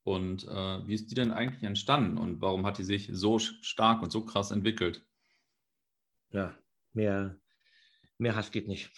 Und 0.03 0.45
äh, 0.47 0.87
wie 0.87 0.93
ist 0.93 1.09
die 1.11 1.15
denn 1.15 1.31
eigentlich 1.31 1.63
entstanden 1.63 2.17
und 2.17 2.41
warum 2.41 2.65
hat 2.65 2.77
die 2.77 2.83
sich 2.83 3.09
so 3.13 3.39
stark 3.39 4.01
und 4.01 4.11
so 4.11 4.25
krass 4.25 4.51
entwickelt? 4.51 5.01
Ja, 6.31 6.57
mehr, 6.93 7.37
mehr 8.17 8.35
Hass 8.35 8.51
geht 8.51 8.67
nicht. 8.67 8.91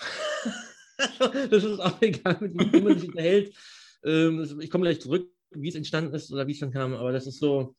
das 1.49 1.63
ist 1.63 1.79
auch 1.79 2.01
egal, 2.01 2.37
mit 2.39 2.73
wem 2.73 2.83
man 2.83 2.97
sich 2.97 3.09
unterhält. 3.09 3.55
Ähm, 4.03 4.59
ich 4.59 4.71
komme 4.71 4.83
gleich 4.83 5.01
zurück, 5.01 5.29
wie 5.51 5.69
es 5.69 5.75
entstanden 5.75 6.13
ist 6.13 6.31
oder 6.31 6.47
wie 6.47 6.53
es 6.53 6.59
dann 6.59 6.71
kam, 6.71 6.93
aber 6.93 7.11
das 7.11 7.27
ist 7.27 7.39
so, 7.39 7.75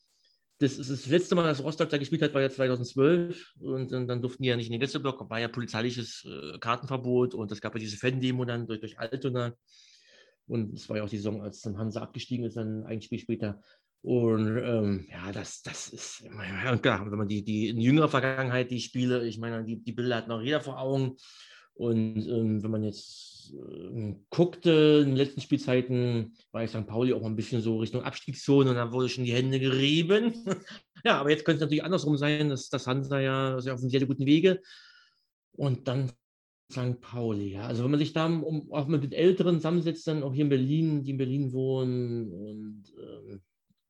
das 0.58 0.78
ist 0.78 0.90
das 0.90 1.06
letzte 1.06 1.34
Mal, 1.34 1.44
dass 1.44 1.62
Rostock 1.62 1.88
da 1.88 1.98
gespielt 1.98 2.22
hat, 2.22 2.32
war 2.32 2.42
ja 2.42 2.50
2012 2.50 3.54
und 3.58 3.90
dann, 3.90 4.06
dann 4.06 4.22
durften 4.22 4.42
die 4.42 4.48
ja 4.48 4.56
nicht 4.56 4.66
in 4.66 4.72
den 4.72 4.80
Gästeblock, 4.80 5.28
war 5.28 5.40
ja 5.40 5.48
polizeiliches 5.48 6.24
äh, 6.24 6.58
Kartenverbot 6.58 7.34
und 7.34 7.50
es 7.50 7.60
gab 7.60 7.74
ja 7.74 7.80
diese 7.80 7.96
Fan-Demo 7.96 8.44
dann 8.44 8.66
durch, 8.66 8.80
durch 8.80 8.98
Altona 8.98 9.54
und 10.48 10.74
es 10.74 10.88
war 10.88 10.96
ja 10.96 11.04
auch 11.04 11.08
die 11.08 11.16
Saison, 11.16 11.42
als 11.42 11.60
dann 11.60 11.78
Hansa 11.78 12.00
abgestiegen 12.00 12.44
ist, 12.44 12.56
dann 12.56 12.84
ein 12.84 13.02
Spiel 13.02 13.18
später. 13.18 13.60
Und 14.02 14.56
ähm, 14.58 15.06
ja, 15.10 15.32
das, 15.32 15.62
das 15.62 15.88
ist, 15.88 16.22
ja, 16.22 16.76
klar, 16.76 17.10
wenn 17.10 17.18
man 17.18 17.28
die, 17.28 17.44
die 17.44 17.68
in 17.68 17.80
jüngerer 17.80 18.08
Vergangenheit 18.08 18.70
die 18.70 18.80
Spiele, 18.80 19.26
ich 19.26 19.38
meine, 19.38 19.64
die, 19.64 19.82
die 19.82 19.92
Bilder 19.92 20.16
hat 20.16 20.28
noch 20.28 20.42
jeder 20.42 20.60
vor 20.60 20.78
Augen. 20.78 21.16
Und 21.74 22.26
ähm, 22.28 22.62
wenn 22.62 22.70
man 22.70 22.84
jetzt 22.84 23.52
äh, 23.52 24.14
guckte, 24.30 25.00
in 25.02 25.08
den 25.08 25.16
letzten 25.16 25.40
Spielzeiten 25.40 26.36
war 26.52 26.62
ich 26.62 26.70
St. 26.70 26.86
Pauli 26.86 27.12
auch 27.12 27.24
ein 27.24 27.36
bisschen 27.36 27.60
so 27.60 27.78
Richtung 27.78 28.02
Abstiegszone 28.02 28.70
und 28.70 28.76
da 28.76 28.92
wurde 28.92 29.08
schon 29.08 29.24
die 29.24 29.34
Hände 29.34 29.58
gerieben. 29.58 30.32
ja, 31.04 31.18
aber 31.18 31.30
jetzt 31.30 31.44
könnte 31.44 31.56
es 31.56 31.62
natürlich 31.62 31.84
andersrum 31.84 32.16
sein, 32.16 32.48
dass 32.48 32.68
das 32.68 32.86
Hansa 32.86 33.20
ja, 33.20 33.58
ist 33.58 33.66
ja 33.66 33.74
auf 33.74 33.80
einem 33.80 33.90
sehr 33.90 34.06
guten 34.06 34.24
Wege. 34.24 34.62
Und 35.52 35.88
dann 35.88 36.12
St. 36.70 37.00
Pauli, 37.00 37.52
ja. 37.52 37.66
Also 37.66 37.84
wenn 37.84 37.90
man 37.90 38.00
sich 38.00 38.12
da 38.12 38.26
um, 38.26 38.72
auch 38.72 38.86
mit 38.86 39.14
Älteren 39.14 39.56
zusammensetzt, 39.56 40.06
dann 40.06 40.22
auch 40.22 40.34
hier 40.34 40.44
in 40.44 40.50
Berlin, 40.50 41.02
die 41.04 41.10
in 41.12 41.18
Berlin 41.18 41.52
wohnen 41.52 42.32
und 42.32 42.84
ähm, 42.98 43.40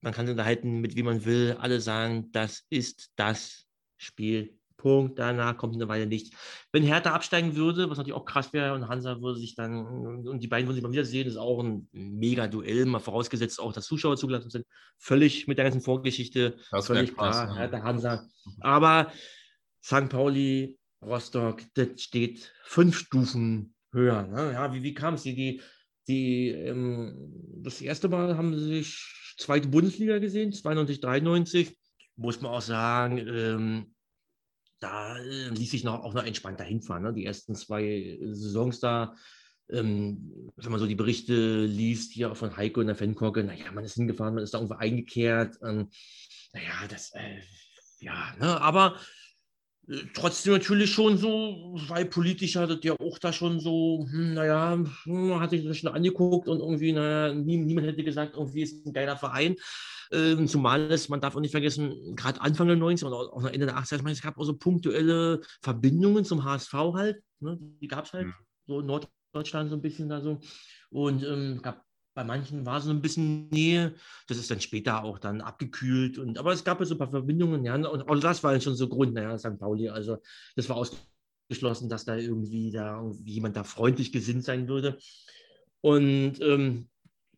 man 0.03 0.13
kann 0.13 0.27
sich 0.27 0.33
unterhalten, 0.33 0.81
mit 0.81 0.95
wie 0.95 1.03
man 1.03 1.25
will, 1.25 1.57
alle 1.59 1.81
sagen, 1.81 2.31
das 2.33 2.65
ist 2.71 3.11
das 3.17 3.67
Spiel. 3.97 4.57
Punkt. 4.77 5.19
Danach 5.19 5.57
kommt 5.57 5.75
eine 5.75 5.89
Weile 5.89 6.07
nicht. 6.07 6.35
Wenn 6.71 6.83
Hertha 6.83 7.13
absteigen 7.13 7.57
würde, 7.57 7.91
was 7.91 7.99
natürlich 7.99 8.17
auch 8.17 8.25
krass 8.25 8.53
wäre, 8.53 8.75
und 8.75 8.89
Hansa 8.89 9.21
würde 9.21 9.39
sich 9.39 9.55
dann, 9.55 10.27
und 10.27 10.41
die 10.41 10.49
beiden 10.49 10.69
würden 10.69 10.77
sich 10.77 10.83
mal 10.83 10.93
wiedersehen, 10.93 11.27
ist 11.27 11.37
auch 11.37 11.63
ein 11.63 11.89
mega 11.93 12.47
Duell, 12.47 12.85
mal 12.85 13.01
vorausgesetzt 13.01 13.59
auch, 13.59 13.73
dass 13.73 13.87
Zuschauer 13.87 14.17
zugelassen 14.17 14.51
sind. 14.51 14.67
Völlig 14.99 15.49
mit 15.49 15.59
der 15.59 15.65
ganzen 15.65 15.81
Vorgeschichte, 15.81 16.57
das 16.71 16.87
völlig 16.87 17.17
krass, 17.17 17.37
klar, 17.37 17.49
ja. 17.49 17.57
Hertha, 17.57 17.83
Hansa. 17.83 18.27
Aber 18.61 19.11
St. 19.83 20.09
Pauli, 20.09 20.79
Rostock, 21.03 21.63
das 21.75 22.01
steht 22.03 22.53
fünf 22.65 22.97
Stufen 22.99 23.75
höher. 23.93 24.27
Ne? 24.27 24.53
Ja, 24.53 24.73
wie, 24.73 24.83
wie 24.83 24.95
kam 24.95 25.15
es? 25.15 25.23
Die, 25.23 25.35
die, 25.35 25.63
die 26.09 26.51
ähm, 26.51 27.33
das 27.63 27.81
erste 27.81 28.09
Mal 28.09 28.37
haben 28.37 28.57
sie 28.57 28.79
sich 28.79 29.35
zweite 29.39 29.69
Bundesliga 29.69 30.19
gesehen, 30.19 30.53
92, 30.53 31.01
93. 31.01 31.79
Muss 32.17 32.41
man 32.41 32.53
auch 32.53 32.63
sagen, 32.63 33.19
ähm, 33.19 33.95
da 34.81 35.19
äh, 35.19 35.49
ließ 35.49 35.71
sich 35.71 35.85
noch, 35.85 36.03
auch 36.03 36.15
noch 36.15 36.25
entspannter 36.25 36.65
hinfahren. 36.65 37.03
Ne? 37.03 37.13
Die 37.13 37.25
ersten 37.25 37.55
zwei 37.55 38.19
Saisons 38.23 38.81
da, 38.81 39.15
ähm, 39.69 40.53
wenn 40.57 40.71
man 40.71 40.81
so 40.81 40.87
die 40.87 40.95
Berichte 40.95 41.65
liest, 41.65 42.13
hier 42.13 42.31
auch 42.31 42.37
von 42.37 42.57
Heiko 42.57 42.81
in 42.81 42.87
der 42.87 42.97
Fankorke, 42.97 43.43
naja, 43.43 43.71
man 43.73 43.85
ist 43.85 43.95
hingefahren, 43.95 44.35
man 44.35 44.45
ist 44.45 44.55
da 44.55 44.59
irgendwo 44.59 44.77
eingekehrt. 44.77 45.59
Ähm, 45.63 45.91
naja, 46.53 46.87
das, 46.89 47.13
äh, 47.15 47.41
ja, 47.99 48.35
ne? 48.39 48.61
aber 48.61 48.99
trotzdem 50.15 50.55
natürlich 50.55 50.91
schon 50.91 51.17
so, 51.17 51.75
weil 51.89 52.07
politisch 52.07 52.57
hatte 52.57 52.77
der 52.77 53.01
auch 53.01 53.19
da 53.19 53.33
schon 53.33 53.61
so, 53.61 54.07
hm, 54.11 54.35
naja, 54.35 54.79
hm, 55.05 55.41
hat 55.41 55.51
sich 55.51 55.65
das 55.65 55.79
schon 55.79 55.93
angeguckt 55.93 56.49
und 56.49 56.59
irgendwie, 56.59 56.93
naja, 56.93 57.33
nie, 57.33 57.59
niemand 57.59 57.87
hätte 57.87 58.03
gesagt, 58.03 58.35
irgendwie 58.35 58.63
ist 58.63 58.85
ein 58.87 58.93
geiler 58.93 59.17
Verein. 59.17 59.57
Ähm, 60.13 60.47
zumal 60.47 60.91
es, 60.93 61.09
man 61.09 61.21
darf 61.21 61.37
auch 61.37 61.41
nicht 61.41 61.51
vergessen, 61.51 62.15
gerade 62.17 62.41
Anfang 62.41 62.69
der 62.69 62.77
90er 62.77 63.07
oder 63.07 63.33
auch 63.33 63.45
Ende 63.45 63.67
der 63.67 63.79
80er, 63.79 64.09
es 64.11 64.23
gab 64.23 64.39
auch 64.39 64.45
so 64.45 64.57
punktuelle 64.57 65.41
Verbindungen 65.63 66.25
zum 66.25 66.45
HSV 66.45 66.73
halt, 66.73 67.23
ne, 67.41 67.59
die 67.61 67.89
gab 67.89 68.07
es 68.07 68.13
halt, 68.13 68.27
mhm. 68.27 68.35
so 68.67 68.81
in 68.81 68.87
Norddeutschland 68.87 69.71
so 69.71 69.77
ein 69.77 69.83
bisschen 69.83 70.09
da 70.09 70.21
so. 70.21 70.41
Und 70.91 71.25
ähm, 71.25 71.61
gab 71.63 71.86
bei 72.17 72.25
manchen 72.25 72.65
war 72.65 72.81
so 72.81 72.91
ein 72.91 73.03
bisschen 73.03 73.49
Nähe. 73.51 73.95
Das 74.27 74.39
ist 74.39 74.51
dann 74.51 74.63
später 74.63 75.05
auch 75.05 75.19
dann 75.19 75.43
abgekühlt. 75.43 76.17
Und, 76.17 76.39
aber 76.39 76.53
es 76.53 76.65
gab 76.65 76.81
ja 76.81 76.87
so 76.87 76.95
ein 76.95 76.99
paar 76.99 77.11
Verbindungen. 77.11 77.63
Ja, 77.63 77.75
und 77.75 78.09
auch 78.09 78.19
das 78.19 78.43
war 78.43 78.53
dann 78.53 78.63
schon 78.63 78.75
so 78.75 78.89
Grund, 78.89 79.13
naja, 79.13 79.37
St. 79.37 79.59
Pauli. 79.59 79.91
Also 79.91 80.17
das 80.57 80.67
war 80.71 80.77
ausgeschlossen, 80.77 81.91
dass 81.91 82.07
da 82.07 82.17
irgendwie 82.17 82.73
da 82.73 83.03
irgendwie 83.03 83.35
jemand 83.35 83.55
da 83.55 83.65
freundlich 83.65 84.13
gesinnt 84.13 84.45
sein 84.45 84.67
würde. 84.67 84.97
Und 85.83 86.41
ähm, 86.41 86.89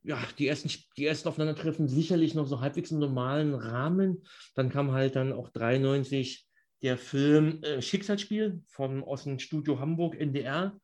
ja, 0.05 0.16
die 0.39 0.47
ersten, 0.47 0.70
die 0.97 1.07
ersten 1.07 1.29
Aufeinandertreffen 1.29 1.89
sicherlich 1.89 2.35
noch 2.35 2.47
so 2.47 2.61
halbwegs 2.61 2.93
im 2.93 3.01
normalen 3.01 3.55
Rahmen. 3.55 4.22
Dann 4.55 4.70
kam 4.70 4.93
halt 4.93 5.16
dann 5.16 5.33
auch 5.33 5.51
93 5.51 6.47
der 6.83 6.99
Film 6.99 7.64
äh, 7.64 7.83
Schicksalsspiel 7.83 8.62
vom 8.68 9.05
dem 9.24 9.41
Studio 9.41 9.81
Hamburg 9.81 10.14
NDR 10.14 10.79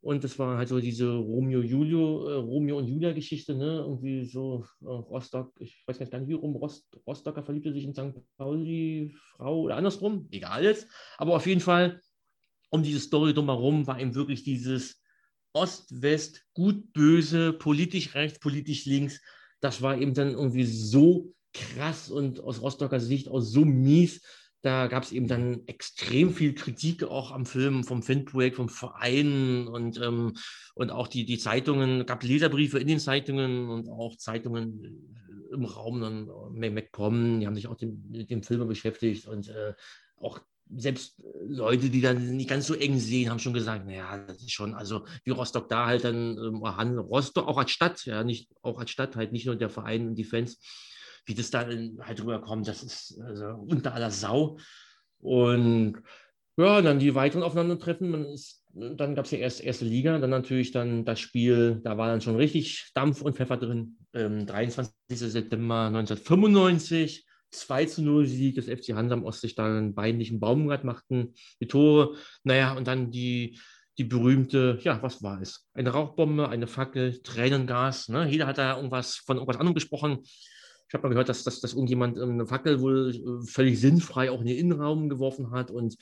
und 0.00 0.22
das 0.22 0.38
war 0.38 0.56
halt 0.56 0.68
so 0.68 0.78
diese 0.80 1.12
Romeo, 1.12 1.60
Julio, 1.60 2.28
äh, 2.28 2.34
Romeo 2.34 2.78
und 2.78 2.86
Julia-Geschichte, 2.86 3.54
ne? 3.54 3.78
Irgendwie 3.78 4.24
so 4.24 4.64
äh, 4.82 4.86
Rostock, 4.86 5.52
ich 5.58 5.82
weiß 5.86 5.98
gar 5.98 6.18
nicht, 6.18 6.28
wie 6.28 6.34
rum, 6.34 6.54
Rost, 6.54 6.88
Rostocker 7.06 7.42
verliebte 7.42 7.72
sich 7.72 7.84
in 7.84 7.94
St. 7.94 8.14
Pauli, 8.36 9.12
Frau 9.14 9.62
oder 9.62 9.76
andersrum, 9.76 10.28
egal 10.30 10.62
jetzt. 10.64 10.88
Aber 11.16 11.34
auf 11.34 11.46
jeden 11.46 11.60
Fall, 11.60 12.00
um 12.70 12.82
diese 12.82 13.00
Story 13.00 13.34
drumherum 13.34 13.86
war 13.86 13.98
eben 13.98 14.14
wirklich 14.14 14.44
dieses 14.44 15.02
Ost-West, 15.52 16.46
gut, 16.54 16.92
böse, 16.92 17.52
politisch 17.52 18.14
rechts, 18.14 18.38
politisch 18.38 18.84
links. 18.84 19.20
Das 19.60 19.82
war 19.82 19.98
eben 19.98 20.14
dann 20.14 20.30
irgendwie 20.30 20.64
so 20.64 21.34
krass 21.52 22.08
und 22.08 22.38
aus 22.40 22.62
Rostocker 22.62 23.00
Sicht 23.00 23.28
auch 23.28 23.40
so 23.40 23.64
mies, 23.64 24.22
da 24.68 24.86
gab 24.86 25.02
es 25.02 25.12
eben 25.12 25.28
dann 25.28 25.66
extrem 25.66 26.34
viel 26.34 26.54
Kritik 26.54 27.02
auch 27.02 27.32
am 27.32 27.46
Film, 27.46 27.84
vom 27.84 28.02
Fanprojekt, 28.02 28.56
vom 28.56 28.68
Verein 28.68 29.66
und, 29.66 29.98
ähm, 29.98 30.34
und 30.74 30.90
auch 30.90 31.08
die, 31.08 31.24
die 31.24 31.38
Zeitungen, 31.38 32.04
gab 32.04 32.22
Leserbriefe 32.22 32.78
in 32.78 32.86
den 32.86 33.00
Zeitungen 33.00 33.70
und 33.70 33.88
auch 33.88 34.16
Zeitungen 34.16 35.16
im 35.50 35.64
Raum, 35.64 36.02
dann 36.02 36.28
äh, 36.62 36.70
MacPom, 36.70 37.40
die 37.40 37.46
haben 37.46 37.54
sich 37.54 37.66
auch 37.66 37.76
dem, 37.76 38.04
mit 38.10 38.30
dem 38.30 38.42
Film 38.42 38.68
beschäftigt 38.68 39.26
und 39.26 39.48
äh, 39.48 39.72
auch 40.18 40.38
selbst 40.76 41.18
Leute, 41.46 41.88
die 41.88 42.02
dann 42.02 42.36
nicht 42.36 42.50
ganz 42.50 42.66
so 42.66 42.74
eng 42.74 42.98
sehen, 42.98 43.30
haben 43.30 43.38
schon 43.38 43.54
gesagt, 43.54 43.86
naja, 43.86 44.18
das 44.18 44.42
ist 44.42 44.52
schon, 44.52 44.74
also 44.74 45.06
wie 45.24 45.30
Rostock 45.30 45.70
da 45.70 45.86
halt 45.86 46.04
dann, 46.04 46.36
ähm, 46.36 46.98
Rostock 46.98 47.48
auch 47.48 47.56
als 47.56 47.70
Stadt, 47.70 48.04
ja, 48.04 48.22
nicht, 48.22 48.50
auch 48.60 48.78
als 48.78 48.90
Stadt 48.90 49.16
halt 49.16 49.32
nicht 49.32 49.46
nur 49.46 49.56
der 49.56 49.70
Verein 49.70 50.08
und 50.08 50.16
die 50.16 50.24
Fans, 50.24 50.60
wie 51.28 51.34
das 51.34 51.50
da 51.50 51.66
halt 51.66 52.22
rüberkommt, 52.22 52.66
das 52.66 52.82
ist 52.82 53.20
also 53.20 53.46
unter 53.68 53.94
aller 53.94 54.10
Sau. 54.10 54.58
Und 55.20 56.02
ja, 56.56 56.80
dann 56.80 56.98
die 56.98 57.14
weiteren 57.14 57.42
Aufeinandertreffen. 57.42 58.10
Man 58.10 58.24
ist, 58.24 58.64
dann 58.72 59.14
gab 59.14 59.26
es 59.26 59.30
ja 59.30 59.38
erst 59.38 59.62
erste 59.62 59.84
Liga, 59.84 60.18
dann 60.18 60.30
natürlich 60.30 60.72
dann 60.72 61.04
das 61.04 61.20
Spiel, 61.20 61.80
da 61.84 61.98
war 61.98 62.08
dann 62.08 62.22
schon 62.22 62.36
richtig 62.36 62.90
Dampf 62.94 63.20
und 63.20 63.36
Pfeffer 63.36 63.58
drin. 63.58 63.98
Ähm, 64.14 64.46
23. 64.46 64.92
September 65.10 65.86
1995, 65.86 67.26
2 67.50 67.84
zu 67.84 68.02
0 68.02 68.26
Sieg 68.26 68.54
des 68.54 68.66
FC 68.66 68.94
Hansa 68.94 69.14
am 69.14 69.24
Ostseestadion, 69.24 69.94
beinlichen 69.94 70.40
Baumgart 70.40 70.82
machten 70.82 71.34
die 71.60 71.68
Tore. 71.68 72.16
Naja, 72.42 72.72
und 72.72 72.88
dann 72.88 73.10
die, 73.10 73.60
die 73.98 74.04
berühmte, 74.04 74.78
ja, 74.82 75.02
was 75.02 75.22
war 75.22 75.42
es? 75.42 75.68
Eine 75.74 75.90
Rauchbombe, 75.90 76.48
eine 76.48 76.66
Fackel, 76.66 77.20
Tränengas. 77.22 78.08
Ne? 78.08 78.28
Jeder 78.30 78.46
hat 78.46 78.58
da 78.58 78.76
irgendwas 78.76 79.16
von 79.16 79.36
irgendwas 79.36 79.58
anderem 79.58 79.74
gesprochen. 79.74 80.24
Ich 80.88 80.94
habe 80.94 81.02
mal 81.06 81.10
gehört, 81.10 81.28
dass, 81.28 81.44
dass, 81.44 81.60
dass 81.60 81.74
irgendjemand 81.74 82.16
ähm, 82.16 82.30
eine 82.32 82.46
Fackel 82.46 82.80
wohl 82.80 83.14
äh, 83.14 83.46
völlig 83.46 83.78
sinnfrei 83.78 84.30
auch 84.30 84.40
in 84.40 84.46
den 84.46 84.56
Innenraum 84.56 85.10
geworfen 85.10 85.50
hat 85.50 85.70
und 85.70 85.94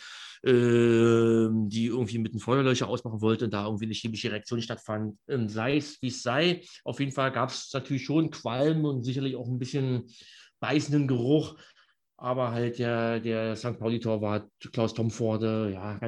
äh, 0.45 1.49
die 1.69 1.87
irgendwie 1.87 2.19
mit 2.19 2.33
einem 2.33 2.41
Feuerlöcher 2.41 2.89
ausmachen 2.89 3.21
wollte 3.21 3.47
und 3.47 3.55
da 3.55 3.65
irgendwie 3.65 3.87
eine 3.87 3.95
chemische 3.95 4.31
Reaktion 4.31 4.63
stattfand. 4.63 5.19
Ähm, 5.29 5.49
sei 5.49 5.79
es, 5.79 6.01
wie 6.03 6.09
es 6.09 6.23
sei. 6.23 6.63
Auf 6.85 7.01
jeden 7.01 7.13
Fall 7.13 7.33
gab 7.33 7.51
es 7.51 7.73
natürlich 7.73 8.05
schon 8.05 8.31
Qualm 8.31 8.85
und 8.85 9.03
sicherlich 9.03 9.35
auch 9.35 9.49
ein 9.49 9.59
bisschen 9.59 10.05
beißenden 10.61 11.09
Geruch. 11.09 11.57
Aber 12.19 12.53
halt 12.53 12.79
der, 12.79 13.21
der 13.21 13.57
St. 13.57 13.79
Pauli-Torwart 13.79 14.49
Klaus 14.73 14.95
Tomforde, 14.95 15.73
ja, 15.75 15.99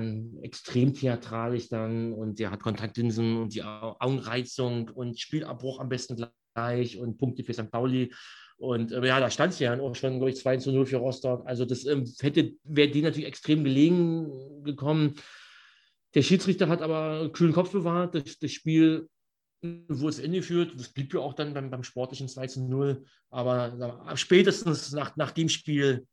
extrem 0.41 0.95
theatralisch 0.95 1.68
dann 1.68 2.14
und 2.14 2.39
der 2.39 2.51
hat 2.51 2.61
Kontaktlinsen 2.61 3.37
und 3.37 3.55
die 3.55 3.62
Augenreizung 3.62 4.89
und 4.89 5.20
Spielabbruch 5.20 5.81
am 5.81 5.91
besten 5.91 6.31
gleich 6.55 6.99
und 6.99 7.18
Punkte 7.18 7.45
für 7.45 7.53
St. 7.53 7.70
Pauli. 7.70 8.11
Und 8.59 8.92
äh, 8.92 9.06
ja, 9.06 9.20
da 9.20 9.30
stand 9.30 9.52
es 9.52 9.59
ja 9.61 9.78
auch 9.80 9.94
schon, 9.94 10.18
glaube 10.18 10.30
ich, 10.30 10.36
2 10.36 10.59
zu 10.59 10.72
0 10.72 10.86
für 10.86 10.96
Rostock. 10.98 11.46
Also 11.46 11.64
das 11.64 11.86
ähm, 11.86 12.04
hätte, 12.20 12.52
wäre 12.64 12.90
denen 12.90 13.04
natürlich 13.04 13.28
extrem 13.28 13.64
gelegen 13.64 14.64
gekommen. 14.64 15.14
Der 16.14 16.22
Schiedsrichter 16.22 16.68
hat 16.68 16.82
aber 16.82 17.30
kühlen 17.32 17.52
Kopf 17.52 17.70
bewahrt. 17.70 18.14
Das, 18.14 18.38
das 18.38 18.50
Spiel 18.50 19.09
wo 19.62 20.09
es 20.09 20.18
Ende 20.18 20.42
führt. 20.42 20.78
Das 20.78 20.88
blieb 20.88 21.12
ja 21.14 21.20
auch 21.20 21.34
dann 21.34 21.54
beim, 21.54 21.70
beim 21.70 21.82
sportlichen 21.82 22.28
2 22.28 22.46
zu 22.46 22.62
0. 22.62 23.04
Aber 23.30 24.16
spätestens 24.16 24.92
nach, 24.92 25.16
nach 25.16 25.32
dem 25.32 25.48
Spiel, 25.48 26.06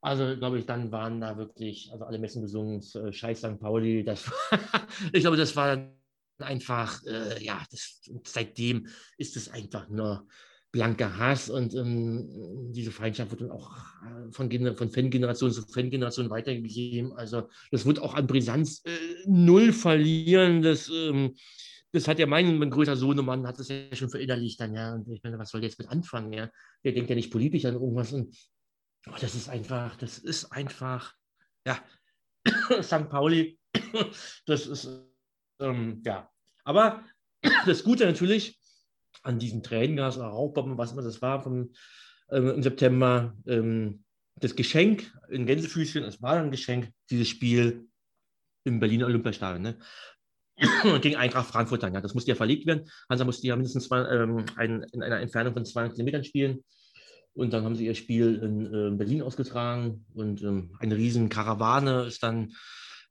also 0.00 0.36
glaube 0.36 0.58
ich, 0.58 0.66
dann 0.66 0.92
waren 0.92 1.20
da 1.20 1.36
wirklich, 1.36 1.90
also 1.92 2.04
alle 2.04 2.18
Messen 2.18 2.42
gesungen, 2.42 2.82
äh, 2.94 3.12
Scheiß 3.12 3.38
St. 3.38 3.58
Pauli. 3.58 4.04
Das, 4.04 4.30
ich 5.12 5.22
glaube, 5.22 5.36
das 5.36 5.56
war 5.56 5.92
einfach, 6.38 7.02
äh, 7.04 7.42
ja, 7.42 7.62
das, 7.70 8.02
seitdem 8.26 8.86
ist 9.18 9.36
es 9.36 9.48
einfach 9.48 9.88
nur 9.88 10.26
blanker 10.74 11.16
Hass 11.16 11.48
und 11.48 11.72
ähm, 11.74 12.72
diese 12.72 12.90
Feindschaft 12.90 13.30
wird 13.30 13.42
dann 13.42 13.52
auch 13.52 13.70
äh, 14.02 14.32
von, 14.32 14.50
von 14.76 14.90
Fangeneration 14.90 15.52
zu 15.52 15.62
Fangeneration 15.62 16.30
weitergegeben. 16.30 17.12
Also 17.12 17.48
das 17.70 17.86
wird 17.86 18.00
auch 18.00 18.14
an 18.14 18.26
Brisanz 18.26 18.82
äh, 18.84 18.90
null 19.24 19.72
verlieren. 19.72 20.62
Das 20.62 20.90
ähm, 20.90 21.36
das 21.92 22.08
hat 22.08 22.18
ja 22.18 22.26
mein, 22.26 22.58
mein 22.58 22.70
größter 22.70 22.96
Sohnemann, 22.96 23.46
hat 23.46 23.60
das 23.60 23.68
ja 23.68 23.94
schon 23.94 24.10
verinnerlicht 24.10 24.60
dann, 24.60 24.74
ja. 24.74 24.94
Und 24.94 25.08
ich 25.08 25.22
meine, 25.22 25.38
was 25.38 25.50
soll 25.50 25.60
der 25.60 25.70
jetzt 25.70 25.78
mit 25.78 25.88
anfangen, 25.88 26.32
ja? 26.32 26.50
Der 26.82 26.90
denkt 26.90 27.08
ja 27.08 27.14
nicht 27.14 27.30
politisch 27.30 27.66
an 27.66 27.74
irgendwas. 27.74 28.12
Und 28.12 28.36
oh, 29.06 29.14
das 29.20 29.36
ist 29.36 29.48
einfach, 29.48 29.94
das 29.94 30.18
ist 30.18 30.46
einfach, 30.46 31.14
ja, 31.64 31.78
St. 32.82 33.08
Pauli, 33.08 33.60
das 34.46 34.66
ist, 34.66 34.88
ähm, 35.60 36.02
ja. 36.04 36.28
Aber 36.64 37.04
das 37.64 37.84
Gute 37.84 38.06
natürlich 38.06 38.58
an 39.24 39.38
diesen 39.38 39.62
Tränengas 39.62 40.16
oder 40.16 40.26
Rauchbomben, 40.26 40.78
was 40.78 40.92
immer 40.92 41.02
das 41.02 41.20
war, 41.20 41.42
vom, 41.42 41.72
ähm, 42.30 42.50
im 42.50 42.62
September, 42.62 43.34
ähm, 43.46 44.04
das 44.36 44.54
Geschenk 44.54 45.12
in 45.28 45.46
Gänsefüßchen, 45.46 46.04
es 46.04 46.20
war 46.22 46.34
ein 46.34 46.50
Geschenk, 46.50 46.90
dieses 47.10 47.28
Spiel 47.28 47.88
im 48.64 48.80
Berliner 48.80 49.06
Olympiastadion. 49.06 49.62
Ne? 49.62 49.78
gegen 51.00 51.16
Eintracht 51.16 51.48
Frankfurt 51.48 51.82
dann. 51.82 51.94
Ja. 51.94 52.00
Das 52.00 52.14
musste 52.14 52.30
ja 52.30 52.34
verlegt 52.36 52.66
werden. 52.66 52.88
Hansa 53.08 53.24
musste 53.24 53.46
ja 53.46 53.56
mindestens 53.56 53.88
zwei, 53.88 54.00
ähm, 54.02 54.44
ein, 54.56 54.84
in 54.92 55.02
einer 55.02 55.20
Entfernung 55.20 55.52
von 55.52 55.64
200 55.64 55.94
Kilometern 55.94 56.24
spielen. 56.24 56.64
Und 57.34 57.52
dann 57.52 57.64
haben 57.64 57.74
sie 57.74 57.86
ihr 57.86 57.96
Spiel 57.96 58.36
in 58.36 58.66
äh, 58.66 58.96
Berlin 58.96 59.22
ausgetragen. 59.22 60.06
Und 60.14 60.42
ähm, 60.42 60.76
eine 60.78 60.96
riesen 60.96 61.28
Karawane 61.28 62.04
ist 62.04 62.22
dann 62.22 62.52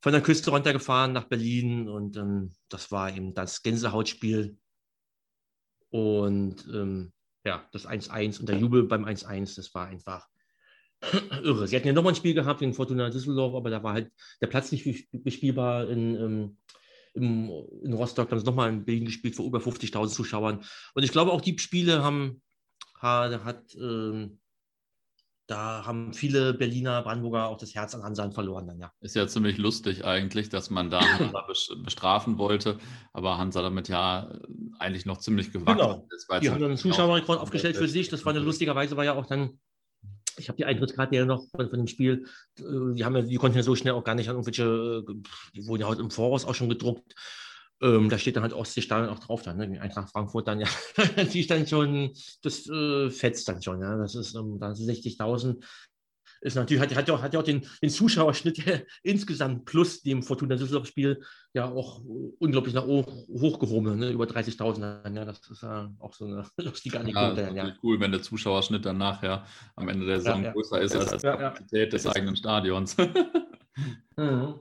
von 0.01 0.13
der 0.13 0.21
Küste 0.21 0.51
runtergefahren 0.51 1.11
nach 1.11 1.25
Berlin. 1.25 1.89
Und 1.89 2.15
ähm, 2.15 2.53
das 2.69 2.91
war 2.91 3.13
eben 3.13 3.33
das 3.33 3.61
Gänsehautspiel. 3.61 4.57
Und 5.93 6.67
ähm, 6.73 7.13
ja, 7.45 7.69
das 7.71 7.87
1-1 7.87 8.39
und 8.39 8.49
der 8.49 8.57
Jubel 8.57 8.83
beim 8.83 9.05
1-1, 9.05 9.55
das 9.55 9.75
war 9.75 9.85
einfach 9.85 10.27
irre. 11.43 11.67
Sie 11.67 11.75
hatten 11.75 11.85
ja 11.85 11.93
nochmal 11.93 12.13
ein 12.13 12.15
Spiel 12.15 12.33
gehabt 12.33 12.61
gegen 12.61 12.73
Fortuna 12.73 13.11
Düsseldorf, 13.11 13.53
aber 13.53 13.69
da 13.69 13.83
war 13.83 13.93
halt 13.93 14.11
der 14.41 14.47
Platz 14.47 14.71
nicht 14.71 15.07
bespielbar 15.11 15.87
in 15.87 16.15
ähm, 16.15 16.57
im, 17.13 17.51
in 17.83 17.93
Rostock, 17.93 18.31
haben 18.31 18.39
sie 18.39 18.45
nochmal 18.45 18.69
in 18.69 18.85
Berlin 18.85 19.05
gespielt 19.05 19.35
vor 19.35 19.45
über 19.45 19.59
50.000 19.59 20.09
Zuschauern. 20.09 20.63
Und 20.95 21.03
ich 21.03 21.11
glaube, 21.11 21.31
auch 21.31 21.41
die 21.41 21.59
Spiele 21.59 22.03
haben, 22.03 22.41
hat, 22.95 23.43
hat 23.43 23.75
äh, 23.75 24.29
da 25.53 25.85
haben 25.85 26.13
viele 26.13 26.53
Berliner, 26.53 27.03
Brandenburger 27.03 27.47
auch 27.47 27.57
das 27.57 27.75
Herz 27.75 27.93
an 27.93 28.01
Hansan 28.01 28.31
verloren 28.31 28.65
dann, 28.65 28.79
ja. 28.79 28.91
Ist 29.01 29.15
ja 29.15 29.27
ziemlich 29.27 29.59
lustig 29.59 30.03
eigentlich, 30.03 30.49
dass 30.49 30.71
man 30.71 30.89
da 30.89 30.99
Hansa 31.19 31.45
bestrafen 31.83 32.39
wollte, 32.39 32.79
aber 33.13 33.37
Hansa 33.37 33.61
damit 33.61 33.87
ja 33.87 34.33
eigentlich 34.79 35.05
noch 35.05 35.19
ziemlich 35.19 35.51
gewachsen 35.51 35.77
genau. 35.77 36.07
ist. 36.09 36.27
Die 36.41 36.49
haben 36.49 36.59
dann 36.59 36.69
einen 36.69 36.77
Zuschauerrekord 36.77 37.39
aufgestellt 37.39 37.77
für 37.77 37.87
sich. 37.87 38.09
Das 38.09 38.25
war 38.25 38.33
eine 38.33 38.43
lustigerweise, 38.43 38.97
war 38.97 39.05
ja 39.05 39.13
auch 39.13 39.27
dann 39.27 39.59
ich 40.37 40.49
habe 40.49 40.57
die 40.57 40.65
Eintrittskarte 40.65 41.15
ja 41.15 41.25
noch 41.25 41.47
von, 41.51 41.69
von, 41.69 41.77
dem 41.77 41.87
Spiel, 41.87 42.25
äh, 42.57 42.63
die, 42.95 43.05
haben 43.05 43.15
ja, 43.15 43.21
die 43.21 43.35
konnten 43.35 43.57
ja 43.57 43.63
so 43.63 43.75
schnell 43.75 43.93
auch 43.93 44.03
gar 44.03 44.15
nicht 44.15 44.29
an 44.29 44.35
irgendwelche, 44.35 45.03
äh, 45.07 45.13
die 45.53 45.67
wurden 45.67 45.81
ja 45.81 45.87
heute 45.87 46.01
im 46.01 46.09
Voraus 46.09 46.43
auch 46.45 46.55
schon 46.55 46.69
gedruckt. 46.69 47.13
Ähm, 47.83 48.09
da 48.09 48.17
steht 48.17 48.35
dann 48.35 48.43
halt 48.43 48.53
Ostseestadion 48.53 49.09
auch 49.09 49.19
drauf, 49.19 49.43
dann, 49.43 49.57
ne? 49.57 49.81
Eintracht 49.81 50.09
Frankfurt 50.09 50.47
dann 50.47 50.61
ja, 50.61 50.67
die 51.33 51.41
ist 51.41 51.51
dann 51.51 51.67
schon, 51.67 52.11
das 52.41 52.67
äh, 52.69 53.09
fetzt 53.09 53.47
dann 53.47 53.61
schon, 53.61 53.81
ja. 53.81 53.97
Das 53.97 54.15
ist 54.15 54.35
ähm, 54.35 54.57
60.000 54.57 55.61
ist 56.43 56.55
natürlich, 56.55 56.81
hat, 56.81 56.93
hat 56.93 57.07
ja 57.07 57.13
auch, 57.13 57.21
hat 57.21 57.33
ja 57.33 57.39
auch 57.39 57.43
den, 57.43 57.65
den 57.81 57.89
Zuschauerschnitt 57.89 58.65
der 58.65 58.83
insgesamt 59.03 59.65
plus 59.65 60.01
dem 60.01 60.21
Fortuna 60.21 60.55
Düsseldorf-Spiel 60.55 61.23
ja 61.53 61.65
auch 61.65 62.01
unglaublich 62.39 62.73
nach 62.73 62.85
hoch, 62.85 63.07
hochgehoben, 63.29 63.97
ne? 63.97 64.11
über 64.11 64.25
30.000. 64.25 65.15
Ja, 65.15 65.25
das 65.25 65.39
ist 65.49 65.63
ja 65.63 65.91
auch 65.99 66.13
so 66.13 66.25
eine 66.25 66.45
lustige 66.57 66.99
Anekdote. 66.99 67.41
Ja, 67.55 67.67
ja. 67.67 67.75
cool, 67.81 67.99
wenn 67.99 68.11
der 68.11 68.21
Zuschauerschnitt 68.21 68.85
dann 68.85 68.97
nachher 68.97 69.45
am 69.75 69.87
Ende 69.87 70.05
der 70.05 70.19
Saison 70.19 70.41
ja, 70.41 70.47
ja. 70.47 70.53
größer 70.53 70.81
ist 70.81 70.95
als 70.95 71.11
die 71.11 71.27
Kapazität 71.27 71.93
des 71.93 72.07
eigenen 72.07 72.35
Stadions. 72.35 72.97
mhm. 74.17 74.59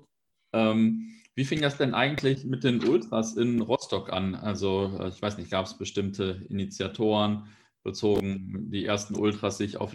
ähm, 0.52 1.21
wie 1.34 1.44
fing 1.44 1.60
das 1.60 1.78
denn 1.78 1.94
eigentlich 1.94 2.44
mit 2.44 2.64
den 2.64 2.82
Ultras 2.84 3.36
in 3.36 3.60
Rostock 3.60 4.12
an? 4.12 4.34
Also, 4.34 4.98
äh, 5.00 5.08
ich 5.08 5.20
weiß 5.20 5.38
nicht, 5.38 5.50
gab 5.50 5.66
es 5.66 5.78
bestimmte 5.78 6.44
Initiatoren? 6.48 7.48
bezogen 7.82 8.70
die 8.70 8.86
ersten 8.86 9.16
Ultras 9.16 9.58
sich 9.58 9.76
auf, 9.76 9.92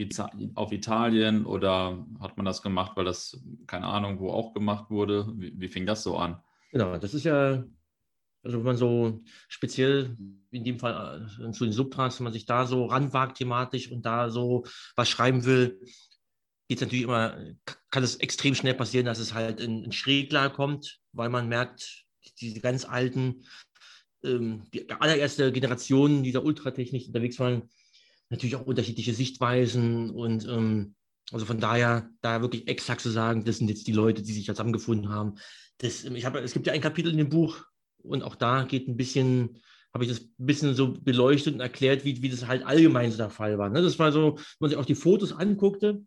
auf, 0.55 0.71
Italien 0.71 1.45
oder 1.45 2.05
hat 2.19 2.37
man 2.37 2.45
das 2.45 2.61
gemacht, 2.61 2.93
weil 2.95 3.05
das, 3.05 3.41
keine 3.65 3.87
Ahnung, 3.87 4.19
wo 4.19 4.29
auch 4.29 4.53
gemacht 4.53 4.89
wurde? 4.89 5.31
Wie, 5.37 5.53
wie 5.57 5.67
fing 5.69 5.85
das 5.85 6.03
so 6.03 6.17
an? 6.17 6.41
Genau, 6.71 6.97
das 6.97 7.13
ist 7.13 7.23
ja, 7.23 7.63
also 8.43 8.57
wenn 8.57 8.65
man 8.65 8.77
so 8.77 9.21
speziell 9.47 10.17
in 10.51 10.63
dem 10.63 10.79
Fall 10.79 11.29
äh, 11.41 11.51
zu 11.51 11.63
den 11.63 11.73
Subtras, 11.73 12.19
wenn 12.19 12.25
man 12.25 12.33
sich 12.33 12.45
da 12.45 12.65
so 12.65 12.85
ranwagt 12.85 13.37
thematisch 13.37 13.91
und 13.91 14.05
da 14.05 14.29
so 14.29 14.65
was 14.95 15.07
schreiben 15.07 15.45
will, 15.45 15.79
geht 16.67 16.79
es 16.79 16.81
natürlich 16.81 17.05
immer, 17.05 17.37
kann 17.91 18.03
es 18.03 18.17
extrem 18.17 18.55
schnell 18.55 18.73
passieren, 18.73 19.05
dass 19.05 19.19
es 19.19 19.33
halt 19.33 19.59
in, 19.59 19.83
in 19.83 19.91
Schräglage 19.91 20.53
kommt, 20.53 20.99
weil 21.13 21.29
man 21.29 21.47
merkt, 21.47 22.05
diese 22.39 22.59
ganz 22.59 22.85
alten 22.85 23.45
ähm, 24.23 24.63
die 24.73 24.89
allererste 24.89 25.51
Generation 25.51 26.23
dieser 26.23 26.43
Ultratechnik 26.43 27.07
unterwegs 27.07 27.39
waren, 27.39 27.69
natürlich 28.29 28.55
auch 28.55 28.65
unterschiedliche 28.65 29.13
Sichtweisen 29.13 30.09
und 30.09 30.45
ähm, 30.47 30.95
also 31.31 31.45
von 31.45 31.59
daher, 31.59 32.09
da 32.21 32.41
wirklich 32.41 32.67
exakt 32.67 33.01
zu 33.01 33.09
sagen, 33.09 33.43
das 33.43 33.57
sind 33.57 33.69
jetzt 33.69 33.87
die 33.87 33.91
Leute, 33.91 34.21
die 34.21 34.31
sich 34.31 34.45
zusammengefunden 34.45 35.09
haben. 35.09 35.35
Das, 35.79 36.05
ich 36.05 36.25
habe, 36.25 36.39
es 36.39 36.53
gibt 36.53 36.67
ja 36.67 36.73
ein 36.73 36.81
Kapitel 36.81 37.11
in 37.11 37.17
dem 37.17 37.29
Buch 37.29 37.65
und 38.01 38.23
auch 38.23 38.35
da 38.35 38.63
geht 38.63 38.87
ein 38.87 38.95
bisschen, 38.95 39.59
habe 39.93 40.05
ich 40.05 40.09
das 40.09 40.21
ein 40.21 40.45
bisschen 40.45 40.73
so 40.73 40.93
beleuchtet 40.93 41.53
und 41.53 41.59
erklärt, 41.59 42.05
wie, 42.05 42.21
wie 42.21 42.29
das 42.29 42.47
halt 42.47 42.65
allgemein 42.65 43.11
so 43.11 43.17
der 43.17 43.29
Fall 43.29 43.57
war. 43.57 43.69
Ne? 43.69 43.81
Das 43.81 43.99
war 43.99 44.11
so, 44.11 44.37
wenn 44.37 44.43
man 44.59 44.69
sich 44.69 44.79
auch 44.79 44.85
die 44.85 44.95
Fotos 44.95 45.33
anguckte 45.33 46.01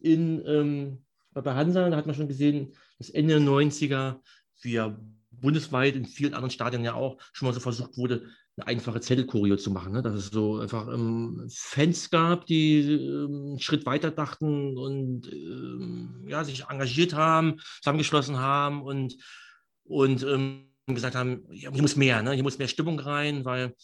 in, 0.00 0.42
ähm, 0.46 1.04
bei 1.34 1.54
Hansa, 1.54 1.88
da 1.88 1.96
hat 1.96 2.06
man 2.06 2.14
schon 2.14 2.28
gesehen, 2.28 2.74
das 2.98 3.10
Ende 3.10 3.34
der 3.34 3.42
90er, 3.42 4.20
wir 4.62 4.98
bundesweit 5.30 5.96
in 5.96 6.04
vielen 6.06 6.34
anderen 6.34 6.50
Stadien 6.50 6.84
ja 6.84 6.94
auch 6.94 7.18
schon 7.32 7.46
mal 7.48 7.54
so 7.54 7.60
versucht 7.60 7.96
wurde, 7.96 8.28
eine 8.56 8.66
einfache 8.66 9.00
Zettelkurio 9.00 9.56
zu 9.56 9.70
machen. 9.70 9.92
Ne? 9.92 10.02
Dass 10.02 10.14
es 10.14 10.26
so 10.26 10.58
einfach 10.58 10.86
ähm, 10.88 11.48
Fans 11.50 12.10
gab, 12.10 12.46
die 12.46 12.80
ähm, 12.80 13.46
einen 13.46 13.60
Schritt 13.60 13.86
weiter 13.86 14.10
dachten 14.10 14.76
und 14.76 15.32
ähm, 15.32 16.24
ja, 16.28 16.44
sich 16.44 16.64
engagiert 16.68 17.14
haben, 17.14 17.60
zusammengeschlossen 17.80 18.38
haben 18.38 18.82
und, 18.82 19.16
und 19.84 20.22
ähm, 20.22 20.68
gesagt 20.86 21.14
haben, 21.14 21.44
ja, 21.50 21.70
hier 21.72 21.82
muss 21.82 21.96
mehr, 21.96 22.22
ne? 22.22 22.32
hier 22.32 22.42
muss 22.42 22.58
mehr 22.58 22.68
Stimmung 22.68 22.98
rein, 22.98 23.44
weil 23.44 23.74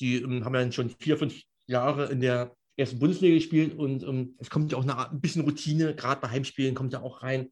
die 0.00 0.16
ähm, 0.16 0.44
haben 0.44 0.54
ja 0.54 0.72
schon 0.72 0.90
vier, 0.90 1.18
fünf 1.18 1.42
Jahre 1.66 2.06
in 2.06 2.20
der 2.20 2.56
ersten 2.76 2.98
Bundesliga 2.98 3.34
gespielt 3.34 3.78
und 3.78 4.02
ähm, 4.02 4.34
es 4.38 4.50
kommt 4.50 4.72
ja 4.72 4.78
auch 4.78 4.82
eine, 4.82 5.10
ein 5.10 5.20
bisschen 5.20 5.42
Routine, 5.42 5.94
gerade 5.94 6.20
bei 6.20 6.28
Heimspielen 6.28 6.74
kommt 6.74 6.92
ja 6.92 7.02
auch 7.02 7.22
rein, 7.22 7.50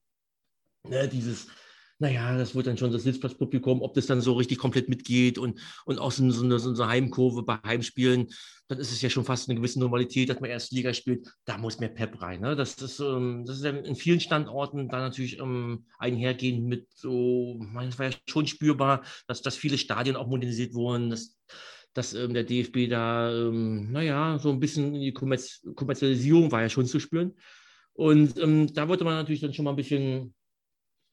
ne? 0.89 1.09
dieses 1.09 1.49
naja, 2.01 2.37
das 2.37 2.55
wird 2.55 2.67
dann 2.67 2.77
schon 2.77 2.93
das 2.93 3.05
Sitzplatzpublikum, 3.05 3.81
ob 3.81 3.95
das 3.95 4.07
dann 4.07 4.21
so 4.21 4.33
richtig 4.33 4.59
komplett 4.59 4.89
mitgeht 4.89 5.39
und, 5.39 5.61
und 5.85 5.99
auch 5.99 6.11
so, 6.11 6.25
eine, 6.25 6.59
so 6.59 6.71
eine 6.71 6.89
Heimkurve 6.89 7.45
bei 7.45 7.59
Heimspielen, 7.65 8.29
dann 8.67 8.79
ist 8.79 8.91
es 8.91 9.01
ja 9.01 9.11
schon 9.11 9.25
fast 9.25 9.49
eine 9.49 9.57
gewisse 9.59 9.79
Normalität, 9.79 10.29
dass 10.29 10.41
man 10.41 10.51
erst 10.51 10.73
Liga 10.73 10.93
spielt. 10.93 11.29
Da 11.45 11.57
muss 11.57 11.79
mehr 11.79 11.91
Pep 11.91 12.21
rein. 12.21 12.41
Ne? 12.41 12.57
Das, 12.57 12.75
ist, 12.75 12.99
ähm, 12.99 13.45
das 13.47 13.59
ist 13.59 13.65
ja 13.65 13.71
in 13.71 13.95
vielen 13.95 14.21
Standorten 14.21 14.89
da 14.89 14.99
natürlich 14.99 15.39
ähm, 15.39 15.87
einhergehend 15.99 16.67
mit 16.67 16.89
so, 16.95 17.61
es 17.87 17.99
war 17.99 18.07
ja 18.07 18.17
schon 18.29 18.47
spürbar, 18.47 19.05
dass, 19.29 19.43
dass 19.43 19.57
viele 19.57 19.79
Stadien 19.79 20.17
auch 20.17 20.27
modernisiert 20.27 20.75
wurden, 20.75 21.11
dass 21.11 21.37
dass 21.95 22.13
ähm, 22.15 22.35
der 22.35 22.45
DFB 22.45 22.89
da, 22.91 23.33
ähm, 23.33 23.93
naja, 23.93 24.39
so 24.39 24.51
ein 24.51 24.61
bisschen 24.61 24.95
die 24.95 25.13
Kommerz 25.13 25.63
Kommerzialisierung 25.75 26.53
war 26.53 26.63
ja 26.63 26.69
schon 26.69 26.87
zu 26.87 27.01
spüren. 27.01 27.35
Und 27.95 28.39
ähm, 28.39 28.73
da 28.75 28.89
wollte 28.89 29.05
man 29.05 29.15
natürlich 29.15 29.41
dann 29.41 29.55
schon 29.55 29.65
mal 29.65 29.71
ein 29.71 29.77
bisschen 29.77 30.35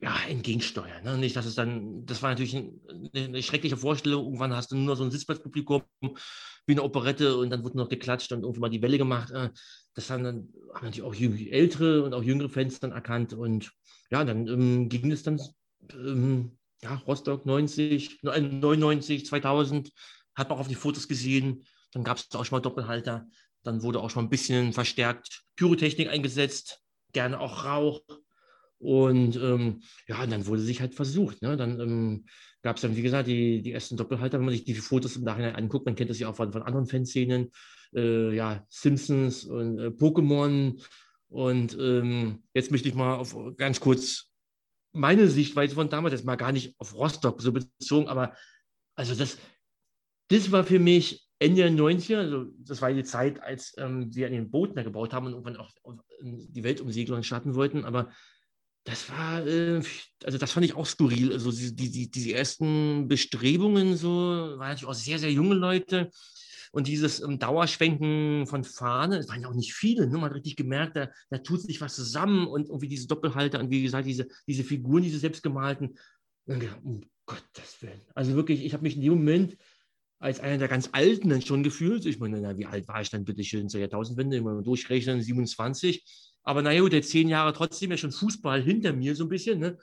ja, 0.01 0.15
entgegensteuern. 0.27 1.03
Ne? 1.03 1.17
Nicht, 1.17 1.35
dass 1.35 1.45
es 1.45 1.53
dann, 1.53 2.05
das 2.07 2.23
war 2.23 2.31
natürlich 2.31 2.55
eine, 2.55 2.73
eine, 3.13 3.43
schreckliche 3.43 3.77
Vorstellung. 3.77 4.25
Irgendwann 4.25 4.55
hast 4.55 4.71
du 4.71 4.75
nur 4.75 4.95
so 4.95 5.03
ein 5.03 5.11
Sitzplatzpublikum 5.11 5.83
wie 6.01 6.73
eine 6.73 6.83
Operette 6.83 7.37
und 7.37 7.51
dann 7.51 7.63
wurde 7.63 7.77
noch 7.77 7.87
geklatscht 7.89 8.31
und 8.31 8.41
irgendwann 8.41 8.61
mal 8.61 8.69
die 8.69 8.81
Welle 8.81 8.97
gemacht. 8.97 9.31
Äh, 9.31 9.49
das 9.93 10.09
haben 10.09 10.23
dann 10.23 10.49
haben 10.73 10.85
natürlich 10.85 11.03
auch 11.03 11.13
ältere 11.13 12.03
und 12.03 12.13
auch 12.13 12.23
jüngere 12.23 12.49
Fans 12.49 12.79
dann 12.79 12.91
erkannt. 12.91 13.33
Und 13.33 13.71
ja, 14.09 14.23
dann 14.23 14.47
ähm, 14.47 14.89
ging 14.89 15.11
es 15.11 15.21
dann, 15.21 15.39
ähm, 15.93 16.57
ja, 16.81 16.95
Rostock 17.05 17.45
90, 17.45 18.23
99, 18.23 19.27
2000, 19.27 19.91
hat 20.35 20.49
man 20.49 20.57
auch 20.57 20.61
auf 20.61 20.67
die 20.67 20.75
Fotos 20.75 21.07
gesehen. 21.07 21.65
Dann 21.91 22.03
gab 22.03 22.17
es 22.17 22.33
auch 22.33 22.45
schon 22.45 22.57
mal 22.57 22.61
Doppelhalter. 22.61 23.27
Dann 23.63 23.83
wurde 23.83 23.99
auch 23.99 24.09
schon 24.09 24.25
ein 24.25 24.29
bisschen 24.29 24.73
verstärkt 24.73 25.43
Pyrotechnik 25.55 26.09
eingesetzt, 26.09 26.81
gerne 27.13 27.39
auch 27.39 27.65
Rauch. 27.65 28.01
Und 28.79 29.35
ähm, 29.35 29.83
ja, 30.07 30.23
und 30.23 30.31
dann 30.31 30.47
wurde 30.47 30.61
sich 30.61 30.81
halt 30.81 30.95
versucht. 30.95 31.41
Ne? 31.43 31.55
Dann 31.55 31.79
ähm, 31.79 32.25
gab 32.63 32.77
es 32.77 32.81
dann, 32.81 32.95
wie 32.95 33.03
gesagt, 33.03 33.27
die, 33.27 33.61
die 33.61 33.73
ersten 33.73 33.97
Doppelhalter, 33.97 34.39
wenn 34.39 34.45
man 34.45 34.53
sich 34.53 34.63
die 34.63 34.73
Fotos 34.73 35.15
im 35.15 35.23
Nachhinein 35.23 35.55
anguckt, 35.55 35.85
man 35.85 35.95
kennt 35.95 36.09
das 36.09 36.19
ja 36.19 36.29
auch 36.29 36.35
von, 36.35 36.51
von 36.51 36.63
anderen 36.63 36.87
Fanszenen, 36.87 37.51
äh, 37.93 38.35
ja, 38.35 38.65
Simpsons 38.69 39.45
und 39.45 39.77
äh, 39.77 39.87
Pokémon. 39.87 40.81
Und 41.29 41.77
ähm, 41.79 42.43
jetzt 42.53 42.71
möchte 42.71 42.89
ich 42.89 42.95
mal 42.95 43.15
auf 43.15 43.35
ganz 43.57 43.79
kurz 43.79 44.31
meine 44.93 45.27
Sichtweise 45.27 45.75
von 45.75 45.89
damals, 45.89 46.13
das 46.13 46.23
mal 46.23 46.35
gar 46.35 46.51
nicht 46.51 46.75
auf 46.79 46.95
Rostock 46.95 47.41
so 47.41 47.53
bezogen, 47.53 48.07
aber 48.07 48.35
also 48.95 49.15
das, 49.15 49.37
das 50.31 50.51
war 50.51 50.63
für 50.63 50.79
mich 50.79 51.27
Ende 51.39 51.63
der 51.63 51.71
90er, 51.71 52.17
also 52.17 52.45
das 52.59 52.81
war 52.81 52.93
die 52.93 53.03
Zeit, 53.03 53.41
als 53.41 53.73
ähm, 53.77 54.13
wir 54.13 54.27
an 54.27 54.33
den 54.33 54.51
Booten 54.51 54.75
da 54.75 54.83
gebaut 54.83 55.11
haben 55.11 55.25
und 55.25 55.33
irgendwann 55.33 55.57
auch 55.57 55.71
die 56.21 56.63
Weltumsegelung 56.63 57.23
starten 57.23 57.55
wollten, 57.55 57.83
aber 57.83 58.11
das 58.83 59.09
war, 59.09 59.45
äh, 59.45 59.81
also 60.23 60.37
das 60.37 60.51
fand 60.51 60.65
ich 60.65 60.75
auch 60.75 60.85
skurril. 60.85 61.33
Also 61.33 61.51
die, 61.51 61.75
die, 61.75 62.09
diese 62.09 62.33
ersten 62.33 63.07
Bestrebungen 63.07 63.97
so, 63.97 64.09
waren 64.09 64.69
natürlich 64.69 64.85
auch 64.85 64.93
sehr, 64.93 65.19
sehr 65.19 65.31
junge 65.31 65.55
Leute. 65.55 66.09
Und 66.71 66.87
dieses 66.87 67.21
ähm, 67.21 67.37
Dauerschwenken 67.37 68.47
von 68.47 68.63
Fahne, 68.63 69.17
es 69.17 69.27
waren 69.27 69.41
ja 69.41 69.49
auch 69.49 69.53
nicht 69.53 69.73
viele, 69.73 70.07
ne? 70.07 70.13
man 70.13 70.29
hat 70.29 70.35
richtig 70.35 70.55
gemerkt, 70.55 70.95
da, 70.95 71.09
da 71.29 71.39
tut 71.39 71.61
sich 71.61 71.81
was 71.81 71.95
zusammen 71.95 72.47
und 72.47 72.69
irgendwie 72.69 72.87
diese 72.87 73.07
Doppelhalter 73.07 73.59
und 73.59 73.69
wie 73.69 73.83
gesagt, 73.83 74.07
diese, 74.07 74.27
diese 74.47 74.63
Figuren, 74.63 75.03
diese 75.03 75.19
selbstgemalten. 75.19 75.97
Und 76.45 76.59
gedacht, 76.59 76.79
um 76.83 77.01
Gottes 77.25 77.81
Willen. 77.81 78.01
Also 78.15 78.35
wirklich, 78.35 78.63
ich 78.63 78.73
habe 78.73 78.83
mich 78.83 78.95
in 78.95 79.01
dem 79.01 79.13
Moment 79.13 79.57
als 80.21 80.39
einer 80.39 80.57
der 80.57 80.67
ganz 80.69 80.89
Alten 80.93 81.29
dann 81.29 81.41
schon 81.41 81.63
gefühlt. 81.63 82.05
Ich 82.05 82.19
meine, 82.19 82.39
na, 82.39 82.57
wie 82.57 82.65
alt 82.65 82.87
war 82.87 83.01
ich 83.01 83.09
dann 83.09 83.25
bitte 83.25 83.43
schön 83.43 83.67
zur 83.67 83.81
Jahrtausendwende? 83.81 84.37
Immer 84.37 84.61
durchrechnen, 84.61 85.21
27 85.21 86.31
aber 86.43 86.61
naja, 86.61 86.81
gut, 86.81 86.93
der 86.93 87.03
zehn 87.03 87.29
Jahre 87.29 87.53
trotzdem 87.53 87.91
ja 87.91 87.97
schon 87.97 88.11
Fußball 88.11 88.61
hinter 88.61 88.93
mir 88.93 89.15
so 89.15 89.25
ein 89.25 89.29
bisschen. 89.29 89.59
Ne? 89.59 89.77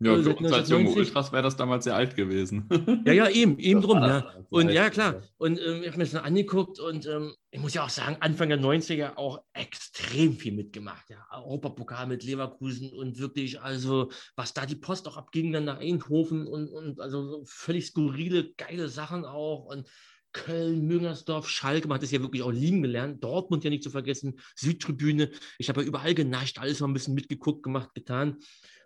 Ja, 0.00 0.12
also 0.12 0.30
für 0.30 0.36
uns 0.36 0.52
als 0.52 0.68
junge 0.68 0.90
Ultras 0.90 1.32
wäre 1.32 1.42
das 1.42 1.56
damals 1.56 1.84
sehr 1.84 1.94
alt 1.94 2.16
gewesen. 2.16 2.68
Ja, 3.06 3.12
ja, 3.12 3.28
eben, 3.28 3.58
eben 3.58 3.80
drum. 3.80 3.98
Ja. 3.98 4.28
Und 4.50 4.70
ja, 4.70 4.90
klar. 4.90 5.22
Und 5.36 5.60
ähm, 5.60 5.82
ich 5.82 5.88
habe 5.88 5.98
mir 5.98 6.04
das 6.04 6.10
dann 6.10 6.24
angeguckt 6.24 6.80
und 6.80 7.06
ähm, 7.06 7.34
ich 7.50 7.60
muss 7.60 7.74
ja 7.74 7.84
auch 7.84 7.90
sagen, 7.90 8.16
Anfang 8.18 8.48
der 8.48 8.58
90er 8.58 9.16
auch 9.16 9.42
extrem 9.52 10.34
viel 10.34 10.52
mitgemacht. 10.52 11.08
Ja. 11.10 11.24
Europapokal 11.30 12.08
mit 12.08 12.24
Leverkusen 12.24 12.92
und 12.92 13.18
wirklich, 13.18 13.60
also, 13.60 14.10
was 14.34 14.52
da 14.52 14.66
die 14.66 14.76
Post 14.76 15.06
auch 15.06 15.16
abging, 15.16 15.52
dann 15.52 15.64
nach 15.64 15.78
Eindhoven 15.78 16.48
und, 16.48 16.68
und 16.68 17.00
also 17.00 17.26
so 17.26 17.42
völlig 17.46 17.86
skurrile, 17.86 18.52
geile 18.56 18.88
Sachen 18.88 19.24
auch. 19.24 19.66
Und 19.66 19.88
Köln, 20.34 20.86
Müngersdorf, 20.86 21.48
Schalke, 21.48 21.88
man 21.88 21.94
hat 21.94 22.02
es 22.02 22.10
ja 22.10 22.20
wirklich 22.20 22.42
auch 22.42 22.50
lieben 22.50 22.82
gelernt. 22.82 23.22
Dortmund 23.22 23.64
ja 23.64 23.70
nicht 23.70 23.84
zu 23.84 23.90
vergessen, 23.90 24.40
Südtribüne. 24.56 25.30
Ich 25.58 25.68
habe 25.68 25.80
ja 25.80 25.86
überall 25.86 26.14
genascht, 26.14 26.58
alles 26.58 26.80
mal 26.80 26.88
ein 26.88 26.92
bisschen 26.92 27.14
mitgeguckt, 27.14 27.62
gemacht, 27.62 27.94
getan. 27.94 28.38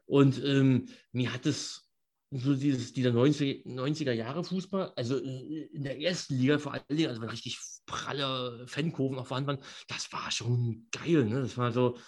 Und 0.09 0.43
ähm, 0.43 0.89
mir 1.13 1.33
hat 1.33 1.45
es 1.47 1.89
so 2.31 2.55
dieses, 2.55 2.93
dieser 2.93 3.13
90, 3.13 3.67
90er 3.67 4.13
Jahre 4.13 4.43
Fußball, 4.43 4.93
also 4.97 5.19
äh, 5.19 5.69
in 5.73 5.85
der 5.85 6.01
ersten 6.01 6.35
Liga 6.35 6.59
vor 6.59 6.73
allen 6.73 6.83
Dingen, 6.91 7.09
also 7.09 7.21
wenn 7.21 7.29
richtig 7.29 7.59
pralle 7.87 8.67
Fankurven 8.67 9.19
auch 9.19 9.27
vorhanden 9.27 9.49
waren, 9.49 9.65
das 9.87 10.13
war 10.13 10.31
schon 10.31 10.89
geil. 10.91 11.25
Ne? 11.25 11.43
Das 11.43 11.57
war 11.57 11.73
so, 11.73 11.99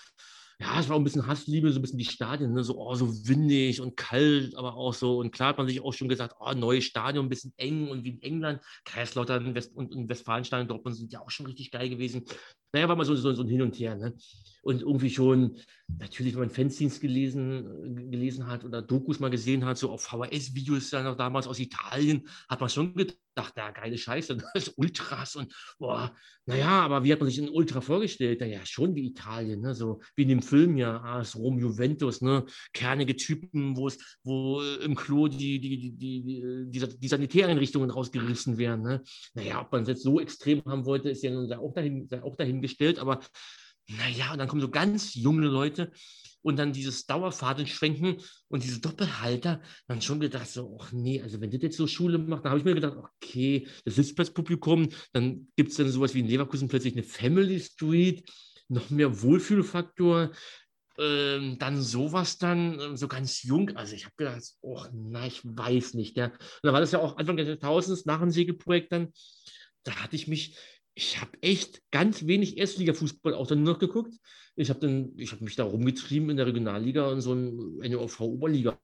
ja, 0.61 0.78
es 0.78 0.89
war 0.89 0.97
auch 0.97 1.01
ein 1.01 1.05
bisschen 1.05 1.27
Hassliebe, 1.27 1.73
so 1.73 1.78
ein 1.78 1.82
bisschen 1.82 1.99
die 1.99 2.05
Stadien, 2.05 2.53
ne? 2.53 2.62
so, 2.62 2.78
oh, 2.78 2.95
so 2.95 3.27
windig 3.27 3.81
und 3.81 3.97
kalt, 3.97 4.55
aber 4.57 4.74
auch 4.77 4.93
so. 4.93 5.19
Und 5.19 5.31
klar 5.31 5.51
hat 5.51 5.59
man 5.59 5.66
sich 5.66 5.81
auch 5.81 5.95
schon 5.95 6.09
gesagt, 6.09 6.37
oh, 6.39 6.53
neues 6.53 6.85
Stadion, 6.85 7.24
ein 7.24 7.28
bisschen 7.31 7.55
eng 7.57 7.89
und 7.89 8.05
wie 8.05 8.11
in 8.11 8.23
England. 8.23 8.61
Kaiserslautern 8.85 9.55
West 9.55 9.74
und, 9.74 9.95
und 9.95 10.11
Westfalenstein, 10.11 10.69
Dortmund 10.69 10.99
sind 10.99 11.15
ja 11.15 11.20
auch 11.23 11.31
schon 11.31 11.47
richtig 11.47 11.70
geil 11.70 11.89
gewesen. 11.89 12.24
Naja, 12.74 12.89
war 12.91 12.97
mal 12.97 13.07
so, 13.07 13.16
so, 13.16 13.32
so 13.32 13.43
ein 13.43 13.49
Hin 13.49 13.62
und 13.62 13.74
Her. 13.78 13.97
Ne? 13.97 14.15
Und 14.62 14.82
irgendwie 14.82 15.09
schon, 15.09 15.57
natürlich, 15.99 16.35
wenn 16.35 16.41
man 16.41 16.51
Fanzines 16.51 17.01
gelesen, 17.01 18.11
gelesen 18.11 18.47
hat 18.47 18.62
oder 18.62 18.82
Dokus 18.82 19.19
mal 19.19 19.31
gesehen 19.31 19.65
hat, 19.65 19.78
so 19.78 19.91
auf 19.91 20.03
VHS-Videos 20.03 20.91
damals 20.91 21.47
aus 21.47 21.59
Italien, 21.59 22.28
hat 22.51 22.61
man 22.61 22.69
schon 22.69 22.95
gedacht, 22.95 23.16
ja, 23.57 23.71
geile 23.71 23.99
Scheiße, 23.99 24.37
das 24.55 24.69
ist 24.69 24.79
Ultras 24.79 25.37
und 25.37 25.53
boah, 25.79 26.15
naja, 26.47 26.81
aber 26.83 27.05
wie 27.05 27.12
hat 27.12 27.21
man 27.21 27.29
sich 27.29 27.41
ein 27.41 27.49
Ultra 27.49 27.81
vorgestellt? 27.81 28.41
Naja, 28.41 28.61
schon 28.65 28.95
wie 28.95 29.07
Italien, 29.07 29.61
ne? 29.61 29.75
so 29.75 30.01
wie 30.17 30.23
in 30.23 30.29
dem 30.29 30.43
Film 30.43 30.77
ja, 30.77 31.01
AS 31.03 31.37
Rom 31.37 31.59
Juventus, 31.59 32.21
ne? 32.21 32.45
kernige 32.73 33.17
Typen, 33.17 33.77
wo 33.77 33.89
es, 33.89 34.19
wo 34.23 34.62
im 34.62 34.95
Klo 34.95 35.29
die, 35.29 35.61
die, 35.61 35.79
die, 35.79 35.97
die, 35.97 36.71
die, 36.71 36.99
die 36.99 37.09
Sanitäreinrichtungen 37.09 37.91
rausgerissen 37.91 38.59
werden. 38.59 38.83
Ne? 38.83 39.03
Naja, 39.35 39.61
ob 39.61 39.73
man 39.73 39.83
es 39.83 39.89
jetzt 39.89 40.03
so 40.03 40.21
extrem 40.21 40.62
haben 40.67 40.85
wollte, 40.85 41.11
ist 41.11 41.23
ja 41.23 41.33
auch 41.59 41.73
dahin, 41.73 42.09
auch 42.23 42.37
dahin 42.37 42.61
dahingestellt, 42.61 42.99
aber 42.99 43.21
naja, 43.89 44.33
und 44.33 44.39
dann 44.39 44.49
kommen 44.49 44.61
so 44.61 44.71
ganz 44.71 45.15
junge 45.15 45.47
Leute 45.47 45.91
und 46.43 46.59
dann 46.59 46.73
dieses 46.73 47.07
Dauerfaden 47.07 47.67
schwenken 47.67 48.17
und 48.49 48.65
diese 48.65 48.81
Doppelhalter, 48.81 49.61
dann 49.87 50.03
schon 50.03 50.21
gedacht, 50.21 50.49
so, 50.49 50.79
ach 50.81 50.93
nee, 50.93 51.21
also 51.21 51.41
wenn 51.41 51.51
das 51.51 51.62
jetzt 51.62 51.77
so 51.77 51.87
Schule 51.87 52.19
macht, 52.19 52.45
dann 52.45 52.51
habe 52.51 52.59
ich 52.59 52.65
mir 52.65 52.75
gedacht, 52.75 52.97
okay, 52.97 53.67
das 53.85 53.97
Sitzplatzpublikum, 53.97 54.89
dann 55.12 55.49
gibt 55.57 55.71
es 55.71 55.77
dann 55.77 55.91
sowas 55.91 56.15
wie 56.15 56.21
in 56.21 56.29
Leverkusen 56.29 56.69
plötzlich 56.69 56.95
eine 56.95 57.03
Family 57.03 57.61
Street, 57.61 58.29
noch 58.69 58.91
mehr 58.91 59.23
Wohlfühlfaktor, 59.23 60.31
ähm, 60.99 61.59
dann 61.59 61.81
sowas 61.81 62.39
dann, 62.39 62.79
ähm, 62.79 62.97
so 62.97 63.09
ganz 63.09 63.43
jung, 63.43 63.77
also 63.77 63.95
ich 63.95 64.05
habe 64.05 64.15
gedacht, 64.17 64.43
oh 64.61 64.85
na, 64.93 65.27
ich 65.27 65.41
weiß 65.45 65.95
nicht. 65.95 66.17
Ja. 66.17 66.27
Und 66.27 66.37
da 66.62 66.73
war 66.73 66.81
das 66.81 66.93
ja 66.93 66.99
auch 66.99 67.17
Anfang 67.17 67.37
des 67.37 67.49
Jahrtausends, 67.49 68.05
nach 68.05 68.21
dem 68.21 68.31
Segelprojekt 68.31 68.93
dann, 68.93 69.12
da 69.83 69.95
hatte 69.97 70.17
ich 70.17 70.29
mich 70.29 70.59
ich 70.95 71.21
habe 71.21 71.31
echt 71.43 71.83
ganz 71.91 72.27
wenig 72.27 72.59
Erstliga-Fußball 72.59 73.35
auch 73.35 73.47
dann 73.47 73.62
noch 73.62 73.79
geguckt. 73.79 74.15
Ich 74.57 74.71
habe 74.71 75.11
hab 75.19 75.41
mich 75.41 75.57
da 75.57 75.65
rumgetrieben 75.65 76.31
in 76.31 76.37
der 76.37 76.47
Regionalliga 76.47 77.09
und 77.09 77.21
so 77.21 77.33
eine 77.33 77.99
OV-Oberliga 77.99 78.79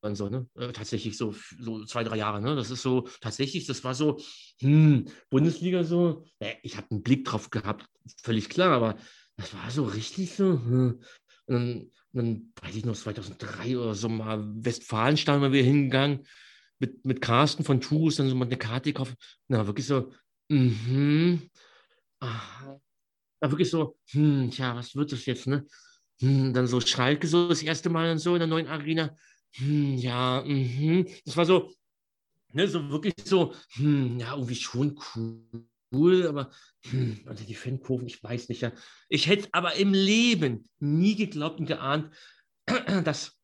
und 0.00 0.14
so, 0.14 0.28
ne? 0.28 0.48
Äh, 0.54 0.72
tatsächlich 0.72 1.16
so, 1.16 1.34
so 1.58 1.84
zwei, 1.84 2.04
drei 2.04 2.16
Jahre. 2.16 2.40
Ne? 2.40 2.54
Das 2.54 2.70
ist 2.70 2.82
so, 2.82 3.08
tatsächlich, 3.20 3.66
das 3.66 3.82
war 3.84 3.94
so, 3.94 4.18
hm, 4.60 5.06
Bundesliga 5.28 5.82
so, 5.84 6.24
äh, 6.38 6.54
ich 6.62 6.76
habe 6.76 6.86
einen 6.90 7.02
Blick 7.02 7.24
drauf 7.24 7.50
gehabt, 7.50 7.86
völlig 8.22 8.48
klar, 8.48 8.72
aber 8.72 8.96
das 9.36 9.52
war 9.54 9.70
so 9.70 9.84
richtig 9.84 10.34
so. 10.34 10.52
Hm. 10.52 11.00
Und 11.46 11.54
dann, 11.54 11.90
dann 12.12 12.52
weiß 12.62 12.76
ich 12.76 12.84
noch, 12.84 12.94
2003 12.94 13.78
oder 13.78 13.94
so 13.94 14.08
mal 14.08 14.44
Westfalenstein 14.64 15.40
mal 15.40 15.52
wieder 15.52 15.64
hingegangen 15.64 16.26
mit, 16.78 17.04
mit 17.04 17.20
Carsten 17.20 17.64
von 17.64 17.80
Turus, 17.80 18.16
dann 18.16 18.28
so 18.28 18.36
mal 18.36 18.44
eine 18.44 18.56
Karte 18.56 18.92
gekauft. 18.92 19.14
Na, 19.48 19.66
wirklich 19.66 19.86
so, 19.86 20.12
Mhm. 20.50 21.50
Ja, 23.40 23.50
wirklich 23.50 23.70
so, 23.70 23.96
hm, 24.10 24.50
tja, 24.50 24.74
was 24.74 24.94
wird 24.96 25.12
das 25.12 25.24
jetzt, 25.26 25.46
ne? 25.46 25.66
Hm, 26.20 26.52
dann 26.52 26.66
so 26.66 26.80
Schalke 26.80 27.26
so 27.28 27.48
das 27.48 27.62
erste 27.62 27.88
Mal 27.90 28.10
und 28.10 28.18
so 28.18 28.34
in 28.34 28.40
der 28.40 28.48
neuen 28.48 28.66
Arena. 28.66 29.16
Hm, 29.54 29.96
ja, 29.96 30.42
mhm. 30.44 31.06
Das 31.24 31.36
war 31.36 31.46
so, 31.46 31.72
ne, 32.52 32.68
so 32.68 32.90
wirklich 32.90 33.14
so, 33.24 33.54
hm, 33.74 34.18
ja, 34.20 34.34
irgendwie 34.34 34.56
schon 34.56 34.98
cool, 35.94 36.26
aber 36.26 36.50
hm, 36.90 37.20
also 37.26 37.44
die 37.44 37.54
Fankurven, 37.54 38.08
ich 38.08 38.22
weiß 38.22 38.48
nicht, 38.48 38.62
ja. 38.62 38.72
Ich 39.08 39.28
hätte 39.28 39.48
aber 39.52 39.74
im 39.74 39.94
Leben 39.94 40.64
nie 40.80 41.16
geglaubt 41.16 41.60
und 41.60 41.66
geahnt, 41.66 42.12
dass 43.04 43.36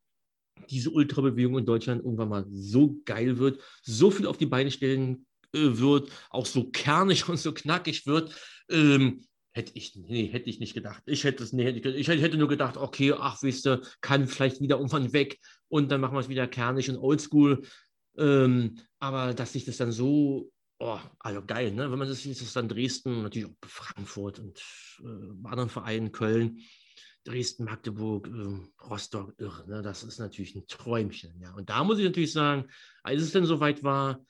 diese 0.70 0.90
Ultrabewegung 0.90 1.58
in 1.58 1.66
Deutschland 1.66 2.02
irgendwann 2.04 2.28
mal 2.30 2.46
so 2.50 3.00
geil 3.04 3.38
wird, 3.38 3.60
so 3.82 4.10
viel 4.10 4.26
auf 4.26 4.38
die 4.38 4.46
Beine 4.46 4.70
stellen 4.70 5.26
wird, 5.54 6.10
auch 6.30 6.46
so 6.46 6.70
kernig 6.70 7.28
und 7.28 7.38
so 7.38 7.52
knackig 7.52 8.06
wird, 8.06 8.34
ähm, 8.70 9.24
hätte 9.52 9.72
ich, 9.74 9.94
nee, 9.94 10.26
hätte 10.26 10.50
ich 10.50 10.58
nicht 10.58 10.74
gedacht. 10.74 11.02
Ich 11.06 11.24
hätte 11.24 11.44
es, 11.44 11.52
nee, 11.52 11.68
ich 11.70 12.08
hätte 12.08 12.36
nur 12.36 12.48
gedacht, 12.48 12.76
okay, 12.76 13.14
ach, 13.16 13.42
wisst 13.42 13.66
ihr, 13.66 13.80
kann 14.00 14.26
vielleicht 14.26 14.60
wieder 14.60 14.76
irgendwann 14.76 15.12
weg 15.12 15.38
und 15.68 15.90
dann 15.92 16.00
machen 16.00 16.14
wir 16.14 16.20
es 16.20 16.28
wieder 16.28 16.48
kernig 16.48 16.90
und 16.90 16.98
oldschool. 16.98 17.62
Ähm, 18.16 18.78
aber 18.98 19.32
dass 19.34 19.52
sich 19.52 19.64
das 19.64 19.76
dann 19.76 19.92
so, 19.92 20.50
oh, 20.78 20.98
also 21.20 21.42
geil, 21.44 21.72
ne? 21.72 21.90
Wenn 21.90 21.98
man 21.98 22.08
das 22.08 22.22
sieht, 22.22 22.32
ist 22.32 22.42
es 22.42 22.52
dann 22.52 22.68
Dresden, 22.68 23.22
natürlich 23.22 23.48
auch 23.48 23.68
Frankfurt 23.68 24.38
und 24.40 24.58
äh, 25.00 25.48
anderen 25.48 25.70
Vereinen, 25.70 26.12
Köln, 26.12 26.58
Dresden, 27.24 27.64
Magdeburg, 27.64 28.28
äh, 28.28 28.84
Rostock, 28.84 29.34
irre, 29.38 29.68
ne? 29.68 29.82
Das 29.82 30.02
ist 30.02 30.18
natürlich 30.18 30.54
ein 30.56 30.66
Träumchen, 30.66 31.40
ja. 31.40 31.54
Und 31.54 31.70
da 31.70 31.84
muss 31.84 31.98
ich 31.98 32.04
natürlich 32.04 32.32
sagen, 32.32 32.66
als 33.02 33.22
es 33.22 33.32
dann 33.32 33.46
soweit 33.46 33.82
war, 33.82 34.24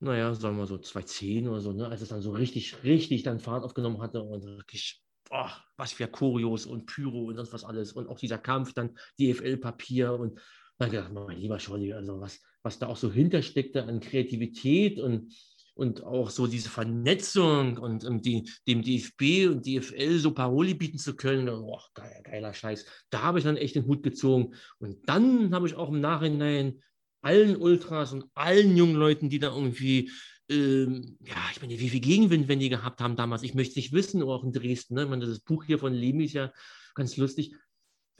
naja, 0.00 0.34
sagen 0.34 0.56
wir 0.56 0.66
so 0.66 0.78
2010 0.78 1.46
oder 1.48 1.60
so, 1.60 1.72
ne, 1.72 1.86
als 1.88 2.00
es 2.00 2.08
dann 2.08 2.22
so 2.22 2.32
richtig, 2.32 2.82
richtig 2.82 3.22
dann 3.22 3.38
Fahrt 3.38 3.64
aufgenommen 3.64 4.00
hatte 4.00 4.22
und 4.22 4.44
wirklich, 4.44 5.02
oh, 5.30 5.50
was 5.76 5.92
für 5.92 6.08
Choreos 6.08 6.64
und 6.66 6.86
Pyro 6.86 7.26
und 7.26 7.36
sonst 7.36 7.52
was 7.52 7.64
alles 7.64 7.92
und 7.92 8.08
auch 8.08 8.18
dieser 8.18 8.38
Kampf, 8.38 8.72
dann 8.72 8.96
DFL-Papier 9.20 10.14
und 10.14 10.40
dann 10.78 10.90
gedacht, 10.90 11.12
mein 11.12 11.38
lieber 11.38 11.58
Scholli, 11.58 11.92
also 11.92 12.18
was, 12.18 12.40
was 12.62 12.78
da 12.78 12.86
auch 12.86 12.96
so 12.96 13.12
hintersteckte 13.12 13.84
an 13.84 14.00
Kreativität 14.00 14.98
und, 14.98 15.34
und 15.74 16.02
auch 16.02 16.30
so 16.30 16.46
diese 16.46 16.70
Vernetzung 16.70 17.76
und 17.76 18.02
um, 18.04 18.22
die, 18.22 18.50
dem 18.66 18.80
DFB 18.80 19.50
und 19.50 19.66
DFL 19.66 20.18
so 20.18 20.32
Paroli 20.32 20.72
bieten 20.72 20.96
zu 20.96 21.14
können, 21.14 21.50
oh, 21.50 21.78
geiler, 21.92 22.22
geiler 22.22 22.54
Scheiß. 22.54 22.86
Da 23.10 23.20
habe 23.20 23.38
ich 23.38 23.44
dann 23.44 23.58
echt 23.58 23.74
den 23.74 23.86
Hut 23.86 24.02
gezogen. 24.02 24.54
Und 24.78 25.06
dann 25.06 25.54
habe 25.54 25.66
ich 25.66 25.74
auch 25.74 25.90
im 25.90 26.00
Nachhinein 26.00 26.80
allen 27.22 27.56
Ultras 27.56 28.12
und 28.12 28.24
allen 28.34 28.76
jungen 28.76 28.96
Leuten, 28.96 29.28
die 29.28 29.38
da 29.38 29.54
irgendwie, 29.54 30.10
ähm, 30.48 31.18
ja, 31.24 31.36
ich 31.52 31.60
meine, 31.60 31.78
wie 31.78 31.90
viel 31.90 32.00
Gegenwind, 32.00 32.48
wenn 32.48 32.60
die 32.60 32.68
gehabt 32.68 33.00
haben 33.00 33.16
damals, 33.16 33.42
ich 33.42 33.54
möchte 33.54 33.78
nicht 33.78 33.92
wissen, 33.92 34.22
auch 34.22 34.44
in 34.44 34.52
Dresden, 34.52 34.94
ne? 34.94 35.04
ich 35.04 35.08
meine, 35.08 35.26
das 35.26 35.40
Buch 35.40 35.64
hier 35.64 35.78
von 35.78 35.92
Lemi 35.92 36.24
ist 36.24 36.34
ja 36.34 36.52
ganz 36.94 37.16
lustig, 37.16 37.54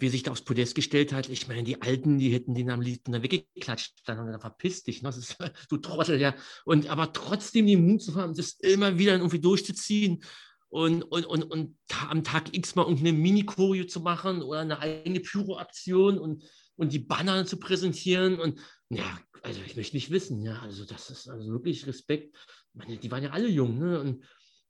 wie 0.01 0.09
sich 0.09 0.22
da 0.22 0.31
aufs 0.31 0.43
Podest 0.43 0.74
gestellt 0.74 1.12
hat. 1.12 1.28
Ich 1.28 1.47
meine, 1.47 1.62
die 1.62 1.82
Alten, 1.82 2.18
die 2.18 2.32
hätten 2.32 2.55
den 2.55 2.70
am 2.70 2.81
liebsten 2.81 3.12
da 3.12 3.22
weggeklatscht, 3.22 4.01
dann 4.06 4.18
haben 4.18 4.31
wir 4.31 4.40
verpiss 4.40 4.82
dich, 4.82 5.02
ne? 5.02 5.10
ist, 5.10 5.36
du 5.68 5.77
Trottel, 5.77 6.20
ja. 6.20 6.35
Und 6.64 6.89
aber 6.89 7.12
trotzdem 7.12 7.66
den 7.66 7.86
Mut 7.86 8.02
zu 8.02 8.14
haben, 8.14 8.35
das 8.35 8.52
immer 8.60 8.98
wieder 8.98 9.12
irgendwie 9.12 9.40
durchzuziehen 9.40 10.22
und, 10.70 11.02
und, 11.02 11.27
und, 11.27 11.43
und 11.44 11.77
am 12.09 12.24
Tag 12.24 12.56
X 12.56 12.74
mal 12.74 12.82
irgendeine 12.82 13.12
Mini-Choreo 13.12 13.85
zu 13.85 14.01
machen 14.01 14.43
oder 14.43 14.60
eine 14.60 14.78
eigene 14.78 15.20
Pyro-Aktion 15.20 16.18
und, 16.18 16.44
und 16.81 16.94
die 16.94 16.98
Banner 16.98 17.44
zu 17.44 17.59
präsentieren 17.59 18.40
und 18.40 18.59
ja, 18.89 19.20
also 19.43 19.61
ich 19.66 19.77
möchte 19.77 19.97
nicht 19.97 20.11
wissen, 20.11 20.43
ja, 20.43 20.61
also 20.61 20.86
das 20.86 21.11
ist 21.11 21.28
also 21.28 21.52
wirklich 21.52 21.86
Respekt. 21.86 22.35
Meine, 22.73 22.97
die 22.97 23.11
waren 23.11 23.23
ja 23.23 23.31
alle 23.31 23.48
jung, 23.48 23.78
ne? 23.78 24.01
Und 24.01 24.24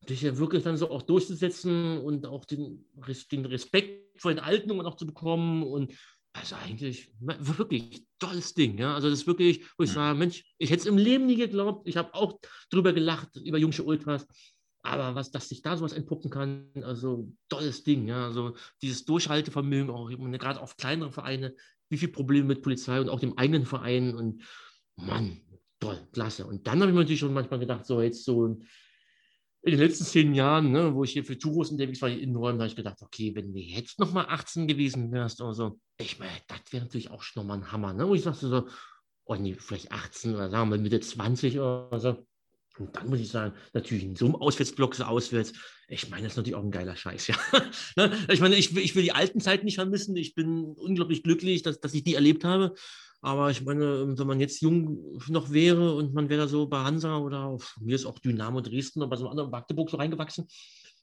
dich 0.08 0.22
ja 0.22 0.36
wirklich 0.36 0.64
dann 0.64 0.76
so 0.76 0.90
auch 0.90 1.02
durchzusetzen 1.02 1.98
und 1.98 2.26
auch 2.26 2.44
den, 2.44 2.84
den 3.30 3.44
Respekt 3.46 4.20
vor 4.20 4.32
den 4.32 4.40
Alten 4.40 4.80
auch 4.80 4.96
zu 4.96 5.06
bekommen 5.06 5.62
und 5.62 5.94
also 6.32 6.56
eigentlich 6.56 7.12
wirklich 7.20 8.04
tolles 8.18 8.54
Ding, 8.54 8.76
ja. 8.78 8.94
Also 8.94 9.08
das 9.08 9.20
ist 9.20 9.26
wirklich, 9.28 9.64
wo 9.78 9.84
ich 9.84 9.92
sage, 9.92 10.18
Mensch, 10.18 10.44
ich 10.58 10.70
hätte 10.70 10.80
es 10.80 10.86
im 10.86 10.98
Leben 10.98 11.26
nie 11.26 11.36
geglaubt. 11.36 11.86
Ich 11.86 11.96
habe 11.96 12.12
auch 12.14 12.40
drüber 12.70 12.92
gelacht 12.92 13.36
über 13.36 13.58
Jungsche 13.58 13.84
Ultras. 13.84 14.26
Aber 14.82 15.14
was, 15.14 15.30
dass 15.30 15.48
sich 15.48 15.60
da 15.60 15.76
sowas 15.76 15.92
entpuppen 15.92 16.30
kann, 16.30 16.70
also 16.82 17.30
tolles 17.48 17.84
Ding, 17.84 18.08
ja. 18.08 18.26
Also 18.26 18.56
dieses 18.82 19.04
Durchhaltevermögen, 19.04 19.90
auch 19.90 20.08
gerade 20.08 20.60
auf 20.60 20.76
kleinere 20.76 21.12
Vereine, 21.12 21.54
wie 21.90 21.98
viele 21.98 22.12
Probleme 22.12 22.46
mit 22.46 22.62
Polizei 22.62 23.00
und 23.00 23.10
auch 23.10 23.20
dem 23.20 23.36
eigenen 23.36 23.66
Verein 23.66 24.14
und 24.14 24.42
Mann, 24.96 25.40
toll, 25.80 25.98
klasse. 26.12 26.46
Und 26.46 26.66
dann 26.66 26.80
habe 26.80 26.90
ich 26.90 26.94
mir 26.94 27.00
natürlich 27.00 27.20
schon 27.20 27.34
manchmal 27.34 27.60
gedacht, 27.60 27.84
so 27.84 28.00
jetzt 28.00 28.24
so 28.24 28.46
in 29.62 29.72
den 29.72 29.80
letzten 29.80 30.04
zehn 30.04 30.34
Jahren, 30.34 30.72
ne, 30.72 30.94
wo 30.94 31.04
ich 31.04 31.12
hier 31.12 31.24
für 31.24 31.36
Touros 31.36 31.70
unterwegs 31.70 32.00
war, 32.00 32.08
in 32.08 32.34
Räumen, 32.34 32.60
habe 32.60 32.68
ich 32.68 32.76
gedacht, 32.76 33.02
okay, 33.02 33.34
wenn 33.34 33.52
du 33.52 33.58
jetzt 33.58 33.98
noch 33.98 34.12
mal 34.12 34.24
18 34.26 34.66
gewesen 34.66 35.12
wärst 35.12 35.42
oder 35.42 35.52
so, 35.52 35.80
ich 35.98 36.18
meine, 36.18 36.32
das 36.48 36.60
wäre 36.70 36.84
natürlich 36.84 37.10
auch 37.10 37.22
schon 37.22 37.42
nochmal 37.42 37.58
ein 37.58 37.72
Hammer, 37.72 37.92
ne? 37.92 38.08
wo 38.08 38.14
ich 38.14 38.22
sagte 38.22 38.48
so, 38.48 38.68
oh 39.24 39.34
nee, 39.34 39.54
vielleicht 39.54 39.92
18 39.92 40.34
oder 40.34 40.48
sagen 40.48 40.70
wir 40.70 40.78
Mitte 40.78 41.00
20 41.00 41.58
oder 41.58 42.00
so. 42.00 42.26
Und 42.78 42.96
dann 42.96 43.08
muss 43.08 43.20
ich 43.20 43.28
sagen, 43.28 43.54
natürlich 43.72 44.04
in 44.04 44.16
so 44.16 44.26
einem 44.26 44.36
Auswärtsblock 44.36 44.94
so 44.94 45.04
auswärts, 45.04 45.52
ich 45.88 46.08
meine, 46.08 46.22
das 46.22 46.32
ist 46.32 46.36
natürlich 46.36 46.54
auch 46.54 46.64
ein 46.64 46.70
geiler 46.70 46.96
Scheiß, 46.96 47.26
ja. 47.28 47.36
Ne? 47.96 48.16
ich 48.28 48.40
meine, 48.40 48.56
ich, 48.56 48.74
ich 48.76 48.94
will 48.94 49.02
die 49.02 49.12
alten 49.12 49.40
Zeiten 49.40 49.64
nicht 49.64 49.74
vermissen. 49.74 50.16
Ich 50.16 50.34
bin 50.34 50.64
unglaublich 50.76 51.22
glücklich, 51.22 51.62
dass, 51.62 51.80
dass 51.80 51.94
ich 51.94 52.04
die 52.04 52.14
erlebt 52.14 52.44
habe. 52.44 52.74
Aber 53.22 53.50
ich 53.50 53.62
meine, 53.62 54.16
wenn 54.16 54.26
man 54.26 54.40
jetzt 54.40 54.62
jung 54.62 55.18
noch 55.28 55.52
wäre 55.52 55.94
und 55.94 56.14
man 56.14 56.30
wäre 56.30 56.48
so 56.48 56.66
bei 56.66 56.78
Hansa 56.78 57.18
oder 57.18 57.58
mir 57.78 57.94
ist 57.94 58.06
auch 58.06 58.18
Dynamo 58.18 58.62
Dresden 58.62 59.00
oder 59.00 59.10
bei 59.10 59.16
so 59.16 59.24
einem 59.24 59.32
anderen 59.32 59.50
Magdeburg 59.50 59.90
so 59.90 59.98
reingewachsen, 59.98 60.48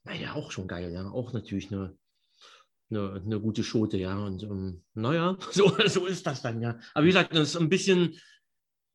naja, 0.04 0.34
auch 0.34 0.50
schon 0.50 0.66
geil, 0.66 0.92
ja. 0.92 1.08
Auch 1.10 1.32
natürlich 1.32 1.70
eine, 1.70 1.96
eine, 2.90 3.22
eine 3.24 3.40
gute 3.40 3.62
Schote, 3.62 3.98
ja. 3.98 4.18
Und 4.18 4.42
um, 4.42 4.50
ähm, 4.50 4.84
naja, 4.94 5.36
so, 5.52 5.76
so 5.86 6.06
ist 6.06 6.26
das 6.26 6.42
dann, 6.42 6.60
ja. 6.60 6.78
Aber 6.94 7.04
wie 7.04 7.10
gesagt, 7.10 7.34
das 7.34 7.50
ist 7.50 7.56
ein 7.56 7.68
bisschen, 7.68 8.18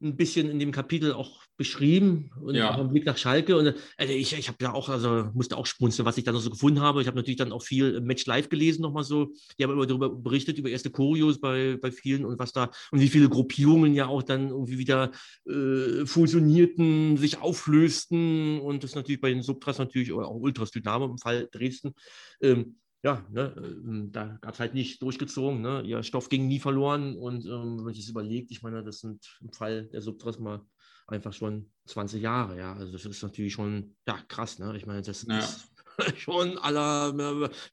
ein 0.02 0.18
bisschen 0.18 0.50
in 0.50 0.60
dem 0.60 0.72
Kapitel 0.72 1.14
auch 1.14 1.43
beschrieben 1.58 2.32
und 2.42 2.56
ja. 2.56 2.74
auch 2.74 2.80
im 2.80 2.90
Blick 2.90 3.06
nach 3.06 3.18
Schalke. 3.18 3.58
Und 3.58 3.76
also 3.98 4.14
ich, 4.14 4.34
ich 4.34 4.48
habe 4.48 4.58
ja 4.62 4.74
auch, 4.74 4.90
also 4.90 5.30
musste 5.34 5.58
auch 5.58 5.66
schmunzeln, 5.66 6.06
was 6.06 6.18
ich 6.18 6.24
da 6.24 6.32
noch 6.32 6.40
so 6.40 6.50
gefunden 6.50 6.82
habe. 6.82 7.02
Ich 7.02 7.08
habe 7.08 7.18
natürlich 7.18 7.38
dann 7.38 7.52
auch 7.52 7.64
viel 7.64 8.02
Match 8.02 8.26
Live 8.26 8.50
gelesen, 8.50 8.82
nochmal 8.82 9.04
so. 9.04 9.34
Die 9.58 9.64
haben 9.64 9.72
immer 9.72 9.86
darüber 9.86 10.10
berichtet, 10.10 10.58
über 10.58 10.70
erste 10.70 10.90
Choreos 10.90 11.40
bei, 11.40 11.78
bei 11.82 11.92
vielen 11.92 12.26
und 12.26 12.40
was 12.40 12.54
da 12.54 12.72
und 12.92 13.00
wie 13.00 13.08
viele 13.08 13.30
Gruppierungen 13.30 13.94
ja 13.94 14.08
auch 14.08 14.24
dann 14.24 14.50
irgendwie 14.50 14.78
wieder 14.78 15.12
äh, 15.48 16.06
fusionierten, 16.06 17.18
sich 17.18 17.40
auflösten 17.40 18.60
und 18.60 18.84
das 18.84 18.96
natürlich 18.96 19.22
bei 19.22 19.30
den 19.30 19.44
Subtras 19.44 19.78
natürlich 19.78 20.12
oder 20.12 20.28
auch 20.28 20.40
Ultras 20.40 20.72
Dynamo 20.72 21.06
im 21.06 21.18
Fall 21.18 21.50
Dresden. 21.52 21.94
Ähm, 22.42 22.78
ja, 23.04 23.26
ne, 23.30 23.54
ähm, 23.58 24.12
da 24.14 24.38
gab 24.40 24.54
es 24.54 24.62
halt 24.62 24.74
nicht 24.74 25.02
durchgezogen. 25.02 25.62
Ne? 25.62 25.84
Ihr 25.86 26.04
Stoff 26.04 26.30
ging 26.30 26.48
nie 26.48 26.60
verloren. 26.60 27.18
Und 27.18 27.46
ähm, 27.46 27.78
wenn 27.78 27.84
man 27.84 27.94
sich 27.94 28.06
das 28.06 28.12
überlegt, 28.12 28.50
ich 28.52 28.64
meine, 28.64 28.82
das 28.82 29.00
sind 29.00 29.38
im 29.42 29.52
Fall 29.52 29.90
der 29.92 30.02
Subtras 30.02 30.40
mal 30.40 30.66
einfach 31.08 31.34
schon 31.34 31.72
20 31.86 32.22
Jahre. 32.22 32.58
Ja, 32.58 32.74
also 32.74 32.92
das 32.92 33.06
ist 33.06 33.24
natürlich 33.24 33.54
schon 33.54 33.96
ja, 34.08 34.18
krass. 34.28 34.60
Ne? 34.60 34.76
Ich 34.78 34.86
meine, 34.86 35.02
das 35.02 35.26
ja. 35.28 35.40
ist 35.40 35.70
schon 36.18 36.58
aller, 36.58 37.16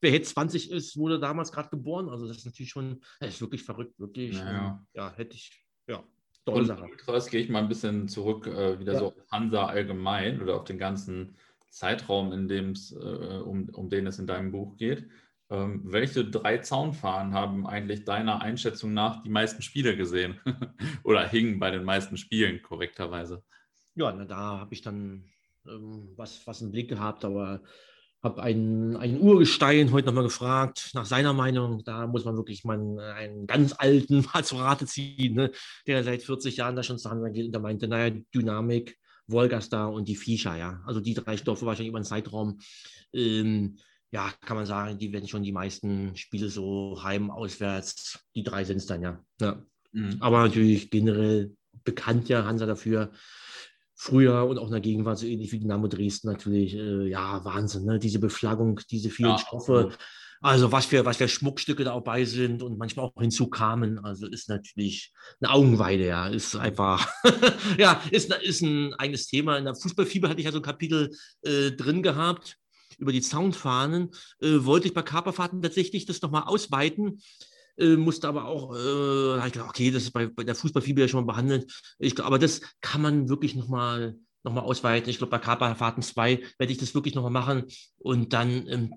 wer 0.01 0.11
jetzt 0.11 0.31
20 0.31 0.71
ist, 0.71 0.97
wurde 0.97 1.19
damals 1.19 1.51
gerade 1.51 1.69
geboren. 1.69 2.09
Also 2.09 2.27
das 2.27 2.37
ist 2.37 2.45
natürlich 2.45 2.71
schon, 2.71 3.01
das 3.19 3.35
ist 3.35 3.41
wirklich 3.41 3.63
verrückt, 3.63 3.99
wirklich. 3.99 4.33
Naja. 4.33 4.85
Ja, 4.93 5.13
hätte 5.15 5.35
ich, 5.35 5.65
ja. 5.87 6.03
Sache. 6.63 6.83
Ultras 6.83 7.29
gehe 7.29 7.39
ich 7.39 7.49
mal 7.49 7.59
ein 7.59 7.69
bisschen 7.69 8.07
zurück, 8.07 8.47
äh, 8.47 8.79
wieder 8.79 8.93
ja. 8.93 8.99
so 8.99 9.05
auf 9.07 9.13
Hansa 9.31 9.67
allgemein 9.67 10.41
oder 10.41 10.55
auf 10.55 10.63
den 10.63 10.79
ganzen 10.79 11.35
Zeitraum, 11.69 12.33
in 12.33 12.47
dem 12.47 12.71
es, 12.71 12.91
äh, 12.91 12.95
um, 12.95 13.69
um 13.69 13.89
den 13.89 14.07
es 14.07 14.19
in 14.19 14.27
deinem 14.27 14.51
Buch 14.51 14.75
geht. 14.75 15.07
Ähm, 15.51 15.81
welche 15.83 16.23
drei 16.23 16.59
Zaunfahren 16.59 17.33
haben 17.33 17.67
eigentlich 17.67 18.05
deiner 18.05 18.41
Einschätzung 18.41 18.93
nach 18.93 19.21
die 19.21 19.29
meisten 19.29 19.61
Spiele 19.61 19.97
gesehen? 19.97 20.39
Oder 21.03 21.27
hingen 21.27 21.59
bei 21.59 21.71
den 21.71 21.83
meisten 21.83 22.15
Spielen 22.15 22.61
korrekterweise? 22.61 23.43
Ja, 23.95 24.13
na, 24.13 24.23
da 24.23 24.59
habe 24.59 24.73
ich 24.73 24.81
dann 24.81 25.25
ähm, 25.67 26.13
was, 26.15 26.47
was 26.47 26.61
im 26.61 26.71
Blick 26.71 26.87
gehabt, 26.87 27.25
aber 27.25 27.61
habe 28.23 28.41
einen, 28.41 28.95
einen 28.95 29.19
Urgestein 29.19 29.91
heute 29.91 30.07
nochmal 30.07 30.23
gefragt, 30.23 30.91
nach 30.93 31.05
seiner 31.05 31.33
Meinung. 31.33 31.83
Da 31.83 32.07
muss 32.07 32.23
man 32.23 32.37
wirklich 32.37 32.63
mal 32.63 32.99
einen 33.15 33.45
ganz 33.45 33.73
alten 33.77 34.25
mal 34.33 34.45
zu 34.45 34.55
Rate 34.55 34.85
ziehen, 34.85 35.35
ne? 35.35 35.51
der 35.85 36.05
seit 36.05 36.23
40 36.23 36.55
Jahren 36.55 36.77
da 36.77 36.83
schon 36.83 36.97
zu 36.97 37.09
Hand 37.09 37.33
geht 37.33 37.47
und 37.47 37.51
der 37.51 37.61
meinte, 37.61 37.89
naja, 37.89 38.15
Dynamik, 38.33 38.97
Volgastar 39.27 39.91
und 39.91 40.07
die 40.07 40.15
Fischer, 40.15 40.55
ja. 40.55 40.81
Also 40.85 41.01
die 41.01 41.13
drei 41.13 41.35
Stoffe 41.35 41.65
wahrscheinlich 41.65 41.89
über 41.89 41.97
einen 41.97 42.05
Zeitraum. 42.05 42.59
Ähm, 43.11 43.77
ja, 44.11 44.31
kann 44.41 44.57
man 44.57 44.65
sagen, 44.65 44.97
die 44.97 45.13
werden 45.13 45.27
schon 45.27 45.43
die 45.43 45.53
meisten 45.53 46.15
Spiele 46.15 46.49
so 46.49 47.01
heim, 47.01 47.31
auswärts, 47.31 48.19
die 48.35 48.43
drei 48.43 48.65
sind 48.65 48.77
es 48.77 48.85
dann, 48.85 49.01
ja. 49.01 49.23
ja. 49.39 49.61
Mhm. 49.93 50.17
Aber 50.19 50.43
natürlich 50.43 50.91
generell 50.91 51.55
bekannt 51.83 52.29
ja 52.29 52.45
Hansa 52.45 52.65
dafür. 52.65 53.11
Früher 53.95 54.47
und 54.47 54.57
auch 54.57 54.65
in 54.65 54.71
der 54.71 54.81
Gegenwart, 54.81 55.19
so 55.19 55.27
ähnlich 55.27 55.51
wie 55.51 55.59
Dynamo 55.59 55.87
Dresden 55.87 56.27
natürlich, 56.27 56.73
äh, 56.73 57.07
ja, 57.07 57.45
Wahnsinn, 57.45 57.85
ne? 57.85 57.99
diese 57.99 58.17
Beflaggung, 58.17 58.81
diese 58.89 59.11
vielen 59.11 59.29
ja, 59.29 59.37
Stoffe. 59.37 59.91
Also 60.41 60.71
was 60.71 60.87
für, 60.87 61.05
was 61.05 61.17
für 61.17 61.27
Schmuckstücke 61.27 61.83
da 61.83 61.91
auch 61.91 62.03
bei 62.03 62.25
sind 62.25 62.63
und 62.63 62.79
manchmal 62.79 63.05
auch 63.05 63.21
hinzukamen. 63.21 63.99
Also 63.99 64.25
ist 64.25 64.49
natürlich 64.49 65.13
eine 65.39 65.51
Augenweide, 65.51 66.07
ja. 66.07 66.27
Ist 66.27 66.55
einfach, 66.55 67.07
ja, 67.77 68.01
ist, 68.09 68.33
ist 68.33 68.61
ein 68.61 68.95
eigenes 68.95 69.27
Thema. 69.27 69.59
In 69.59 69.65
der 69.65 69.75
Fußballfieber 69.75 70.29
hatte 70.29 70.39
ich 70.39 70.45
ja 70.45 70.51
so 70.51 70.57
ein 70.57 70.63
Kapitel 70.63 71.11
äh, 71.43 71.69
drin 71.71 72.01
gehabt 72.01 72.57
über 73.01 73.11
die 73.11 73.21
Zaunfahnen. 73.21 74.11
Äh, 74.39 74.63
wollte 74.63 74.87
ich 74.87 74.93
bei 74.93 75.01
Kaperfahrten 75.01 75.61
tatsächlich 75.61 76.05
das 76.05 76.21
nochmal 76.21 76.43
ausweiten. 76.43 77.21
Äh, 77.77 77.97
musste 77.97 78.27
aber 78.27 78.45
auch, 78.45 78.75
äh, 78.75 79.47
ich 79.47 79.53
gedacht, 79.53 79.69
okay, 79.69 79.91
das 79.91 80.03
ist 80.03 80.11
bei, 80.11 80.27
bei 80.27 80.43
der 80.43 80.55
Fußballfieber 80.55 81.01
ja 81.01 81.07
schon 81.07 81.25
mal 81.25 81.33
behandelt. 81.33 81.71
Ich, 81.99 82.21
aber 82.23 82.39
das 82.39 82.61
kann 82.81 83.01
man 83.01 83.27
wirklich 83.29 83.55
nochmal 83.55 84.15
noch 84.43 84.53
mal 84.53 84.61
ausweiten. 84.61 85.09
Ich 85.09 85.19
glaube, 85.19 85.31
bei 85.31 85.39
Kaperfahrten 85.39 86.01
2 86.01 86.41
werde 86.57 86.71
ich 86.71 86.79
das 86.79 86.95
wirklich 86.95 87.13
nochmal 87.13 87.31
machen 87.31 87.65
und 87.99 88.33
dann 88.33 88.67
ähm, 88.67 88.93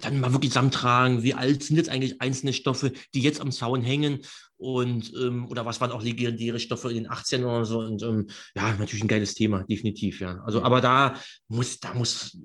dann 0.00 0.20
mal 0.20 0.32
wirklich 0.32 0.50
zusammentragen, 0.50 1.22
wie 1.22 1.34
alt 1.34 1.62
sind 1.62 1.76
jetzt 1.76 1.88
eigentlich 1.88 2.20
einzelne 2.20 2.52
Stoffe, 2.52 2.92
die 3.14 3.20
jetzt 3.20 3.40
am 3.40 3.50
Zaun 3.50 3.82
hängen 3.82 4.20
und 4.56 5.12
ähm, 5.14 5.46
oder 5.48 5.66
was 5.66 5.80
waren 5.80 5.92
auch 5.92 6.02
legendäre 6.02 6.60
Stoffe 6.60 6.90
in 6.90 7.04
den 7.04 7.08
80ern 7.08 7.44
oder 7.44 7.64
so 7.64 7.80
und 7.80 8.02
ähm, 8.02 8.28
ja, 8.54 8.74
natürlich 8.74 9.04
ein 9.04 9.08
geiles 9.08 9.34
Thema, 9.34 9.64
definitiv, 9.64 10.20
ja. 10.20 10.42
Also, 10.44 10.62
aber 10.62 10.80
da 10.80 11.16
muss, 11.48 11.80
da 11.80 11.94
muss 11.94 12.38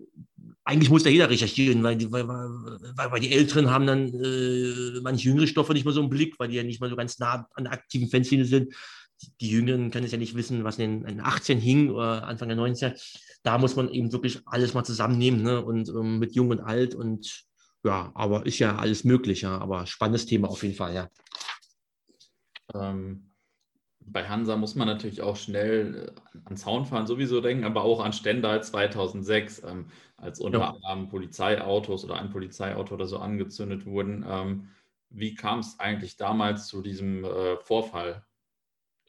eigentlich 0.69 0.91
muss 0.91 1.03
da 1.03 1.09
jeder 1.09 1.29
recherchieren, 1.29 1.81
weil 1.81 1.95
die, 1.97 2.11
weil, 2.11 2.27
weil, 2.27 3.11
weil 3.11 3.19
die 3.19 3.31
Älteren 3.31 3.71
haben 3.71 3.87
dann 3.87 4.13
äh, 4.13 4.99
manche 5.01 5.29
jüngere 5.29 5.47
Stoffe 5.47 5.73
nicht 5.73 5.83
mehr 5.83 5.93
so 5.93 6.01
im 6.01 6.09
Blick, 6.09 6.35
weil 6.37 6.49
die 6.49 6.57
ja 6.57 6.63
nicht 6.63 6.79
mal 6.79 6.89
so 6.89 6.95
ganz 6.95 7.17
nah 7.17 7.47
an 7.55 7.63
der 7.63 7.73
aktiven 7.73 8.07
Fanszene 8.07 8.45
sind. 8.45 8.73
Die, 9.21 9.31
die 9.41 9.49
Jüngeren 9.49 9.89
können 9.89 10.05
es 10.05 10.11
ja 10.11 10.19
nicht 10.19 10.35
wissen, 10.35 10.63
was 10.63 10.77
in 10.77 11.03
den 11.03 11.21
18 11.21 11.59
hing 11.59 11.89
oder 11.89 12.27
Anfang 12.27 12.49
der 12.49 12.57
90er. 12.57 12.93
Da 13.41 13.57
muss 13.57 13.75
man 13.75 13.89
eben 13.89 14.11
wirklich 14.11 14.41
alles 14.45 14.75
mal 14.75 14.83
zusammennehmen 14.83 15.41
ne? 15.41 15.63
und 15.63 15.89
ähm, 15.89 16.19
mit 16.19 16.35
Jung 16.35 16.49
und 16.51 16.59
Alt 16.59 16.93
und 16.93 17.45
ja, 17.83 18.11
aber 18.13 18.45
ist 18.45 18.59
ja 18.59 18.75
alles 18.75 19.03
möglich, 19.03 19.41
ja. 19.41 19.57
Aber 19.57 19.87
spannendes 19.87 20.25
Thema 20.25 20.49
auf 20.49 20.63
jeden 20.63 20.75
Fall, 20.75 20.93
ja. 20.93 21.09
Ähm, 22.73 23.29
bei 24.11 24.27
Hansa 24.27 24.57
muss 24.57 24.75
man 24.75 24.87
natürlich 24.87 25.21
auch 25.21 25.35
schnell 25.35 26.13
äh, 26.15 26.39
an 26.45 26.57
Zaunfahren 26.57 27.07
sowieso 27.07 27.41
denken, 27.41 27.63
aber 27.63 27.83
auch 27.83 28.03
an 28.03 28.13
Stendal 28.13 28.63
2006, 28.63 29.63
ähm, 29.63 29.87
als 30.17 30.39
unter 30.39 30.59
ja. 30.59 30.69
anderem 30.69 31.09
Polizeiautos 31.09 32.05
oder 32.05 32.15
ein 32.15 32.29
Polizeiauto 32.29 32.95
oder 32.95 33.07
so 33.07 33.17
angezündet 33.17 33.85
wurden. 33.85 34.25
Ähm, 34.27 34.69
wie 35.09 35.35
kam 35.35 35.59
es 35.59 35.79
eigentlich 35.79 36.17
damals 36.17 36.67
zu 36.67 36.81
diesem 36.81 37.23
äh, 37.23 37.57
Vorfall? 37.57 38.23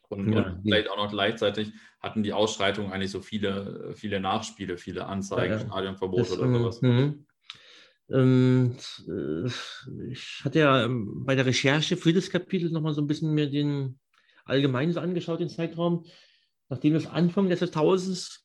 Und, 0.08 0.32
ja, 0.32 0.42
und 0.42 0.62
vielleicht 0.62 0.90
auch 0.90 0.96
noch 0.96 1.10
gleichzeitig 1.10 1.72
hatten 2.00 2.22
die 2.22 2.32
Ausschreitungen 2.32 2.92
eigentlich 2.92 3.12
so 3.12 3.20
viele, 3.20 3.92
viele 3.94 4.18
Nachspiele, 4.18 4.76
viele 4.76 5.06
Anzeigen, 5.06 5.52
ja, 5.52 5.60
Stadionverbot 5.60 6.30
oder 6.32 6.52
sowas. 6.52 6.82
Mhm. 6.82 7.26
Ähm, 8.12 8.76
äh, 9.08 9.48
ich 10.10 10.40
hatte 10.44 10.58
ja 10.58 10.84
ähm, 10.84 11.24
bei 11.24 11.34
der 11.34 11.46
Recherche 11.46 11.96
für 11.96 12.12
das 12.12 12.30
Kapitel 12.30 12.70
nochmal 12.70 12.94
so 12.94 13.00
ein 13.00 13.06
bisschen 13.06 13.32
mir 13.32 13.50
den 13.50 13.98
allgemein 14.44 14.92
so 14.92 15.00
angeschaut, 15.00 15.40
den 15.40 15.48
Zeitraum. 15.48 16.04
Nachdem 16.68 16.94
es 16.94 17.06
Anfang 17.06 17.48
des 17.48 17.60
Jahrtausends 17.60 18.44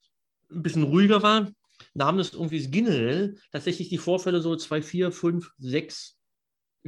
ein 0.52 0.64
bisschen 0.64 0.84
ruhiger 0.84 1.22
war, 1.24 1.52
nahm 1.94 2.20
es 2.20 2.34
irgendwie 2.34 2.66
generell 2.68 3.38
tatsächlich 3.52 3.90
die 3.90 3.98
Vorfälle 3.98 4.42
so 4.42 4.56
2, 4.56 4.82
4, 4.82 5.12
5, 5.12 5.52
6 5.58 6.18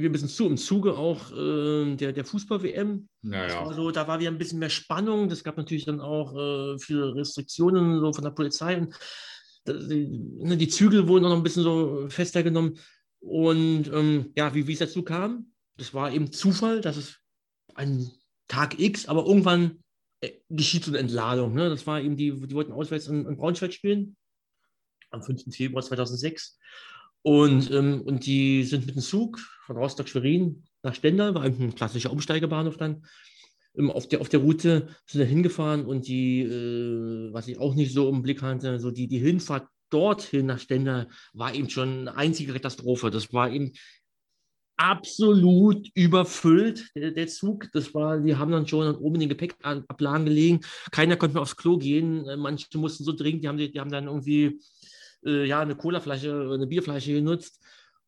ein 0.06 0.12
bisschen 0.12 0.28
zu, 0.28 0.46
im 0.46 0.56
Zuge 0.56 0.96
auch 0.96 1.32
äh, 1.32 1.96
der, 1.96 2.12
der 2.12 2.24
Fußball-WM. 2.24 3.08
Naja. 3.22 3.66
War 3.66 3.74
so, 3.74 3.90
da 3.90 4.06
war 4.06 4.20
wieder 4.20 4.30
ein 4.30 4.38
bisschen 4.38 4.60
mehr 4.60 4.70
Spannung. 4.70 5.30
Es 5.30 5.42
gab 5.42 5.56
natürlich 5.56 5.86
dann 5.86 6.00
auch 6.00 6.36
äh, 6.36 6.78
viele 6.78 7.16
Restriktionen 7.16 7.98
so 8.00 8.12
von 8.12 8.22
der 8.22 8.30
Polizei. 8.30 8.76
Und 8.78 8.94
die, 9.72 10.08
ne, 10.38 10.56
die 10.56 10.68
Zügel 10.68 11.08
wurden 11.08 11.24
noch 11.24 11.36
ein 11.36 11.42
bisschen 11.42 11.62
so 11.62 12.06
fester 12.08 12.42
genommen. 12.42 12.78
Und 13.20 13.88
ähm, 13.92 14.32
ja, 14.36 14.54
wie, 14.54 14.66
wie 14.66 14.72
es 14.72 14.78
dazu 14.78 15.02
kam, 15.02 15.52
das 15.76 15.94
war 15.94 16.12
eben 16.12 16.32
Zufall, 16.32 16.80
dass 16.80 16.96
es 16.96 17.18
ein 17.74 18.10
Tag 18.48 18.78
X, 18.78 19.06
aber 19.06 19.26
irgendwann 19.26 19.82
äh, 20.20 20.32
geschieht 20.48 20.84
so 20.84 20.90
eine 20.90 20.98
Entladung. 20.98 21.54
Ne? 21.54 21.68
Das 21.68 21.86
war 21.86 22.00
eben 22.00 22.16
die, 22.16 22.32
die 22.32 22.54
wollten 22.54 22.72
auswärts 22.72 23.08
in, 23.08 23.26
in 23.26 23.36
Braunschweig 23.36 23.72
spielen 23.72 24.16
am 25.10 25.22
5. 25.22 25.54
Februar 25.54 25.82
2006. 25.82 26.58
Und, 27.22 27.70
ähm, 27.70 28.02
und 28.02 28.26
die 28.26 28.64
sind 28.64 28.86
mit 28.86 28.94
dem 28.94 29.02
Zug 29.02 29.38
von 29.66 29.76
Rostock-Schwerin 29.76 30.64
nach 30.82 30.94
Stendal, 30.94 31.34
war 31.34 31.42
ein 31.42 31.74
klassischer 31.74 32.12
Umsteigebahnhof 32.12 32.76
dann. 32.76 33.04
Ähm, 33.78 33.90
auf, 33.90 34.08
der, 34.08 34.20
auf 34.20 34.28
der 34.28 34.40
Route 34.40 34.88
sind 35.06 35.20
da 35.20 35.24
hingefahren 35.24 35.86
und 35.86 36.06
die, 36.08 36.42
äh, 36.42 37.32
was 37.32 37.48
ich 37.48 37.58
auch 37.58 37.74
nicht 37.74 37.92
so 37.92 38.08
im 38.08 38.22
Blick 38.22 38.42
hatte, 38.42 38.78
so 38.80 38.90
die, 38.90 39.06
die 39.06 39.18
Hinfahrt 39.18 39.68
dorthin 39.90 40.46
nach 40.46 40.58
Stendal 40.58 41.08
war 41.32 41.54
eben 41.54 41.70
schon 41.70 42.00
eine 42.00 42.16
einzige 42.16 42.52
Katastrophe. 42.52 43.10
Das 43.10 43.32
war 43.32 43.50
eben 43.50 43.72
absolut 44.76 45.88
überfüllt, 45.94 46.90
der, 46.94 47.10
der, 47.10 47.26
Zug. 47.26 47.68
Das 47.72 47.94
war, 47.94 48.18
die 48.18 48.36
haben 48.36 48.52
dann 48.52 48.66
schon 48.66 48.94
oben 48.96 49.16
in 49.16 49.20
den 49.22 49.28
Gepäckablagen 49.30 50.26
gelegen. 50.26 50.60
Keiner 50.92 51.16
konnte 51.16 51.34
mehr 51.34 51.42
aufs 51.42 51.56
Klo 51.56 51.78
gehen. 51.78 52.26
Äh, 52.26 52.36
manche 52.36 52.66
mussten 52.78 53.04
so 53.04 53.12
dringend, 53.12 53.44
die 53.44 53.48
haben, 53.48 53.58
die, 53.58 53.70
die 53.70 53.80
haben 53.80 53.90
dann 53.90 54.06
irgendwie 54.06 54.60
äh, 55.24 55.46
ja, 55.46 55.60
eine 55.60 55.76
Colaflasche, 55.76 56.50
eine 56.52 56.66
Bierflasche 56.66 57.12
genutzt. 57.12 57.60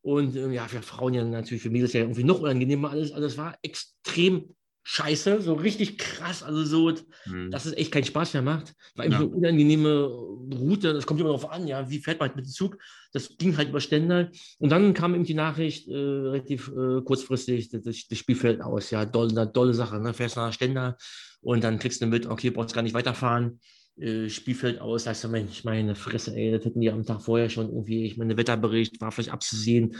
Und 0.02 0.36
äh, 0.36 0.50
ja, 0.50 0.66
für 0.66 0.82
Frauen 0.82 1.14
ja 1.14 1.24
natürlich, 1.24 1.62
für 1.62 1.70
Mädels 1.70 1.92
ja 1.92 2.00
irgendwie 2.00 2.24
noch 2.24 2.40
unangenehmer 2.40 2.90
alles. 2.90 3.12
Also 3.12 3.26
es 3.26 3.36
war 3.36 3.58
extrem 3.62 4.54
scheiße, 4.82 5.42
so 5.42 5.54
richtig 5.54 5.98
krass. 5.98 6.42
Also 6.42 6.64
so, 6.64 6.92
hm. 7.24 7.50
dass 7.50 7.66
es 7.66 7.74
echt 7.74 7.92
keinen 7.92 8.04
Spaß 8.04 8.32
mehr 8.34 8.42
macht. 8.42 8.74
War 8.94 9.04
eben 9.04 9.12
ja. 9.12 9.18
eine 9.20 9.28
unangenehme 9.28 10.04
Route. 10.04 10.92
Das 10.92 11.06
kommt 11.06 11.20
immer 11.20 11.30
darauf 11.30 11.50
an, 11.50 11.66
ja, 11.66 11.88
wie 11.90 11.98
fährt 11.98 12.18
man 12.18 12.28
halt 12.28 12.36
mit 12.36 12.46
dem 12.46 12.50
Zug. 12.50 12.78
Das 13.12 13.36
ging 13.38 13.56
halt 13.56 13.68
über 13.68 13.80
Stendal. 13.80 14.30
Und 14.58 14.70
dann 14.70 14.94
kam 14.94 15.14
eben 15.14 15.24
die 15.24 15.34
Nachricht 15.34 15.88
äh, 15.88 15.94
relativ 15.94 16.68
äh, 16.68 17.02
kurzfristig, 17.02 17.70
das, 17.70 17.82
das, 17.82 18.18
Spiel 18.18 18.36
fällt 18.36 18.62
aus. 18.62 18.90
Ja, 18.90 19.04
dolle, 19.04 19.46
dolle 19.46 19.74
Sache. 19.74 20.00
Ne? 20.00 20.14
Fährst 20.14 20.36
nach 20.36 20.52
Stendal 20.52 20.96
und 21.40 21.64
dann 21.64 21.78
kriegst 21.78 22.00
du 22.02 22.06
mit, 22.06 22.26
okay, 22.26 22.50
brauchst 22.50 22.74
gar 22.74 22.82
nicht 22.82 22.94
weiterfahren. 22.94 23.60
Äh, 23.98 24.28
Spielfeld 24.28 24.80
aus, 24.80 25.04
sagst 25.04 25.24
du, 25.24 25.28
Mensch, 25.28 25.64
meine 25.64 25.94
Fresse, 25.94 26.34
ey, 26.34 26.52
das 26.52 26.64
hätten 26.64 26.80
die 26.80 26.90
am 26.90 27.04
Tag 27.04 27.20
vorher 27.20 27.50
schon 27.50 27.68
irgendwie, 27.68 28.06
ich 28.06 28.16
meine, 28.16 28.36
Wetterbericht 28.36 29.00
war 29.00 29.12
vielleicht 29.12 29.32
abzusehen, 29.32 29.96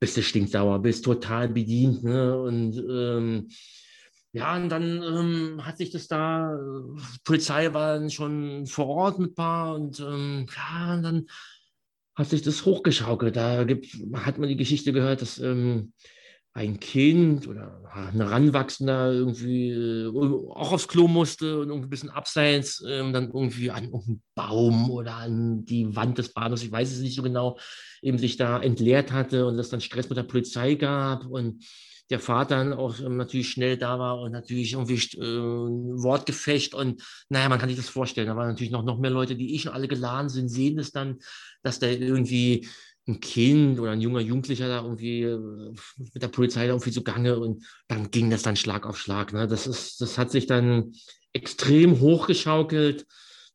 bist 0.00 0.16
du 0.16 0.22
stinksauer, 0.22 0.80
bist 0.80 1.04
total 1.04 1.48
bedient, 1.48 2.04
ne? 2.04 2.38
Und 2.40 2.76
ähm, 2.76 3.48
ja, 4.32 4.56
und 4.56 4.68
dann 4.68 5.02
ähm, 5.02 5.66
hat 5.66 5.78
sich 5.78 5.90
das 5.90 6.06
da, 6.06 6.54
äh, 6.54 7.00
Polizei 7.24 7.72
war 7.72 8.08
schon 8.10 8.66
vor 8.66 8.86
Ort 8.86 9.18
mit 9.18 9.34
paar 9.34 9.74
und 9.74 10.00
ähm, 10.00 10.46
ja, 10.54 10.94
und 10.94 11.02
dann 11.02 11.26
hat 12.14 12.28
sich 12.28 12.42
das 12.42 12.64
hochgeschaukelt. 12.64 13.36
Da 13.36 13.64
gibt, 13.64 13.86
hat 14.14 14.38
man 14.38 14.48
die 14.48 14.56
Geschichte 14.56 14.92
gehört, 14.92 15.22
dass 15.22 15.38
ähm, 15.38 15.92
ein 16.52 16.80
Kind 16.80 17.46
oder 17.46 17.80
ein 17.94 18.16
Heranwachsender 18.16 19.12
irgendwie 19.12 19.70
äh, 19.70 20.08
auch 20.08 20.72
aufs 20.72 20.88
Klo 20.88 21.06
musste 21.06 21.60
und 21.60 21.68
irgendwie 21.68 21.86
ein 21.86 21.90
bisschen 21.90 22.10
abseits 22.10 22.82
ähm, 22.86 23.12
dann 23.12 23.26
irgendwie 23.26 23.70
an 23.70 23.84
irgendeinen 23.84 24.22
Baum 24.34 24.90
oder 24.90 25.14
an 25.14 25.64
die 25.64 25.94
Wand 25.94 26.18
des 26.18 26.32
Bahnhofs, 26.32 26.64
ich 26.64 26.72
weiß 26.72 26.90
es 26.90 26.98
nicht 26.98 27.14
so 27.14 27.22
genau, 27.22 27.58
eben 28.02 28.18
sich 28.18 28.36
da 28.36 28.60
entleert 28.60 29.12
hatte 29.12 29.46
und 29.46 29.58
es 29.58 29.68
dann 29.68 29.80
Stress 29.80 30.08
mit 30.08 30.18
der 30.18 30.24
Polizei 30.24 30.74
gab 30.74 31.24
und 31.26 31.64
der 32.10 32.20
Vater 32.20 32.56
dann 32.56 32.72
auch 32.72 32.98
ähm, 33.00 33.16
natürlich 33.16 33.50
schnell 33.50 33.76
da 33.76 33.98
war 33.98 34.20
und 34.20 34.32
natürlich 34.32 34.72
irgendwie 34.72 34.94
äh, 34.94 36.02
Wortgefecht 36.02 36.74
und 36.74 37.02
naja, 37.28 37.48
man 37.48 37.58
kann 37.58 37.68
sich 37.68 37.76
das 37.78 37.88
vorstellen. 37.88 38.26
Da 38.26 38.36
waren 38.36 38.48
natürlich 38.48 38.72
noch, 38.72 38.84
noch 38.84 38.98
mehr 38.98 39.10
Leute, 39.10 39.36
die 39.36 39.54
eh 39.54 39.58
schon 39.58 39.72
alle 39.72 39.88
geladen 39.88 40.28
sind, 40.28 40.48
sehen 40.48 40.78
es 40.78 40.90
dann, 40.90 41.18
dass 41.62 41.78
der 41.78 41.98
irgendwie 42.00 42.66
ein 43.06 43.20
Kind 43.20 43.78
oder 43.80 43.92
ein 43.92 44.00
junger 44.00 44.20
Jugendlicher 44.20 44.68
da 44.68 44.82
irgendwie 44.82 45.22
äh, 45.22 45.74
mit 46.12 46.22
der 46.22 46.28
Polizei 46.28 46.66
da 46.66 46.72
irgendwie 46.72 46.92
zugange 46.92 47.38
und 47.38 47.64
dann 47.88 48.10
ging 48.10 48.30
das 48.30 48.42
dann 48.42 48.56
Schlag 48.56 48.86
auf 48.86 48.98
Schlag. 48.98 49.32
Ne? 49.32 49.46
Das, 49.46 49.66
ist, 49.66 50.00
das 50.00 50.18
hat 50.18 50.30
sich 50.30 50.46
dann 50.46 50.92
extrem 51.32 52.00
hochgeschaukelt, 52.00 53.06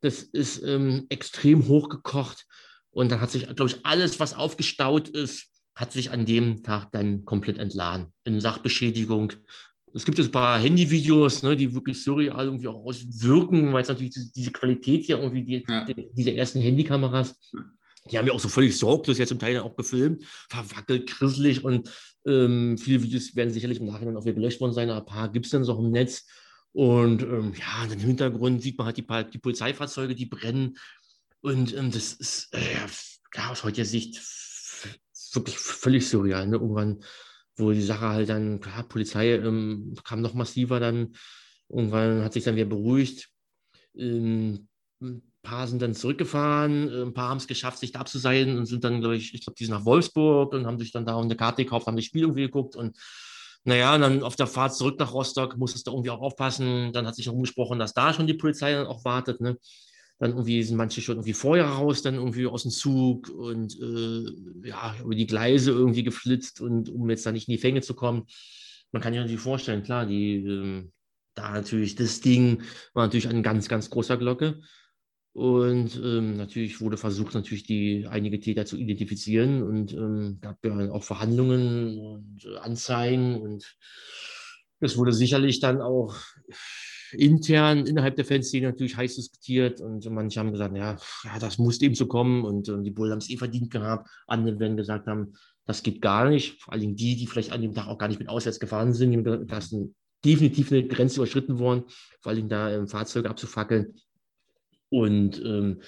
das 0.02 0.22
ist 0.22 0.62
ähm, 0.64 1.06
extrem 1.10 1.68
hochgekocht 1.68 2.46
und 2.92 3.12
dann 3.12 3.22
hat 3.22 3.32
sich, 3.32 3.48
glaube 3.56 3.72
ich, 3.72 3.86
alles, 3.86 4.20
was 4.20 4.34
aufgestaut 4.34 5.10
ist, 5.10 5.53
hat 5.76 5.92
sich 5.92 6.12
an 6.12 6.26
dem 6.26 6.64
Tag 6.64 6.92
dann 6.92 7.26
komplett 7.26 7.58
entladen 7.58 8.08
in 8.24 8.40
Sachbeschädigung. 8.40 9.34
Es 9.96 10.06
gibt 10.06 10.18
jetzt 10.18 10.30
ein 10.30 10.32
paar 10.32 10.60
Handyvideos, 10.60 11.44
ne, 11.44 11.56
die 11.56 11.74
wirklich 11.74 12.04
surreal 12.04 12.46
irgendwie 12.46 12.68
auch 12.68 12.84
auswirken, 12.86 13.74
weil 13.74 13.84
es 13.84 13.90
natürlich 13.90 14.16
diese 14.34 14.52
Qualität 14.52 15.06
hier 15.06 15.20
irgendwie 15.20 15.44
die, 15.44 15.66
ja. 15.68 15.86
die, 15.86 16.10
diese 16.14 16.34
ersten 16.36 16.62
Handykameras 16.62 17.40
die 18.12 18.18
haben 18.18 18.28
ja 18.28 18.34
auch 18.34 18.40
so 18.40 18.50
völlig 18.50 18.78
sorglos 18.78 19.18
jetzt 19.18 19.30
zum 19.30 19.40
Teil 19.40 19.60
auch 19.60 19.76
gefilmt, 19.76 20.26
verwackelt, 20.50 21.10
grisselig 21.10 21.64
und 21.64 21.90
ähm, 22.26 22.78
viele 22.78 23.02
Videos 23.02 23.36
werden 23.36 23.52
sicherlich 23.52 23.80
im 23.80 23.86
Nachhinein 23.86 24.18
auch 24.18 24.26
wieder 24.26 24.36
gelöscht 24.36 24.62
worden 24.62 24.74
sein, 24.74 24.90
aber 24.90 25.00
ein 25.00 25.06
paar 25.06 25.32
gibt 25.32 25.46
es 25.46 25.52
dann 25.52 25.64
so 25.64 25.78
im 25.80 25.92
Netz. 25.92 26.26
Und 26.74 27.22
ähm, 27.22 27.54
ja, 27.58 27.92
im 27.92 28.00
Hintergrund 28.00 28.62
sieht 28.62 28.78
man 28.78 28.88
halt 28.88 28.98
die, 28.98 29.06
die 29.32 29.38
Polizeifahrzeuge, 29.38 30.16
die 30.16 30.26
brennen. 30.26 30.76
Und 31.42 31.76
ähm, 31.76 31.92
das 31.92 32.14
ist 32.14 32.54
äh, 32.54 32.60
ja, 33.36 33.50
aus 33.50 33.64
heutiger 33.64 33.86
Sicht 33.86 34.20
wirklich 35.36 35.58
völlig 35.58 36.08
surreal. 36.08 36.48
Ne? 36.48 36.58
Irgendwann, 36.58 37.04
wo 37.58 37.72
die 37.72 37.82
Sache 37.82 38.10
halt 38.10 38.30
dann, 38.30 38.60
klar, 38.60 38.84
Polizei 38.84 39.34
ähm, 39.36 39.96
kam 40.04 40.22
noch 40.22 40.34
massiver 40.34 40.80
dann. 40.80 41.16
Irgendwann 41.70 42.24
hat 42.24 42.34
sich 42.34 42.44
dann 42.44 42.56
wieder 42.56 42.66
beruhigt. 42.66 43.30
Ähm, 43.96 44.68
paar 45.44 45.68
sind 45.68 45.82
dann 45.82 45.94
zurückgefahren, 45.94 46.90
äh, 46.90 47.02
ein 47.04 47.14
paar 47.14 47.30
haben 47.30 47.38
es 47.38 47.48
geschafft, 47.48 47.80
sich 47.80 47.92
da 47.92 48.00
abzuseilen 48.00 48.58
und 48.58 48.66
sind 48.66 48.84
dann, 48.84 49.02
glaube 49.02 49.18
ich, 49.18 49.34
ich 49.34 49.44
glaube, 49.44 49.56
die 49.60 49.66
sind 49.66 49.76
nach 49.76 49.86
Wolfsburg 49.86 50.54
und 50.54 50.66
haben 50.66 50.80
sich 50.80 50.92
dann 50.92 51.06
da 51.06 51.20
eine 51.20 51.36
Karte 51.36 51.64
gekauft, 51.64 51.86
haben 51.86 51.98
das 51.98 52.06
Spiel 52.06 52.22
irgendwie 52.22 52.44
geguckt 52.44 52.76
und 52.76 52.98
naja, 53.66 53.96
und 53.96 54.02
dann 54.02 54.24
auf 54.24 54.36
der 54.36 54.48
Fahrt 54.48 54.76
zurück 54.76 55.00
nach 55.00 55.14
Rostock 55.14 55.58
musstest 55.58 55.88
du 55.88 55.92
irgendwie 55.92 56.10
auch 56.10 56.20
aufpassen. 56.20 56.92
Dann 56.92 57.08
hat 57.08 57.16
sich 57.16 57.30
rumgesprochen, 57.30 57.80
dass 57.80 57.94
da 57.94 58.14
schon 58.14 58.28
die 58.28 58.34
Polizei 58.34 58.74
dann 58.74 58.88
auch 58.88 59.06
wartet. 59.06 59.40
Ne? 59.40 59.58
Dann 60.20 60.32
irgendwie 60.32 60.64
sind 60.64 60.78
manche 60.78 61.02
schon 61.02 61.16
irgendwie 61.16 61.34
vorher 61.34 61.66
raus, 61.66 62.02
dann 62.02 62.16
irgendwie 62.16 62.46
aus 62.46 62.64
dem 62.64 62.72
Zug 62.72 63.30
und 63.30 63.78
äh, 63.80 64.68
ja, 64.70 64.96
über 65.04 65.16
die 65.16 65.28
Gleise 65.28 65.72
irgendwie 65.72 66.04
geflitzt 66.04 66.62
und 66.62 66.90
um 66.90 67.10
jetzt 67.10 67.26
da 67.26 67.32
nicht 67.32 67.48
in 67.48 67.54
die 67.54 67.62
Fänge 67.62 67.82
zu 67.82 67.94
kommen. 67.94 68.26
Man 68.92 69.02
kann 69.02 69.14
sich 69.14 69.20
natürlich 69.20 69.42
vorstellen, 69.42 69.84
klar, 69.84 70.06
die 70.06 70.36
äh, 70.36 70.90
da 71.36 71.52
natürlich 71.52 71.96
das 71.96 72.22
Ding 72.22 72.62
war 72.94 73.06
natürlich 73.06 73.28
eine 73.28 73.42
ganz, 73.42 73.68
ganz 73.68 73.90
großer 73.90 74.18
Glocke. 74.18 74.62
Und 75.34 75.96
ähm, 75.96 76.38
natürlich 76.38 76.80
wurde 76.80 76.96
versucht, 76.96 77.34
natürlich 77.34 77.64
die 77.64 78.06
einige 78.08 78.40
Täter 78.40 78.68
zu 78.68 78.78
identifizieren 78.78 79.64
und 79.64 79.92
ähm, 79.92 80.38
gab 80.42 80.64
ja 80.64 80.92
auch 80.92 81.04
Verhandlungen 81.04 81.98
und 81.98 82.46
äh, 82.46 82.58
Anzeigen 82.58 83.42
und 83.42 83.76
es 84.80 84.96
wurde 84.96 85.12
sicherlich 85.12 85.60
dann 85.60 85.82
auch 85.82 86.16
intern 87.14 87.86
innerhalb 87.86 88.16
der 88.16 88.26
Fanszene 88.26 88.68
natürlich 88.68 88.98
heiß 88.98 89.16
diskutiert 89.16 89.82
und 89.82 90.10
manche 90.10 90.40
haben 90.40 90.52
gesagt, 90.52 90.76
ja, 90.76 90.98
ja 91.24 91.40
das 91.40 91.58
muss 91.58 91.82
eben 91.82 91.96
so 91.96 92.08
kommen 92.08 92.44
und 92.44 92.70
äh, 92.70 92.82
die 92.82 92.92
Bullen 92.92 93.12
haben 93.12 93.20
es 93.20 93.30
eh 93.30 93.38
verdient 93.38 93.72
gehabt. 93.72 94.10
Andere 94.28 94.60
werden 94.60 94.78
gesagt 94.78 95.08
haben, 95.08 95.34
das 95.66 95.84
geht 95.84 96.02
gar 96.02 96.30
nicht. 96.30 96.62
Vor 96.62 96.74
allem 96.74 96.96
die, 96.96 97.16
die 97.16 97.28
vielleicht 97.28 97.52
an 97.52 97.62
dem 97.62 97.74
Tag 97.74 97.88
auch 97.88 97.98
gar 97.98 98.08
nicht 98.08 98.20
mit 98.20 98.30
auswärts 98.30 98.60
gefahren 98.60 98.94
sind, 98.94 99.24
da 99.24 99.58
ist 99.58 99.76
definitiv 100.26 100.72
eine 100.72 100.88
Grenze 100.88 101.18
überschritten 101.18 101.60
worden, 101.60 101.84
vor 102.22 102.32
allem 102.32 102.50
da 102.50 102.72
ähm, 102.72 102.88
Fahrzeuge 102.88 103.30
abzufackeln. 103.30 103.96
Und 104.90 105.42
ähm, 105.44 105.82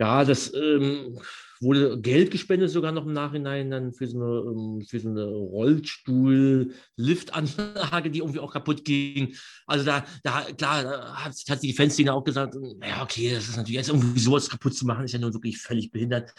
Ja, 0.00 0.24
das 0.24 0.52
ähm, 0.54 1.20
wurde 1.60 2.00
Geld 2.00 2.30
gespendet 2.30 2.70
sogar 2.70 2.90
noch 2.90 3.04
im 3.04 3.12
Nachhinein 3.12 3.70
dann 3.70 3.92
für 3.92 4.06
so 4.06 4.16
eine, 4.16 4.30
ähm, 4.50 4.80
für 4.88 4.98
so 4.98 5.10
eine 5.10 5.26
Rollstuhl-Liftanlage, 5.26 8.10
die 8.10 8.20
irgendwie 8.20 8.40
auch 8.40 8.54
kaputt 8.54 8.82
ging. 8.86 9.34
Also 9.66 9.84
da, 9.84 10.06
da 10.22 10.46
klar, 10.56 10.84
da 10.84 11.16
hat, 11.16 11.34
hat 11.50 11.62
die 11.62 11.74
Fanszene 11.74 12.14
auch 12.14 12.24
gesagt, 12.24 12.56
ja, 12.82 13.02
okay, 13.02 13.34
das 13.34 13.48
ist 13.48 13.58
natürlich 13.58 13.76
jetzt 13.76 13.90
irgendwie 13.90 14.20
sowas 14.20 14.48
kaputt 14.48 14.74
zu 14.74 14.86
machen, 14.86 15.04
ist 15.04 15.12
ja 15.12 15.18
nur 15.18 15.34
wirklich 15.34 15.58
völlig 15.58 15.90
behindert. 15.90 16.32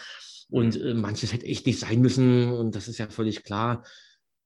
Und 0.49 0.81
äh, 0.81 0.95
manches 0.95 1.31
hätte 1.31 1.45
echt 1.45 1.67
nicht 1.67 1.79
sein 1.79 2.01
müssen 2.01 2.51
und 2.51 2.75
das 2.75 2.88
ist 2.88 2.97
ja 2.97 3.09
völlig 3.09 3.43
klar. 3.43 3.85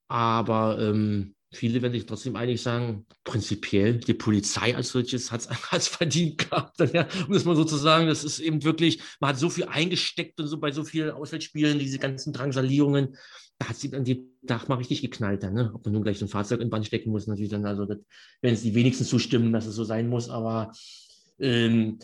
Aber 0.10 0.78
ähm, 0.80 1.36
viele 1.56 1.82
werden 1.82 1.94
sich 1.94 2.06
trotzdem 2.06 2.36
einig 2.36 2.62
sagen, 2.62 3.06
prinzipiell, 3.24 3.98
die 3.98 4.14
Polizei 4.14 4.76
als 4.76 4.90
solches 4.90 5.32
hat 5.32 5.48
es 5.72 5.88
verdient 5.88 6.38
gehabt. 6.38 6.80
Ja, 6.94 7.08
um 7.28 7.34
das 7.34 7.46
mal 7.46 7.56
so 7.56 7.64
zu 7.64 7.78
sagen, 7.78 8.08
das 8.08 8.24
ist 8.24 8.40
eben 8.40 8.64
wirklich, 8.64 9.02
man 9.20 9.30
hat 9.30 9.40
so 9.40 9.50
viel 9.50 9.66
eingesteckt 9.66 10.40
und 10.40 10.48
so 10.48 10.60
bei 10.60 10.72
so 10.72 10.84
vielen 10.84 11.12
Auswärtsspielen, 11.12 11.80
diese 11.80 12.00
ganzen 12.00 12.34
Drangsalierungen, 12.34 13.16
da 13.58 13.70
hat 13.70 13.78
sie 13.78 13.94
an 13.94 14.04
dem 14.04 14.30
Tag 14.46 14.68
mal 14.68 14.76
richtig 14.76 15.02
geknallt 15.02 15.44
dann, 15.44 15.54
ne? 15.54 15.72
Ob 15.74 15.86
man 15.86 15.94
nun 15.94 16.04
gleich 16.04 16.20
so 16.20 16.26
ein 16.26 16.30
Fahrzeug 16.30 16.60
in 16.60 16.70
Band 16.70 16.86
stecken 16.86 17.12
muss, 17.12 17.28
natürlich 17.28 17.52
dann, 17.52 17.66
also 17.66 17.88
wenn 17.88 18.54
es 18.54 18.62
die 18.62 18.76
wenigsten 18.76 19.06
zustimmen, 19.06 19.54
dass 19.54 19.66
es 19.66 19.76
so 19.76 19.84
sein 19.84 20.10
muss, 20.10 20.30
aber 20.30 20.72
ähm, 21.40 22.00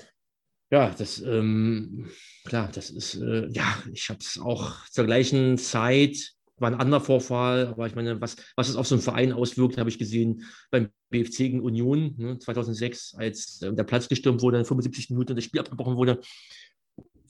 ja, 0.69 0.95
das, 0.97 1.21
ähm, 1.21 2.09
klar, 2.45 2.71
das 2.73 2.89
ist, 2.89 3.15
äh, 3.15 3.49
ja, 3.51 3.83
ich 3.91 4.09
habe 4.09 4.19
es 4.21 4.39
auch 4.39 4.87
zur 4.89 5.05
gleichen 5.05 5.57
Zeit 5.57 6.33
war 6.61 6.71
ein 6.71 6.79
anderer 6.79 7.01
Vorfall, 7.01 7.67
aber 7.67 7.87
ich 7.87 7.95
meine, 7.95 8.21
was, 8.21 8.37
was 8.55 8.69
es 8.69 8.75
auf 8.75 8.87
so 8.87 8.95
einen 8.95 9.01
Verein 9.01 9.33
auswirkt, 9.33 9.77
habe 9.77 9.89
ich 9.89 9.97
gesehen 9.97 10.43
beim 10.69 10.89
BFC 11.09 11.37
gegen 11.37 11.61
Union 11.61 12.13
ne, 12.17 12.39
2006, 12.39 13.15
als 13.15 13.61
äh, 13.61 13.73
der 13.73 13.83
Platz 13.83 14.07
gestürmt 14.07 14.41
wurde, 14.41 14.59
in 14.59 14.65
75 14.65 15.09
Minuten 15.09 15.35
das 15.35 15.43
Spiel 15.43 15.59
abgebrochen 15.59 15.97
wurde 15.97 16.21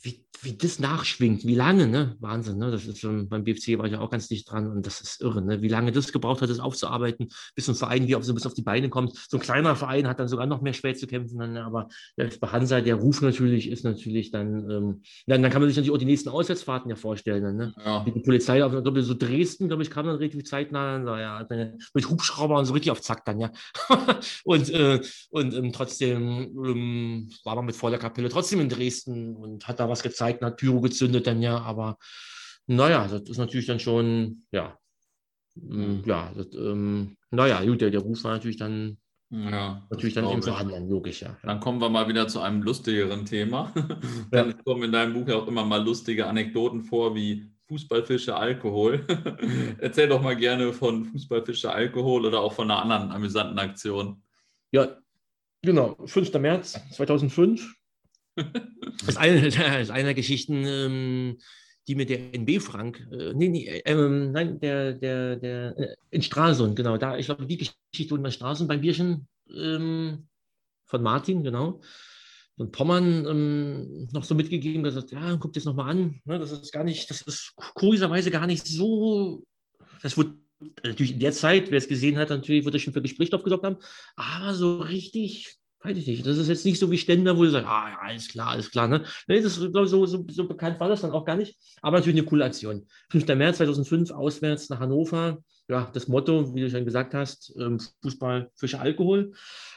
wie, 0.02 0.26
wie 0.41 0.57
das 0.57 0.80
nachschwingt, 0.80 1.45
wie 1.45 1.56
lange, 1.56 1.88
ne? 1.88 2.15
Wahnsinn, 2.19 2.57
ne? 2.57 2.72
Das 2.72 2.86
ist 2.86 2.99
schon, 2.99 3.30
beim 3.30 3.44
BFC 3.44 3.78
war 3.78 3.86
ich 3.86 3.94
ja 3.94 3.99
auch 3.99 4.10
ganz 4.10 4.28
dicht 4.28 4.49
dran 4.49 4.68
und 4.68 4.86
das 4.86 5.02
ist 5.02 5.22
irre, 5.22 5.41
ne? 5.41 5.61
Wie 5.61 5.68
lange 5.68 5.91
das 5.91 6.11
gebraucht 6.11 6.41
hat, 6.41 6.49
das 6.49 6.60
aufzuarbeiten, 6.60 7.30
bis 7.56 7.65
so 7.65 7.73
ein 7.73 7.76
Verein 7.76 8.07
wie 8.07 8.15
auf, 8.15 8.23
so 8.23 8.34
bis 8.34 8.45
auf 8.45 8.53
die 8.53 8.64
Beine 8.64 8.90
kommt. 8.90 9.15
So 9.15 9.38
ein 9.38 9.41
kleiner 9.41 9.76
Verein 9.76 10.07
hat 10.07 10.19
dann 10.19 10.28
sogar 10.28 10.48
noch 10.48 10.61
mehr 10.61 10.73
schwer 10.73 10.95
zu 10.95 11.06
kämpfen, 11.06 11.38
dann, 11.38 11.57
aber 11.57 11.90
bei 12.15 12.48
Hansa, 12.48 12.82
der 12.82 12.95
Ruf 12.95 13.22
natürlich 13.22 13.69
ist 13.69 13.84
natürlich 13.84 14.32
dann, 14.32 14.69
ähm, 14.69 15.02
dann, 15.28 15.44
dann 15.44 15.52
kann 15.52 15.61
man 15.61 15.69
sich 15.69 15.78
natürlich 15.78 15.94
auch 15.94 15.99
die 15.99 16.06
nächsten 16.06 16.30
Auswärtsfahrten 16.30 16.90
ja 16.90 16.95
vorstellen, 16.95 17.56
ne? 17.56 17.73
Ja. 17.86 18.03
Die 18.03 18.19
Polizei, 18.22 18.64
auf, 18.64 18.72
glaube 18.72 19.03
so 19.03 19.14
Dresden, 19.14 19.68
glaube 19.68 19.84
ich, 19.84 19.91
kam 19.91 20.07
dann 20.07 20.15
relativ 20.15 20.44
zeitnah, 20.45 20.98
dann, 20.98 21.60
ja, 21.60 21.72
mit 21.94 22.10
Hubschrauber 22.10 22.57
und 22.57 22.65
so 22.65 22.73
richtig 22.73 22.91
auf 22.91 23.02
Zack 23.02 23.26
dann, 23.26 23.40
ja. 23.40 23.52
und 24.44 24.69
äh, 24.72 24.99
und 25.30 25.53
ähm, 25.53 25.72
trotzdem 25.72 26.52
ähm, 26.65 27.30
war 27.44 27.56
man 27.56 27.65
mit 27.65 27.76
voller 27.76 27.98
Kapelle 27.98 28.30
trotzdem 28.30 28.60
in 28.60 28.69
Dresden 28.69 29.36
und 29.36 29.68
hat 29.68 29.80
da 29.80 29.88
was 29.92 30.04
gezeigt, 30.04 30.44
hat 30.44 30.58
Pyro 30.58 30.82
gezündet 30.82 31.28
dann 31.28 31.42
ja, 31.42 31.60
aber 31.60 31.98
naja, 32.68 33.08
das 33.08 33.24
ist 33.30 33.38
natürlich 33.38 33.68
dann 33.68 33.80
schon, 33.80 34.46
ja, 34.52 34.78
ähm, 35.58 36.04
ja, 36.06 36.32
das, 36.36 36.48
ähm, 36.54 37.18
naja, 37.30 37.64
gut, 37.64 37.82
der, 37.82 37.92
der 37.92 38.02
Ruf 38.02 38.24
war 38.24 38.34
natürlich 38.34 38.58
dann 38.58 38.98
ja, 39.34 39.88
natürlich 39.90 40.14
dann 40.14 40.28
eben 40.28 40.44
vorhanden, 40.44 40.90
logisch, 40.90 41.22
ja. 41.22 41.38
Dann 41.44 41.62
kommen 41.62 41.80
wir 41.80 41.90
mal 41.90 42.10
wieder 42.10 42.28
zu 42.28 42.42
einem 42.42 42.62
lustigeren 42.64 43.26
Thema. 43.26 43.74
dann 44.32 44.50
ja. 44.50 44.56
kommen 44.66 44.84
in 44.84 44.92
deinem 44.92 45.14
Buch 45.14 45.26
ja 45.26 45.36
auch 45.38 45.48
immer 45.48 45.64
mal 45.64 45.82
lustige 45.82 46.28
Anekdoten 46.28 46.82
vor, 46.82 47.16
wie 47.16 47.50
Fußballfische, 47.70 48.36
Alkohol. 48.36 49.08
Erzähl 49.80 50.10
doch 50.10 50.22
mal 50.22 50.36
gerne 50.36 50.74
von 50.74 51.06
Fußballfische, 51.06 51.72
Alkohol 51.72 52.26
oder 52.26 52.42
auch 52.42 52.52
von 52.52 52.70
einer 52.70 52.82
anderen 52.82 53.12
amüsanten 53.12 53.58
Aktion. 53.58 54.22
Ja, 54.72 54.98
genau. 55.62 55.96
5. 56.06 56.34
März 56.34 56.82
2005 56.92 57.74
das 58.36 59.10
ist 59.10 59.18
eine, 59.18 59.41
das 59.49 59.82
ist 59.82 59.91
eine 59.91 60.06
der 60.06 60.14
Geschichten, 60.14 60.64
ähm, 60.66 61.38
die 61.88 61.95
mir 61.95 62.06
der 62.06 62.34
NB 62.34 62.62
Frank, 62.62 63.06
äh, 63.12 63.34
nee, 63.34 63.49
nee, 63.49 63.66
äh, 63.66 63.82
ähm, 63.86 64.32
nein, 64.32 64.60
der, 64.60 64.94
der, 64.94 65.36
der, 65.36 65.78
äh, 65.78 65.95
in 66.12 66.22
Stralsund, 66.22 66.76
genau, 66.76 66.98
da, 66.98 67.18
ich 67.18 67.26
glaube, 67.26 67.45
die 67.45 67.58
Geschichte 67.58 68.12
wurde 68.12 68.24
in 68.24 68.32
Stralsund 68.32 68.70
beim 68.70 68.82
Bierchen 68.82 69.28
ähm, 69.53 70.28
von 70.86 71.02
Martin, 71.02 71.44
genau, 71.44 71.82
von 72.56 72.72
Pommern 72.72 73.26
ähm, 73.26 74.08
noch 74.12 74.24
so 74.24 74.36
mitgegeben, 74.36 74.84
gesagt, 74.84 75.12
ja, 75.12 75.36
guck 75.38 75.53
das 75.53 75.66
nochmal 75.66 75.90
an, 75.90 76.22
ne, 76.26 76.38
das 76.38 76.52
ist 76.52 76.72
gar 76.72 76.84
nicht, 76.84 77.10
das 77.10 77.22
ist 77.24 77.53
kurioserweise 77.56 78.30
gar 78.30 78.45
nicht 78.45 78.68
so, 78.68 79.44
das 80.03 80.16
wurde 80.18 80.36
natürlich 80.84 81.14
in 81.14 81.20
der 81.20 81.32
Zeit, 81.32 81.72
wer 81.72 81.80
es 81.80 81.88
gesehen 81.88 82.18
hat, 82.18 82.30
natürlich 82.30 82.64
wird 82.64 82.76
das 82.76 82.82
schon 82.84 82.94
für 82.94 83.02
Gespräch 83.02 83.34
aufgesorgt 83.34 83.66
haben, 83.66 83.78
aber 84.16 84.53
so 84.53 84.78
richtig 84.82 85.58
Weiß 85.84 85.98
ich 85.98 86.06
nicht. 86.06 86.26
Das 86.26 86.38
ist 86.38 86.48
jetzt 86.48 86.66
nicht 86.66 86.80
so 86.80 86.91
wie 86.91 86.98
Ständer, 86.98 87.38
wo 87.38 87.44
du 87.44 87.49
sagst, 87.49 87.68
ah, 87.68 87.90
ja, 87.90 87.98
alles 87.99 88.28
klar, 88.28 88.49
alles 88.49 88.70
klar. 88.70 88.88
Ne? 88.88 89.03
Nee, 89.28 89.41
das, 89.41 89.56
so, 89.56 89.86
so, 89.86 90.06
so 90.06 90.48
bekannt 90.48 90.80
war 90.80 90.90
das 90.90 91.02
dann 91.02 91.12
auch 91.12 91.26
gar 91.26 91.36
nicht. 91.36 91.58
Aber 91.82 91.98
natürlich 91.98 92.20
eine 92.20 92.28
coole 92.28 92.45
Aktion. 92.45 92.86
5. 93.10 93.28
März 93.36 93.58
2005, 93.58 94.12
auswärts 94.12 94.70
nach 94.70 94.80
Hannover. 94.80 95.40
Ja, 95.68 95.90
das 95.94 96.08
Motto, 96.08 96.53
wie 96.53 96.62
du 96.62 96.70
schon 96.70 96.86
gesagt 96.86 97.14
hast, 97.14 97.56
ähm, 97.58 97.80
Fußball, 98.03 98.52
Fischer, 98.56 98.82
Alkohol. 98.82 99.32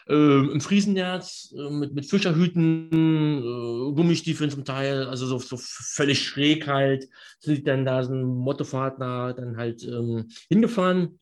Ähm, 0.08 0.50
Im 0.52 0.60
Friesennerz 0.60 1.54
äh, 1.56 1.70
mit, 1.70 1.94
mit 1.94 2.04
Fischerhüten, 2.04 2.90
äh, 2.92 3.94
Gummistiefeln 3.94 4.50
zum 4.50 4.64
Teil, 4.64 5.06
also 5.06 5.24
so, 5.26 5.38
so 5.38 5.56
völlig 5.58 6.22
schräg 6.22 6.66
halt. 6.66 7.08
Sind 7.38 7.66
dann 7.66 7.86
da 7.86 8.02
so 8.02 8.12
ein 8.12 8.24
Mottofahrt 8.24 9.00
dann 9.00 9.56
halt 9.56 9.84
ähm, 9.84 10.28
hingefahren. 10.48 11.18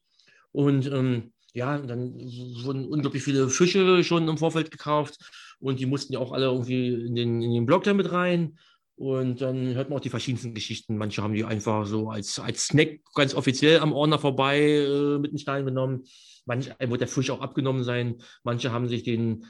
Und 0.51 0.87
ähm, 0.91 1.33
ja, 1.53 1.79
dann 1.79 2.15
wurden 2.63 2.87
unglaublich 2.87 3.23
viele 3.23 3.49
Fische 3.49 4.03
schon 4.05 4.29
im 4.29 4.39
Vorfeld 4.39 4.71
gekauft 4.71 5.19
und 5.61 5.81
die 5.81 5.87
mussten 5.87 6.13
ja 6.13 6.19
auch 6.19 6.33
alle 6.33 6.47
irgendwie 6.47 6.89
in 7.07 7.15
den, 7.15 7.43
in 7.43 7.53
den 7.53 7.67
Blog 7.67 7.85
damit 7.85 8.11
rein. 8.13 8.59
Und 8.95 9.41
dann 9.41 9.75
hört 9.75 9.89
man 9.89 9.99
auch 9.99 10.03
die 10.03 10.11
verschiedensten 10.11 10.55
Geschichten. 10.55 10.97
Manche 10.97 11.23
haben 11.23 11.35
die 11.35 11.45
einfach 11.45 11.87
so 11.87 12.11
als, 12.11 12.39
als 12.39 12.67
Snack 12.67 13.01
ganz 13.15 13.35
offiziell 13.35 13.81
am 13.81 13.93
Ordner 13.93 14.19
vorbei 14.19 14.61
äh, 14.61 15.19
mit 15.19 15.33
den 15.33 15.39
Stein 15.39 15.65
genommen. 15.65 16.05
Manche 16.45 16.77
wird 16.79 17.01
der 17.01 17.09
Fisch 17.09 17.31
auch 17.31 17.41
abgenommen 17.41 17.85
sein. 17.85 18.17
Manche 18.45 18.71
haben 18.71 18.89
sich 18.89 19.03
den, 19.03 19.47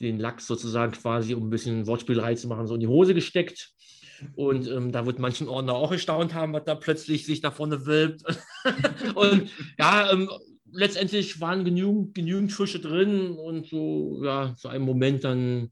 den 0.00 0.18
Lachs 0.18 0.46
sozusagen 0.46 0.92
quasi, 0.92 1.34
um 1.34 1.46
ein 1.46 1.50
bisschen 1.50 1.86
Wortspielerei 1.86 2.34
zu 2.34 2.48
machen, 2.48 2.66
so 2.66 2.74
in 2.74 2.80
die 2.80 2.88
Hose 2.88 3.14
gesteckt. 3.14 3.72
Und 4.34 4.66
ähm, 4.68 4.92
da 4.92 5.04
wird 5.04 5.18
manchen 5.18 5.48
Ordner 5.48 5.74
auch 5.74 5.92
erstaunt 5.92 6.32
haben, 6.32 6.52
was 6.52 6.64
da 6.64 6.74
plötzlich 6.74 7.26
sich 7.26 7.40
da 7.40 7.50
vorne 7.50 7.86
wölbt. 7.86 8.22
und 9.14 9.50
ja, 9.78 10.10
ähm, 10.10 10.30
letztendlich 10.72 11.40
waren 11.40 11.64
genügend, 11.64 12.14
genügend 12.14 12.52
Fische 12.52 12.80
drin 12.80 13.30
und 13.30 13.66
so, 13.66 14.20
ja, 14.24 14.54
zu 14.56 14.68
einem 14.68 14.84
Moment 14.84 15.24
dann 15.24 15.70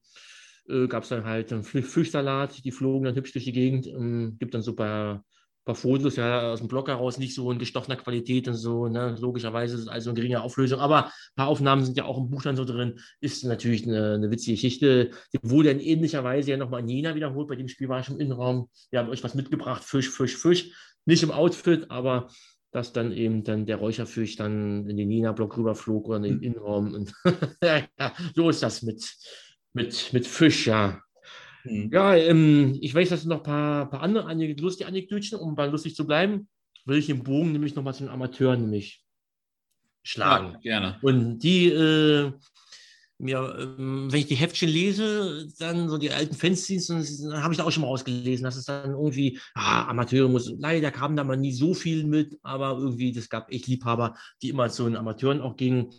äh, 0.69 0.87
gab 0.87 1.03
es 1.03 1.11
dann 1.11 1.25
halt 1.25 1.53
einen 1.53 1.65
Fischsalat, 1.65 2.65
die 2.65 2.71
flogen 2.71 3.05
dann 3.05 3.17
hübsch 3.17 3.33
durch 3.33 3.45
die 3.45 3.53
Gegend. 3.53 3.87
Ähm, 3.87 4.37
gibt 4.39 4.55
dann 4.55 4.63
so 4.63 4.73
ein 4.73 4.77
paar, 4.77 5.25
paar 5.65 5.75
Fotos 5.75 6.17
ja, 6.17 6.53
aus 6.53 6.61
dem 6.61 6.69
Blog 6.69 6.89
heraus, 6.89 7.19
nicht 7.19 7.35
so 7.35 7.51
in 7.51 7.59
gestochener 7.59 7.97
Qualität 7.97 8.49
und 8.49 8.55
so, 8.55 8.89
ne? 8.89 9.17
logischerweise 9.19 9.75
ist 9.75 9.83
es 9.83 9.89
also 9.89 10.11
eine 10.11 10.17
geringe 10.17 10.43
Auflösung, 10.43 10.81
aber 10.81 11.07
ein 11.07 11.11
paar 11.37 11.49
Aufnahmen 11.49 11.85
sind 11.85 11.97
ja 11.97 12.05
auch 12.05 12.19
im 12.19 12.31
Buch 12.31 12.43
dann 12.43 12.57
so 12.57 12.65
drin, 12.65 12.99
ist 13.21 13.45
natürlich 13.45 13.87
eine, 13.87 14.15
eine 14.15 14.31
witzige 14.31 14.53
Geschichte. 14.53 15.11
Die 15.33 15.39
wurde 15.43 15.71
in 15.71 15.81
ähnlicher 15.81 16.23
Weise 16.23 16.51
ja 16.51 16.57
nochmal 16.57 16.81
in 16.81 16.89
Jena 16.89 17.15
wiederholt, 17.15 17.49
bei 17.49 17.57
dem 17.57 17.69
Spiel 17.69 17.89
war 17.89 18.01
ich 18.01 18.09
im 18.09 18.21
Innenraum, 18.21 18.69
wir 18.91 18.99
haben 18.99 19.09
euch 19.09 19.25
was 19.25 19.35
mitgebracht, 19.35 19.85
Fisch, 19.85 20.11
Fisch, 20.11 20.37
Fisch, 20.37 20.71
nicht 21.07 21.23
im 21.23 21.31
Outfit, 21.31 21.91
aber 21.91 22.29
dass 22.75 22.93
dann 22.93 23.13
eben 23.13 23.45
dann 23.45 23.67
der 23.67 23.77
Räucherfisch 23.77 24.35
dann 24.35 24.91
in 24.91 24.97
den 24.97 25.07
Nina-Block 25.07 25.57
rüberflog 25.57 26.09
oder 26.09 26.17
in 26.17 26.23
den 26.25 26.37
mhm. 26.39 26.43
Innenraum. 26.43 26.93
Und 26.93 27.15
ja, 27.63 27.87
so 28.35 28.51
ist 28.51 28.65
das 28.65 28.83
mit, 28.83 29.15
mit, 29.75 30.13
mit 30.13 30.27
Fisch, 30.27 30.67
ja. 30.67 31.01
Mhm. 31.63 31.91
Ja, 31.93 32.17
ähm, 32.17 32.77
ich 32.81 32.93
weiß, 32.93 33.11
dass 33.11 33.25
noch 33.27 33.39
ein 33.39 33.43
paar, 33.45 33.89
paar 33.89 34.03
andere 34.03 34.27
einige 34.27 34.61
lustige 34.61 34.89
Anekdötchen, 34.89 35.39
um 35.39 35.55
mal 35.55 35.71
lustig 35.71 35.95
zu 35.95 36.05
bleiben, 36.05 36.49
will 36.85 36.99
ich 36.99 37.07
den 37.07 37.23
Bogen 37.23 37.53
nämlich 37.53 37.77
nochmal 37.77 37.95
zu 37.95 38.03
den 38.03 38.13
Amateuren 38.13 38.63
nämlich 38.63 39.05
schlagen. 40.03 40.55
Ja, 40.55 40.59
gerne. 40.59 40.99
Und 41.01 41.39
die, 41.39 41.69
äh, 41.69 42.33
mir, 43.19 43.57
ähm, 43.79 44.11
wenn 44.11 44.21
ich 44.21 44.27
die 44.27 44.35
Heftchen 44.35 44.69
lese, 44.69 45.49
dann 45.59 45.89
so 45.89 45.99
die 45.99 46.11
alten 46.11 46.35
Fanzines, 46.35 46.87
dann 46.87 47.43
habe 47.43 47.55
ich 47.55 47.59
da 47.59 47.65
auch 47.65 47.71
schon 47.71 47.83
mal 47.83 47.89
ausgelesen, 47.89 48.45
dass 48.45 48.57
es 48.57 48.65
dann 48.65 48.91
irgendwie, 48.91 49.39
ah, 49.55 49.87
Amateure 49.89 50.29
muss, 50.29 50.53
leider 50.59 50.91
kam 50.91 51.17
da 51.17 51.25
mal 51.25 51.37
nie 51.37 51.53
so 51.53 51.75
viel 51.75 52.05
mit, 52.05 52.39
aber 52.43 52.79
irgendwie, 52.79 53.13
das 53.13 53.29
gab 53.29 53.53
echt 53.53 53.67
Liebhaber, 53.67 54.17
die 54.43 54.49
immer 54.49 54.69
zu 54.69 54.85
den 54.85 54.97
Amateuren 54.97 55.41
auch 55.41 55.57
gingen. 55.57 55.93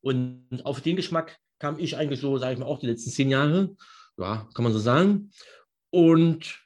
Und 0.00 0.62
auf 0.64 0.80
den 0.80 0.96
Geschmack 0.96 1.38
kam 1.58 1.78
ich 1.78 1.96
eigentlich 1.96 2.20
so, 2.20 2.38
sage 2.38 2.54
ich 2.54 2.58
mal, 2.58 2.66
auch 2.66 2.80
die 2.80 2.86
letzten 2.86 3.10
zehn 3.10 3.30
Jahre. 3.30 3.76
Ja, 4.18 4.48
kann 4.54 4.64
man 4.64 4.72
so 4.72 4.78
sagen. 4.78 5.30
Und 5.90 6.58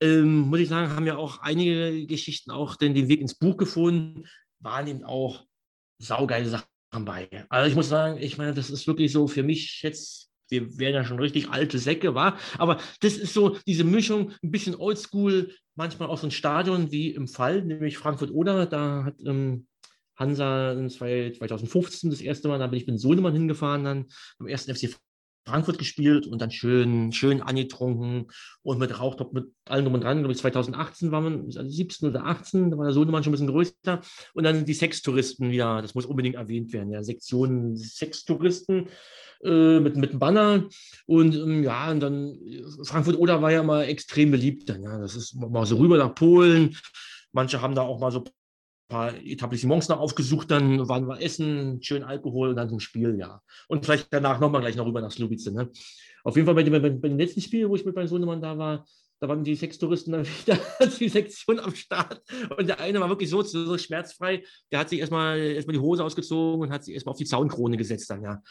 ähm, 0.00 0.40
muss 0.42 0.60
ich 0.60 0.68
sagen, 0.68 0.90
haben 0.90 1.06
ja 1.06 1.16
auch 1.16 1.40
einige 1.40 2.06
Geschichten 2.06 2.50
auch 2.50 2.76
den, 2.76 2.94
den 2.94 3.08
Weg 3.08 3.20
ins 3.20 3.34
Buch 3.34 3.56
gefunden, 3.56 4.26
waren 4.60 4.86
eben 4.86 5.04
auch 5.04 5.44
saugeile 5.98 6.48
Sachen 6.48 6.66
bei. 6.90 7.28
Also 7.48 7.68
ich 7.68 7.76
muss 7.76 7.88
sagen, 7.88 8.18
ich 8.20 8.38
meine, 8.38 8.54
das 8.54 8.70
ist 8.70 8.86
wirklich 8.86 9.12
so 9.12 9.26
für 9.28 9.42
mich 9.42 9.82
jetzt, 9.82 10.30
wir 10.48 10.78
werden 10.78 10.94
ja 10.94 11.04
schon 11.04 11.20
richtig 11.20 11.50
alte 11.50 11.78
Säcke, 11.78 12.14
war. 12.14 12.38
Aber 12.56 12.78
das 13.00 13.16
ist 13.16 13.34
so 13.34 13.56
diese 13.66 13.84
Mischung, 13.84 14.32
ein 14.42 14.50
bisschen 14.50 14.74
oldschool, 14.74 15.52
manchmal 15.74 16.08
auch 16.08 16.18
so 16.18 16.26
ein 16.26 16.32
Stadion 16.32 16.90
wie 16.90 17.10
im 17.10 17.28
Fall, 17.28 17.62
nämlich 17.62 17.98
Frankfurt-Oder. 17.98 18.66
Da 18.66 19.04
hat 19.04 19.14
ähm, 19.24 19.66
Hansa 20.16 20.88
2015 20.88 22.10
das 22.10 22.20
erste 22.20 22.48
Mal, 22.48 22.58
da 22.58 22.66
bin 22.66 22.80
ich 22.80 22.86
mit 22.86 22.98
Sohnemann 22.98 23.34
hingefahren, 23.34 23.84
dann 23.84 24.06
beim 24.38 24.48
ersten 24.48 24.74
FC 24.74 24.90
Frankfurt 25.48 25.78
gespielt 25.78 26.26
und 26.26 26.40
dann 26.40 26.50
schön, 26.50 27.12
schön 27.12 27.40
angetrunken 27.42 28.26
und 28.62 28.78
mit 28.78 28.98
Rauchtop, 28.98 29.32
mit 29.32 29.46
allem 29.64 29.84
drum 29.84 29.94
und 29.94 30.04
dran. 30.04 30.18
Glaube 30.18 30.32
ich, 30.32 30.38
2018 30.38 31.10
waren 31.10 31.48
wir, 31.48 31.58
also 31.58 31.68
17 31.68 32.08
oder 32.10 32.26
18, 32.26 32.70
da 32.70 32.78
war 32.78 32.84
der 32.84 32.94
Sohnemann 32.94 33.24
schon 33.24 33.30
ein 33.30 33.32
bisschen 33.32 33.48
größer. 33.48 34.00
Und 34.34 34.44
dann 34.44 34.64
die 34.64 34.74
Sextouristen 34.74 35.50
wieder, 35.50 35.82
das 35.82 35.94
muss 35.94 36.06
unbedingt 36.06 36.36
erwähnt 36.36 36.72
werden, 36.72 36.92
ja, 36.92 37.02
Sektion 37.02 37.76
Sextouristen 37.76 38.88
äh, 39.42 39.80
mit, 39.80 39.96
mit 39.96 40.10
einem 40.10 40.18
Banner. 40.18 40.68
Und 41.06 41.34
ähm, 41.34 41.62
ja, 41.62 41.90
und 41.90 42.00
dann 42.00 42.38
Frankfurt-Oder 42.84 43.42
war 43.42 43.52
ja 43.52 43.60
immer 43.60 43.86
extrem 43.86 44.30
beliebt 44.30 44.68
dann, 44.68 44.82
ja. 44.82 44.98
Das 44.98 45.16
ist 45.16 45.34
mal 45.34 45.66
so 45.66 45.76
rüber 45.76 45.98
nach 45.98 46.14
Polen. 46.14 46.76
Manche 47.32 47.60
haben 47.60 47.74
da 47.74 47.82
auch 47.82 48.00
mal 48.00 48.10
so 48.10 48.24
paar 48.88 49.14
Etablissements 49.14 49.88
noch 49.88 50.00
aufgesucht, 50.00 50.50
dann 50.50 50.88
waren 50.88 51.06
wir 51.06 51.20
essen, 51.20 51.82
schön 51.82 52.02
Alkohol 52.02 52.50
und 52.50 52.56
dann 52.56 52.68
zum 52.68 52.80
Spiel, 52.80 53.16
ja. 53.18 53.42
Und 53.68 53.84
vielleicht 53.84 54.08
danach 54.10 54.40
nochmal 54.40 54.62
gleich 54.62 54.76
noch 54.76 54.86
rüber 54.86 55.00
nach 55.00 55.12
Slubice. 55.12 55.50
Ne? 55.52 55.70
Auf 56.24 56.36
jeden 56.36 56.46
Fall 56.46 56.54
bei 56.54 56.62
dem, 56.62 56.82
bei, 56.82 57.08
dem 57.08 57.18
letzten 57.18 57.40
Spiel, 57.40 57.68
wo 57.68 57.76
ich 57.76 57.84
mit 57.84 57.94
meinem 57.94 58.08
Sohnemann 58.08 58.40
da 58.40 58.56
war, 58.56 58.84
da 59.20 59.28
waren 59.28 59.42
die 59.42 59.56
sechs 59.56 59.78
Touristen 59.78 60.12
dann 60.12 60.26
wieder 60.46 60.58
die 60.98 61.08
Sektion 61.08 61.58
am 61.58 61.74
Start. 61.74 62.22
Und 62.56 62.68
der 62.68 62.80
eine 62.80 63.00
war 63.00 63.08
wirklich 63.08 63.30
so, 63.30 63.42
so 63.42 63.76
schmerzfrei, 63.76 64.44
der 64.70 64.78
hat 64.78 64.88
sich 64.88 65.00
erstmal, 65.00 65.38
erstmal 65.38 65.74
die 65.74 65.80
Hose 65.80 66.04
ausgezogen 66.04 66.62
und 66.62 66.72
hat 66.72 66.84
sich 66.84 66.94
erstmal 66.94 67.12
auf 67.12 67.18
die 67.18 67.24
Zaunkrone 67.24 67.76
gesetzt 67.76 68.10
dann, 68.10 68.22
ja. 68.22 68.42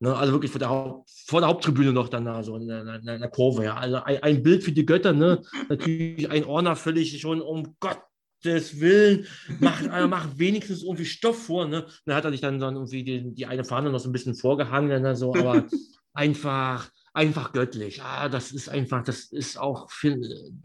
Ne, 0.00 0.14
also 0.14 0.32
wirklich 0.32 0.50
vor 0.50 0.58
der, 0.58 1.04
vor 1.26 1.40
der 1.40 1.48
Haupttribüne 1.48 1.92
noch 1.92 2.08
dann 2.08 2.24
da, 2.24 2.42
so 2.42 2.56
in 2.56 2.66
der, 2.66 2.96
in 2.96 3.04
der 3.04 3.30
Kurve, 3.30 3.64
ja. 3.64 3.76
Also 3.76 3.96
ein, 3.96 4.22
ein, 4.22 4.42
Bild 4.42 4.64
für 4.64 4.72
die 4.72 4.86
Götter, 4.86 5.12
ne? 5.12 5.42
Natürlich 5.68 6.28
ein 6.30 6.44
Orner 6.44 6.74
völlig 6.74 7.20
schon, 7.20 7.40
um 7.40 7.76
Gott 7.78 8.00
Gottes 8.44 8.78
Willen, 8.78 9.26
mach, 9.58 9.82
äh, 9.82 10.06
mach 10.06 10.38
wenigstens 10.38 10.82
irgendwie 10.82 11.06
Stoff 11.06 11.46
vor. 11.46 11.66
Ne? 11.66 11.86
Dann 12.04 12.14
hat 12.14 12.24
er 12.24 12.30
sich 12.30 12.42
dann, 12.42 12.58
dann 12.58 12.74
irgendwie 12.74 13.02
die, 13.02 13.34
die 13.34 13.46
eine 13.46 13.64
Fahne 13.64 13.90
noch 13.90 13.98
so 13.98 14.08
ein 14.08 14.12
bisschen 14.12 14.34
vorgehangen, 14.34 15.02
ne, 15.02 15.16
so, 15.16 15.34
aber 15.34 15.64
einfach, 16.12 16.90
einfach 17.14 17.52
göttlich. 17.52 18.02
Ah, 18.02 18.28
das 18.28 18.52
ist 18.52 18.68
einfach, 18.68 19.02
das 19.02 19.24
ist 19.24 19.58
auch 19.58 19.90
für, 19.90 20.16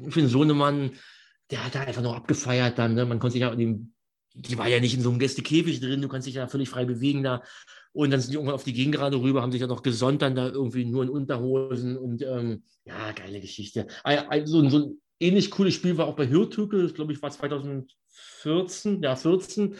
für 0.10 0.20
einen 0.20 0.30
Sohnemann, 0.30 0.92
der 1.52 1.66
hat 1.66 1.76
da 1.76 1.82
einfach 1.82 2.02
noch 2.02 2.16
abgefeiert 2.16 2.78
dann. 2.78 2.96
Ne? 2.96 3.06
Man 3.06 3.20
konnte 3.20 3.34
sich 3.34 3.42
ja, 3.42 3.56
die, 3.56 3.80
die 4.34 4.58
war 4.58 4.68
ja 4.68 4.80
nicht 4.80 4.94
in 4.94 5.02
so 5.02 5.10
einem 5.10 5.20
Gästekäfig 5.20 5.80
drin, 5.80 6.02
du 6.02 6.10
kannst 6.10 6.28
dich 6.28 6.36
ja 6.36 6.48
völlig 6.48 6.70
frei 6.70 6.86
bewegen 6.86 7.24
da. 7.24 7.42
Und 7.92 8.12
dann 8.12 8.20
sind 8.20 8.32
die 8.32 8.36
irgendwann 8.36 8.56
auf 8.56 8.66
die 8.66 8.74
Gegengrade 8.74 9.20
rüber, 9.20 9.42
haben 9.42 9.52
sich 9.52 9.62
ja 9.62 9.68
noch 9.68 9.84
gesonnt 9.84 10.22
dann 10.22 10.36
da 10.36 10.48
irgendwie 10.48 10.86
nur 10.86 11.04
in 11.04 11.10
Unterhosen 11.10 11.98
und 11.98 12.22
ähm, 12.22 12.64
ja, 12.86 13.14
geile 13.14 13.40
Geschichte. 13.40 13.88
So, 14.46 14.70
so 14.70 14.78
ein 14.78 15.02
ähnlich 15.20 15.52
cooles 15.52 15.74
Spiel 15.74 15.98
war 15.98 16.08
auch 16.08 16.16
bei 16.16 16.30
Hürtükel, 16.30 16.84
das 16.84 16.94
glaube 16.94 17.14
ich 17.14 17.22
war 17.22 17.32
2014, 17.32 19.02
ja 19.02 19.16
14. 19.16 19.76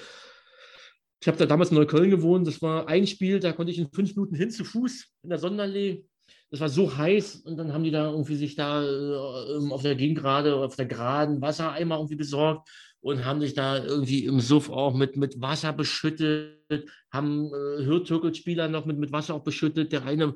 Ich 1.22 1.28
habe 1.28 1.38
da 1.38 1.46
damals 1.46 1.72
in 1.72 1.76
Neukölln 1.76 2.10
gewohnt. 2.10 2.48
Das 2.48 2.62
war 2.62 2.88
ein 2.88 3.06
Spiel, 3.06 3.40
da 3.40 3.52
konnte 3.52 3.72
ich 3.72 3.80
in 3.80 3.92
fünf 3.92 4.16
Minuten 4.16 4.36
hin 4.36 4.52
zu 4.52 4.64
Fuß 4.64 5.08
in 5.24 5.30
der 5.30 5.40
Sonderlee. 5.40 6.06
Das 6.50 6.62
war 6.62 6.70
so 6.70 6.96
heiß 6.96 7.38
und 7.38 7.58
dann 7.58 7.74
haben 7.74 7.84
die 7.84 7.92
da 7.92 8.10
irgendwie 8.10 8.36
sich 8.36 8.56
da 8.56 8.84
äh, 8.84 9.72
auf 9.72 9.82
der 9.82 9.96
Gegengrade, 9.96 10.56
auf 10.56 10.76
der 10.76 10.86
geraden 10.86 11.42
Wassereimer 11.42 11.98
irgendwie 11.98 12.16
besorgt 12.16 12.70
und 13.02 13.26
haben 13.26 13.42
sich 13.42 13.54
da 13.54 13.84
irgendwie 13.84 14.26
im 14.26 14.40
Suff 14.40 14.70
auch 14.70 14.94
mit, 14.94 15.16
mit 15.16 15.42
Wasser 15.42 15.74
beschüttet, 15.74 16.90
haben 17.12 17.48
äh, 17.48 17.86
Hürtürkel-Spieler 17.86 18.68
noch 18.68 18.86
mit, 18.86 18.98
mit 18.98 19.12
Wasser 19.12 19.36
auch 19.36 19.44
beschüttet. 19.44 19.92
Der 19.92 20.06
eine 20.06 20.34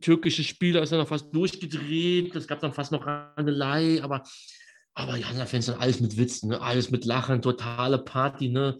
türkische 0.00 0.44
Spieler 0.44 0.82
ist 0.82 0.92
dann 0.92 0.98
noch 0.98 1.08
fast 1.08 1.34
durchgedreht. 1.34 2.34
Es 2.34 2.46
gab 2.46 2.60
dann 2.60 2.72
fast 2.72 2.92
noch 2.92 3.06
Rangelei, 3.06 4.02
aber, 4.02 4.22
aber 4.94 5.16
die 5.16 5.24
anderen 5.24 5.48
Fans 5.48 5.66
dann 5.66 5.78
alles 5.78 6.00
mit 6.00 6.16
Witzen, 6.16 6.50
ne? 6.50 6.60
alles 6.60 6.90
mit 6.90 7.04
Lachen, 7.04 7.42
totale 7.42 7.98
Party, 7.98 8.48
ne? 8.48 8.78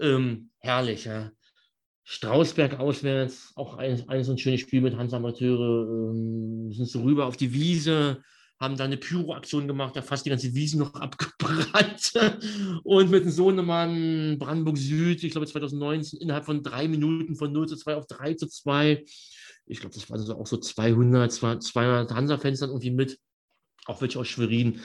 Ähm, 0.00 0.50
herrlich, 0.60 1.04
ja. 1.04 1.30
Strausberg 2.04 2.78
auswärts, 2.78 3.52
auch 3.54 3.76
ein, 3.76 4.08
ein 4.08 4.24
so 4.24 4.32
ein 4.32 4.38
schönes 4.38 4.60
Spiel 4.60 4.80
mit 4.80 4.96
Hans 4.96 5.12
Amateure, 5.12 5.86
ähm, 5.86 6.72
sind 6.72 6.88
so 6.88 7.02
rüber 7.02 7.26
auf 7.26 7.36
die 7.36 7.52
Wiese, 7.52 8.22
haben 8.58 8.76
da 8.76 8.84
eine 8.84 8.96
Pyro-Aktion 8.96 9.68
gemacht, 9.68 9.94
da 9.94 10.00
fast 10.00 10.24
die 10.24 10.30
ganze 10.30 10.54
Wiese 10.54 10.78
noch 10.78 10.94
abgebrannt. 11.00 12.12
Und 12.82 13.10
mit 13.10 13.24
dem 13.24 13.30
Sohnemann 13.30 14.38
Brandenburg 14.38 14.78
Süd, 14.78 15.22
ich 15.22 15.32
glaube 15.32 15.46
2019, 15.46 16.18
innerhalb 16.20 16.46
von 16.46 16.62
drei 16.62 16.88
Minuten 16.88 17.36
von 17.36 17.52
0 17.52 17.68
zu 17.68 17.76
2 17.76 17.96
auf 17.96 18.06
3 18.06 18.34
zu 18.34 18.48
2 18.48 19.04
ich 19.68 19.80
glaube, 19.80 19.94
das 19.94 20.08
waren 20.10 20.20
so 20.20 20.36
auch 20.36 20.46
so 20.46 20.56
200, 20.56 21.32
200 21.32 22.12
Hansa-Fans 22.12 22.60
dann 22.60 22.70
irgendwie 22.70 22.90
mit, 22.90 23.18
auch 23.86 24.00
welche 24.00 24.18
aus 24.18 24.28
Schwerin, 24.28 24.80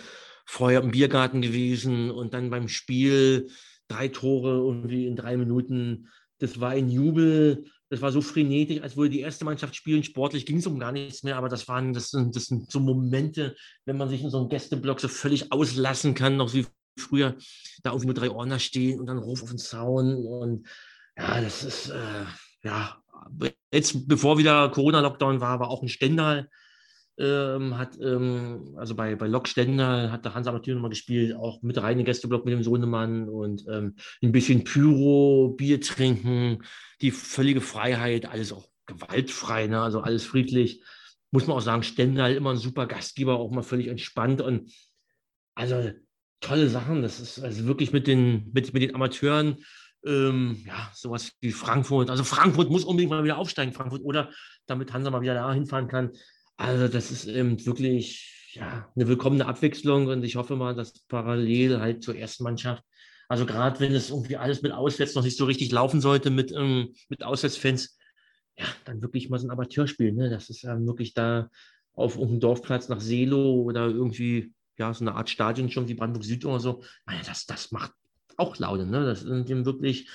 vorher 0.45 0.81
im 0.81 0.91
Biergarten 0.91 1.41
gewesen 1.41 2.11
und 2.11 2.34
dann 2.34 2.49
beim 2.49 2.68
Spiel 2.68 3.49
drei 3.88 4.07
Tore 4.07 4.57
irgendwie 4.57 5.07
in 5.07 5.15
drei 5.15 5.38
Minuten. 5.38 6.10
Das 6.39 6.60
war 6.60 6.72
ein 6.72 6.89
Jubel, 6.89 7.65
das 7.89 8.01
war 8.01 8.11
so 8.11 8.22
frenetisch, 8.22 8.81
als 8.81 8.97
würde 8.97 9.11
die 9.11 9.19
erste 9.19 9.45
Mannschaft 9.45 9.76
spielen. 9.76 10.03
Sportlich 10.03 10.45
ging 10.45 10.57
es 10.57 10.68
um 10.68 10.80
gar 10.80 10.91
nichts 10.91 11.23
mehr, 11.23 11.38
aber 11.38 11.47
das 11.47 11.68
waren, 11.68 11.93
das 11.93 12.10
sind, 12.10 12.35
das 12.35 12.45
sind 12.45 12.72
so 12.72 12.80
Momente, 12.80 13.55
wenn 13.85 13.97
man 13.97 14.10
sich 14.10 14.23
in 14.23 14.30
so 14.30 14.39
einem 14.39 14.49
Gästeblock 14.49 14.99
so 14.99 15.07
völlig 15.07 15.51
auslassen 15.51 16.15
kann, 16.15 16.38
noch 16.38 16.53
wie 16.53 16.65
früher, 16.97 17.35
da 17.84 17.91
irgendwie 17.91 18.07
mit 18.07 18.18
drei 18.18 18.31
Ordner 18.31 18.60
stehen 18.60 18.99
und 18.99 19.05
dann 19.05 19.19
Ruf 19.19 19.43
auf 19.43 19.49
den 19.49 19.57
Zaun 19.57 20.26
und 20.26 20.68
ja, 21.18 21.41
das 21.41 21.64
ist, 21.64 21.89
äh, 21.89 22.26
ja, 22.64 23.02
jetzt, 23.72 24.08
bevor 24.08 24.38
wieder 24.38 24.70
Corona-Lockdown 24.70 25.41
war, 25.41 25.60
war 25.60 25.70
auch 25.70 25.82
ein 25.82 25.90
Stendal. 25.90 26.50
Ähm, 27.16 27.78
hat, 27.78 27.95
ähm, 28.02 28.74
also 28.76 28.95
bei, 28.95 29.16
bei 29.16 29.28
Lok 29.28 29.48
Stendal 29.48 30.12
hat 30.12 30.26
der 30.26 30.34
Hans 30.34 30.48
Amateur 30.48 30.74
nochmal 30.74 30.90
gespielt, 30.90 31.36
auch 31.36 31.62
mit 31.62 31.80
rein 31.80 32.00
in 32.00 32.06
Gästeblock 32.06 32.44
mit 32.44 32.54
dem 32.56 32.64
Sohnemann 32.64 33.30
und 33.30 33.66
ähm, 33.70 33.95
ein 34.24 34.32
bisschen 34.32 34.64
Pyro, 34.64 35.54
Bier 35.56 35.80
trinken, 35.80 36.64
die 37.02 37.12
völlige 37.12 37.62
Freiheit, 37.62 38.26
alles 38.26 38.52
auch 38.52 38.68
gewaltfrei, 38.88 39.68
ne? 39.68 39.82
also 39.82 40.02
alles 40.02 40.26
friedlich. 40.26 40.82
Muss 41.30 41.45
man 41.45 41.58
auch 41.58 41.62
sagen, 41.62 41.84
Stendal 41.84 42.34
immer 42.34 42.50
ein 42.50 42.58
super 42.58 42.88
Gastgeber, 42.88 43.38
auch 43.38 43.52
mal 43.52 43.62
völlig 43.62 43.88
entspannt 43.88 44.41
und 44.41 44.72
also 45.54 45.91
tolle 46.41 46.68
Sachen. 46.68 47.04
Das 47.04 47.20
ist 47.20 47.40
also 47.40 47.66
wirklich 47.66 47.94
mit 47.94 48.08
den, 48.08 48.52
mit, 48.54 48.74
mit 48.74 48.82
den 48.82 48.95
Amateuren 48.95 49.64
ähm, 50.05 50.63
ja, 50.65 50.91
sowas 50.93 51.31
wie 51.41 51.51
Frankfurt. 51.51 52.09
Also 52.09 52.23
Frankfurt 52.23 52.69
muss 52.69 52.84
unbedingt 52.84 53.11
mal 53.11 53.23
wieder 53.23 53.38
aufsteigen, 53.38 53.73
Frankfurt, 53.73 54.03
oder 54.03 54.30
damit 54.65 54.93
Hansa 54.93 55.09
mal 55.09 55.21
wieder 55.21 55.34
da 55.34 55.53
hinfahren 55.53 55.88
kann. 55.88 56.11
Also 56.57 56.88
das 56.88 57.11
ist 57.11 57.27
ähm, 57.27 57.65
wirklich 57.65 58.51
ja, 58.53 58.89
eine 58.95 59.07
willkommene 59.07 59.45
Abwechslung 59.45 60.07
und 60.07 60.23
ich 60.23 60.35
hoffe 60.35 60.55
mal, 60.55 60.75
dass 60.75 60.99
parallel 61.07 61.80
halt 61.80 62.03
zur 62.03 62.15
ersten 62.15 62.43
Mannschaft, 62.43 62.84
also 63.27 63.45
gerade 63.45 63.80
wenn 63.80 63.93
es 63.93 64.09
irgendwie 64.09 64.38
alles 64.38 64.61
mit 64.61 64.71
Auswärts 64.71 65.15
noch 65.15 65.23
nicht 65.23 65.38
so 65.38 65.45
richtig 65.45 65.71
laufen 65.71 66.01
sollte 66.01 66.30
mit, 66.30 66.51
ähm, 66.51 66.93
mit 67.09 67.23
Auswärtsfans, 67.23 67.97
ja, 68.57 68.65
dann 68.85 69.01
wirklich 69.01 69.30
mal 69.30 69.39
so 69.39 69.47
ein 69.47 69.51
Amateurspiel. 69.51 70.11
Ne? 70.11 70.30
Das 70.30 70.49
ist 70.49 70.63
ähm, 70.63 70.85
wirklich 70.85 71.13
da 71.13 71.49
auf 71.95 72.15
irgendeinem 72.15 72.41
Dorfplatz 72.41 72.89
nach 72.89 73.01
Selo 73.01 73.61
oder 73.61 73.88
irgendwie 73.88 74.53
ja, 74.77 74.93
so 74.93 75.03
eine 75.03 75.15
Art 75.15 75.30
Stadion 75.30 75.71
schon 75.71 75.88
wie 75.88 75.93
Brandenburg 75.93 76.25
Süd 76.25 76.45
oder 76.45 76.59
so. 76.59 76.84
Meine, 77.05 77.21
das, 77.23 77.45
das 77.45 77.71
macht 77.71 77.93
auch 78.38 78.57
Laune. 78.57 78.85
Ne? 78.85 79.05
Das 79.05 79.22
sind 79.22 79.49
ihm 79.49 79.65
wirklich. 79.65 80.10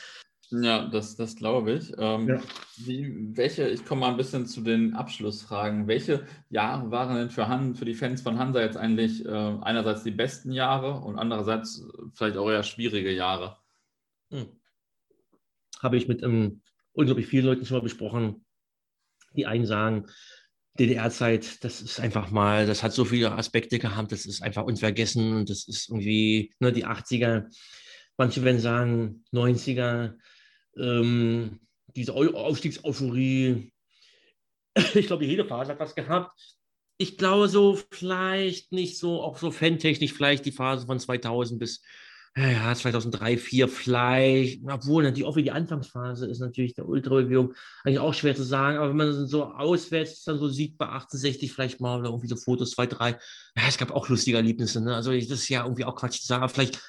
Ja, 0.51 0.87
das, 0.87 1.15
das 1.17 1.37
glaube 1.37 1.73
ich. 1.73 1.93
Ähm, 1.99 2.29
ja. 2.29 2.41
wie, 2.77 3.37
welche, 3.37 3.69
ich 3.69 3.85
komme 3.85 4.01
mal 4.03 4.11
ein 4.11 4.17
bisschen 4.17 4.47
zu 4.47 4.63
den 4.63 4.95
Abschlussfragen. 4.95 5.87
Welche 5.87 6.27
Jahre 6.49 6.91
waren 6.91 7.17
denn 7.17 7.31
für, 7.31 7.49
Han, 7.49 7.75
für 7.75 7.85
die 7.85 7.95
Fans 7.95 8.23
von 8.23 8.39
Hansa 8.39 8.61
jetzt 8.61 8.79
eigentlich 8.79 9.27
äh, 9.27 9.29
einerseits 9.29 10.05
die 10.05 10.11
besten 10.11 10.53
Jahre 10.53 11.01
und 11.01 11.19
andererseits 11.19 11.87
vielleicht 12.15 12.39
auch 12.39 12.49
eher 12.49 12.63
schwierige 12.63 13.13
Jahre? 13.13 13.59
Hm. 14.31 14.47
Habe 15.83 15.99
ich 15.99 16.09
mit 16.09 16.23
ähm, 16.23 16.63
unglaublich 16.93 17.27
vielen 17.27 17.45
Leuten 17.45 17.67
schon 17.67 17.77
mal 17.77 17.83
besprochen. 17.83 18.47
Die 19.37 19.47
einen 19.47 19.67
sagen, 19.67 20.07
DDR-Zeit, 20.79 21.63
das 21.65 21.83
ist 21.83 22.01
einfach 22.01 22.31
mal, 22.31 22.67
das 22.67 22.83
hat 22.83 22.93
so 22.93 23.05
viele 23.05 23.33
Aspekte 23.33 23.79
gehabt, 23.79 24.13
das 24.13 24.27
ist 24.27 24.43
einfach 24.43 24.65
unvergessen, 24.65 25.45
das 25.45 25.67
ist 25.67 25.89
irgendwie 25.89 26.55
ne, 26.61 26.73
die 26.73 26.87
80er 26.87 27.47
Manche 28.19 28.45
werden 28.45 28.61
sagen, 28.61 29.25
90er, 29.33 30.15
ähm, 30.77 31.61
diese 31.97 32.15
Aufstiegseuphorie. 32.15 33.73
Ich 34.95 35.07
glaube, 35.07 35.25
jede 35.25 35.45
Phase 35.45 35.73
hat 35.73 35.81
was 35.81 35.95
gehabt. 35.95 36.39
Ich 36.99 37.17
glaube 37.17 37.49
so 37.49 37.79
vielleicht 37.91 38.71
nicht 38.73 38.99
so, 38.99 39.23
auch 39.23 39.39
so 39.39 39.51
fantechnisch 39.51 40.13
vielleicht 40.13 40.45
die 40.45 40.53
Phase 40.53 40.87
von 40.87 41.01
2000 41.01 41.59
bis 41.59 41.83
ja, 42.37 42.75
2003, 42.75 43.37
2004 43.37 43.69
vielleicht, 43.69 44.63
obwohl 44.65 45.11
die, 45.11 45.25
auch 45.25 45.37
die 45.37 45.51
Anfangsphase 45.51 46.29
ist 46.29 46.39
natürlich 46.39 46.75
der 46.75 46.89
Ultrabewegung 46.89 47.55
eigentlich 47.83 47.99
auch 47.99 48.15
schwer 48.15 48.37
zu 48.37 48.45
sagen, 48.45 48.79
aber 48.79 48.91
wenn 48.91 48.97
man 48.97 49.27
so 49.27 49.45
auswärts 49.45 50.23
dann 50.23 50.39
so 50.39 50.49
sieht 50.49 50.79
bei 50.79 50.87
68 50.87 51.53
vielleicht 51.53 51.81
mal 51.81 51.99
oder 51.99 52.11
irgendwie 52.11 52.29
so 52.29 52.37
Fotos, 52.37 52.73
2, 52.73 52.87
3, 52.87 53.11
ja, 53.11 53.19
es 53.67 53.79
gab 53.79 53.91
auch 53.91 54.09
lustige 54.09 54.37
Erlebnisse, 54.37 54.81
ne? 54.81 54.95
also 54.95 55.13
das 55.13 55.31
ist 55.31 55.49
ja 55.49 55.65
irgendwie 55.65 55.85
auch 55.85 55.97
Quatsch 55.97 56.21
zu 56.21 56.27
sagen, 56.27 56.45
aber 56.45 56.53
vielleicht 56.53 56.81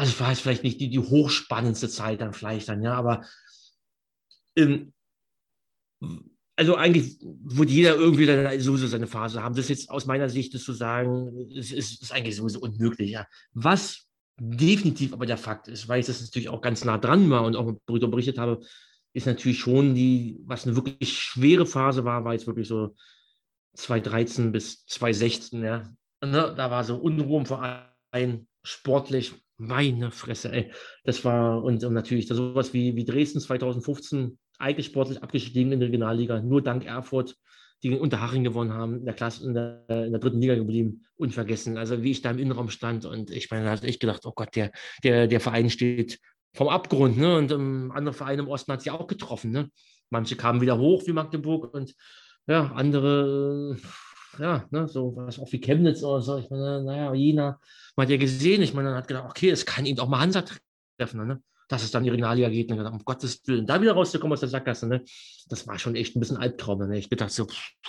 also 0.00 0.18
war 0.18 0.32
es 0.32 0.40
vielleicht 0.40 0.64
nicht 0.64 0.80
die, 0.80 0.88
die 0.88 0.98
hochspannendste 0.98 1.90
Zeit 1.90 2.22
dann 2.22 2.32
vielleicht 2.32 2.70
dann, 2.70 2.82
ja, 2.82 2.94
aber 2.94 3.22
ähm, 4.56 4.94
also 6.56 6.74
eigentlich 6.76 7.18
wird 7.20 7.68
jeder 7.68 7.96
irgendwie 7.96 8.24
dann 8.24 8.58
sowieso 8.60 8.86
seine 8.86 9.06
Phase 9.06 9.42
haben. 9.42 9.54
Das 9.54 9.66
ist 9.66 9.68
jetzt 9.68 9.90
aus 9.90 10.06
meiner 10.06 10.30
Sicht 10.30 10.54
das 10.54 10.62
zu 10.64 10.72
sagen, 10.72 11.50
ist, 11.50 11.72
ist, 11.72 12.00
ist 12.00 12.12
eigentlich 12.12 12.36
sowieso 12.36 12.60
unmöglich, 12.60 13.10
ja. 13.10 13.26
Was 13.52 14.06
definitiv 14.38 15.12
aber 15.12 15.26
der 15.26 15.36
Fakt 15.36 15.68
ist, 15.68 15.86
weil 15.86 16.00
ich 16.00 16.06
das 16.06 16.22
natürlich 16.22 16.48
auch 16.48 16.62
ganz 16.62 16.82
nah 16.82 16.96
dran 16.96 17.28
war 17.28 17.44
und 17.44 17.54
auch 17.54 17.74
darüber 17.84 18.08
berichtet 18.08 18.38
habe, 18.38 18.60
ist 19.12 19.26
natürlich 19.26 19.58
schon 19.58 19.94
die, 19.94 20.40
was 20.46 20.66
eine 20.66 20.76
wirklich 20.76 21.12
schwere 21.12 21.66
Phase 21.66 22.06
war, 22.06 22.24
war 22.24 22.32
jetzt 22.32 22.46
wirklich 22.46 22.68
so 22.68 22.94
2013 23.74 24.50
bis 24.50 24.86
2016, 24.86 25.62
ja. 25.62 25.92
Ne, 26.24 26.54
da 26.56 26.70
war 26.70 26.84
so 26.84 26.96
Unruhe 26.96 27.40
im 27.40 27.46
Verein, 27.46 28.48
sportlich, 28.62 29.34
meine 29.60 30.10
Fresse, 30.10 30.50
ey. 30.52 30.72
Das 31.04 31.24
war, 31.24 31.62
und, 31.62 31.84
und 31.84 31.92
natürlich 31.92 32.26
da 32.26 32.34
sowas 32.34 32.72
wie, 32.72 32.96
wie 32.96 33.04
Dresden 33.04 33.40
2015, 33.40 34.38
eigentlich 34.58 34.86
sportlich 34.86 35.22
abgestiegen 35.22 35.72
in 35.72 35.80
der 35.80 35.88
Regionalliga, 35.88 36.40
nur 36.40 36.62
dank 36.62 36.84
Erfurt, 36.84 37.36
die 37.82 37.90
Unterhaching 37.90 38.44
gewonnen 38.44 38.72
haben, 38.72 38.98
in 38.98 39.04
der 39.04 39.14
Klasse, 39.14 39.44
in 39.46 39.54
der, 39.54 39.84
in 39.88 40.12
der, 40.12 40.20
dritten 40.20 40.40
Liga 40.40 40.54
geblieben, 40.54 41.06
unvergessen. 41.16 41.78
Also 41.78 42.02
wie 42.02 42.10
ich 42.10 42.22
da 42.22 42.30
im 42.30 42.38
Innenraum 42.38 42.68
stand 42.68 43.04
und 43.04 43.30
ich 43.30 43.50
meine, 43.50 43.64
da 43.64 43.70
habe 43.76 43.86
ich 43.86 43.98
gedacht, 43.98 44.22
oh 44.24 44.32
Gott, 44.34 44.54
der, 44.54 44.70
der, 45.02 45.26
der 45.26 45.40
Verein 45.40 45.70
steht 45.70 46.18
vom 46.54 46.68
Abgrund, 46.68 47.16
ne? 47.16 47.36
Und 47.36 47.52
um, 47.52 47.90
andere 47.92 48.14
Vereine 48.14 48.42
im 48.42 48.48
Osten 48.48 48.72
hat 48.72 48.82
sie 48.82 48.90
auch 48.90 49.06
getroffen, 49.06 49.50
ne? 49.50 49.70
Manche 50.10 50.36
kamen 50.36 50.60
wieder 50.60 50.78
hoch 50.78 51.06
wie 51.06 51.12
Magdeburg 51.12 51.72
und 51.72 51.94
ja, 52.46 52.72
andere, 52.72 53.76
ja, 54.40 54.66
ne, 54.70 54.88
so 54.88 55.14
was 55.16 55.38
auch 55.38 55.50
wie 55.52 55.60
Chemnitz 55.60 56.02
oder 56.02 56.22
so. 56.22 56.38
Ich 56.38 56.50
meine, 56.50 56.82
naja, 56.82 57.14
Jena, 57.14 57.60
man 57.96 58.06
hat 58.06 58.10
ja 58.10 58.16
gesehen, 58.16 58.62
ich 58.62 58.74
meine, 58.74 58.88
man 58.90 58.98
hat 58.98 59.08
gedacht, 59.08 59.28
okay, 59.28 59.50
es 59.50 59.66
kann 59.66 59.86
eben 59.86 59.98
auch 60.00 60.08
mal 60.08 60.20
Hansa 60.20 60.44
treffen, 60.98 61.26
ne? 61.26 61.42
Dass 61.68 61.84
es 61.84 61.92
dann 61.92 62.02
die 62.02 62.10
Regionalliga 62.10 62.48
geht 62.48 62.70
und 62.70 62.78
gedacht, 62.78 62.94
um 62.94 63.04
Gottes 63.04 63.42
Willen, 63.46 63.66
da 63.66 63.80
wieder 63.80 63.92
rauszukommen 63.92 64.32
aus 64.32 64.40
der 64.40 64.48
Sackgasse, 64.48 64.88
ne? 64.88 65.04
Das 65.48 65.66
war 65.66 65.78
schon 65.78 65.94
echt 65.94 66.16
ein 66.16 66.20
bisschen 66.20 66.38
Albtraum, 66.38 66.88
ne? 66.88 66.98
Ich 66.98 67.10
gedacht 67.10 67.30
so, 67.30 67.46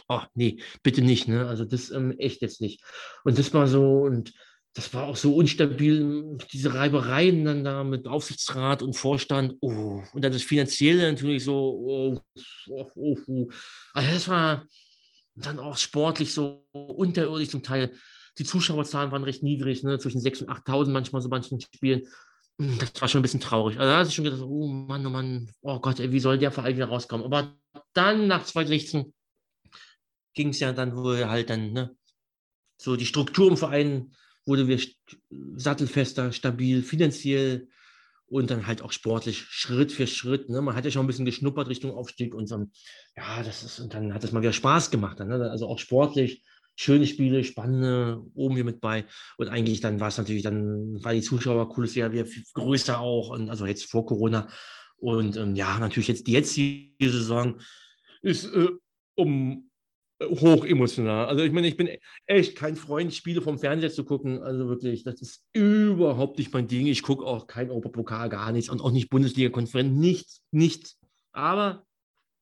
oh, 0.09 0.21
nee, 0.35 0.61
bitte 0.83 1.01
nicht, 1.01 1.27
ne? 1.27 1.47
Also 1.47 1.65
das 1.65 1.89
ähm, 1.91 2.11
echt 2.17 2.41
jetzt 2.41 2.61
nicht. 2.61 2.83
Und 3.23 3.39
das 3.39 3.53
war 3.53 3.67
so, 3.67 4.01
und 4.01 4.33
das 4.73 4.93
war 4.93 5.05
auch 5.05 5.17
so 5.17 5.35
unstabil, 5.35 6.37
diese 6.53 6.73
Reibereien 6.73 7.43
dann 7.43 7.63
da 7.63 7.83
mit 7.83 8.07
Aufsichtsrat 8.07 8.81
und 8.81 8.95
Vorstand. 8.95 9.55
Oh, 9.59 10.01
und 10.13 10.23
dann 10.23 10.31
das 10.31 10.43
Finanzielle 10.43 11.11
natürlich 11.11 11.43
so. 11.43 11.55
Oh, 11.55 12.19
oh, 12.69 12.91
oh, 12.95 13.17
oh. 13.27 13.47
Also 13.93 14.11
das 14.11 14.27
war 14.29 14.65
dann 15.45 15.59
auch 15.59 15.77
sportlich 15.77 16.33
so 16.33 16.65
unterirdisch 16.71 17.49
zum 17.49 17.63
Teil. 17.63 17.93
Die 18.37 18.43
Zuschauerzahlen 18.43 19.11
waren 19.11 19.23
recht 19.23 19.43
niedrig, 19.43 19.83
ne? 19.83 19.99
zwischen 19.99 20.21
6.000 20.21 20.43
und 20.43 20.49
8.000 20.49 20.89
manchmal 20.91 21.21
so 21.21 21.29
manchen 21.29 21.59
Spielen. 21.59 22.07
Hm, 22.59 22.77
das 22.79 23.01
war 23.01 23.07
schon 23.07 23.19
ein 23.19 23.23
bisschen 23.23 23.39
traurig. 23.39 23.77
Also 23.79 23.91
da 23.91 23.99
hatte 23.99 24.09
ich 24.09 24.15
schon 24.15 24.25
gedacht, 24.25 24.41
oh 24.41 24.67
Mann, 24.67 25.05
oh 25.05 25.09
Mann, 25.09 25.51
oh 25.61 25.79
Gott, 25.79 25.99
ey, 25.99 26.11
wie 26.11 26.19
soll 26.19 26.37
der 26.37 26.51
Verein 26.51 26.75
wieder 26.75 26.87
rauskommen? 26.87 27.25
Aber 27.25 27.55
dann 27.93 28.27
nach 28.27 28.45
2016 28.45 29.13
ging 30.33 30.49
es 30.49 30.59
ja 30.59 30.71
dann 30.71 30.95
wohl 30.95 31.27
halt 31.27 31.49
dann, 31.49 31.73
ne? 31.73 31.95
so 32.81 32.95
die 32.95 33.05
Struktur 33.05 33.49
im 33.49 33.57
Verein 33.57 34.13
wurde 34.45 34.67
wir 34.67 34.79
sattelfester, 35.55 36.31
stabil, 36.31 36.81
finanziell 36.81 37.67
und 38.31 38.49
dann 38.49 38.65
halt 38.65 38.81
auch 38.81 38.93
sportlich 38.93 39.41
Schritt 39.49 39.91
für 39.91 40.07
Schritt. 40.07 40.49
Ne? 40.49 40.61
Man 40.61 40.73
hat 40.73 40.85
ja 40.85 40.91
schon 40.91 41.03
ein 41.03 41.07
bisschen 41.07 41.25
geschnuppert 41.25 41.67
Richtung 41.67 41.91
Aufstieg 41.91 42.33
und 42.33 42.47
so, 42.47 42.65
ja, 43.17 43.43
das 43.43 43.61
ist, 43.61 43.81
und 43.81 43.93
dann 43.93 44.13
hat 44.13 44.23
es 44.23 44.31
mal 44.31 44.41
wieder 44.41 44.53
Spaß 44.53 44.89
gemacht. 44.89 45.19
Dann, 45.19 45.27
ne? 45.27 45.51
Also 45.51 45.67
auch 45.67 45.79
sportlich, 45.79 46.41
schöne 46.77 47.07
Spiele, 47.07 47.43
spannende, 47.43 48.23
oben 48.33 48.55
hier 48.55 48.63
mit 48.63 48.79
bei. 48.79 49.05
Und 49.37 49.49
eigentlich 49.49 49.81
dann 49.81 49.99
war 49.99 50.07
es 50.07 50.17
natürlich, 50.17 50.43
dann 50.43 51.03
war 51.03 51.13
die 51.13 51.21
Zuschauerkulisse 51.21 51.99
ja 51.99 52.13
wieder 52.13 52.25
größer 52.53 53.01
auch, 53.01 53.31
und 53.31 53.49
also 53.49 53.65
jetzt 53.65 53.91
vor 53.91 54.05
Corona. 54.05 54.47
Und 54.95 55.35
ähm, 55.35 55.55
ja, 55.57 55.77
natürlich 55.77 56.07
jetzt 56.07 56.25
die 56.25 56.31
jetzige 56.31 57.11
Saison 57.11 57.59
ist 58.21 58.45
äh, 58.45 58.69
um 59.15 59.69
hoch 60.29 60.65
emotional. 60.65 61.25
Also 61.27 61.43
ich 61.43 61.51
meine, 61.51 61.67
ich 61.67 61.77
bin 61.77 61.89
echt 62.25 62.55
kein 62.55 62.75
Freund, 62.75 63.13
Spiele 63.13 63.41
vom 63.41 63.57
Fernseher 63.57 63.91
zu 63.91 64.03
gucken. 64.03 64.41
Also 64.41 64.67
wirklich, 64.67 65.03
das 65.03 65.21
ist 65.21 65.43
überhaupt 65.53 66.37
nicht 66.37 66.53
mein 66.53 66.67
Ding. 66.67 66.87
Ich 66.87 67.03
gucke 67.03 67.25
auch 67.25 67.47
kein 67.47 67.69
Europapokal, 67.69 68.29
gar 68.29 68.51
nichts 68.51 68.69
und 68.69 68.81
auch 68.81 68.91
nicht 68.91 69.09
Bundesliga-Konferenz, 69.09 69.97
nichts, 69.97 70.43
nichts. 70.51 70.99
Aber 71.31 71.85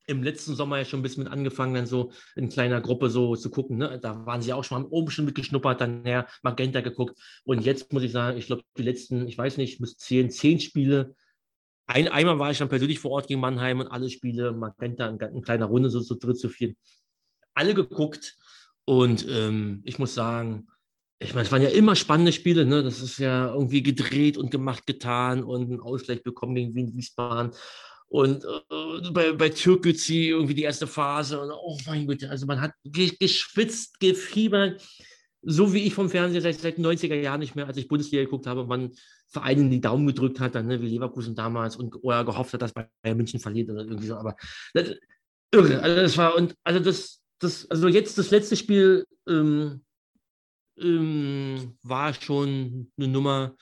im 0.08 0.24
letzten 0.24 0.56
Sommer 0.56 0.80
ja 0.80 0.86
schon 0.86 1.02
ein 1.02 1.04
bisschen 1.04 1.24
mit 1.24 1.32
angefangen, 1.32 1.76
dann 1.76 1.86
so 1.86 2.12
in 2.36 2.50
kleiner 2.50 2.82
Gruppe 2.82 3.10
so 3.10 3.36
zu 3.36 3.52
gucken. 3.52 3.78
Ne? 3.78 4.00
Da 4.02 4.26
waren 4.26 4.42
sie 4.42 4.54
auch 4.54 4.64
schon, 4.64 4.84
haben 4.84 4.90
oben 4.90 5.12
schon 5.12 5.26
mitgeschnuppert, 5.26 5.80
dann 5.82 6.04
ja, 6.06 6.26
Magenta 6.42 6.82
geguckt. 6.82 7.20
Und 7.44 7.64
jetzt 7.64 7.94
muss 7.94 8.04
ich 8.04 8.12
sagen, 8.12 8.38
ich 8.38 8.48
glaube, 8.48 8.64
die 8.78 8.84
letzten, 8.84 9.28
ich 9.28 9.38
weiß 9.38 9.58
nicht, 9.58 9.80
müssen 9.80 10.00
zehn, 10.00 10.32
zehn 10.32 10.60
Spiele. 10.60 11.16
Ein, 11.86 12.08
einmal 12.08 12.40
war 12.40 12.50
ich 12.50 12.58
dann 12.58 12.70
persönlich 12.70 13.00
vor 13.00 13.12
Ort 13.12 13.28
gegen 13.28 13.40
Mannheim 13.40 13.80
und 13.80 13.88
alle 13.88 14.10
Spiele, 14.10 14.52
Magenta 14.52 15.08
in, 15.08 15.20
in 15.20 15.42
kleiner 15.42 15.66
Runde, 15.68 15.92
so 15.92 16.02
zu 16.02 16.16
dritt, 16.16 16.40
zu 16.40 16.50
viert 16.50 16.76
alle 17.54 17.74
geguckt. 17.74 18.36
Und 18.86 19.28
ähm, 19.30 19.82
ich 19.86 20.00
muss 20.00 20.14
sagen, 20.14 20.68
ich 21.20 21.34
meine, 21.34 21.46
es 21.46 21.52
waren 21.52 21.62
ja 21.62 21.70
immer 21.70 21.96
spannende 21.96 22.32
Spiele. 22.32 22.66
Ne? 22.66 22.82
Das 22.82 23.02
ist 23.02 23.20
ja 23.20 23.54
irgendwie 23.54 23.84
gedreht 23.84 24.38
und 24.38 24.52
gemacht, 24.52 24.88
getan 24.88 25.44
und 25.44 25.64
einen 25.64 25.82
Ausgleich 25.82 26.24
bekommen 26.24 26.56
gegen 26.56 26.76
Wien 26.76 26.96
Wiesbaden. 26.96 27.52
Und 28.08 28.44
äh, 28.44 29.12
bei, 29.12 29.34
bei 29.34 29.50
Türkgüzi 29.50 30.30
irgendwie 30.30 30.56
die 30.56 30.64
erste 30.64 30.88
Phase. 30.88 31.40
Und, 31.40 31.52
oh 31.52 31.78
mein 31.86 32.08
Gott, 32.08 32.24
also 32.24 32.46
man 32.46 32.62
hat 32.62 32.72
geschwitzt, 32.84 34.00
gefiebert. 34.00 34.82
So 35.42 35.74
wie 35.74 35.84
ich 35.84 35.94
vom 35.94 36.10
Fernseher 36.10 36.42
seit, 36.42 36.60
seit 36.60 36.78
den 36.78 36.86
90er 36.86 37.16
Jahren 37.16 37.40
nicht 37.40 37.56
mehr, 37.56 37.68
als 37.68 37.78
ich 37.78 37.88
Bundesliga 37.88 38.24
geguckt 38.24 38.48
habe, 38.48 38.66
man 38.66 38.92
Vereinen 39.28 39.70
die 39.70 39.80
Daumen 39.80 40.08
gedrückt 40.08 40.40
hat, 40.40 40.56
dann, 40.56 40.68
ne, 40.68 40.82
wie 40.82 40.90
Leverkusen 40.90 41.36
damals 41.36 41.76
und 41.76 41.96
oder 42.02 42.26
gehofft 42.26 42.54
hat, 42.54 42.62
dass 42.64 42.74
Bayern 42.74 43.16
München 43.16 43.40
verliert 43.40 43.70
oder 43.70 43.82
irgendwie 43.82 44.08
so. 44.08 44.16
Aber 44.16 44.36
das, 44.74 44.96
irre. 45.54 45.82
Also 45.82 45.96
das 46.02 46.18
war, 46.18 46.36
und 46.36 46.56
also 46.64 46.80
das, 46.80 47.19
das, 47.40 47.70
also 47.70 47.88
jetzt 47.88 48.18
das 48.18 48.32
letzte 48.32 48.56
Spiel 48.56 49.06
ähm, 49.28 49.82
ähm, 50.78 51.78
war 51.84 52.14
schon 52.14 52.92
eine 52.98 53.08
Nummer, 53.08 53.56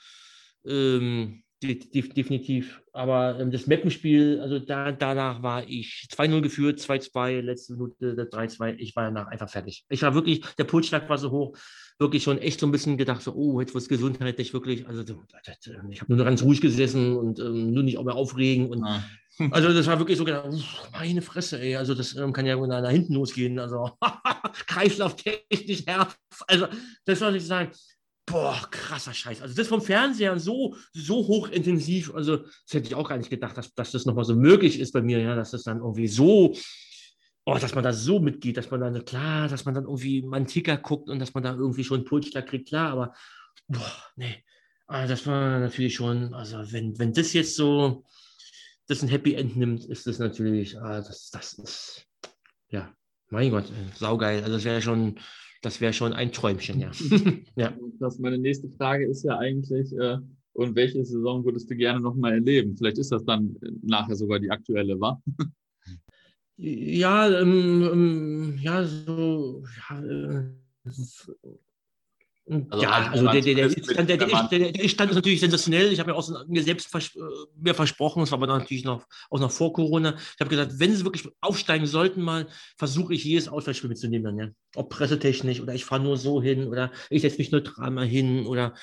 ähm, 0.66 1.42
die, 1.62 1.78
die, 1.78 2.08
definitiv. 2.08 2.80
Aber 2.92 3.38
ähm, 3.40 3.50
das 3.50 3.66
Mappenspiel, 3.66 4.40
also 4.40 4.58
da, 4.58 4.92
danach 4.92 5.42
war 5.42 5.68
ich 5.68 6.08
2-0 6.12 6.40
geführt, 6.40 6.78
2-2, 6.78 7.40
letzte 7.40 7.72
Minute 7.74 8.28
3-2. 8.30 8.76
Ich 8.78 8.94
war 8.94 9.04
danach 9.04 9.26
einfach 9.26 9.48
fertig. 9.48 9.84
Ich 9.88 10.02
war 10.02 10.14
wirklich, 10.14 10.42
der 10.56 10.64
Pulsschlag 10.64 11.08
war 11.08 11.18
so 11.18 11.30
hoch, 11.30 11.56
wirklich 11.98 12.22
schon 12.22 12.38
echt 12.38 12.60
so 12.60 12.66
ein 12.66 12.72
bisschen 12.72 12.96
gedacht, 12.96 13.22
so, 13.22 13.34
oh, 13.34 13.60
jetzt 13.60 13.74
wird 13.74 13.88
gesundheitlich 13.88 14.52
wirklich. 14.52 14.86
Also 14.86 15.02
ich 15.90 16.00
habe 16.00 16.14
nur 16.14 16.24
ganz 16.24 16.42
ruhig 16.42 16.60
gesessen 16.60 17.16
und 17.16 17.40
ähm, 17.40 17.72
nur 17.72 17.82
nicht 17.82 18.00
mehr 18.00 18.14
aufregen 18.14 18.68
und 18.68 18.86
ja. 18.86 19.02
Also 19.50 19.72
das 19.72 19.86
war 19.86 19.98
wirklich 19.98 20.18
so 20.18 20.26
meine 20.92 21.22
Fresse, 21.22 21.60
ey, 21.60 21.76
also 21.76 21.94
das 21.94 22.16
ähm, 22.16 22.32
kann 22.32 22.46
ja 22.46 22.56
nach 22.56 22.90
hinten 22.90 23.14
losgehen, 23.14 23.58
also. 23.58 23.90
Kreislauftechnisch, 24.66 25.84
Herz, 25.86 26.16
also 26.46 26.66
das 27.04 27.18
soll 27.18 27.36
ich 27.36 27.46
sagen, 27.46 27.70
boah, 28.26 28.60
krasser 28.70 29.14
Scheiß. 29.14 29.42
Also 29.42 29.54
das 29.54 29.68
vom 29.68 29.80
Fernseher 29.80 30.38
so, 30.38 30.76
so 30.92 31.26
hochintensiv, 31.26 32.14
also 32.14 32.38
das 32.38 32.72
hätte 32.72 32.88
ich 32.88 32.94
auch 32.94 33.08
gar 33.08 33.18
nicht 33.18 33.30
gedacht, 33.30 33.56
dass, 33.56 33.74
dass 33.74 33.92
das 33.92 34.06
nochmal 34.06 34.24
so 34.24 34.34
möglich 34.34 34.80
ist 34.80 34.92
bei 34.92 35.02
mir, 35.02 35.20
ja, 35.20 35.34
dass 35.34 35.52
das 35.52 35.62
dann 35.62 35.78
irgendwie 35.78 36.08
so, 36.08 36.54
oh, 37.44 37.58
dass 37.58 37.74
man 37.74 37.84
da 37.84 37.92
so 37.92 38.20
mitgeht, 38.20 38.56
dass 38.56 38.70
man 38.70 38.80
dann, 38.80 39.04
klar, 39.04 39.48
dass 39.48 39.64
man 39.64 39.74
dann 39.74 39.84
irgendwie 39.84 40.22
mal 40.22 40.38
einen 40.38 40.46
Ticker 40.46 40.76
guckt 40.76 41.08
und 41.08 41.18
dass 41.18 41.34
man 41.34 41.42
da 41.42 41.54
irgendwie 41.54 41.84
schon 41.84 41.98
einen 41.98 42.06
Pulsschlag 42.06 42.46
kriegt, 42.46 42.68
klar, 42.68 42.90
aber 42.90 43.14
boah, 43.68 43.92
nee, 44.16 44.44
also 44.86 45.12
das 45.12 45.26
war 45.26 45.60
natürlich 45.60 45.94
schon, 45.94 46.34
also 46.34 46.72
wenn, 46.72 46.98
wenn 46.98 47.12
das 47.12 47.32
jetzt 47.32 47.56
so 47.56 48.04
das 48.88 49.02
ein 49.02 49.08
Happy 49.08 49.34
End 49.34 49.56
nimmt, 49.56 49.84
ist 49.84 50.06
das 50.06 50.18
natürlich, 50.18 50.78
ah, 50.80 51.00
das, 51.00 51.30
das 51.30 51.54
ist, 51.54 52.06
ja, 52.70 52.92
mein 53.30 53.50
Gott, 53.50 53.70
äh, 53.70 53.96
saugeil. 53.96 54.42
Also 54.42 54.54
das 54.54 54.64
wäre 54.64 54.82
schon, 54.82 55.16
das 55.62 55.80
wäre 55.80 55.92
schon 55.92 56.12
ein 56.12 56.32
Träumchen, 56.32 56.80
ja. 56.80 56.90
ja. 57.56 57.76
Das, 58.00 58.18
meine 58.18 58.38
nächste 58.38 58.68
Frage 58.70 59.06
ist 59.06 59.24
ja 59.24 59.38
eigentlich, 59.38 59.92
äh, 59.92 60.18
und 60.54 60.74
welche 60.74 61.04
Saison 61.04 61.44
würdest 61.44 61.70
du 61.70 61.76
gerne 61.76 62.00
nochmal 62.00 62.32
erleben? 62.32 62.76
Vielleicht 62.76 62.98
ist 62.98 63.12
das 63.12 63.24
dann 63.24 63.56
nachher 63.82 64.16
sogar 64.16 64.40
die 64.40 64.50
aktuelle, 64.50 64.98
wa? 64.98 65.22
Ja, 66.56 67.40
ähm, 67.40 67.88
ähm, 67.92 68.58
ja, 68.60 68.84
so, 68.84 69.62
ja, 69.88 70.02
äh, 70.02 70.50
also 72.70 72.82
ja, 72.82 72.90
also 73.10 73.26
der, 73.26 73.40
der, 73.40 73.54
der, 73.54 73.66
Ist-Stand, 73.66 74.08
der, 74.08 74.16
der, 74.16 74.48
der 74.72 74.84
Ist-Stand 74.84 75.10
ist 75.10 75.16
natürlich 75.16 75.40
sensationell. 75.40 75.92
Ich 75.92 76.00
habe 76.00 76.10
ja 76.10 76.16
auch 76.16 76.28
mir 76.46 76.62
selbst 76.62 76.90
vers 76.90 77.10
mir 77.60 77.74
versprochen, 77.74 78.20
das 78.20 78.30
war 78.30 78.38
aber 78.38 78.46
natürlich 78.46 78.84
noch, 78.84 79.06
auch 79.30 79.40
noch 79.40 79.50
vor 79.50 79.72
Corona. 79.72 80.14
Ich 80.16 80.40
habe 80.40 80.50
gesagt, 80.50 80.78
wenn 80.78 80.94
sie 80.94 81.04
wirklich 81.04 81.28
aufsteigen 81.40 81.86
sollten, 81.86 82.22
mal 82.22 82.46
versuche 82.76 83.14
ich 83.14 83.24
jedes 83.24 83.48
Auswärtsspiel 83.48 83.90
mitzunehmen. 83.90 84.38
Ja. 84.38 84.48
Ob 84.76 84.88
pressetechnisch 84.90 85.60
oder 85.60 85.74
ich 85.74 85.84
fahre 85.84 86.02
nur 86.02 86.16
so 86.16 86.42
hin 86.42 86.68
oder 86.68 86.90
ich 87.10 87.22
setze 87.22 87.38
mich 87.38 87.50
neutral 87.50 87.90
mal 87.90 88.06
hin 88.06 88.46
oder 88.46 88.74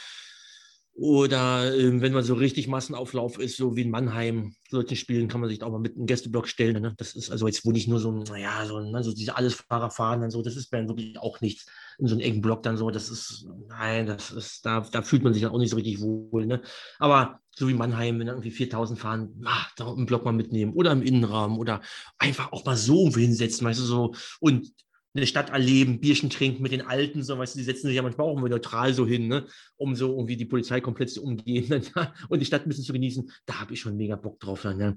oder 0.98 1.76
äh, 1.76 2.02
wenn 2.02 2.14
man 2.14 2.24
so 2.24 2.36
richtig 2.36 2.70
Massenauflauf 2.70 3.38
ist, 3.38 3.58
so 3.58 3.76
wie 3.76 3.82
in 3.82 3.92
Mannheim, 3.92 4.56
solchen 4.70 4.96
Spielen 4.96 5.28
kann 5.28 5.42
man 5.42 5.50
sich 5.50 5.62
auch 5.62 5.72
mal 5.72 5.80
mit 5.80 5.98
einem 5.98 6.06
Gästeblock 6.06 6.48
stellen. 6.48 6.82
Ne? 6.82 6.94
Das 6.98 7.16
ist 7.16 7.30
also 7.30 7.48
jetzt, 7.48 7.66
wo 7.66 7.72
nicht 7.74 7.90
nur 7.90 8.00
so, 8.00 8.12
naja, 8.12 8.66
so, 8.66 8.80
ne, 8.80 9.04
so 9.04 9.14
diese 9.14 9.36
Allesfahrer 9.36 9.92
fahren, 9.92 10.22
dann 10.22 10.32
so, 10.32 10.42
das 10.42 10.56
ist 10.56 10.72
dann 10.72 10.88
wirklich 10.88 11.20
auch 11.20 11.42
nichts 11.42 11.66
in 11.98 12.08
so 12.08 12.16
einem 12.16 12.24
engen 12.24 12.42
Block 12.42 12.64
dann 12.64 12.78
so. 12.78 12.90
Das 12.92 13.10
ist, 13.10 13.46
nein, 13.68 14.06
das 14.06 14.32
ist, 14.32 14.66
da, 14.66 14.88
da 14.90 15.02
fühlt 15.02 15.24
man 15.24 15.34
sich 15.34 15.42
dann 15.42 15.52
auch 15.52 15.60
nicht 15.60 15.72
so 15.72 15.76
richtig 15.76 16.00
wohl. 16.00 16.46
Ne? 16.46 16.62
Aber 16.98 17.42
so 17.58 17.68
wie 17.68 17.74
Mannheim, 17.74 18.18
wenn 18.20 18.28
da 18.28 18.34
irgendwie 18.34 18.52
4000 18.52 18.98
fahren, 18.98 19.44
ach, 19.44 19.74
da 19.76 19.92
im 19.92 20.06
Block 20.06 20.24
mal 20.24 20.32
mitnehmen 20.32 20.72
oder 20.74 20.94
im 20.94 21.02
Innenraum 21.02 21.60
oder 21.60 21.82
einfach 22.18 22.54
auch 22.54 22.64
mal 22.64 22.78
so 22.78 23.10
hinsetzen, 23.10 23.68
weißt 23.68 23.82
du, 23.82 23.84
so. 23.84 24.14
Und 24.40 24.72
eine 25.16 25.28
Stadt 25.28 25.50
erleben, 25.50 26.00
Bierchen 26.00 26.30
trinken 26.30 26.62
mit 26.62 26.72
den 26.72 26.82
Alten, 26.82 27.24
so, 27.24 27.38
weißt 27.38 27.56
du, 27.56 27.60
die 27.60 27.64
setzen 27.64 27.88
sich 27.88 27.96
ja 27.96 28.02
manchmal 28.02 28.28
auch 28.28 28.38
immer 28.38 28.50
neutral 28.50 28.94
so 28.94 29.08
hin, 29.08 29.28
ne, 29.28 29.46
um 29.78 29.96
so 29.96 30.10
irgendwie 30.10 30.36
die 30.36 30.46
Polizei 30.46 30.82
komplett 30.82 31.10
zu 31.10 31.24
umgehen 31.24 31.84
und 32.30 32.40
die 32.40 32.46
Stadt 32.46 32.64
ein 32.64 32.70
bisschen 32.70 32.84
zu 32.84 32.94
genießen. 32.94 33.32
Da 33.46 33.62
habe 33.62 33.74
ich 33.74 33.80
schon 33.80 33.96
mega 33.96 34.16
Bock 34.16 34.40
drauf. 34.40 34.64
Dann, 34.64 34.80
ja. 34.80 34.96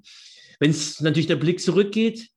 Wenn 0.58 0.70
es 0.70 1.00
natürlich 1.00 1.28
der 1.28 1.36
Blick 1.36 1.60
zurückgeht, 1.60 2.28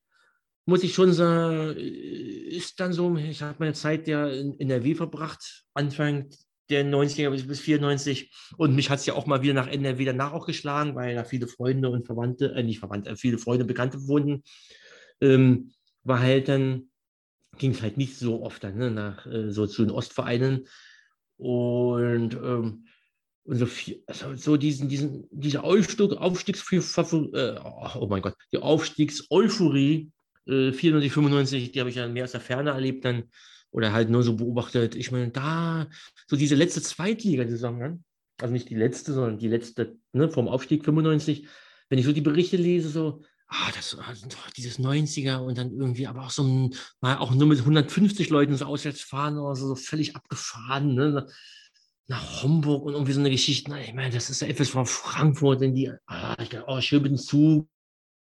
muss 0.66 0.84
ich 0.84 0.94
schon 0.94 1.12
sagen, 1.12 1.76
ist 1.76 2.80
dann 2.80 2.94
so, 2.94 3.16
ich 3.18 3.42
habe 3.42 3.58
meine 3.60 3.74
Zeit 3.74 4.08
ja 4.08 4.28
in 4.28 4.60
NRW 4.60 4.94
verbracht, 4.94 5.66
Anfang 5.74 6.30
der 6.70 6.86
90er 6.86 7.32
bis, 7.32 7.48
bis 7.48 7.60
94 7.60 8.32
und 8.58 8.76
mich 8.76 8.90
hat 8.90 9.00
es 9.00 9.06
ja 9.06 9.16
auch 9.16 9.26
mal 9.26 9.42
wieder 9.42 9.54
nach 9.54 9.68
NRW 9.68 10.06
danach 10.06 10.34
auch 10.34 10.46
geschlagen, 10.46 10.96
weil 10.96 11.16
da 11.16 11.24
viele 11.24 11.48
Freunde 11.48 11.90
und 11.90 12.06
Verwandte, 12.06 12.54
äh, 12.56 12.64
nicht 12.64 12.80
Verwandte, 12.80 13.10
äh, 13.10 13.16
viele 13.16 13.40
Freunde 13.40 13.64
und 13.64 13.68
Bekannte 13.68 14.08
wohnten. 14.08 14.44
Ähm, 15.20 15.74
war 16.04 16.20
halt 16.20 16.48
dann 16.48 16.91
ging 17.62 17.72
es 17.72 17.82
halt 17.82 17.96
nicht 17.96 18.18
so 18.18 18.44
oft 18.44 18.64
dann, 18.64 18.78
ne, 18.78 18.92
nach 18.92 19.26
äh, 19.28 19.52
so 19.52 19.68
zu 19.68 19.84
den 19.84 19.92
Ostvereinen. 19.92 20.68
Und, 21.38 22.34
ähm, 22.34 22.88
und 23.44 23.58
so, 23.58 23.66
viel, 23.68 24.04
also 24.08 24.36
so 24.36 24.58
diesen, 24.58 24.90
diesen, 24.90 25.28
diese 25.32 25.64
Aufstieg, 25.64 26.12
Aufstiegs 26.14 26.66
äh, 26.72 27.56
oh 27.96 28.08
mein 28.10 28.22
Gott, 28.22 28.36
die 28.52 28.58
Aufstiegseuphorie 28.58 30.12
äh, 30.48 30.72
94, 30.74 31.14
95, 31.14 31.72
die 31.72 31.80
habe 31.80 31.90
ich 31.90 31.96
ja 31.96 32.08
mehr 32.08 32.26
aus 32.26 32.32
der 32.32 32.42
Ferne 32.42 32.72
erlebt 32.72 33.06
dann 33.06 33.24
oder 33.70 33.94
halt 33.94 34.10
nur 34.10 34.24
so 34.24 34.36
beobachtet. 34.36 34.96
Ich 34.96 35.12
meine, 35.12 35.30
da, 35.30 35.88
so 36.28 36.36
diese 36.36 36.56
letzte 36.56 36.82
Zweitliga-Saison, 36.82 37.78
ne? 37.78 38.00
also 38.42 38.52
nicht 38.52 38.70
die 38.70 38.76
letzte, 38.76 39.14
sondern 39.14 39.38
die 39.38 39.48
letzte 39.48 39.98
ne, 40.14 40.30
vom 40.30 40.48
Aufstieg 40.48 40.84
95, 40.84 41.48
wenn 41.90 42.00
ich 42.00 42.06
so 42.06 42.12
die 42.12 42.22
Berichte 42.22 42.58
lese, 42.58 42.90
so, 42.90 43.22
ah, 43.52 43.72
das, 43.76 43.96
also, 43.96 44.28
dieses 44.56 44.80
90er 44.80 45.38
und 45.38 45.58
dann 45.58 45.72
irgendwie, 45.72 46.08
aber 46.08 46.24
auch 46.24 46.30
so 46.30 46.44
ein, 46.44 46.76
mal 47.02 47.18
auch 47.18 47.32
nur 47.32 47.48
mit 47.48 47.60
150 47.60 48.30
Leuten 48.30 48.56
so 48.56 48.66
auswärts 48.66 49.02
fahren 49.02 49.38
oder 49.38 49.56
so, 49.56 49.68
so 49.68 49.76
völlig 49.76 50.16
abgefahren, 50.16 50.96
ne? 50.96 51.28
nach 52.08 52.44
Homburg 52.44 52.84
und 52.84 52.94
irgendwie 52.94 53.14
so 53.14 53.20
eine 53.20 53.30
Geschichte. 53.30 53.74
Ich 53.80 53.94
meine, 53.94 54.14
das 54.14 54.30
ist 54.30 54.42
etwas 54.42 54.70
von 54.70 54.86
Frankfurt, 54.86 55.62
denn 55.62 55.74
die, 55.74 55.92
ah, 56.08 56.36
ich 56.42 56.50
dachte, 56.50 56.66
oh, 56.68 56.82
schön 56.82 57.04
mit 57.04 57.12
dem 57.12 57.18
Zug. 57.18 57.68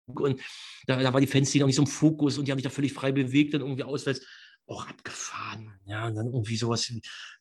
Und 0.07 0.39
da, 0.87 1.01
da 1.01 1.13
war 1.13 1.21
die 1.21 1.27
Fanszene 1.27 1.63
auch 1.63 1.67
nicht 1.67 1.75
so 1.75 1.83
im 1.83 1.87
Fokus 1.87 2.37
und 2.37 2.47
die 2.47 2.51
haben 2.51 2.57
sich 2.57 2.63
da 2.63 2.69
völlig 2.69 2.93
frei 2.93 3.11
bewegt 3.11 3.53
und 3.53 3.61
irgendwie 3.61 3.83
auswärts 3.83 4.21
auch 4.67 4.87
abgefahren. 4.87 5.73
Ja, 5.85 6.07
und 6.07 6.15
dann 6.15 6.27
irgendwie 6.27 6.57
sowas, 6.57 6.91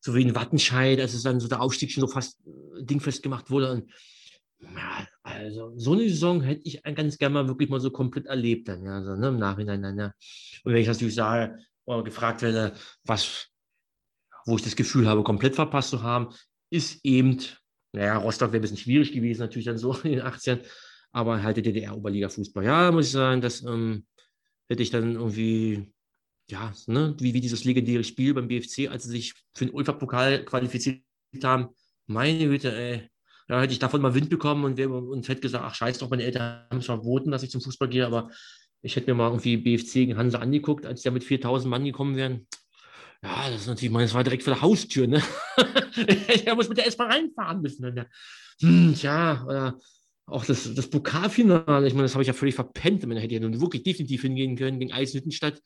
so 0.01 0.15
wie 0.15 0.23
in 0.23 0.35
Wattenscheid, 0.35 1.01
als 1.01 1.15
es 1.15 1.23
dann 1.23 1.40
so 1.40 1.48
der 1.48 1.61
Aufstieg 1.61 1.90
schon 1.90 2.02
so 2.02 2.09
fast 2.09 2.40
äh, 2.47 2.85
dingfest 2.85 3.23
gemacht 3.23 3.51
wurde. 3.51 3.73
Und 3.73 3.90
ja, 4.76 5.06
also 5.22 5.72
so 5.76 5.92
eine 5.92 6.08
Saison 6.08 6.42
hätte 6.42 6.62
ich 6.64 6.82
ganz 6.82 7.18
gerne 7.18 7.34
mal 7.34 7.48
wirklich 7.48 7.68
mal 7.68 7.80
so 7.80 7.90
komplett 7.90 8.26
erlebt 8.26 8.68
dann, 8.68 8.84
ja, 8.84 9.02
so, 9.02 9.14
ne, 9.16 9.28
im 9.28 9.38
Nachhinein 9.38 9.82
dann, 9.82 9.98
ja. 9.98 10.12
Und 10.64 10.72
wenn 10.72 10.80
ich 10.80 10.88
natürlich 10.88 11.14
sage, 11.14 11.58
oder 11.86 12.02
gefragt 12.02 12.42
werde, 12.42 12.74
was, 13.04 13.48
wo 14.46 14.56
ich 14.56 14.62
das 14.62 14.76
Gefühl 14.76 15.08
habe, 15.08 15.22
komplett 15.22 15.54
verpasst 15.54 15.90
zu 15.90 16.02
haben, 16.02 16.34
ist 16.70 17.04
eben, 17.04 17.38
naja, 17.92 18.16
Rostock 18.16 18.52
wäre 18.52 18.60
ein 18.60 18.62
bisschen 18.62 18.76
schwierig 18.76 19.12
gewesen, 19.12 19.40
natürlich 19.40 19.66
dann 19.66 19.78
so 19.78 19.92
in 20.02 20.12
den 20.12 20.22
80ern, 20.22 20.60
aber 21.12 21.42
halt 21.42 21.56
der 21.56 21.64
DDR-Oberliga-Fußball. 21.64 22.64
Ja, 22.64 22.90
muss 22.90 23.06
ich 23.06 23.12
sagen, 23.12 23.40
das 23.40 23.62
ähm, 23.62 24.06
hätte 24.68 24.82
ich 24.82 24.90
dann 24.90 25.14
irgendwie, 25.14 25.92
ja, 26.50 26.72
ne, 26.86 27.14
wie, 27.18 27.34
wie 27.34 27.40
dieses 27.40 27.64
legendäre 27.64 28.04
Spiel 28.04 28.34
beim 28.34 28.48
BFC, 28.48 28.88
als 28.90 29.04
sie 29.04 29.10
sich 29.10 29.34
für 29.54 29.66
den 29.66 29.74
UEFA-Pokal 29.74 30.44
qualifiziert 30.44 31.02
haben. 31.42 31.68
Meine 32.06 32.46
Güte, 32.46 32.74
ey, 32.76 33.08
da 33.46 33.60
hätte 33.60 33.72
ich 33.72 33.78
davon 33.78 34.00
mal 34.00 34.14
Wind 34.14 34.30
bekommen 34.30 34.64
und, 34.64 34.80
und 34.80 35.28
hätte 35.28 35.40
gesagt, 35.40 35.64
ach 35.66 35.74
scheiß 35.74 35.98
doch, 35.98 36.10
meine 36.10 36.22
Eltern 36.22 36.66
haben 36.70 36.78
es 36.78 36.86
verboten, 36.86 37.30
dass 37.30 37.42
ich 37.42 37.50
zum 37.50 37.60
Fußball 37.60 37.88
gehe, 37.88 38.06
aber 38.06 38.30
ich 38.82 38.96
hätte 38.96 39.10
mir 39.10 39.16
mal 39.16 39.28
irgendwie 39.28 39.56
BFC 39.56 39.92
gegen 39.94 40.16
Hansa 40.16 40.38
angeguckt, 40.38 40.86
als 40.86 41.02
die 41.02 41.10
mit 41.10 41.24
4000 41.24 41.70
Mann 41.70 41.84
gekommen 41.84 42.16
wären. 42.16 42.46
Ja, 43.22 43.48
das 43.50 43.62
ist 43.62 43.66
natürlich, 43.66 43.90
meine, 43.90 44.04
das 44.04 44.14
war 44.14 44.24
direkt 44.24 44.42
vor 44.42 44.52
der 44.52 44.62
Haustür, 44.62 45.06
ne? 45.06 45.22
er 46.44 46.54
muss 46.54 46.68
mit 46.68 46.76
der 46.76 46.86
S-Bahn 46.86 47.10
reinfahren 47.10 47.62
müssen. 47.62 47.94
Ne? 47.94 48.06
Hm, 48.60 48.94
tja, 48.94 49.42
oder 49.46 49.78
auch 50.26 50.44
das, 50.44 50.74
das 50.74 50.88
Pokalfinale, 50.88 51.86
ich 51.86 51.94
meine, 51.94 52.04
das 52.04 52.14
habe 52.14 52.22
ich 52.22 52.28
ja 52.28 52.34
völlig 52.34 52.54
verpennt. 52.54 53.00
Ich 53.00 53.06
meine, 53.06 53.20
hätte 53.20 53.34
ja 53.34 53.40
nun 53.40 53.60
wirklich 53.60 53.82
definitiv 53.82 54.22
hingehen 54.22 54.56
können 54.56 54.78
gegen 54.78 54.92
Eisenhüttenstadt. 54.92 55.62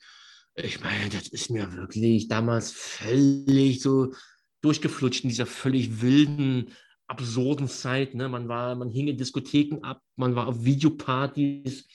Ich 0.54 0.80
meine, 0.80 1.08
das 1.10 1.28
ist 1.28 1.50
mir 1.50 1.72
wirklich 1.74 2.28
damals 2.28 2.72
völlig 2.72 3.80
so 3.80 4.12
durchgeflutscht 4.60 5.24
in 5.24 5.30
dieser 5.30 5.46
völlig 5.46 6.00
wilden 6.00 6.72
absurden 7.08 7.68
Zeit. 7.68 8.14
Ne? 8.14 8.28
Man, 8.28 8.48
war, 8.48 8.74
man 8.76 8.90
hing 8.90 9.08
in 9.08 9.16
Diskotheken 9.16 9.82
ab, 9.82 10.00
man 10.16 10.34
war 10.36 10.46
auf 10.46 10.64
Videopartys, 10.64 11.88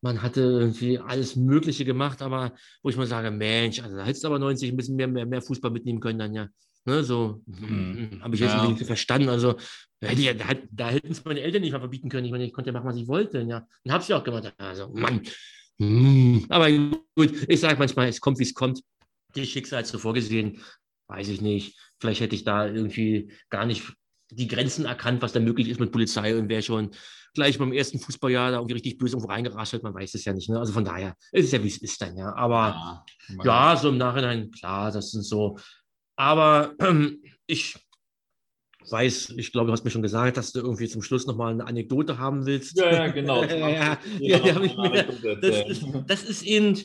man 0.00 0.20
hatte 0.20 0.40
irgendwie 0.40 0.98
alles 0.98 1.36
Mögliche 1.36 1.84
gemacht, 1.84 2.22
aber 2.22 2.54
wo 2.82 2.90
ich 2.90 2.96
mal 2.96 3.06
sage, 3.06 3.30
Mensch, 3.30 3.80
also 3.80 3.96
da 3.96 4.04
hättest 4.04 4.24
du 4.24 4.28
aber 4.28 4.38
90 4.38 4.70
ein 4.70 4.76
bisschen 4.76 4.96
mehr, 4.96 5.06
mehr, 5.06 5.26
mehr 5.26 5.42
Fußball 5.42 5.70
mitnehmen 5.70 6.00
können 6.00 6.18
dann 6.18 6.34
ja. 6.34 6.48
Ne, 6.84 7.04
so 7.04 7.42
mhm. 7.46 8.18
habe 8.20 8.34
ich 8.34 8.40
jetzt 8.40 8.54
ja. 8.54 8.66
nicht 8.66 8.84
verstanden. 8.84 9.28
Also 9.28 9.54
da, 10.00 10.08
hätte 10.08 10.34
da, 10.34 10.46
da 10.68 10.90
hätten 10.90 11.12
es 11.12 11.24
meine 11.24 11.40
Eltern 11.40 11.62
nicht 11.62 11.70
mal 11.70 11.78
verbieten 11.78 12.08
können. 12.08 12.24
Ich 12.24 12.32
meine, 12.32 12.44
ich 12.44 12.52
konnte 12.52 12.70
ja 12.70 12.72
machen, 12.72 12.88
was 12.88 12.96
ich 12.96 13.06
wollte. 13.06 13.40
Ja. 13.42 13.68
Und 13.84 13.92
habe 13.92 14.02
es 14.02 14.08
ja 14.08 14.18
auch 14.18 14.24
gemacht. 14.24 14.52
Also, 14.58 14.88
Mann. 14.88 15.22
Hm. 15.78 16.44
Aber 16.48 16.68
gut, 17.14 17.48
ich 17.48 17.60
sage 17.60 17.78
manchmal, 17.78 18.08
es 18.08 18.20
kommt, 18.20 18.40
wie 18.40 18.42
es 18.42 18.54
kommt. 18.54 18.82
Die 19.36 19.46
Schicksal 19.46 19.84
so 19.84 19.98
vorgesehen, 19.98 20.60
weiß 21.06 21.28
ich 21.28 21.40
nicht. 21.40 21.78
Vielleicht 22.00 22.20
hätte 22.20 22.34
ich 22.34 22.42
da 22.42 22.66
irgendwie 22.66 23.32
gar 23.48 23.64
nicht 23.64 23.94
die 24.34 24.48
Grenzen 24.48 24.84
erkannt, 24.84 25.22
was 25.22 25.32
da 25.32 25.40
möglich 25.40 25.68
ist 25.68 25.80
mit 25.80 25.92
Polizei 25.92 26.36
und 26.36 26.48
wer 26.48 26.62
schon 26.62 26.90
gleich 27.34 27.58
beim 27.58 27.72
ersten 27.72 27.98
Fußballjahr 27.98 28.50
da 28.50 28.56
irgendwie 28.58 28.74
richtig 28.74 28.98
böse 28.98 29.14
irgendwo 29.14 29.32
reingerasselt, 29.32 29.82
man 29.82 29.94
weiß 29.94 30.14
es 30.14 30.24
ja 30.24 30.32
nicht. 30.32 30.50
Ne? 30.50 30.58
Also 30.58 30.72
von 30.72 30.84
daher 30.84 31.16
ist 31.32 31.46
es 31.46 31.52
ja, 31.52 31.62
wie 31.62 31.68
es 31.68 31.78
ist 31.78 32.00
dann, 32.00 32.16
ja. 32.16 32.34
Aber 32.34 33.04
ja, 33.28 33.44
ja, 33.44 33.76
so 33.76 33.88
im 33.88 33.98
Nachhinein, 33.98 34.50
klar, 34.50 34.90
das 34.90 35.12
sind 35.12 35.22
so. 35.22 35.58
Aber 36.16 36.74
ähm, 36.80 37.22
ich 37.46 37.74
weiß, 38.90 39.34
ich 39.36 39.52
glaube, 39.52 39.68
du 39.68 39.72
hast 39.72 39.84
mir 39.84 39.90
schon 39.90 40.02
gesagt, 40.02 40.36
dass 40.36 40.52
du 40.52 40.60
irgendwie 40.60 40.88
zum 40.88 41.02
Schluss 41.02 41.26
nochmal 41.26 41.52
eine 41.52 41.66
Anekdote 41.66 42.18
haben 42.18 42.44
willst. 42.46 42.76
Ja, 42.76 42.92
ja 42.92 43.06
genau. 43.08 43.42
ja, 43.44 43.68
ja, 43.68 43.98
ja, 44.20 45.02
das, 45.40 45.68
ist, 45.68 45.86
das 46.06 46.22
ist 46.24 46.42
eben, 46.42 46.78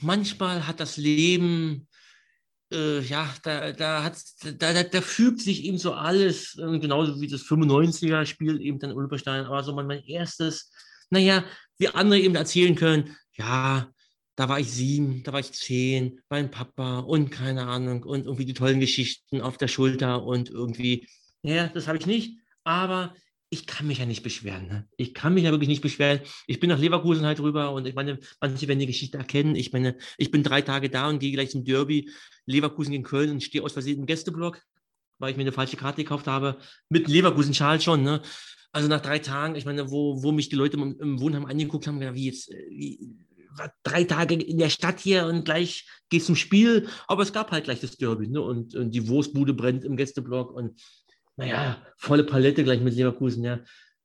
manchmal 0.00 0.66
hat 0.66 0.80
das 0.80 0.96
Leben 0.96 1.88
äh, 2.72 3.00
ja, 3.00 3.32
da, 3.42 3.72
da, 3.72 4.04
hat, 4.04 4.16
da, 4.58 4.72
da, 4.72 4.82
da, 4.82 5.00
fügt 5.00 5.40
sich 5.40 5.64
eben 5.64 5.78
so 5.78 5.92
alles, 5.92 6.56
äh, 6.58 6.78
genauso 6.78 7.20
wie 7.20 7.26
das 7.26 7.42
95er-Spiel 7.42 8.60
eben 8.60 8.78
dann 8.78 8.92
Ulberstein, 8.92 9.44
aber 9.44 9.62
so 9.62 9.74
mein, 9.74 9.86
mein 9.86 10.04
erstes, 10.04 10.72
naja, 11.10 11.44
wie 11.78 11.88
andere 11.88 12.20
eben 12.20 12.34
erzählen 12.34 12.74
können, 12.74 13.16
ja, 13.36 13.88
da 14.36 14.48
war 14.48 14.60
ich 14.60 14.70
sieben, 14.70 15.22
da 15.22 15.32
war 15.32 15.40
ich 15.40 15.52
zehn, 15.52 16.20
mein 16.28 16.50
Papa 16.50 17.00
und 17.00 17.30
keine 17.30 17.66
Ahnung 17.66 18.04
und 18.04 18.24
irgendwie 18.24 18.46
die 18.46 18.54
tollen 18.54 18.80
Geschichten 18.80 19.40
auf 19.40 19.58
der 19.58 19.68
Schulter 19.68 20.22
und 20.22 20.48
irgendwie, 20.48 21.06
ja, 21.42 21.68
das 21.68 21.88
habe 21.88 21.98
ich 21.98 22.06
nicht, 22.06 22.38
aber 22.64 23.14
ich 23.52 23.66
kann 23.66 23.88
mich 23.88 23.98
ja 23.98 24.06
nicht 24.06 24.22
beschweren. 24.22 24.68
Ne? 24.68 24.88
Ich 24.96 25.12
kann 25.12 25.34
mich 25.34 25.42
ja 25.42 25.50
wirklich 25.50 25.68
nicht 25.68 25.82
beschweren. 25.82 26.20
Ich 26.46 26.60
bin 26.60 26.70
nach 26.70 26.78
Leverkusen 26.78 27.26
halt 27.26 27.40
rüber 27.40 27.72
und 27.72 27.84
ich 27.86 27.96
meine, 27.96 28.20
manche 28.40 28.68
werden 28.68 28.78
die 28.78 28.86
Geschichte 28.86 29.18
erkennen. 29.18 29.56
Ich 29.56 29.72
meine, 29.72 29.96
ich 30.18 30.30
bin 30.30 30.44
drei 30.44 30.62
Tage 30.62 30.88
da 30.88 31.08
und 31.08 31.18
gehe 31.18 31.32
gleich 31.32 31.50
zum 31.50 31.64
Derby 31.64 32.08
Leverkusen 32.46 32.92
gegen 32.92 33.02
Köln 33.02 33.30
und 33.30 33.42
stehe 33.42 33.64
aus 33.64 33.72
Versehen 33.72 33.98
im 33.98 34.06
Gästeblock, 34.06 34.62
weil 35.18 35.32
ich 35.32 35.36
mir 35.36 35.42
eine 35.42 35.52
falsche 35.52 35.76
Karte 35.76 36.02
gekauft 36.02 36.28
habe. 36.28 36.58
Mit 36.88 37.08
Leverkusen-Schal 37.08 37.80
schon. 37.80 38.04
Ne? 38.04 38.22
Also 38.70 38.86
nach 38.86 39.00
drei 39.00 39.18
Tagen, 39.18 39.56
ich 39.56 39.64
meine, 39.64 39.90
wo, 39.90 40.22
wo 40.22 40.30
mich 40.30 40.48
die 40.48 40.56
Leute 40.56 40.76
im, 40.76 40.96
im 41.00 41.20
Wohnheim 41.20 41.44
angeguckt 41.44 41.88
haben, 41.88 42.00
wie 42.00 42.26
jetzt, 42.26 42.52
äh, 42.52 42.66
wie, 42.70 43.16
drei 43.82 44.04
Tage 44.04 44.34
in 44.36 44.58
der 44.58 44.70
Stadt 44.70 45.00
hier 45.00 45.26
und 45.26 45.44
gleich 45.44 45.88
gehst 46.08 46.26
zum 46.26 46.36
Spiel. 46.36 46.88
Aber 47.08 47.24
es 47.24 47.32
gab 47.32 47.50
halt 47.50 47.64
gleich 47.64 47.80
das 47.80 47.96
Derby. 47.96 48.28
Ne? 48.28 48.40
Und, 48.40 48.76
und 48.76 48.92
die 48.92 49.08
Wurstbude 49.08 49.54
brennt 49.54 49.84
im 49.84 49.96
Gästeblock 49.96 50.52
und 50.52 50.80
naja, 51.36 51.82
volle 51.96 52.24
Palette 52.24 52.64
gleich 52.64 52.80
mit 52.80 52.94
Leverkusen, 52.94 53.44
ja. 53.44 53.60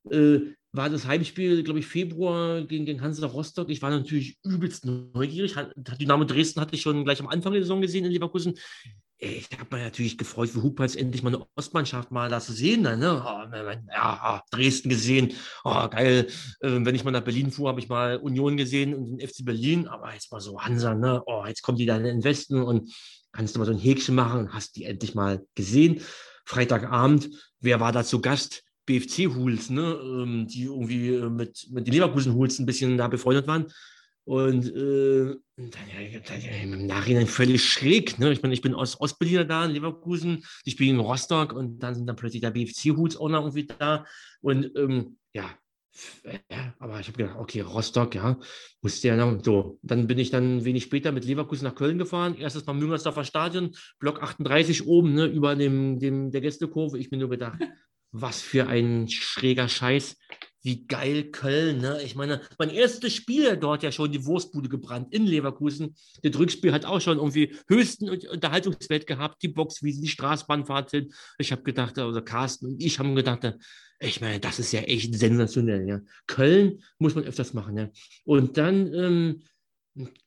Äh, 0.09 0.39
war 0.75 0.89
das 0.89 1.05
Heimspiel, 1.05 1.63
glaube 1.63 1.79
ich, 1.79 1.87
Februar 1.87 2.61
gegen, 2.63 2.85
gegen 2.85 3.01
Hansa 3.01 3.25
Rostock. 3.27 3.69
Ich 3.69 3.81
war 3.81 3.89
natürlich 3.89 4.37
übelst 4.43 4.85
neugierig. 4.85 5.55
Dynamo 5.75 6.25
Dresden 6.25 6.59
hatte 6.59 6.75
ich 6.75 6.81
schon 6.81 7.05
gleich 7.05 7.21
am 7.21 7.27
Anfang 7.27 7.53
der 7.53 7.61
Saison 7.61 7.81
gesehen 7.81 8.05
in 8.05 8.11
Leverkusen. 8.11 8.55
Ich 9.17 9.47
habe 9.57 9.75
mich 9.75 9.85
natürlich 9.85 10.17
gefreut, 10.17 10.49
für 10.49 10.61
Hupals 10.61 10.97
endlich 10.97 11.23
mal 11.23 11.33
eine 11.33 11.45
Ostmannschaft 11.55 12.11
mal 12.11 12.29
da 12.29 12.41
zu 12.41 12.51
sehen. 12.51 12.83
Dann, 12.83 12.99
ne? 12.99 13.23
oh, 13.25 13.55
ja, 13.89 14.43
Dresden 14.51 14.89
gesehen. 14.89 15.33
Oh, 15.63 15.87
geil. 15.87 16.27
Äh, 16.59 16.79
wenn 16.83 16.95
ich 16.95 17.05
mal 17.05 17.11
nach 17.11 17.23
Berlin 17.23 17.51
fuhr, 17.51 17.69
habe 17.69 17.79
ich 17.79 17.87
mal 17.87 18.17
Union 18.17 18.57
gesehen 18.57 18.93
und 18.93 19.17
den 19.17 19.25
FC 19.25 19.45
Berlin. 19.45 19.87
Aber 19.87 20.13
jetzt 20.13 20.31
mal 20.33 20.41
so 20.41 20.59
Hansa, 20.59 20.93
ne? 20.93 21.23
Oh, 21.25 21.45
jetzt 21.47 21.61
kommt 21.61 21.79
die 21.79 21.85
da 21.85 21.95
in 21.95 22.03
den 22.03 22.23
Westen 22.25 22.61
und 22.61 22.93
kannst 23.31 23.55
du 23.55 23.59
mal 23.59 23.65
so 23.65 23.71
ein 23.71 23.77
Häkchen 23.77 24.15
machen 24.15 24.53
hast 24.53 24.75
die 24.75 24.83
endlich 24.83 25.15
mal 25.15 25.45
gesehen. 25.55 26.01
Freitagabend, 26.45 27.29
wer 27.59 27.79
war 27.79 27.91
da 27.91 28.03
zu 28.03 28.21
Gast? 28.21 28.63
BFC-Hools, 28.85 29.71
ne? 29.71 29.99
Ähm, 30.01 30.47
die 30.47 30.65
irgendwie 30.65 31.15
äh, 31.15 31.29
mit, 31.29 31.67
mit 31.71 31.87
den 31.87 31.93
Leverkusen-Hools 31.93 32.59
ein 32.59 32.65
bisschen 32.65 32.97
da 32.97 33.07
befreundet 33.07 33.47
waren. 33.47 33.65
Und 34.25 34.65
äh, 34.75 35.35
im 35.57 36.87
Nachhinein 36.87 37.27
völlig 37.27 37.63
schräg. 37.63 38.17
Ne? 38.17 38.31
Ich 38.31 38.41
meine, 38.41 38.55
ich 38.55 38.61
bin 38.61 38.73
aus 38.73 38.99
Ostberliner 38.99 39.45
da 39.45 39.65
in 39.65 39.71
Leverkusen, 39.71 40.43
die 40.65 40.71
spielen 40.71 40.95
in 40.95 40.99
Rostock 40.99 41.53
und 41.53 41.79
dann 41.79 41.93
sind 41.93 42.07
dann 42.07 42.15
plötzlich 42.15 42.41
der 42.41 42.49
BFC-Hools 42.51 43.17
auch 43.17 43.29
noch 43.29 43.41
irgendwie 43.41 43.67
da. 43.67 44.05
Und 44.41 44.71
ähm, 44.75 45.17
ja, 45.33 45.49
aber 46.79 46.99
ich 46.99 47.07
habe 47.07 47.17
gedacht, 47.17 47.37
okay, 47.37 47.61
Rostock, 47.61 48.15
ja, 48.15 48.37
musste 48.81 49.07
ja 49.07 49.15
noch. 49.15 49.43
So, 49.43 49.79
dann 49.81 50.07
bin 50.07 50.19
ich 50.19 50.29
dann 50.29 50.65
wenig 50.65 50.83
später 50.83 51.11
mit 51.11 51.25
Leverkusen 51.25 51.65
nach 51.65 51.75
Köln 51.75 51.97
gefahren. 51.97 52.35
Erstes 52.37 52.65
Mal 52.65 52.73
Müngersdorfer 52.73 53.23
Stadion, 53.23 53.75
Block 53.99 54.21
38 54.21 54.87
oben, 54.87 55.13
ne, 55.13 55.25
über 55.25 55.55
dem, 55.55 55.99
dem, 55.99 56.31
der 56.31 56.41
Gästekurve. 56.41 56.97
Ich 56.97 57.11
mir 57.11 57.17
nur 57.17 57.29
gedacht, 57.29 57.59
was 58.11 58.41
für 58.41 58.67
ein 58.67 59.07
schräger 59.09 59.67
Scheiß. 59.67 60.17
Wie 60.65 60.87
geil 60.87 61.25
Köln, 61.25 61.77
ne? 61.77 62.01
Ich 62.03 62.15
meine, 62.15 62.41
mein 62.57 62.71
erstes 62.71 63.13
Spiel 63.13 63.55
dort 63.55 63.83
ja 63.83 63.91
schon 63.91 64.11
die 64.11 64.25
Wurstbude 64.25 64.67
gebrannt 64.67 65.13
in 65.13 65.27
Leverkusen. 65.27 65.95
Das 66.23 66.39
Rückspiel 66.39 66.73
hat 66.73 66.85
auch 66.85 66.99
schon 66.99 67.17
irgendwie 67.19 67.55
höchsten 67.67 68.09
Unterhaltungswert 68.09 69.05
gehabt, 69.05 69.43
die 69.43 69.49
Boxwiese, 69.49 70.01
die 70.01 70.07
Straßbahnfahrt 70.07 70.89
hin. 70.89 71.13
Ich 71.37 71.51
habe 71.51 71.61
gedacht, 71.61 71.99
also 71.99 72.19
Carsten 72.19 72.65
und 72.65 72.83
ich 72.83 72.97
haben 72.97 73.13
gedacht, 73.13 73.55
ich 73.99 74.21
meine, 74.21 74.39
das 74.39 74.57
ist 74.57 74.71
ja 74.71 74.79
echt 74.79 75.13
sensationell. 75.13 75.87
Ja. 75.87 76.01
Köln 76.25 76.81
muss 76.97 77.13
man 77.13 77.25
öfters 77.25 77.53
machen. 77.53 77.77
Ja. 77.77 77.89
Und 78.23 78.57
dann, 78.57 78.91
ähm, 78.91 79.43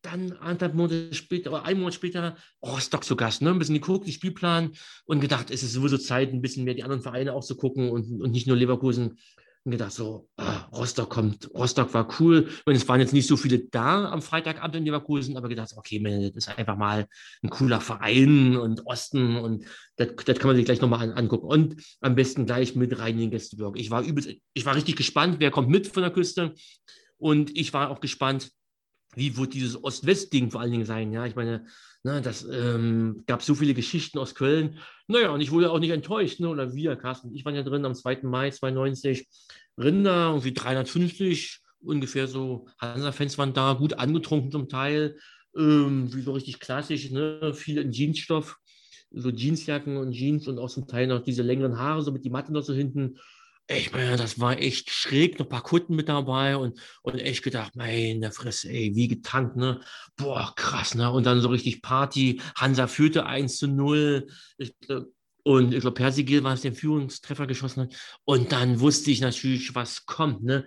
dann 0.02 0.30
anderthalb 0.34 0.74
Monate 0.74 1.12
später, 1.14 1.50
oder 1.50 1.64
einen 1.64 1.80
Monat 1.80 1.94
später, 1.94 2.36
Rostock 2.64 3.02
zu 3.02 3.16
Gast, 3.16 3.42
ne? 3.42 3.50
ein 3.50 3.58
bisschen 3.58 3.74
geguckt, 3.74 4.06
die 4.06 4.12
Spielplan 4.12 4.70
und 5.04 5.18
gedacht, 5.18 5.50
es 5.50 5.64
ist 5.64 5.72
sowieso 5.72 5.98
Zeit, 5.98 6.32
ein 6.32 6.42
bisschen 6.42 6.62
mehr 6.62 6.74
die 6.74 6.84
anderen 6.84 7.02
Vereine 7.02 7.32
auch 7.32 7.44
zu 7.44 7.56
gucken 7.56 7.90
und, 7.90 8.22
und 8.22 8.30
nicht 8.30 8.46
nur 8.46 8.56
Leverkusen 8.56 9.18
und 9.68 9.72
gedacht 9.72 9.92
so, 9.92 10.30
ah, 10.38 10.66
Rostock 10.72 11.10
kommt, 11.10 11.50
Rostock 11.52 11.92
war 11.92 12.08
cool. 12.18 12.48
Und 12.64 12.74
es 12.74 12.88
waren 12.88 13.00
jetzt 13.00 13.12
nicht 13.12 13.26
so 13.26 13.36
viele 13.36 13.58
da 13.58 14.10
am 14.10 14.22
Freitagabend 14.22 14.76
in 14.76 14.86
Leverkusen, 14.86 15.36
aber 15.36 15.50
gedacht, 15.50 15.74
okay, 15.76 16.00
man, 16.00 16.22
das 16.22 16.46
ist 16.46 16.58
einfach 16.58 16.78
mal 16.78 17.06
ein 17.42 17.50
cooler 17.50 17.82
Verein 17.82 18.56
und 18.56 18.86
Osten 18.86 19.36
und 19.36 19.66
das, 19.96 20.08
das 20.24 20.38
kann 20.38 20.46
man 20.46 20.56
sich 20.56 20.64
gleich 20.64 20.80
nochmal 20.80 21.10
an, 21.10 21.12
angucken. 21.12 21.48
Und 21.48 21.82
am 22.00 22.14
besten 22.14 22.46
gleich 22.46 22.76
mit 22.76 22.98
rein 22.98 23.16
in 23.16 23.20
den 23.20 23.30
Gästeblock. 23.30 23.78
Ich 23.78 23.90
war 23.90 24.02
übelst, 24.02 24.30
ich 24.54 24.64
war 24.64 24.74
richtig 24.74 24.96
gespannt, 24.96 25.36
wer 25.38 25.50
kommt 25.50 25.68
mit 25.68 25.86
von 25.86 26.02
der 26.02 26.12
Küste. 26.12 26.54
Und 27.18 27.54
ich 27.54 27.74
war 27.74 27.90
auch 27.90 28.00
gespannt, 28.00 28.50
wie 29.16 29.36
wird 29.36 29.52
dieses 29.52 29.84
Ost-West-Ding 29.84 30.50
vor 30.50 30.62
allen 30.62 30.72
Dingen 30.72 30.86
sein. 30.86 31.12
Ja, 31.12 31.26
ich 31.26 31.36
meine, 31.36 31.66
na, 32.08 32.20
das 32.22 32.46
ähm, 32.50 33.22
gab 33.26 33.42
so 33.42 33.54
viele 33.54 33.74
Geschichten 33.74 34.18
aus 34.18 34.34
Köln. 34.34 34.78
Naja, 35.08 35.28
und 35.28 35.42
ich 35.42 35.50
wurde 35.50 35.70
auch 35.70 35.78
nicht 35.78 35.90
enttäuscht. 35.90 36.40
Ne? 36.40 36.48
Oder 36.48 36.74
wir, 36.74 36.96
Carsten 36.96 37.34
ich 37.34 37.44
waren 37.44 37.54
ja 37.54 37.62
drin 37.62 37.84
am 37.84 37.94
2. 37.94 38.20
Mai 38.22 38.50
92. 38.50 39.28
Rinder, 39.76 40.28
irgendwie 40.30 40.54
350, 40.54 41.60
ungefähr 41.80 42.26
so. 42.26 42.66
Hansa-Fans 42.80 43.36
waren 43.36 43.52
da, 43.52 43.74
gut 43.74 43.92
angetrunken 43.94 44.50
zum 44.50 44.70
Teil. 44.70 45.18
Ähm, 45.54 46.12
wie 46.14 46.22
so 46.22 46.32
richtig 46.32 46.60
klassisch, 46.60 47.10
ne? 47.10 47.52
viel 47.54 47.76
in 47.76 47.92
Jeansstoff. 47.92 48.56
So 49.10 49.30
Jeansjacken 49.30 49.98
und 49.98 50.12
Jeans 50.12 50.48
und 50.48 50.58
auch 50.58 50.70
zum 50.70 50.86
Teil 50.86 51.06
noch 51.08 51.22
diese 51.22 51.42
längeren 51.42 51.78
Haare, 51.78 52.02
so 52.02 52.10
mit 52.10 52.24
die 52.24 52.30
Matte 52.30 52.52
noch 52.52 52.62
so 52.62 52.72
hinten. 52.72 53.18
Ich 53.70 53.92
meine, 53.92 54.16
das 54.16 54.40
war 54.40 54.58
echt 54.58 54.90
schräg, 54.90 55.38
noch 55.38 55.44
ein 55.44 55.50
paar 55.50 55.62
Kunden 55.62 55.94
mit 55.94 56.08
dabei 56.08 56.56
und, 56.56 56.80
und 57.02 57.18
echt 57.18 57.42
gedacht, 57.42 57.76
meine 57.76 58.32
Fresse, 58.32 58.70
ey, 58.70 58.94
wie 58.94 59.08
getankt, 59.08 59.56
ne? 59.56 59.80
Boah, 60.16 60.54
krass, 60.56 60.94
ne? 60.94 61.10
Und 61.10 61.26
dann 61.26 61.42
so 61.42 61.48
richtig 61.48 61.82
Party. 61.82 62.40
Hansa 62.56 62.86
führte 62.86 63.26
1 63.26 63.58
zu 63.58 63.68
0. 63.68 64.26
Ich, 64.56 64.74
und 65.42 65.74
ich 65.74 65.80
glaube, 65.80 65.94
Persigil 65.94 66.44
war 66.44 66.54
es, 66.54 66.62
der 66.62 66.72
Führungstreffer 66.72 67.46
geschossen 67.46 67.82
hat. 67.82 67.94
Und 68.24 68.52
dann 68.52 68.80
wusste 68.80 69.10
ich 69.10 69.20
natürlich, 69.20 69.74
was 69.74 70.06
kommt, 70.06 70.42
ne? 70.42 70.64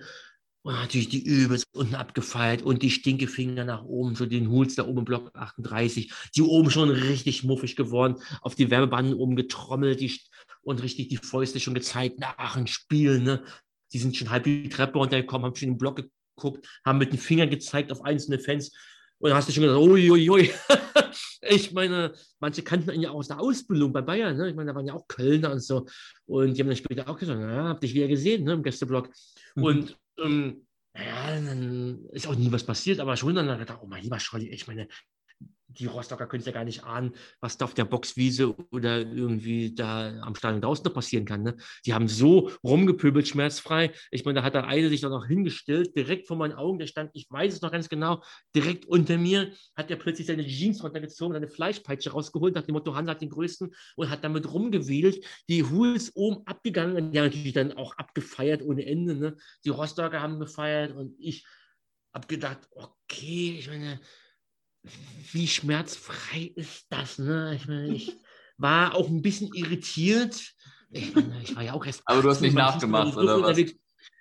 Und 0.61 0.76
natürlich 0.76 1.10
die 1.10 1.23
übelst 1.23 1.65
unten 1.73 1.95
abgefeilt 1.95 2.61
und 2.61 2.84
die 2.84 2.91
Stinkefinger 2.91 3.65
nach 3.65 3.84
oben, 3.84 4.14
so 4.14 4.28
den 4.28 4.48
Huls 4.52 4.76
da 4.76 4.86
oben 4.86 4.99
im 4.99 5.06
Block 5.06 5.32
38, 5.34 6.14
die 6.36 6.44
oben 6.44 6.69
schon 6.69 6.91
richtig 6.91 7.44
muffig 7.44 7.76
geworden, 7.76 8.18
auf 8.41 8.53
die 8.53 8.69
Werbebanden 8.69 9.15
oben 9.15 9.36
getrommelt, 9.36 10.02
die 10.02 10.19
und 10.64 10.82
richtig 10.84 11.10
die 11.10 11.18
Fäuste 11.18 11.60
schon 11.60 11.74
gezeigt 11.74 12.20
nach 12.20 12.56
dem 12.56 12.68
Spiel. 12.68 13.20
Ne? 13.20 13.44
Die 13.94 14.00
sind 14.00 14.16
schon 14.16 14.30
halb 14.30 14.44
die 14.44 14.70
Treppe 14.70 14.98
runtergekommen, 14.98 15.46
haben 15.46 15.56
schon 15.56 15.70
den 15.70 15.78
Block 15.78 16.04
geguckt, 16.36 16.68
haben 16.86 17.00
mit 17.00 17.12
den 17.12 17.20
Fingern 17.20 17.50
gezeigt 17.50 17.92
auf 17.92 18.04
einzelne 18.04 18.40
Fans. 18.40 18.72
Und 19.20 19.30
da 19.30 19.36
hast 19.36 19.48
du 19.48 19.54
schon 19.54 19.64
gesagt, 19.64 19.80
uiuiui. 19.80 20.52
ich 21.42 21.72
meine, 21.74 22.14
manche 22.40 22.64
kannten 22.64 22.92
ihn 22.92 23.02
ja 23.02 23.12
auch 23.12 23.16
aus 23.16 23.28
der 23.28 23.40
Ausbildung 23.40 23.94
bei 23.94 24.02
Bayern. 24.02 24.36
Ne? 24.36 24.50
Ich 24.50 24.56
meine, 24.56 24.72
da 24.72 24.76
waren 24.76 24.88
ja 24.88 24.94
auch 24.94 25.08
Kölner 25.08 25.52
und 25.52 25.62
so. 25.62 25.86
Und 26.26 26.56
die 26.56 26.62
haben 26.62 26.68
dann 26.68 26.78
später 26.78 27.08
auch 27.08 27.18
gesagt, 27.18 27.40
ja, 27.40 27.70
hab 27.70 27.82
dich 27.82 27.94
wieder 27.94 28.08
gesehen 28.08 28.44
ne, 28.46 28.54
im 28.54 28.64
Gästeblock. 28.64 29.10
Mhm. 29.56 29.64
Und 29.64 29.98
ähm, 30.20 30.66
naja, 30.94 31.40
dann 31.40 32.06
ist 32.12 32.28
auch 32.28 32.36
nie 32.36 32.52
was 32.52 32.64
passiert, 32.64 33.00
aber 33.00 33.16
schon 33.16 33.36
dann 33.36 33.48
hat 33.48 33.56
er 33.56 33.60
gedacht, 33.60 33.80
oh 33.82 33.88
mein 33.88 34.04
lieber 34.04 34.20
Scholli, 34.20 34.50
ich 34.50 34.68
meine, 34.68 34.88
die 35.77 35.85
Rostocker 35.85 36.27
können 36.27 36.41
es 36.41 36.48
ja 36.48 36.52
gar 36.52 36.64
nicht 36.64 36.84
ahnen, 36.84 37.14
was 37.39 37.57
da 37.57 37.65
auf 37.65 37.73
der 37.73 37.85
Boxwiese 37.85 38.56
oder 38.72 38.99
irgendwie 38.99 39.73
da 39.73 40.22
am 40.22 40.35
Stadion 40.35 40.61
draußen 40.61 40.84
noch 40.84 40.93
passieren 40.93 41.26
kann. 41.26 41.43
Ne? 41.43 41.56
Die 41.85 41.93
haben 41.93 42.07
so 42.07 42.52
rumgepöbelt, 42.64 43.27
schmerzfrei. 43.27 43.91
Ich 44.11 44.26
meine, 44.26 44.39
da 44.39 44.43
hat 44.43 44.53
der 44.53 44.65
eine 44.65 44.89
sich 44.89 45.02
dann 45.02 45.11
noch 45.11 45.27
hingestellt, 45.27 45.95
direkt 45.95 46.27
vor 46.27 46.38
meinen 46.38 46.53
Augen, 46.53 46.80
der 46.80 46.88
stand, 46.88 47.11
ich 47.14 47.27
weiß 47.30 47.53
es 47.53 47.61
noch 47.61 47.72
ganz 47.72 47.89
genau, 47.89 48.23
direkt 48.56 48.85
unter 48.85 49.18
mir, 49.18 49.53
hat 49.76 49.89
er 49.89 49.98
plötzlich 49.98 50.27
seine 50.27 50.45
Jeans 50.45 50.84
runtergezogen, 50.84 51.34
seine 51.34 51.48
Fleischpeitsche 51.48 52.11
rausgeholt, 52.11 52.56
nach 52.56 52.64
dem 52.64 52.73
Motto, 52.73 52.95
Hans 52.95 53.10
hat 53.10 53.22
den 53.22 53.30
größten 53.30 53.73
und 53.95 54.10
hat 54.10 54.23
damit 54.23 54.52
rumgewählt. 54.52 55.26
Die 55.49 55.64
Hu 55.64 55.85
ist 55.85 56.11
oben 56.15 56.45
abgegangen 56.45 57.11
die 57.11 57.19
haben 57.19 57.26
natürlich 57.26 57.53
dann 57.53 57.73
auch 57.73 57.98
abgefeiert 57.98 58.61
ohne 58.61 58.85
Ende. 58.85 59.15
Ne? 59.15 59.38
Die 59.65 59.69
Rostocker 59.69 60.22
haben 60.22 60.39
gefeiert 60.39 60.91
und 60.95 61.15
ich 61.19 61.45
habe 62.14 62.27
gedacht, 62.27 62.60
okay, 62.72 63.57
ich 63.57 63.68
meine, 63.68 63.99
wie 65.32 65.48
schmerzfrei 65.48 66.52
ist 66.56 66.86
das? 66.90 67.18
Ne? 67.18 67.56
Ich 67.56 67.68
meine, 67.68 67.94
ich 67.94 68.18
war 68.58 68.95
auch 68.95 69.08
ein 69.08 69.22
bisschen 69.22 69.53
irritiert. 69.53 70.53
Ich, 70.90 71.16
meine, 71.16 71.41
ich 71.41 71.56
war 71.56 71.64
ja 71.64 71.74
auch 71.74 71.86
erst. 71.86 72.02
Aber 72.06 72.22
du 72.22 72.30
hast 72.30 72.41
nicht 72.41 72.56
nachgemacht, 72.56 73.16
oder 73.16 73.41
was? 73.41 73.58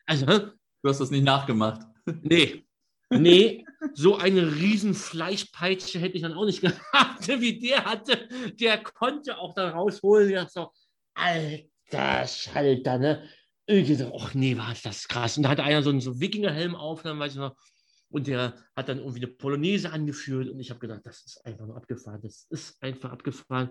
Also, 0.07 0.27
hä? 0.27 0.41
Du 0.83 0.89
hast 0.89 1.01
das 1.01 1.11
nicht 1.11 1.25
nachgemacht. 1.25 1.83
Nee. 2.23 2.65
Nee, 3.13 3.65
so 3.93 4.17
eine 4.17 4.55
riesen 4.57 4.95
Fleischpeitsche 4.95 5.99
hätte 5.99 6.15
ich 6.15 6.23
dann 6.23 6.35
auch 6.35 6.45
nicht 6.45 6.61
gehabt, 6.61 7.27
wie 7.27 7.59
der 7.59 7.85
hatte. 7.85 8.29
Der 8.55 8.79
konnte 8.83 9.39
auch 9.39 9.55
da 9.55 9.71
rausholen. 9.71 10.31
Ja, 10.31 10.49
so, 10.49 10.71
alter 11.15 12.27
Schalter, 12.27 12.99
ne? 12.99 13.29
Ich 13.67 13.89
dachte, 13.99 14.13
ach 14.19 14.35
nee, 14.35 14.57
war 14.57 14.75
das 14.83 15.09
krass. 15.09 15.37
Und 15.37 15.45
da 15.45 15.51
hatte 15.51 15.65
einer 15.65 15.83
so 15.83 15.91
einen 15.91 16.01
so 16.01 16.21
Wikingerhelm 16.21 16.75
auf, 16.75 17.03
dann 17.03 17.19
weiß 17.19 17.33
ich 17.33 17.39
noch, 17.39 17.57
und 18.11 18.27
der 18.27 18.55
hat 18.77 18.89
dann 18.89 18.99
irgendwie 18.99 19.25
eine 19.25 19.29
Polonaise 19.29 19.91
angeführt 19.93 20.49
und 20.49 20.61
ich 20.61 20.71
habe 20.71 20.81
gedacht, 20.81 21.03
das 21.05 21.23
ist 21.25 21.47
einfach 21.47 21.67
nur 21.67 21.77
abgefahren, 21.77 22.21
das 22.23 22.47
ist 22.51 22.83
einfach 22.83 23.13
abgefahren. 23.13 23.71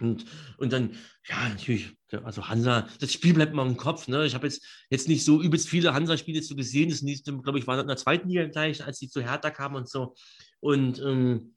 Und, 0.00 0.24
und 0.58 0.72
dann, 0.72 0.96
ja, 1.28 1.48
natürlich, 1.48 1.96
also 2.24 2.48
Hansa, 2.48 2.88
das 2.98 3.12
Spiel 3.12 3.32
bleibt 3.34 3.54
mal 3.54 3.66
im 3.66 3.76
Kopf. 3.76 4.08
Ne? 4.08 4.26
Ich 4.26 4.34
habe 4.34 4.46
jetzt, 4.46 4.66
jetzt 4.90 5.06
nicht 5.06 5.24
so 5.24 5.40
übelst 5.40 5.68
viele 5.68 5.94
Hansa-Spiele 5.94 6.42
so 6.42 6.56
gesehen. 6.56 6.90
Das 6.90 7.02
nächste, 7.02 7.36
glaube 7.38 7.60
ich, 7.60 7.66
war 7.68 7.78
in 7.78 7.86
der 7.86 7.96
zweiten 7.96 8.28
Liga 8.28 8.46
gleich, 8.46 8.84
als 8.84 8.98
die 8.98 9.08
zu 9.08 9.22
Hertha 9.22 9.50
kamen 9.50 9.76
und 9.76 9.88
so. 9.88 10.14
Und 10.58 11.00
ähm, 11.00 11.54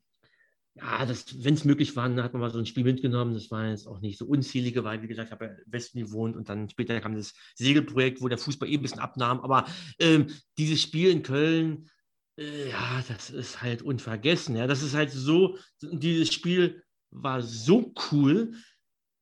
ja, 0.78 1.08
wenn 1.08 1.54
es 1.54 1.66
möglich 1.66 1.96
war, 1.96 2.08
dann 2.08 2.24
hat 2.24 2.34
man 2.34 2.42
mal 2.42 2.52
so 2.52 2.60
ein 2.60 2.66
Spiel 2.66 2.84
mitgenommen. 2.84 3.34
Das 3.34 3.50
war 3.50 3.68
jetzt 3.68 3.88
auch 3.88 4.00
nicht 4.00 4.18
so 4.18 4.26
unzählige, 4.26 4.84
weil, 4.84 5.02
wie 5.02 5.08
gesagt, 5.08 5.30
ich 5.30 5.32
habe 5.32 5.46
ja 5.46 5.52
im 5.52 5.72
Westen 5.72 6.00
gewohnt 6.00 6.36
und 6.36 6.50
dann 6.50 6.70
später 6.70 7.00
kam 7.00 7.16
das 7.16 7.34
Segelprojekt, 7.56 8.22
wo 8.22 8.28
der 8.28 8.38
Fußball 8.38 8.70
eben 8.70 8.82
ein 8.82 8.84
bisschen 8.84 9.00
abnahm. 9.00 9.40
Aber 9.40 9.66
ähm, 10.00 10.28
dieses 10.58 10.82
Spiel 10.82 11.10
in 11.10 11.24
Köln, 11.24 11.90
äh, 12.38 12.70
ja, 12.70 13.04
das 13.08 13.30
ist 13.30 13.62
halt 13.62 13.82
unvergessen. 13.82 14.56
Ja, 14.56 14.68
das 14.68 14.84
ist 14.84 14.94
halt 14.94 15.12
so, 15.12 15.58
dieses 15.82 16.32
Spiel 16.32 16.84
war 17.10 17.42
so 17.42 17.94
cool, 18.12 18.54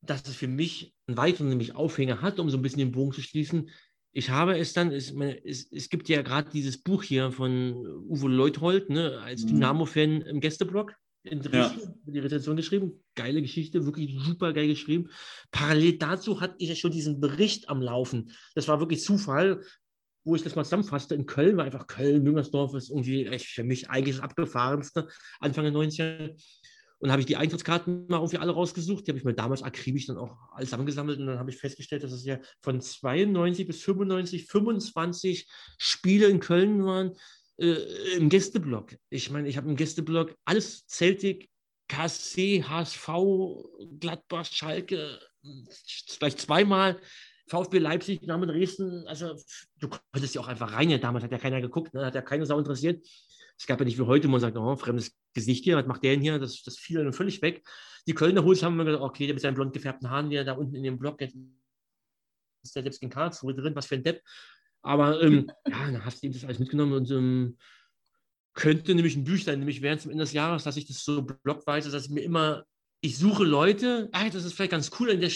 dass 0.02 0.28
es 0.28 0.36
für 0.36 0.48
mich 0.48 0.94
einen 1.06 1.16
weiteren 1.16 1.48
nämlich 1.48 1.74
Aufhänger 1.74 2.20
hat, 2.20 2.38
um 2.38 2.50
so 2.50 2.58
ein 2.58 2.62
bisschen 2.62 2.80
den 2.80 2.92
Bogen 2.92 3.12
zu 3.12 3.22
schließen. 3.22 3.70
Ich 4.12 4.30
habe 4.30 4.58
es 4.58 4.72
dann, 4.72 4.92
es, 4.92 5.12
es, 5.44 5.70
es 5.70 5.88
gibt 5.88 6.08
ja 6.08 6.22
gerade 6.22 6.50
dieses 6.50 6.82
Buch 6.82 7.02
hier 7.02 7.32
von 7.32 7.74
Uwe 8.08 8.28
Leuthold, 8.28 8.90
ne, 8.90 9.20
als 9.20 9.44
mhm. 9.44 9.48
Dynamo-Fan 9.48 10.22
im 10.22 10.40
Gästeblock 10.40 10.94
in 11.26 11.42
ja. 11.52 11.74
die 12.04 12.18
Rezension 12.18 12.56
geschrieben. 12.56 13.04
Geile 13.14 13.42
Geschichte, 13.42 13.84
wirklich 13.84 14.16
super 14.18 14.52
geil 14.52 14.68
geschrieben. 14.68 15.10
Parallel 15.50 15.98
dazu 15.98 16.40
hatte 16.40 16.56
ich 16.58 16.68
ja 16.68 16.74
schon 16.74 16.90
diesen 16.90 17.20
Bericht 17.20 17.68
am 17.68 17.82
Laufen. 17.82 18.32
Das 18.54 18.68
war 18.68 18.80
wirklich 18.80 19.02
Zufall, 19.02 19.62
wo 20.24 20.34
ich 20.34 20.42
das 20.42 20.56
mal 20.56 20.64
zusammenfasste. 20.64 21.14
In 21.14 21.26
Köln 21.26 21.56
war 21.56 21.64
einfach 21.64 21.86
Köln, 21.86 22.22
Müngersdorf 22.22 22.74
ist 22.74 22.90
irgendwie 22.90 23.26
echt 23.26 23.46
für 23.46 23.64
mich 23.64 23.90
eigentlich 23.90 24.16
das 24.16 24.24
abgefahrenste 24.24 25.08
Anfang 25.40 25.64
der 25.64 25.72
90er. 25.72 26.36
Und 26.98 27.10
habe 27.10 27.20
ich 27.20 27.26
die 27.26 27.36
Eintrittskarten 27.36 28.06
mal 28.08 28.16
irgendwie 28.16 28.38
alle 28.38 28.52
rausgesucht. 28.52 29.06
Die 29.06 29.10
habe 29.10 29.18
ich 29.18 29.24
mir 29.24 29.34
damals 29.34 29.62
akribisch 29.62 30.06
dann 30.06 30.16
auch 30.16 30.34
alles 30.52 30.70
zusammengesammelt. 30.70 31.20
Und 31.20 31.26
dann 31.26 31.38
habe 31.38 31.50
ich 31.50 31.58
festgestellt, 31.58 32.02
dass 32.02 32.12
es 32.12 32.24
ja 32.24 32.38
von 32.62 32.80
92 32.80 33.66
bis 33.66 33.82
95 33.82 34.46
25 34.46 35.46
Spiele 35.76 36.26
in 36.28 36.40
Köln 36.40 36.84
waren 36.86 37.12
äh, 37.58 38.16
im 38.16 38.28
Gästeblock. 38.28 38.96
Ich 39.10 39.30
meine, 39.30 39.48
ich 39.48 39.56
habe 39.56 39.68
im 39.68 39.76
Gästeblock 39.76 40.34
alles 40.44 40.86
Celtic, 40.86 41.48
KSC, 41.88 42.64
HSV, 42.64 43.08
Gladbach, 44.00 44.46
Schalke, 44.46 45.20
vielleicht 46.08 46.40
zweimal. 46.40 47.00
VfB 47.48 47.78
Leipzig, 47.78 48.22
Namen 48.22 48.48
Dresden, 48.48 49.06
also 49.06 49.36
du 49.78 49.88
konntest 49.88 50.34
ja 50.34 50.40
auch 50.40 50.48
einfach 50.48 50.72
rein. 50.72 51.00
Damals 51.00 51.24
hat 51.24 51.30
ja 51.30 51.38
keiner 51.38 51.60
geguckt, 51.60 51.94
ne? 51.94 52.04
hat 52.04 52.14
ja 52.14 52.22
keine 52.22 52.44
Sau 52.44 52.58
interessiert. 52.58 53.06
Es 53.58 53.66
gab 53.66 53.78
ja 53.78 53.84
nicht 53.84 53.98
wie 53.98 54.02
heute, 54.02 54.26
wo 54.26 54.32
man 54.32 54.40
sagt, 54.40 54.56
oh, 54.56 54.76
fremdes 54.76 55.16
Gesicht 55.32 55.64
hier, 55.64 55.76
was 55.76 55.86
macht 55.86 56.02
der 56.02 56.12
denn 56.12 56.22
hier? 56.22 56.38
Das, 56.38 56.62
das 56.62 56.76
fiel 56.76 57.02
dann 57.02 57.12
völlig 57.12 57.40
weg. 57.42 57.64
Die 58.06 58.14
Kölner 58.14 58.44
Hus 58.44 58.62
haben 58.62 58.76
wir 58.76 58.84
gesagt, 58.84 59.02
okay, 59.02 59.26
der 59.26 59.34
mit 59.34 59.42
seinen 59.42 59.54
blond 59.54 59.72
gefärbten 59.72 60.10
Haaren, 60.10 60.28
der 60.28 60.44
da 60.44 60.52
unten 60.52 60.74
in 60.74 60.82
dem 60.82 60.98
Block, 60.98 61.20
ist 61.20 62.74
der 62.74 62.82
selbst 62.82 63.02
in 63.02 63.10
Karlsruhe 63.10 63.54
drin, 63.54 63.74
was 63.76 63.86
für 63.86 63.94
ein 63.94 64.02
Depp. 64.02 64.22
Aber 64.86 65.20
ähm, 65.20 65.50
ja, 65.68 65.90
dann 65.90 66.04
hast 66.04 66.22
du 66.22 66.26
eben 66.26 66.34
das 66.34 66.44
alles 66.44 66.60
mitgenommen 66.60 66.92
und 66.92 67.10
ähm, 67.10 67.56
könnte 68.54 68.94
nämlich 68.94 69.16
ein 69.16 69.24
Büchlein, 69.24 69.58
nämlich 69.58 69.82
während 69.82 70.00
zum 70.00 70.12
Ende 70.12 70.22
des 70.22 70.32
Jahres, 70.32 70.62
dass 70.62 70.76
ich 70.76 70.86
das 70.86 71.04
so 71.04 71.22
blockweise, 71.22 71.90
dass 71.90 72.06
ich 72.06 72.10
mir 72.10 72.22
immer, 72.22 72.64
ich 73.00 73.18
suche 73.18 73.44
Leute, 73.44 74.08
ah, 74.12 74.28
das 74.30 74.44
ist 74.44 74.54
vielleicht 74.54 74.70
ganz 74.70 74.90
cool 75.00 75.10
an 75.10 75.20
der 75.20 75.30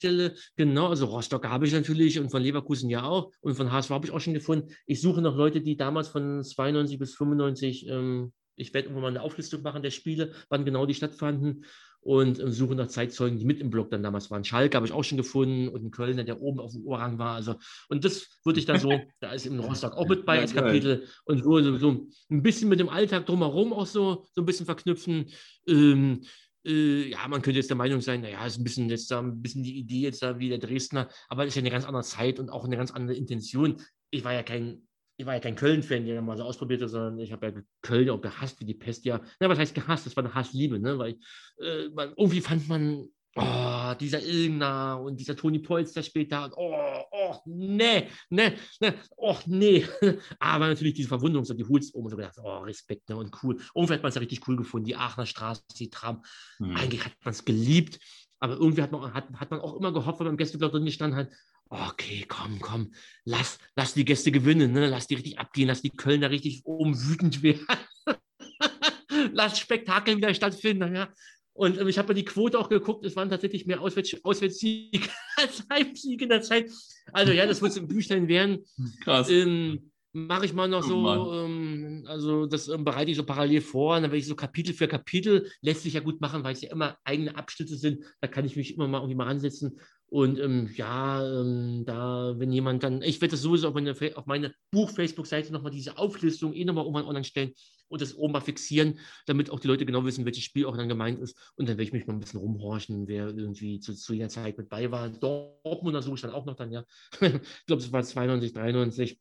Stelle, 0.00 0.34
genau, 0.56 0.88
also 0.88 1.06
Rostock 1.06 1.46
habe 1.46 1.66
ich 1.66 1.72
natürlich 1.72 2.18
und 2.18 2.30
von 2.30 2.42
Leverkusen 2.42 2.90
ja 2.90 3.04
auch. 3.04 3.30
Und 3.40 3.54
von 3.54 3.70
HSV 3.70 3.90
habe 3.90 4.06
ich 4.06 4.12
auch 4.12 4.20
schon 4.20 4.34
gefunden. 4.34 4.74
Ich 4.86 5.00
suche 5.00 5.22
noch 5.22 5.36
Leute, 5.36 5.60
die 5.60 5.76
damals 5.76 6.08
von 6.08 6.42
92 6.42 6.98
bis 6.98 7.14
95 7.14 7.88
ähm, 7.88 8.32
ich 8.56 8.72
werde 8.74 8.88
irgendwann 8.88 9.02
mal 9.02 9.08
eine 9.08 9.22
Auflistung 9.22 9.62
machen 9.62 9.82
der 9.82 9.90
Spiele, 9.90 10.32
wann 10.48 10.64
genau 10.64 10.86
die 10.86 10.94
stattfanden 10.94 11.64
und 12.06 12.38
äh, 12.38 12.52
suche 12.52 12.76
nach 12.76 12.86
Zeitzeugen, 12.86 13.36
die 13.36 13.44
mit 13.44 13.60
im 13.60 13.68
Blog 13.68 13.90
dann 13.90 14.02
damals 14.02 14.30
waren. 14.30 14.44
Schalke 14.44 14.76
habe 14.76 14.86
ich 14.86 14.92
auch 14.92 15.02
schon 15.02 15.18
gefunden 15.18 15.68
und 15.68 15.84
ein 15.84 15.90
Kölner, 15.90 16.22
der 16.22 16.40
oben 16.40 16.60
auf 16.60 16.72
dem 16.72 16.86
Oberrang 16.86 17.18
war. 17.18 17.34
Also, 17.34 17.56
und 17.88 18.04
das 18.04 18.38
würde 18.44 18.60
ich 18.60 18.66
dann 18.66 18.78
so, 18.78 18.90
da 19.20 19.32
ist 19.32 19.44
im 19.44 19.58
Rostock 19.58 19.94
auch 19.94 20.06
mit 20.06 20.24
bei 20.24 20.38
als 20.38 20.54
Kapitel 20.54 21.08
und 21.24 21.42
so, 21.42 21.76
so, 21.78 22.06
ein 22.30 22.42
bisschen 22.42 22.68
mit 22.68 22.78
dem 22.78 22.88
Alltag 22.88 23.26
drumherum 23.26 23.72
auch 23.72 23.86
so, 23.86 24.24
so 24.32 24.42
ein 24.42 24.46
bisschen 24.46 24.66
verknüpfen. 24.66 25.26
Ähm, 25.66 26.22
äh, 26.64 27.10
ja, 27.10 27.26
man 27.26 27.42
könnte 27.42 27.58
jetzt 27.58 27.70
der 27.70 27.76
Meinung 27.76 28.00
sein, 28.00 28.20
naja, 28.20 28.46
ist 28.46 28.58
ein 28.58 28.64
bisschen 28.64 28.88
jetzt 28.88 29.10
da 29.10 29.18
ein 29.18 29.42
bisschen 29.42 29.64
die 29.64 29.76
Idee 29.76 30.02
jetzt 30.02 30.22
da 30.22 30.38
wie 30.38 30.48
der 30.48 30.58
Dresdner, 30.58 31.08
aber 31.28 31.42
es 31.42 31.48
ist 31.48 31.54
ja 31.56 31.62
eine 31.62 31.70
ganz 31.70 31.84
andere 31.84 32.04
Zeit 32.04 32.38
und 32.38 32.50
auch 32.50 32.64
eine 32.64 32.76
ganz 32.76 32.92
andere 32.92 33.16
Intention. 33.16 33.82
Ich 34.10 34.22
war 34.22 34.32
ja 34.32 34.44
kein 34.44 34.86
ich 35.16 35.24
war 35.26 35.34
ja 35.34 35.40
kein 35.40 35.56
Köln-Fan, 35.56 36.04
der 36.04 36.20
mal 36.20 36.36
so 36.36 36.44
ausprobiert 36.44 36.82
hat, 36.82 36.90
sondern 36.90 37.18
ich 37.18 37.32
habe 37.32 37.46
ja 37.46 37.52
Köln 37.80 38.10
auch 38.10 38.20
gehasst 38.20 38.60
wie 38.60 38.66
die 38.66 38.74
Pest. 38.74 39.04
Ja, 39.04 39.20
na, 39.40 39.48
was 39.48 39.58
heißt 39.58 39.74
gehasst? 39.74 40.06
Das 40.06 40.16
war 40.16 40.24
eine 40.24 40.34
Hassliebe, 40.34 40.78
ne? 40.78 40.98
Weil 40.98 41.18
äh, 41.58 41.88
man, 41.94 42.12
irgendwie 42.16 42.42
fand 42.42 42.68
man, 42.68 43.08
oh, 43.34 43.94
dieser 43.98 44.22
Ilgner 44.22 45.00
und 45.02 45.18
dieser 45.18 45.36
Toni 45.36 45.58
Polster 45.58 46.02
später, 46.02 46.50
oh, 46.56 47.02
oh, 47.10 47.36
nee, 47.46 48.08
nee, 48.28 48.52
nee, 48.80 48.92
oh, 49.16 49.36
nee. 49.46 49.86
Aber 50.38 50.68
natürlich 50.68 50.94
diese 50.94 51.08
Verwunderung, 51.08 51.46
so 51.46 51.54
die 51.54 51.64
holst 51.64 51.94
um 51.94 52.04
und 52.04 52.10
so 52.10 52.16
gedacht, 52.16 52.36
oh, 52.42 52.58
Respekt, 52.58 53.08
ne? 53.08 53.16
Und 53.16 53.34
cool. 53.42 53.56
Irgendwie 53.74 53.94
hat 53.94 54.02
man 54.02 54.10
es 54.10 54.16
ja 54.16 54.20
richtig 54.20 54.46
cool 54.48 54.56
gefunden, 54.56 54.86
die 54.86 54.96
Aachener 54.96 55.26
Straße, 55.26 55.62
die 55.78 55.88
Tram. 55.88 56.22
Mhm. 56.58 56.76
Eigentlich 56.76 57.04
hat 57.04 57.12
man 57.24 57.32
es 57.32 57.44
geliebt. 57.44 57.98
Aber 58.38 58.54
irgendwie 58.54 58.82
hat 58.82 58.92
man, 58.92 59.14
hat, 59.14 59.32
hat 59.34 59.50
man 59.50 59.60
auch 59.60 59.76
immer 59.76 59.92
gehofft, 59.92 60.20
wenn 60.20 60.26
man 60.26 60.34
im 60.34 60.38
Gästeblock 60.38 60.72
drin 60.72 60.84
gestanden 60.84 61.18
hat, 61.18 61.30
okay, 61.68 62.24
komm, 62.28 62.60
komm, 62.60 62.92
lass, 63.24 63.58
lass 63.74 63.94
die 63.94 64.04
Gäste 64.04 64.30
gewinnen, 64.30 64.72
ne? 64.72 64.88
lass 64.88 65.06
die 65.06 65.14
richtig 65.14 65.38
abgehen, 65.38 65.68
lass 65.68 65.82
die 65.82 65.90
Kölner 65.90 66.30
richtig 66.30 66.62
oben 66.64 66.96
wütend 67.08 67.42
werden. 67.42 67.66
lass 69.32 69.58
Spektakel 69.58 70.16
wieder 70.16 70.34
stattfinden. 70.34 70.94
Ja? 70.94 71.08
Und 71.52 71.78
ähm, 71.78 71.88
ich 71.88 71.98
habe 71.98 72.08
mir 72.08 72.14
die 72.14 72.24
Quote 72.24 72.58
auch 72.58 72.68
geguckt, 72.68 73.04
es 73.04 73.16
waren 73.16 73.30
tatsächlich 73.30 73.66
mehr 73.66 73.80
Auswärts 73.80 74.16
Auswärtssiege 74.22 75.08
als 75.36 75.64
Heimsiege 75.70 76.24
in 76.24 76.30
der 76.30 76.42
Zeit. 76.42 76.70
Also 77.12 77.32
ja, 77.32 77.46
das 77.46 77.62
wird 77.62 77.72
es 77.72 77.78
im 77.78 77.88
Büchlein 77.88 78.28
werden. 78.28 78.64
Krass. 79.02 79.30
Ähm, 79.30 79.90
mache 80.12 80.46
ich 80.46 80.54
mal 80.54 80.68
noch 80.68 80.84
oh, 80.84 80.88
so, 80.88 81.32
ähm, 81.34 82.04
also 82.06 82.46
das 82.46 82.68
ähm, 82.68 82.84
bereite 82.84 83.10
ich 83.10 83.16
so 83.18 83.24
parallel 83.24 83.60
vor, 83.60 83.96
und 83.96 84.02
dann 84.02 84.10
werde 84.10 84.18
ich 84.18 84.26
so 84.26 84.34
Kapitel 84.34 84.72
für 84.74 84.88
Kapitel, 84.88 85.50
lässt 85.60 85.82
sich 85.82 85.92
ja 85.92 86.00
gut 86.00 86.22
machen, 86.22 86.42
weil 86.42 86.54
es 86.54 86.62
ja 86.62 86.70
immer 86.70 86.96
eigene 87.04 87.36
Abschnitte 87.36 87.76
sind, 87.76 88.02
da 88.20 88.28
kann 88.28 88.46
ich 88.46 88.56
mich 88.56 88.74
immer 88.74 88.88
mal 88.88 88.98
irgendwie 88.98 89.16
mal 89.16 89.26
ansetzen 89.26 89.78
und 90.08 90.38
ähm, 90.38 90.70
ja, 90.74 91.26
ähm, 91.26 91.84
da, 91.84 92.34
wenn 92.36 92.52
jemand 92.52 92.82
dann, 92.82 93.02
ich 93.02 93.20
werde 93.20 93.32
das 93.32 93.42
sowieso 93.42 93.68
auf 93.68 93.74
meine, 93.74 93.94
auf 94.14 94.26
meine 94.26 94.54
Buch-Facebook-Seite 94.70 95.52
nochmal 95.52 95.72
diese 95.72 95.98
Auflistung 95.98 96.54
eh 96.54 96.64
nochmal 96.64 96.84
irgendwann 96.84 97.06
online 97.06 97.24
stellen 97.24 97.52
und 97.88 98.00
das 98.00 98.14
oben 98.14 98.32
mal 98.32 98.40
fixieren, 98.40 99.00
damit 99.26 99.50
auch 99.50 99.58
die 99.58 99.68
Leute 99.68 99.84
genau 99.84 100.04
wissen, 100.04 100.24
welches 100.24 100.44
Spiel 100.44 100.66
auch 100.66 100.76
dann 100.76 100.88
gemeint 100.88 101.20
ist. 101.20 101.36
Und 101.56 101.68
dann 101.68 101.76
werde 101.76 101.84
ich 101.84 101.92
mich 101.92 102.06
mal 102.06 102.14
ein 102.14 102.20
bisschen 102.20 102.40
rumhorchen, 102.40 103.08
wer 103.08 103.28
irgendwie 103.28 103.80
zu, 103.80 103.94
zu 103.94 104.14
jeder 104.14 104.28
Zeit 104.28 104.58
mit 104.58 104.68
bei 104.68 104.90
war. 104.90 105.08
Dortmunder 105.08 106.02
suche 106.02 106.14
ich 106.16 106.20
dann 106.20 106.30
auch 106.32 106.46
noch 106.46 106.56
dann, 106.56 106.70
ja. 106.70 106.84
ich 107.20 107.66
glaube, 107.66 107.82
es 107.82 107.92
war 107.92 108.02
92, 108.02 108.52
93. 108.52 109.20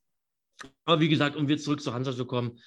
Aber 0.86 1.02
wie 1.02 1.10
gesagt, 1.10 1.36
um 1.36 1.48
wieder 1.48 1.60
zurück 1.60 1.82
zu 1.82 1.94
Hansa 1.94 2.16
zu 2.16 2.26
kommen, 2.26 2.60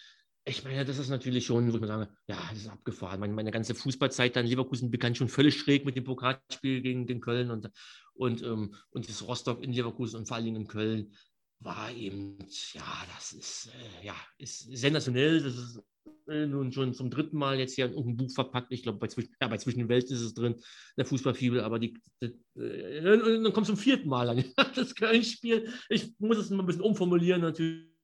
ich 0.48 0.64
meine, 0.64 0.84
das 0.84 0.98
ist 0.98 1.10
natürlich 1.10 1.46
schon, 1.46 1.70
wo 1.70 1.76
ich 1.76 1.80
mal 1.80 1.86
sagen, 1.86 2.10
ja, 2.26 2.38
das 2.50 2.60
ist 2.60 2.68
abgefahren. 2.68 3.20
Meine, 3.20 3.34
meine 3.34 3.50
ganze 3.50 3.74
Fußballzeit 3.74 4.36
dann 4.36 4.46
Leverkusen 4.46 4.90
begann 4.90 5.14
schon 5.14 5.28
völlig 5.28 5.58
schräg 5.58 5.84
mit 5.84 5.96
dem 5.96 6.04
Pokalspiel 6.04 6.80
gegen 6.80 7.06
den 7.06 7.20
Köln 7.20 7.50
und, 7.50 7.70
und, 8.14 8.42
ähm, 8.42 8.74
und 8.90 9.08
das 9.08 9.26
Rostock 9.26 9.62
in 9.62 9.72
Leverkusen 9.72 10.18
und 10.18 10.26
vor 10.26 10.36
allen 10.36 10.46
Dingen 10.46 10.62
in 10.62 10.68
Köln 10.68 11.12
war 11.60 11.90
eben, 11.92 12.38
ja, 12.72 13.06
das 13.14 13.32
ist, 13.32 13.70
äh, 14.02 14.06
ja, 14.06 14.14
ist 14.38 14.60
sensationell. 14.76 15.42
Das 15.42 15.56
ist 15.56 15.82
äh, 16.28 16.46
nun 16.46 16.72
schon 16.72 16.94
zum 16.94 17.10
dritten 17.10 17.36
Mal 17.36 17.58
jetzt 17.58 17.74
hier 17.74 17.86
in 17.86 17.92
irgendein 17.92 18.16
Buch 18.16 18.32
verpackt. 18.32 18.72
Ich 18.72 18.82
glaube, 18.82 18.98
bei, 18.98 19.08
Zwischen, 19.08 19.34
ja, 19.40 19.48
bei 19.48 19.58
Zwischen 19.58 19.80
den 19.80 19.88
Welten 19.88 20.14
ist 20.14 20.22
es 20.22 20.34
drin, 20.34 20.56
der 20.96 21.04
Fußballfibel, 21.04 21.60
aber 21.60 21.78
die, 21.78 22.00
die 22.22 22.60
äh, 22.60 23.02
dann 23.42 23.52
kommt 23.52 23.66
zum 23.66 23.76
vierten 23.76 24.08
Mal 24.08 24.28
an 24.28 24.44
das 24.74 24.94
Köln-Spiel. 24.94 25.72
Ich 25.88 26.14
muss 26.18 26.38
es 26.38 26.50
mal 26.50 26.60
ein 26.60 26.66
bisschen 26.66 26.82
umformulieren 26.82 27.40
natürlich 27.40 27.97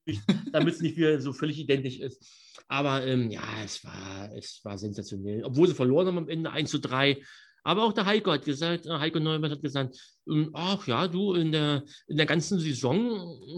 damit 0.53 0.75
es 0.75 0.81
nicht 0.81 0.97
wieder 0.97 1.21
so 1.21 1.33
völlig 1.33 1.59
identisch 1.59 1.99
ist. 1.99 2.25
Aber 2.69 3.07
ähm, 3.07 3.31
ja, 3.31 3.43
es 3.65 3.85
war, 3.85 4.31
es 4.35 4.61
war 4.65 4.79
sensationell. 4.79 5.45
Obwohl 5.45 5.69
sie 5.69 5.75
verloren 5.75 6.07
haben 6.07 6.19
am 6.19 6.29
Ende 6.29 6.51
1 6.51 6.71
zu 6.71 6.79
3. 6.79 7.23
Aber 7.63 7.85
auch 7.85 7.95
der 7.95 8.05
Heiko 8.05 8.31
hat 8.31 8.45
gesagt, 8.45 8.87
äh, 8.87 8.91
Heiko 8.91 9.19
Neumann 9.19 9.51
hat 9.51 9.63
gesagt, 9.63 9.99
ähm, 10.29 10.51
ach 10.53 10.87
ja, 10.87 11.09
du, 11.09 11.35
in 11.35 11.51
der, 11.51 11.85
in 12.07 12.19
der 12.19 12.27
ganzen 12.27 12.59
Saison 12.59 13.09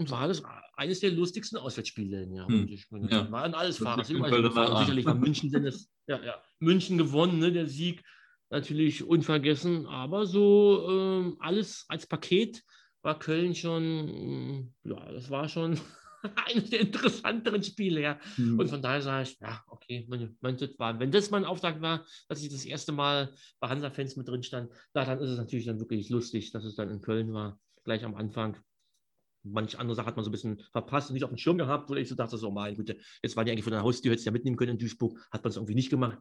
war 0.09 0.27
das 0.27 0.41
eines 0.77 1.01
der 1.01 1.11
lustigsten 1.11 1.57
Auswärtsspiele. 1.57 2.27
Ja. 2.33 2.47
Hm. 2.47 2.67
Ich, 2.69 2.87
ja. 3.09 3.29
Waren 3.31 3.53
alles 3.53 3.77
Fahrer. 3.79 4.03
Sicherlich 4.05 5.05
war 5.05 5.15
München, 5.15 5.51
das, 5.51 5.89
ja, 6.07 6.23
ja, 6.23 6.41
München 6.59 6.97
gewonnen, 6.97 7.39
ne, 7.39 7.51
der 7.51 7.67
Sieg 7.67 8.03
natürlich 8.49 9.03
unvergessen. 9.03 9.87
Aber 9.87 10.25
so 10.25 10.87
ähm, 10.89 11.35
alles 11.39 11.85
als 11.89 12.07
Paket 12.07 12.63
war 13.01 13.19
Köln 13.19 13.55
schon, 13.55 14.73
ja, 14.83 15.11
das 15.11 15.29
war 15.29 15.49
schon 15.49 15.77
eines 16.47 16.69
der 16.69 16.81
interessanteren 16.81 17.63
Spiele, 17.63 18.01
ja. 18.01 18.19
Mhm. 18.37 18.59
Und 18.59 18.69
von 18.69 18.81
daher 18.81 19.01
sage 19.01 19.29
ich, 19.29 19.39
ja, 19.39 19.63
okay, 19.67 20.05
mein, 20.09 20.37
mein, 20.41 20.59
war, 20.77 20.99
wenn 20.99 21.11
das 21.11 21.29
mein 21.29 21.45
Auftrag 21.45 21.81
war, 21.81 22.05
dass 22.27 22.41
ich 22.41 22.49
das 22.49 22.65
erste 22.65 22.91
Mal 22.91 23.31
bei 23.59 23.69
Hansa-Fans 23.69 24.15
mit 24.15 24.27
drin 24.27 24.43
stand, 24.43 24.71
na, 24.93 25.05
dann 25.05 25.19
ist 25.19 25.29
es 25.29 25.37
natürlich 25.37 25.65
dann 25.65 25.79
wirklich 25.79 26.09
lustig, 26.09 26.51
dass 26.51 26.63
es 26.63 26.75
dann 26.75 26.89
in 26.89 27.01
Köln 27.01 27.33
war, 27.33 27.59
gleich 27.83 28.03
am 28.03 28.15
Anfang. 28.15 28.57
Manche 29.43 29.79
andere 29.79 29.95
Sachen 29.95 30.07
hat 30.07 30.15
man 30.15 30.25
so 30.25 30.29
ein 30.29 30.33
bisschen 30.33 30.61
verpasst 30.71 31.09
und 31.09 31.13
nicht 31.13 31.23
auf 31.23 31.29
dem 31.29 31.37
Schirm 31.37 31.57
gehabt, 31.57 31.89
wo 31.89 31.95
ich 31.95 32.09
so 32.09 32.15
dachte, 32.15 32.37
so, 32.37 32.51
mal, 32.51 32.75
gut, 32.75 32.95
jetzt 33.21 33.35
waren 33.35 33.45
die 33.45 33.51
eigentlich 33.51 33.63
von 33.63 33.73
der 33.73 33.83
Haustür, 33.83 34.11
hätte 34.11 34.19
es 34.19 34.25
ja 34.25 34.31
mitnehmen 34.31 34.57
können 34.57 34.71
in 34.71 34.77
Duisburg, 34.77 35.19
hat 35.31 35.43
man 35.43 35.51
es 35.51 35.55
irgendwie 35.55 35.75
nicht 35.75 35.89
gemacht. 35.89 36.19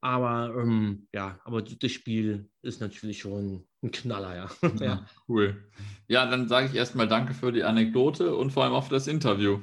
Aber 0.00 0.54
ähm, 0.60 1.08
ja, 1.12 1.40
aber 1.44 1.62
das 1.62 1.90
Spiel 1.90 2.50
ist 2.62 2.80
natürlich 2.80 3.20
schon 3.20 3.66
ein 3.86 3.90
Knaller, 3.92 4.36
ja. 4.62 4.70
ja. 4.80 5.06
Cool. 5.28 5.64
Ja, 6.08 6.26
dann 6.26 6.48
sage 6.48 6.68
ich 6.68 6.74
erstmal 6.74 7.08
Danke 7.08 7.34
für 7.34 7.52
die 7.52 7.64
Anekdote 7.64 8.34
und 8.34 8.52
vor 8.52 8.64
allem 8.64 8.74
auch 8.74 8.84
für 8.84 8.94
das 8.94 9.06
Interview. 9.06 9.60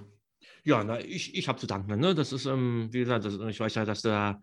Ja, 0.63 0.83
na, 0.83 0.99
ich, 0.99 1.35
ich 1.35 1.47
habe 1.47 1.59
zu 1.59 1.67
danken. 1.67 1.99
Ne? 1.99 2.15
Das 2.15 2.31
ist, 2.31 2.45
ähm, 2.45 2.89
wie 2.91 2.99
gesagt, 2.99 3.25
das, 3.25 3.35
ich 3.35 3.59
weiß 3.59 3.75
ja, 3.75 3.85
dass 3.85 4.01
da 4.01 4.39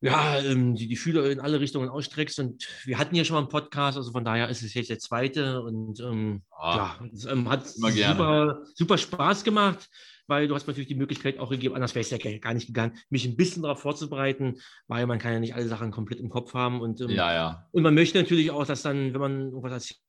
ja, 0.00 0.38
ähm, 0.40 0.74
die, 0.74 0.88
die 0.88 0.96
Fühler 0.96 1.30
in 1.30 1.40
alle 1.40 1.60
Richtungen 1.60 1.88
ausstreckst. 1.88 2.40
Und 2.40 2.66
wir 2.84 2.98
hatten 2.98 3.14
ja 3.14 3.24
schon 3.24 3.34
mal 3.34 3.40
einen 3.40 3.48
Podcast, 3.48 3.96
also 3.96 4.10
von 4.10 4.24
daher 4.24 4.48
ist 4.48 4.62
es 4.62 4.74
jetzt 4.74 4.90
der 4.90 4.98
zweite. 4.98 5.62
Und 5.62 6.00
ähm, 6.00 6.42
ah, 6.50 6.76
ja, 6.76 7.06
es 7.12 7.24
ähm, 7.24 7.48
hat 7.48 7.68
super, 7.68 8.62
super 8.74 8.98
Spaß 8.98 9.44
gemacht 9.44 9.88
weil 10.32 10.48
du 10.48 10.54
hast 10.54 10.66
natürlich 10.66 10.88
die 10.88 10.94
Möglichkeit 10.94 11.38
auch 11.38 11.50
gegeben, 11.50 11.74
anders 11.74 11.94
wäre 11.94 12.00
es 12.00 12.08
ja 12.08 12.16
gar 12.38 12.54
nicht 12.54 12.66
gegangen, 12.66 12.96
mich 13.10 13.26
ein 13.26 13.36
bisschen 13.36 13.64
darauf 13.64 13.80
vorzubereiten, 13.80 14.56
weil 14.88 15.06
man 15.06 15.18
kann 15.18 15.34
ja 15.34 15.40
nicht 15.40 15.54
alle 15.54 15.68
Sachen 15.68 15.90
komplett 15.90 16.20
im 16.20 16.30
Kopf 16.30 16.54
haben. 16.54 16.80
Und, 16.80 17.02
ähm, 17.02 17.10
ja, 17.10 17.34
ja. 17.34 17.68
und 17.70 17.82
man 17.82 17.94
möchte 17.94 18.18
natürlich 18.18 18.50
auch, 18.50 18.64
dass 18.64 18.80
dann, 18.80 19.12
wenn 19.12 19.20
man 19.20 19.40
irgendwas 19.50 20.00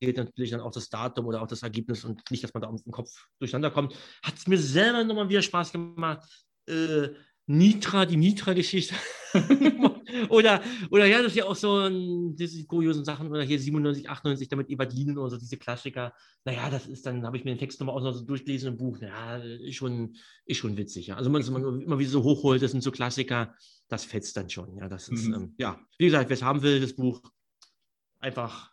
erzählt, 0.00 0.16
natürlich 0.16 0.52
dann 0.52 0.62
auch 0.62 0.70
das 0.70 0.88
Datum 0.88 1.26
oder 1.26 1.42
auch 1.42 1.46
das 1.46 1.62
Ergebnis 1.62 2.02
und 2.02 2.22
nicht, 2.30 2.42
dass 2.42 2.54
man 2.54 2.62
da 2.62 2.70
im 2.70 2.90
Kopf 2.90 3.10
durcheinander 3.40 3.70
kommt. 3.70 3.94
Hat 4.22 4.38
es 4.38 4.46
mir 4.46 4.56
selber 4.56 5.04
nochmal 5.04 5.28
wieder 5.28 5.42
Spaß 5.42 5.72
gemacht. 5.72 6.26
Äh, 6.66 7.08
Nitra, 7.46 8.06
die 8.06 8.16
Nitra-Geschichte. 8.16 8.94
oder, 10.28 10.62
oder 10.90 11.06
ja, 11.06 11.18
das 11.18 11.32
ist 11.32 11.36
ja 11.36 11.44
auch 11.44 11.56
so 11.56 11.78
ein, 11.78 12.36
diese 12.36 12.64
kuriosen 12.66 13.04
Sachen, 13.04 13.28
oder 13.28 13.42
hier 13.42 13.58
97, 13.58 14.08
98, 14.08 14.48
damit 14.48 14.68
Evangelinen 14.68 15.18
oder 15.18 15.30
so, 15.30 15.36
diese 15.38 15.56
Klassiker. 15.56 16.12
Naja, 16.44 16.70
das 16.70 16.86
ist 16.86 17.06
dann, 17.06 17.24
habe 17.24 17.36
ich 17.36 17.44
mir 17.44 17.52
den 17.52 17.58
Text 17.58 17.80
nochmal 17.80 17.96
auch 17.96 18.02
noch 18.02 18.12
so 18.12 18.24
durchgelesen 18.24 18.72
im 18.72 18.78
Buch. 18.78 18.98
Ja, 19.00 19.36
ist 19.36 19.76
schon, 19.76 20.16
ist 20.44 20.58
schon 20.58 20.76
witzig, 20.76 21.08
ja. 21.08 21.16
Also, 21.16 21.30
man, 21.30 21.42
man 21.52 21.80
immer 21.80 21.98
wieder 21.98 22.10
so 22.10 22.22
hochholt, 22.22 22.62
das 22.62 22.72
sind 22.72 22.82
so 22.82 22.90
Klassiker, 22.90 23.54
das 23.88 24.04
fetzt 24.04 24.36
dann 24.36 24.50
schon, 24.50 24.76
ja. 24.76 24.88
Das 24.88 25.08
ist, 25.08 25.28
mhm. 25.28 25.34
ähm, 25.34 25.54
ja, 25.58 25.80
wie 25.98 26.06
gesagt, 26.06 26.28
wer 26.28 26.34
es 26.34 26.42
haben 26.42 26.62
will, 26.62 26.80
das 26.80 26.94
Buch, 26.94 27.22
einfach 28.20 28.72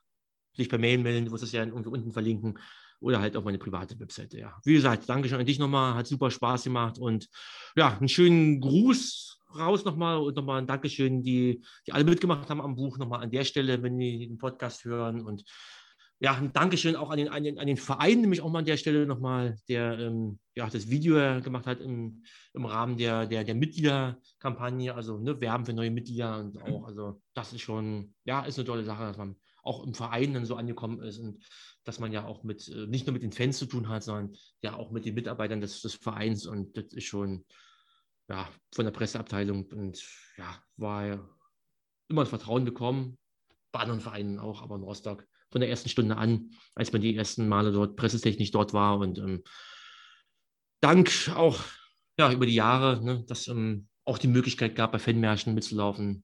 sich 0.53 0.69
per 0.69 0.79
Mail 0.79 0.99
melden, 0.99 1.25
du 1.25 1.31
wirst 1.31 1.43
es 1.43 1.51
ja 1.51 1.63
unten 1.63 2.11
verlinken 2.11 2.57
oder 2.99 3.19
halt 3.19 3.35
auf 3.35 3.43
meine 3.43 3.57
private 3.57 3.99
Webseite. 3.99 4.39
Ja. 4.39 4.59
Wie 4.63 4.73
gesagt, 4.73 5.07
danke 5.07 5.29
schön 5.29 5.39
an 5.39 5.45
dich 5.45 5.59
nochmal, 5.59 5.95
hat 5.95 6.07
super 6.07 6.31
Spaß 6.31 6.63
gemacht 6.63 6.97
und 6.97 7.29
ja, 7.75 7.97
einen 7.97 8.09
schönen 8.09 8.61
Gruß 8.61 9.39
raus 9.57 9.85
nochmal 9.85 10.17
und 10.17 10.35
nochmal 10.35 10.59
ein 10.59 10.67
Dankeschön, 10.67 11.23
die, 11.23 11.63
die 11.87 11.93
alle 11.93 12.03
mitgemacht 12.03 12.49
haben 12.49 12.61
am 12.61 12.75
Buch, 12.75 12.97
nochmal 12.97 13.23
an 13.23 13.31
der 13.31 13.43
Stelle, 13.43 13.81
wenn 13.83 13.97
die 13.97 14.27
den 14.27 14.37
Podcast 14.37 14.85
hören. 14.85 15.21
Und 15.21 15.43
ja, 16.19 16.35
ein 16.35 16.53
Dankeschön 16.53 16.95
auch 16.95 17.09
an 17.09 17.17
den, 17.17 17.29
an 17.29 17.43
den, 17.43 17.77
Verein, 17.77 18.21
nämlich 18.21 18.41
auch 18.41 18.49
mal 18.49 18.59
an 18.59 18.65
der 18.65 18.77
Stelle 18.77 19.05
nochmal, 19.05 19.57
der 19.67 19.99
ähm, 19.99 20.39
ja, 20.55 20.69
das 20.69 20.89
Video 20.89 21.41
gemacht 21.41 21.67
hat 21.67 21.81
im, 21.81 22.23
im 22.53 22.65
Rahmen 22.65 22.97
der, 22.97 23.25
der, 23.25 23.43
der 23.43 23.55
Mitgliederkampagne, 23.55 24.93
also 24.95 25.19
ne, 25.19 25.39
Werben 25.41 25.65
für 25.65 25.73
neue 25.73 25.91
Mitglieder 25.91 26.39
und 26.39 26.61
auch, 26.61 26.85
also 26.85 27.21
das 27.33 27.51
ist 27.51 27.61
schon, 27.61 28.13
ja, 28.23 28.45
ist 28.45 28.57
eine 28.57 28.65
tolle 28.65 28.85
Sache, 28.85 29.03
dass 29.03 29.17
man 29.17 29.35
auch 29.65 29.85
im 29.85 29.93
Verein 29.93 30.33
dann 30.33 30.45
so 30.45 30.55
angekommen 30.55 31.01
ist 31.01 31.19
und 31.19 31.43
dass 31.83 31.99
man 31.99 32.13
ja 32.13 32.25
auch 32.25 32.43
mit, 32.43 32.67
äh, 32.69 32.87
nicht 32.87 33.05
nur 33.05 33.13
mit 33.13 33.23
den 33.23 33.31
Fans 33.31 33.57
zu 33.57 33.65
tun 33.65 33.89
hat, 33.89 34.03
sondern 34.03 34.35
ja 34.61 34.75
auch 34.75 34.91
mit 34.91 35.05
den 35.05 35.15
Mitarbeitern 35.15 35.61
des, 35.61 35.81
des 35.81 35.95
Vereins. 35.95 36.45
Und 36.45 36.77
das 36.77 36.93
ist 36.93 37.05
schon 37.05 37.45
ja, 38.29 38.49
von 38.73 38.85
der 38.85 38.91
Presseabteilung 38.91 39.65
und 39.71 40.03
ja, 40.37 40.63
war 40.77 41.29
immer 42.07 42.21
ein 42.21 42.27
Vertrauen 42.27 42.65
bekommen, 42.65 43.17
bei 43.71 43.79
anderen 43.79 44.01
Vereinen 44.01 44.39
auch, 44.39 44.61
aber 44.61 44.75
in 44.75 44.83
Rostock 44.83 45.27
von 45.51 45.61
der 45.61 45.69
ersten 45.69 45.89
Stunde 45.89 46.17
an, 46.17 46.51
als 46.73 46.91
man 46.91 47.01
die 47.01 47.15
ersten 47.15 47.47
Male 47.47 47.71
dort 47.71 47.95
pressetechnisch 47.95 48.51
dort 48.51 48.73
war 48.73 48.99
und 48.99 49.17
ähm, 49.19 49.43
dank 50.81 51.31
auch 51.35 51.59
ja, 52.17 52.31
über 52.31 52.45
die 52.45 52.55
Jahre, 52.55 53.03
ne, 53.03 53.23
dass 53.27 53.47
ähm, 53.47 53.87
auch 54.05 54.17
die 54.17 54.27
Möglichkeit 54.27 54.75
gab, 54.75 54.91
bei 54.91 54.99
Fanmärschen 54.99 55.53
mitzulaufen. 55.53 56.23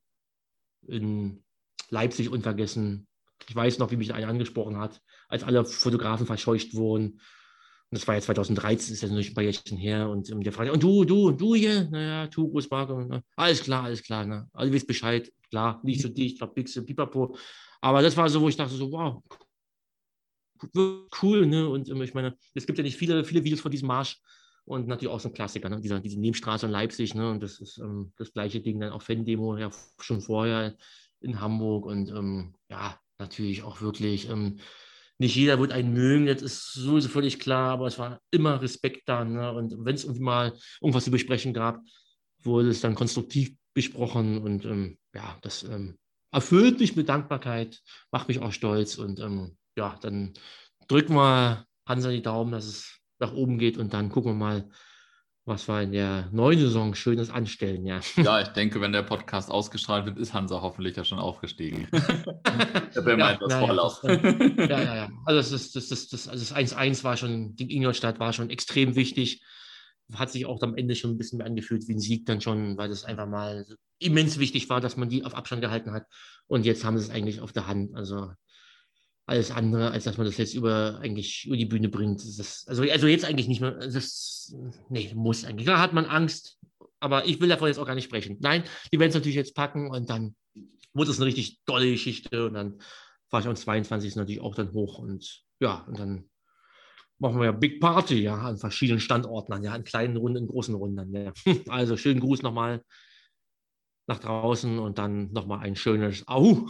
In 0.87 1.43
Leipzig 1.89 2.29
unvergessen. 2.29 3.07
Ich 3.47 3.55
weiß 3.55 3.79
noch, 3.79 3.91
wie 3.91 3.97
mich 3.97 4.13
einer 4.13 4.27
angesprochen 4.27 4.77
hat, 4.77 5.01
als 5.27 5.43
alle 5.43 5.65
Fotografen 5.65 6.25
verscheucht 6.25 6.73
wurden. 6.73 7.19
Das 7.93 8.07
war 8.07 8.15
ja 8.15 8.21
2013, 8.21 8.93
ist 8.93 9.01
ja 9.01 9.09
natürlich 9.09 9.31
ein 9.31 9.33
paar 9.33 9.43
Jährchen 9.43 9.77
her. 9.77 10.09
Und 10.09 10.29
ähm, 10.29 10.41
der 10.41 10.53
fragte, 10.53 10.71
und 10.71 10.81
du, 10.81 11.03
du, 11.03 11.31
du 11.31 11.55
hier? 11.55 11.89
Naja, 11.89 12.27
du, 12.27 12.49
Großmarke. 12.49 13.05
Ne? 13.05 13.23
Alles 13.35 13.61
klar, 13.61 13.83
alles 13.83 14.01
klar. 14.01 14.25
Ne? 14.25 14.47
Also, 14.53 14.71
wisst 14.71 14.87
Bescheid. 14.87 15.31
Klar, 15.49 15.81
nicht 15.83 16.01
so 16.01 16.07
dicht, 16.07 16.37
glaube 16.37 16.53
Bixe, 16.53 16.83
Pipapo. 16.83 17.35
Aber 17.81 18.01
das 18.01 18.15
war 18.15 18.29
so, 18.29 18.39
wo 18.39 18.47
ich 18.47 18.55
dachte, 18.55 18.73
so, 18.75 18.89
wow, 18.91 19.21
cool. 21.21 21.45
Ne? 21.45 21.67
Und 21.67 21.89
ähm, 21.89 22.01
ich 22.01 22.13
meine, 22.13 22.37
es 22.53 22.65
gibt 22.65 22.77
ja 22.77 22.83
nicht 22.83 22.95
viele, 22.95 23.25
viele 23.25 23.43
Videos 23.43 23.59
von 23.59 23.71
diesem 23.71 23.87
Marsch 23.87 24.21
und 24.63 24.87
natürlich 24.87 25.13
auch 25.13 25.19
so 25.19 25.29
ein 25.29 25.33
Klassiker, 25.33 25.69
ne? 25.69 25.81
Dieser, 25.81 25.99
diese 25.99 26.19
Nebenstraße 26.19 26.67
in 26.67 26.71
Leipzig, 26.71 27.15
ne? 27.15 27.29
Und 27.29 27.41
das 27.41 27.59
ist 27.59 27.77
ähm, 27.79 28.13
das 28.17 28.31
gleiche 28.31 28.61
Ding 28.61 28.79
dann 28.79 28.93
auch 28.93 29.01
Fan-Demo, 29.01 29.57
ja, 29.57 29.69
schon 29.99 30.21
vorher 30.21 30.77
in 31.19 31.41
Hamburg. 31.41 31.85
Und 31.85 32.09
ähm, 32.09 32.53
ja, 32.69 32.97
natürlich 33.17 33.63
auch 33.63 33.81
wirklich, 33.81 34.29
ähm, 34.29 34.59
nicht 35.21 35.35
jeder 35.35 35.59
wird 35.59 35.71
einen 35.71 35.93
mögen, 35.93 36.25
das 36.25 36.41
ist 36.41 36.73
sowieso 36.73 37.07
völlig 37.07 37.39
klar, 37.39 37.73
aber 37.73 37.85
es 37.85 37.99
war 37.99 38.19
immer 38.31 38.59
Respekt 38.59 39.07
da. 39.07 39.23
Ne? 39.23 39.53
Und 39.53 39.75
wenn 39.85 39.93
es 39.93 40.03
irgendwie 40.03 40.23
mal 40.23 40.53
irgendwas 40.81 41.03
zu 41.03 41.11
besprechen 41.11 41.53
gab, 41.53 41.79
wurde 42.39 42.69
es 42.69 42.81
dann 42.81 42.95
konstruktiv 42.95 43.55
besprochen 43.75 44.39
und 44.39 44.65
ähm, 44.65 44.97
ja, 45.13 45.37
das 45.43 45.61
ähm, 45.61 45.99
erfüllt 46.31 46.79
mich 46.79 46.95
mit 46.95 47.07
Dankbarkeit, 47.07 47.81
macht 48.11 48.29
mich 48.29 48.39
auch 48.39 48.51
stolz 48.51 48.97
und 48.97 49.19
ähm, 49.19 49.57
ja, 49.77 49.95
dann 50.01 50.33
drücken 50.87 51.13
wir 51.13 51.67
Hansa 51.85 52.09
die 52.09 52.23
Daumen, 52.23 52.51
dass 52.51 52.65
es 52.65 52.99
nach 53.19 53.31
oben 53.31 53.59
geht 53.59 53.77
und 53.77 53.93
dann 53.93 54.09
gucken 54.09 54.31
wir 54.31 54.35
mal, 54.35 54.69
was 55.45 55.67
wir 55.67 55.81
in 55.81 55.91
der 55.91 56.29
neuen 56.31 56.59
Saison 56.59 56.93
Schönes 56.93 57.31
anstellen. 57.31 57.85
Ja, 57.85 57.99
ja 58.15 58.41
ich 58.41 58.49
denke, 58.49 58.79
wenn 58.79 58.91
der 58.91 59.01
Podcast 59.01 59.49
ausgestrahlt 59.49 60.05
wird, 60.05 60.19
ist 60.19 60.33
Hansa 60.33 60.61
hoffentlich 60.61 60.95
ja 60.95 61.03
schon 61.03 61.19
aufgestiegen. 61.19 61.87
Wenn 61.91 63.19
ja, 63.19 63.35
das 63.37 63.51
ja, 63.51 63.59
Vorlauf. 63.59 64.03
ja, 64.03 64.65
ja, 64.67 64.95
ja. 64.95 65.09
Also 65.25 65.39
das, 65.39 65.51
ist, 65.51 65.75
das, 65.75 65.87
das, 65.87 66.07
das, 66.09 66.27
also 66.27 66.55
das 66.55 66.73
1-1 66.75 67.03
war 67.03 67.17
schon, 67.17 67.55
die 67.55 67.75
Ingolstadt 67.75 68.19
war 68.19 68.33
schon 68.33 68.49
extrem 68.49 68.95
wichtig. 68.95 69.43
Hat 70.13 70.29
sich 70.29 70.45
auch 70.45 70.61
am 70.61 70.75
Ende 70.75 70.95
schon 70.95 71.11
ein 71.11 71.17
bisschen 71.17 71.37
mehr 71.37 71.47
angefühlt 71.47 71.87
wie 71.87 71.93
ein 71.93 71.99
Sieg 71.99 72.25
dann 72.25 72.41
schon, 72.41 72.77
weil 72.77 72.89
das 72.89 73.05
einfach 73.05 73.27
mal 73.27 73.65
immens 73.97 74.39
wichtig 74.39 74.69
war, 74.69 74.81
dass 74.81 74.97
man 74.97 75.09
die 75.09 75.23
auf 75.25 75.33
Abstand 75.33 75.61
gehalten 75.61 75.91
hat. 75.91 76.05
Und 76.47 76.65
jetzt 76.65 76.83
haben 76.83 76.97
sie 76.97 77.05
es 77.05 77.09
eigentlich 77.09 77.41
auf 77.41 77.53
der 77.53 77.67
Hand. 77.67 77.95
Also 77.95 78.31
alles 79.31 79.49
andere, 79.49 79.91
als 79.91 80.03
dass 80.03 80.17
man 80.17 80.27
das 80.27 80.37
jetzt 80.37 80.53
über 80.53 80.99
eigentlich 81.01 81.45
über 81.47 81.57
die 81.57 81.65
Bühne 81.65 81.89
bringt. 81.89 82.21
Das, 82.37 82.65
also, 82.67 82.83
also 82.83 83.07
jetzt 83.07 83.25
eigentlich 83.25 83.47
nicht 83.47 83.61
mehr. 83.61 83.71
Das, 83.71 84.53
nee, 84.89 85.11
muss 85.15 85.45
eigentlich. 85.45 85.65
Klar 85.65 85.79
hat 85.79 85.93
man 85.93 86.05
Angst, 86.05 86.59
aber 86.99 87.25
ich 87.25 87.39
will 87.39 87.49
davon 87.49 87.67
jetzt 87.67 87.77
auch 87.77 87.87
gar 87.87 87.95
nicht 87.95 88.05
sprechen. 88.05 88.37
Nein, 88.41 88.63
die 88.91 88.99
werden 88.99 89.09
es 89.09 89.15
natürlich 89.15 89.35
jetzt 89.37 89.55
packen 89.55 89.89
und 89.89 90.09
dann 90.09 90.35
wird 90.93 91.07
es 91.07 91.17
eine 91.17 91.27
richtig 91.27 91.61
tolle 91.65 91.89
Geschichte 91.89 92.45
und 92.45 92.53
dann 92.53 92.79
fahre 93.29 93.43
ich 93.43 93.47
am 93.47 93.55
22. 93.55 94.17
natürlich 94.17 94.41
auch 94.41 94.55
dann 94.55 94.73
hoch 94.73 94.99
und 94.99 95.43
ja, 95.61 95.85
und 95.87 95.97
dann 95.97 96.29
machen 97.17 97.39
wir 97.39 97.45
ja 97.45 97.51
Big 97.51 97.79
Party, 97.79 98.21
ja, 98.21 98.35
an 98.35 98.57
verschiedenen 98.57 98.99
Standorten, 98.99 99.63
ja, 99.63 99.75
in 99.75 99.83
kleinen 99.85 100.17
Runden, 100.17 100.39
in 100.39 100.47
großen 100.47 100.75
Runden. 100.75 101.15
Ja. 101.15 101.31
Also 101.69 101.95
schönen 101.95 102.19
Gruß 102.19 102.41
nochmal 102.41 102.83
nach 104.07 104.19
draußen 104.19 104.79
und 104.79 104.97
dann 104.97 105.31
nochmal 105.31 105.59
ein 105.59 105.75
schönes 105.75 106.27
Au 106.27 106.67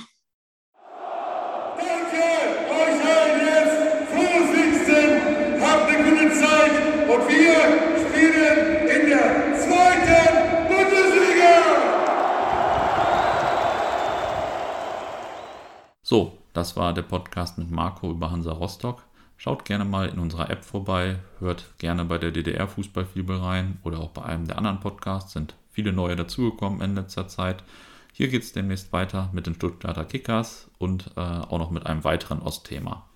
und 7.14 7.28
wir 7.28 7.56
spielen 8.00 8.88
in 8.88 9.10
der 9.10 9.58
zweiten 9.60 10.68
Bundesliga. 10.68 11.56
So, 16.02 16.38
das 16.54 16.78
war 16.78 16.94
der 16.94 17.02
Podcast 17.02 17.58
mit 17.58 17.70
Marco 17.70 18.10
über 18.12 18.32
Hansa 18.32 18.54
Rostock. 18.54 19.04
Schaut 19.36 19.66
gerne 19.66 19.84
mal 19.84 20.08
in 20.08 20.20
unserer 20.20 20.50
App 20.50 20.64
vorbei, 20.64 21.18
hört 21.40 21.78
gerne 21.80 22.06
bei 22.06 22.18
der 22.18 22.32
DDR 22.32 22.68
Fußballfibel 22.68 23.38
rein 23.38 23.80
oder 23.84 24.00
auch 24.00 24.12
bei 24.12 24.24
einem 24.24 24.48
der 24.48 24.58
anderen 24.58 24.80
Podcasts 24.80 25.34
sind 25.34 25.56
viele 25.72 25.92
neue 25.92 26.16
dazugekommen 26.16 26.80
in 26.82 26.96
letzter 26.96 27.28
Zeit. 27.28 27.64
Hier 28.14 28.28
geht 28.28 28.44
es 28.44 28.54
demnächst 28.54 28.94
weiter 28.94 29.30
mit 29.34 29.48
den 29.48 29.56
Stuttgarter 29.56 30.06
Kickers 30.06 30.70
und 30.78 31.12
äh, 31.18 31.20
auch 31.20 31.58
noch 31.58 31.72
mit 31.72 31.86
einem 31.88 32.04
weiteren 32.04 32.42
Ostthema. 32.42 33.11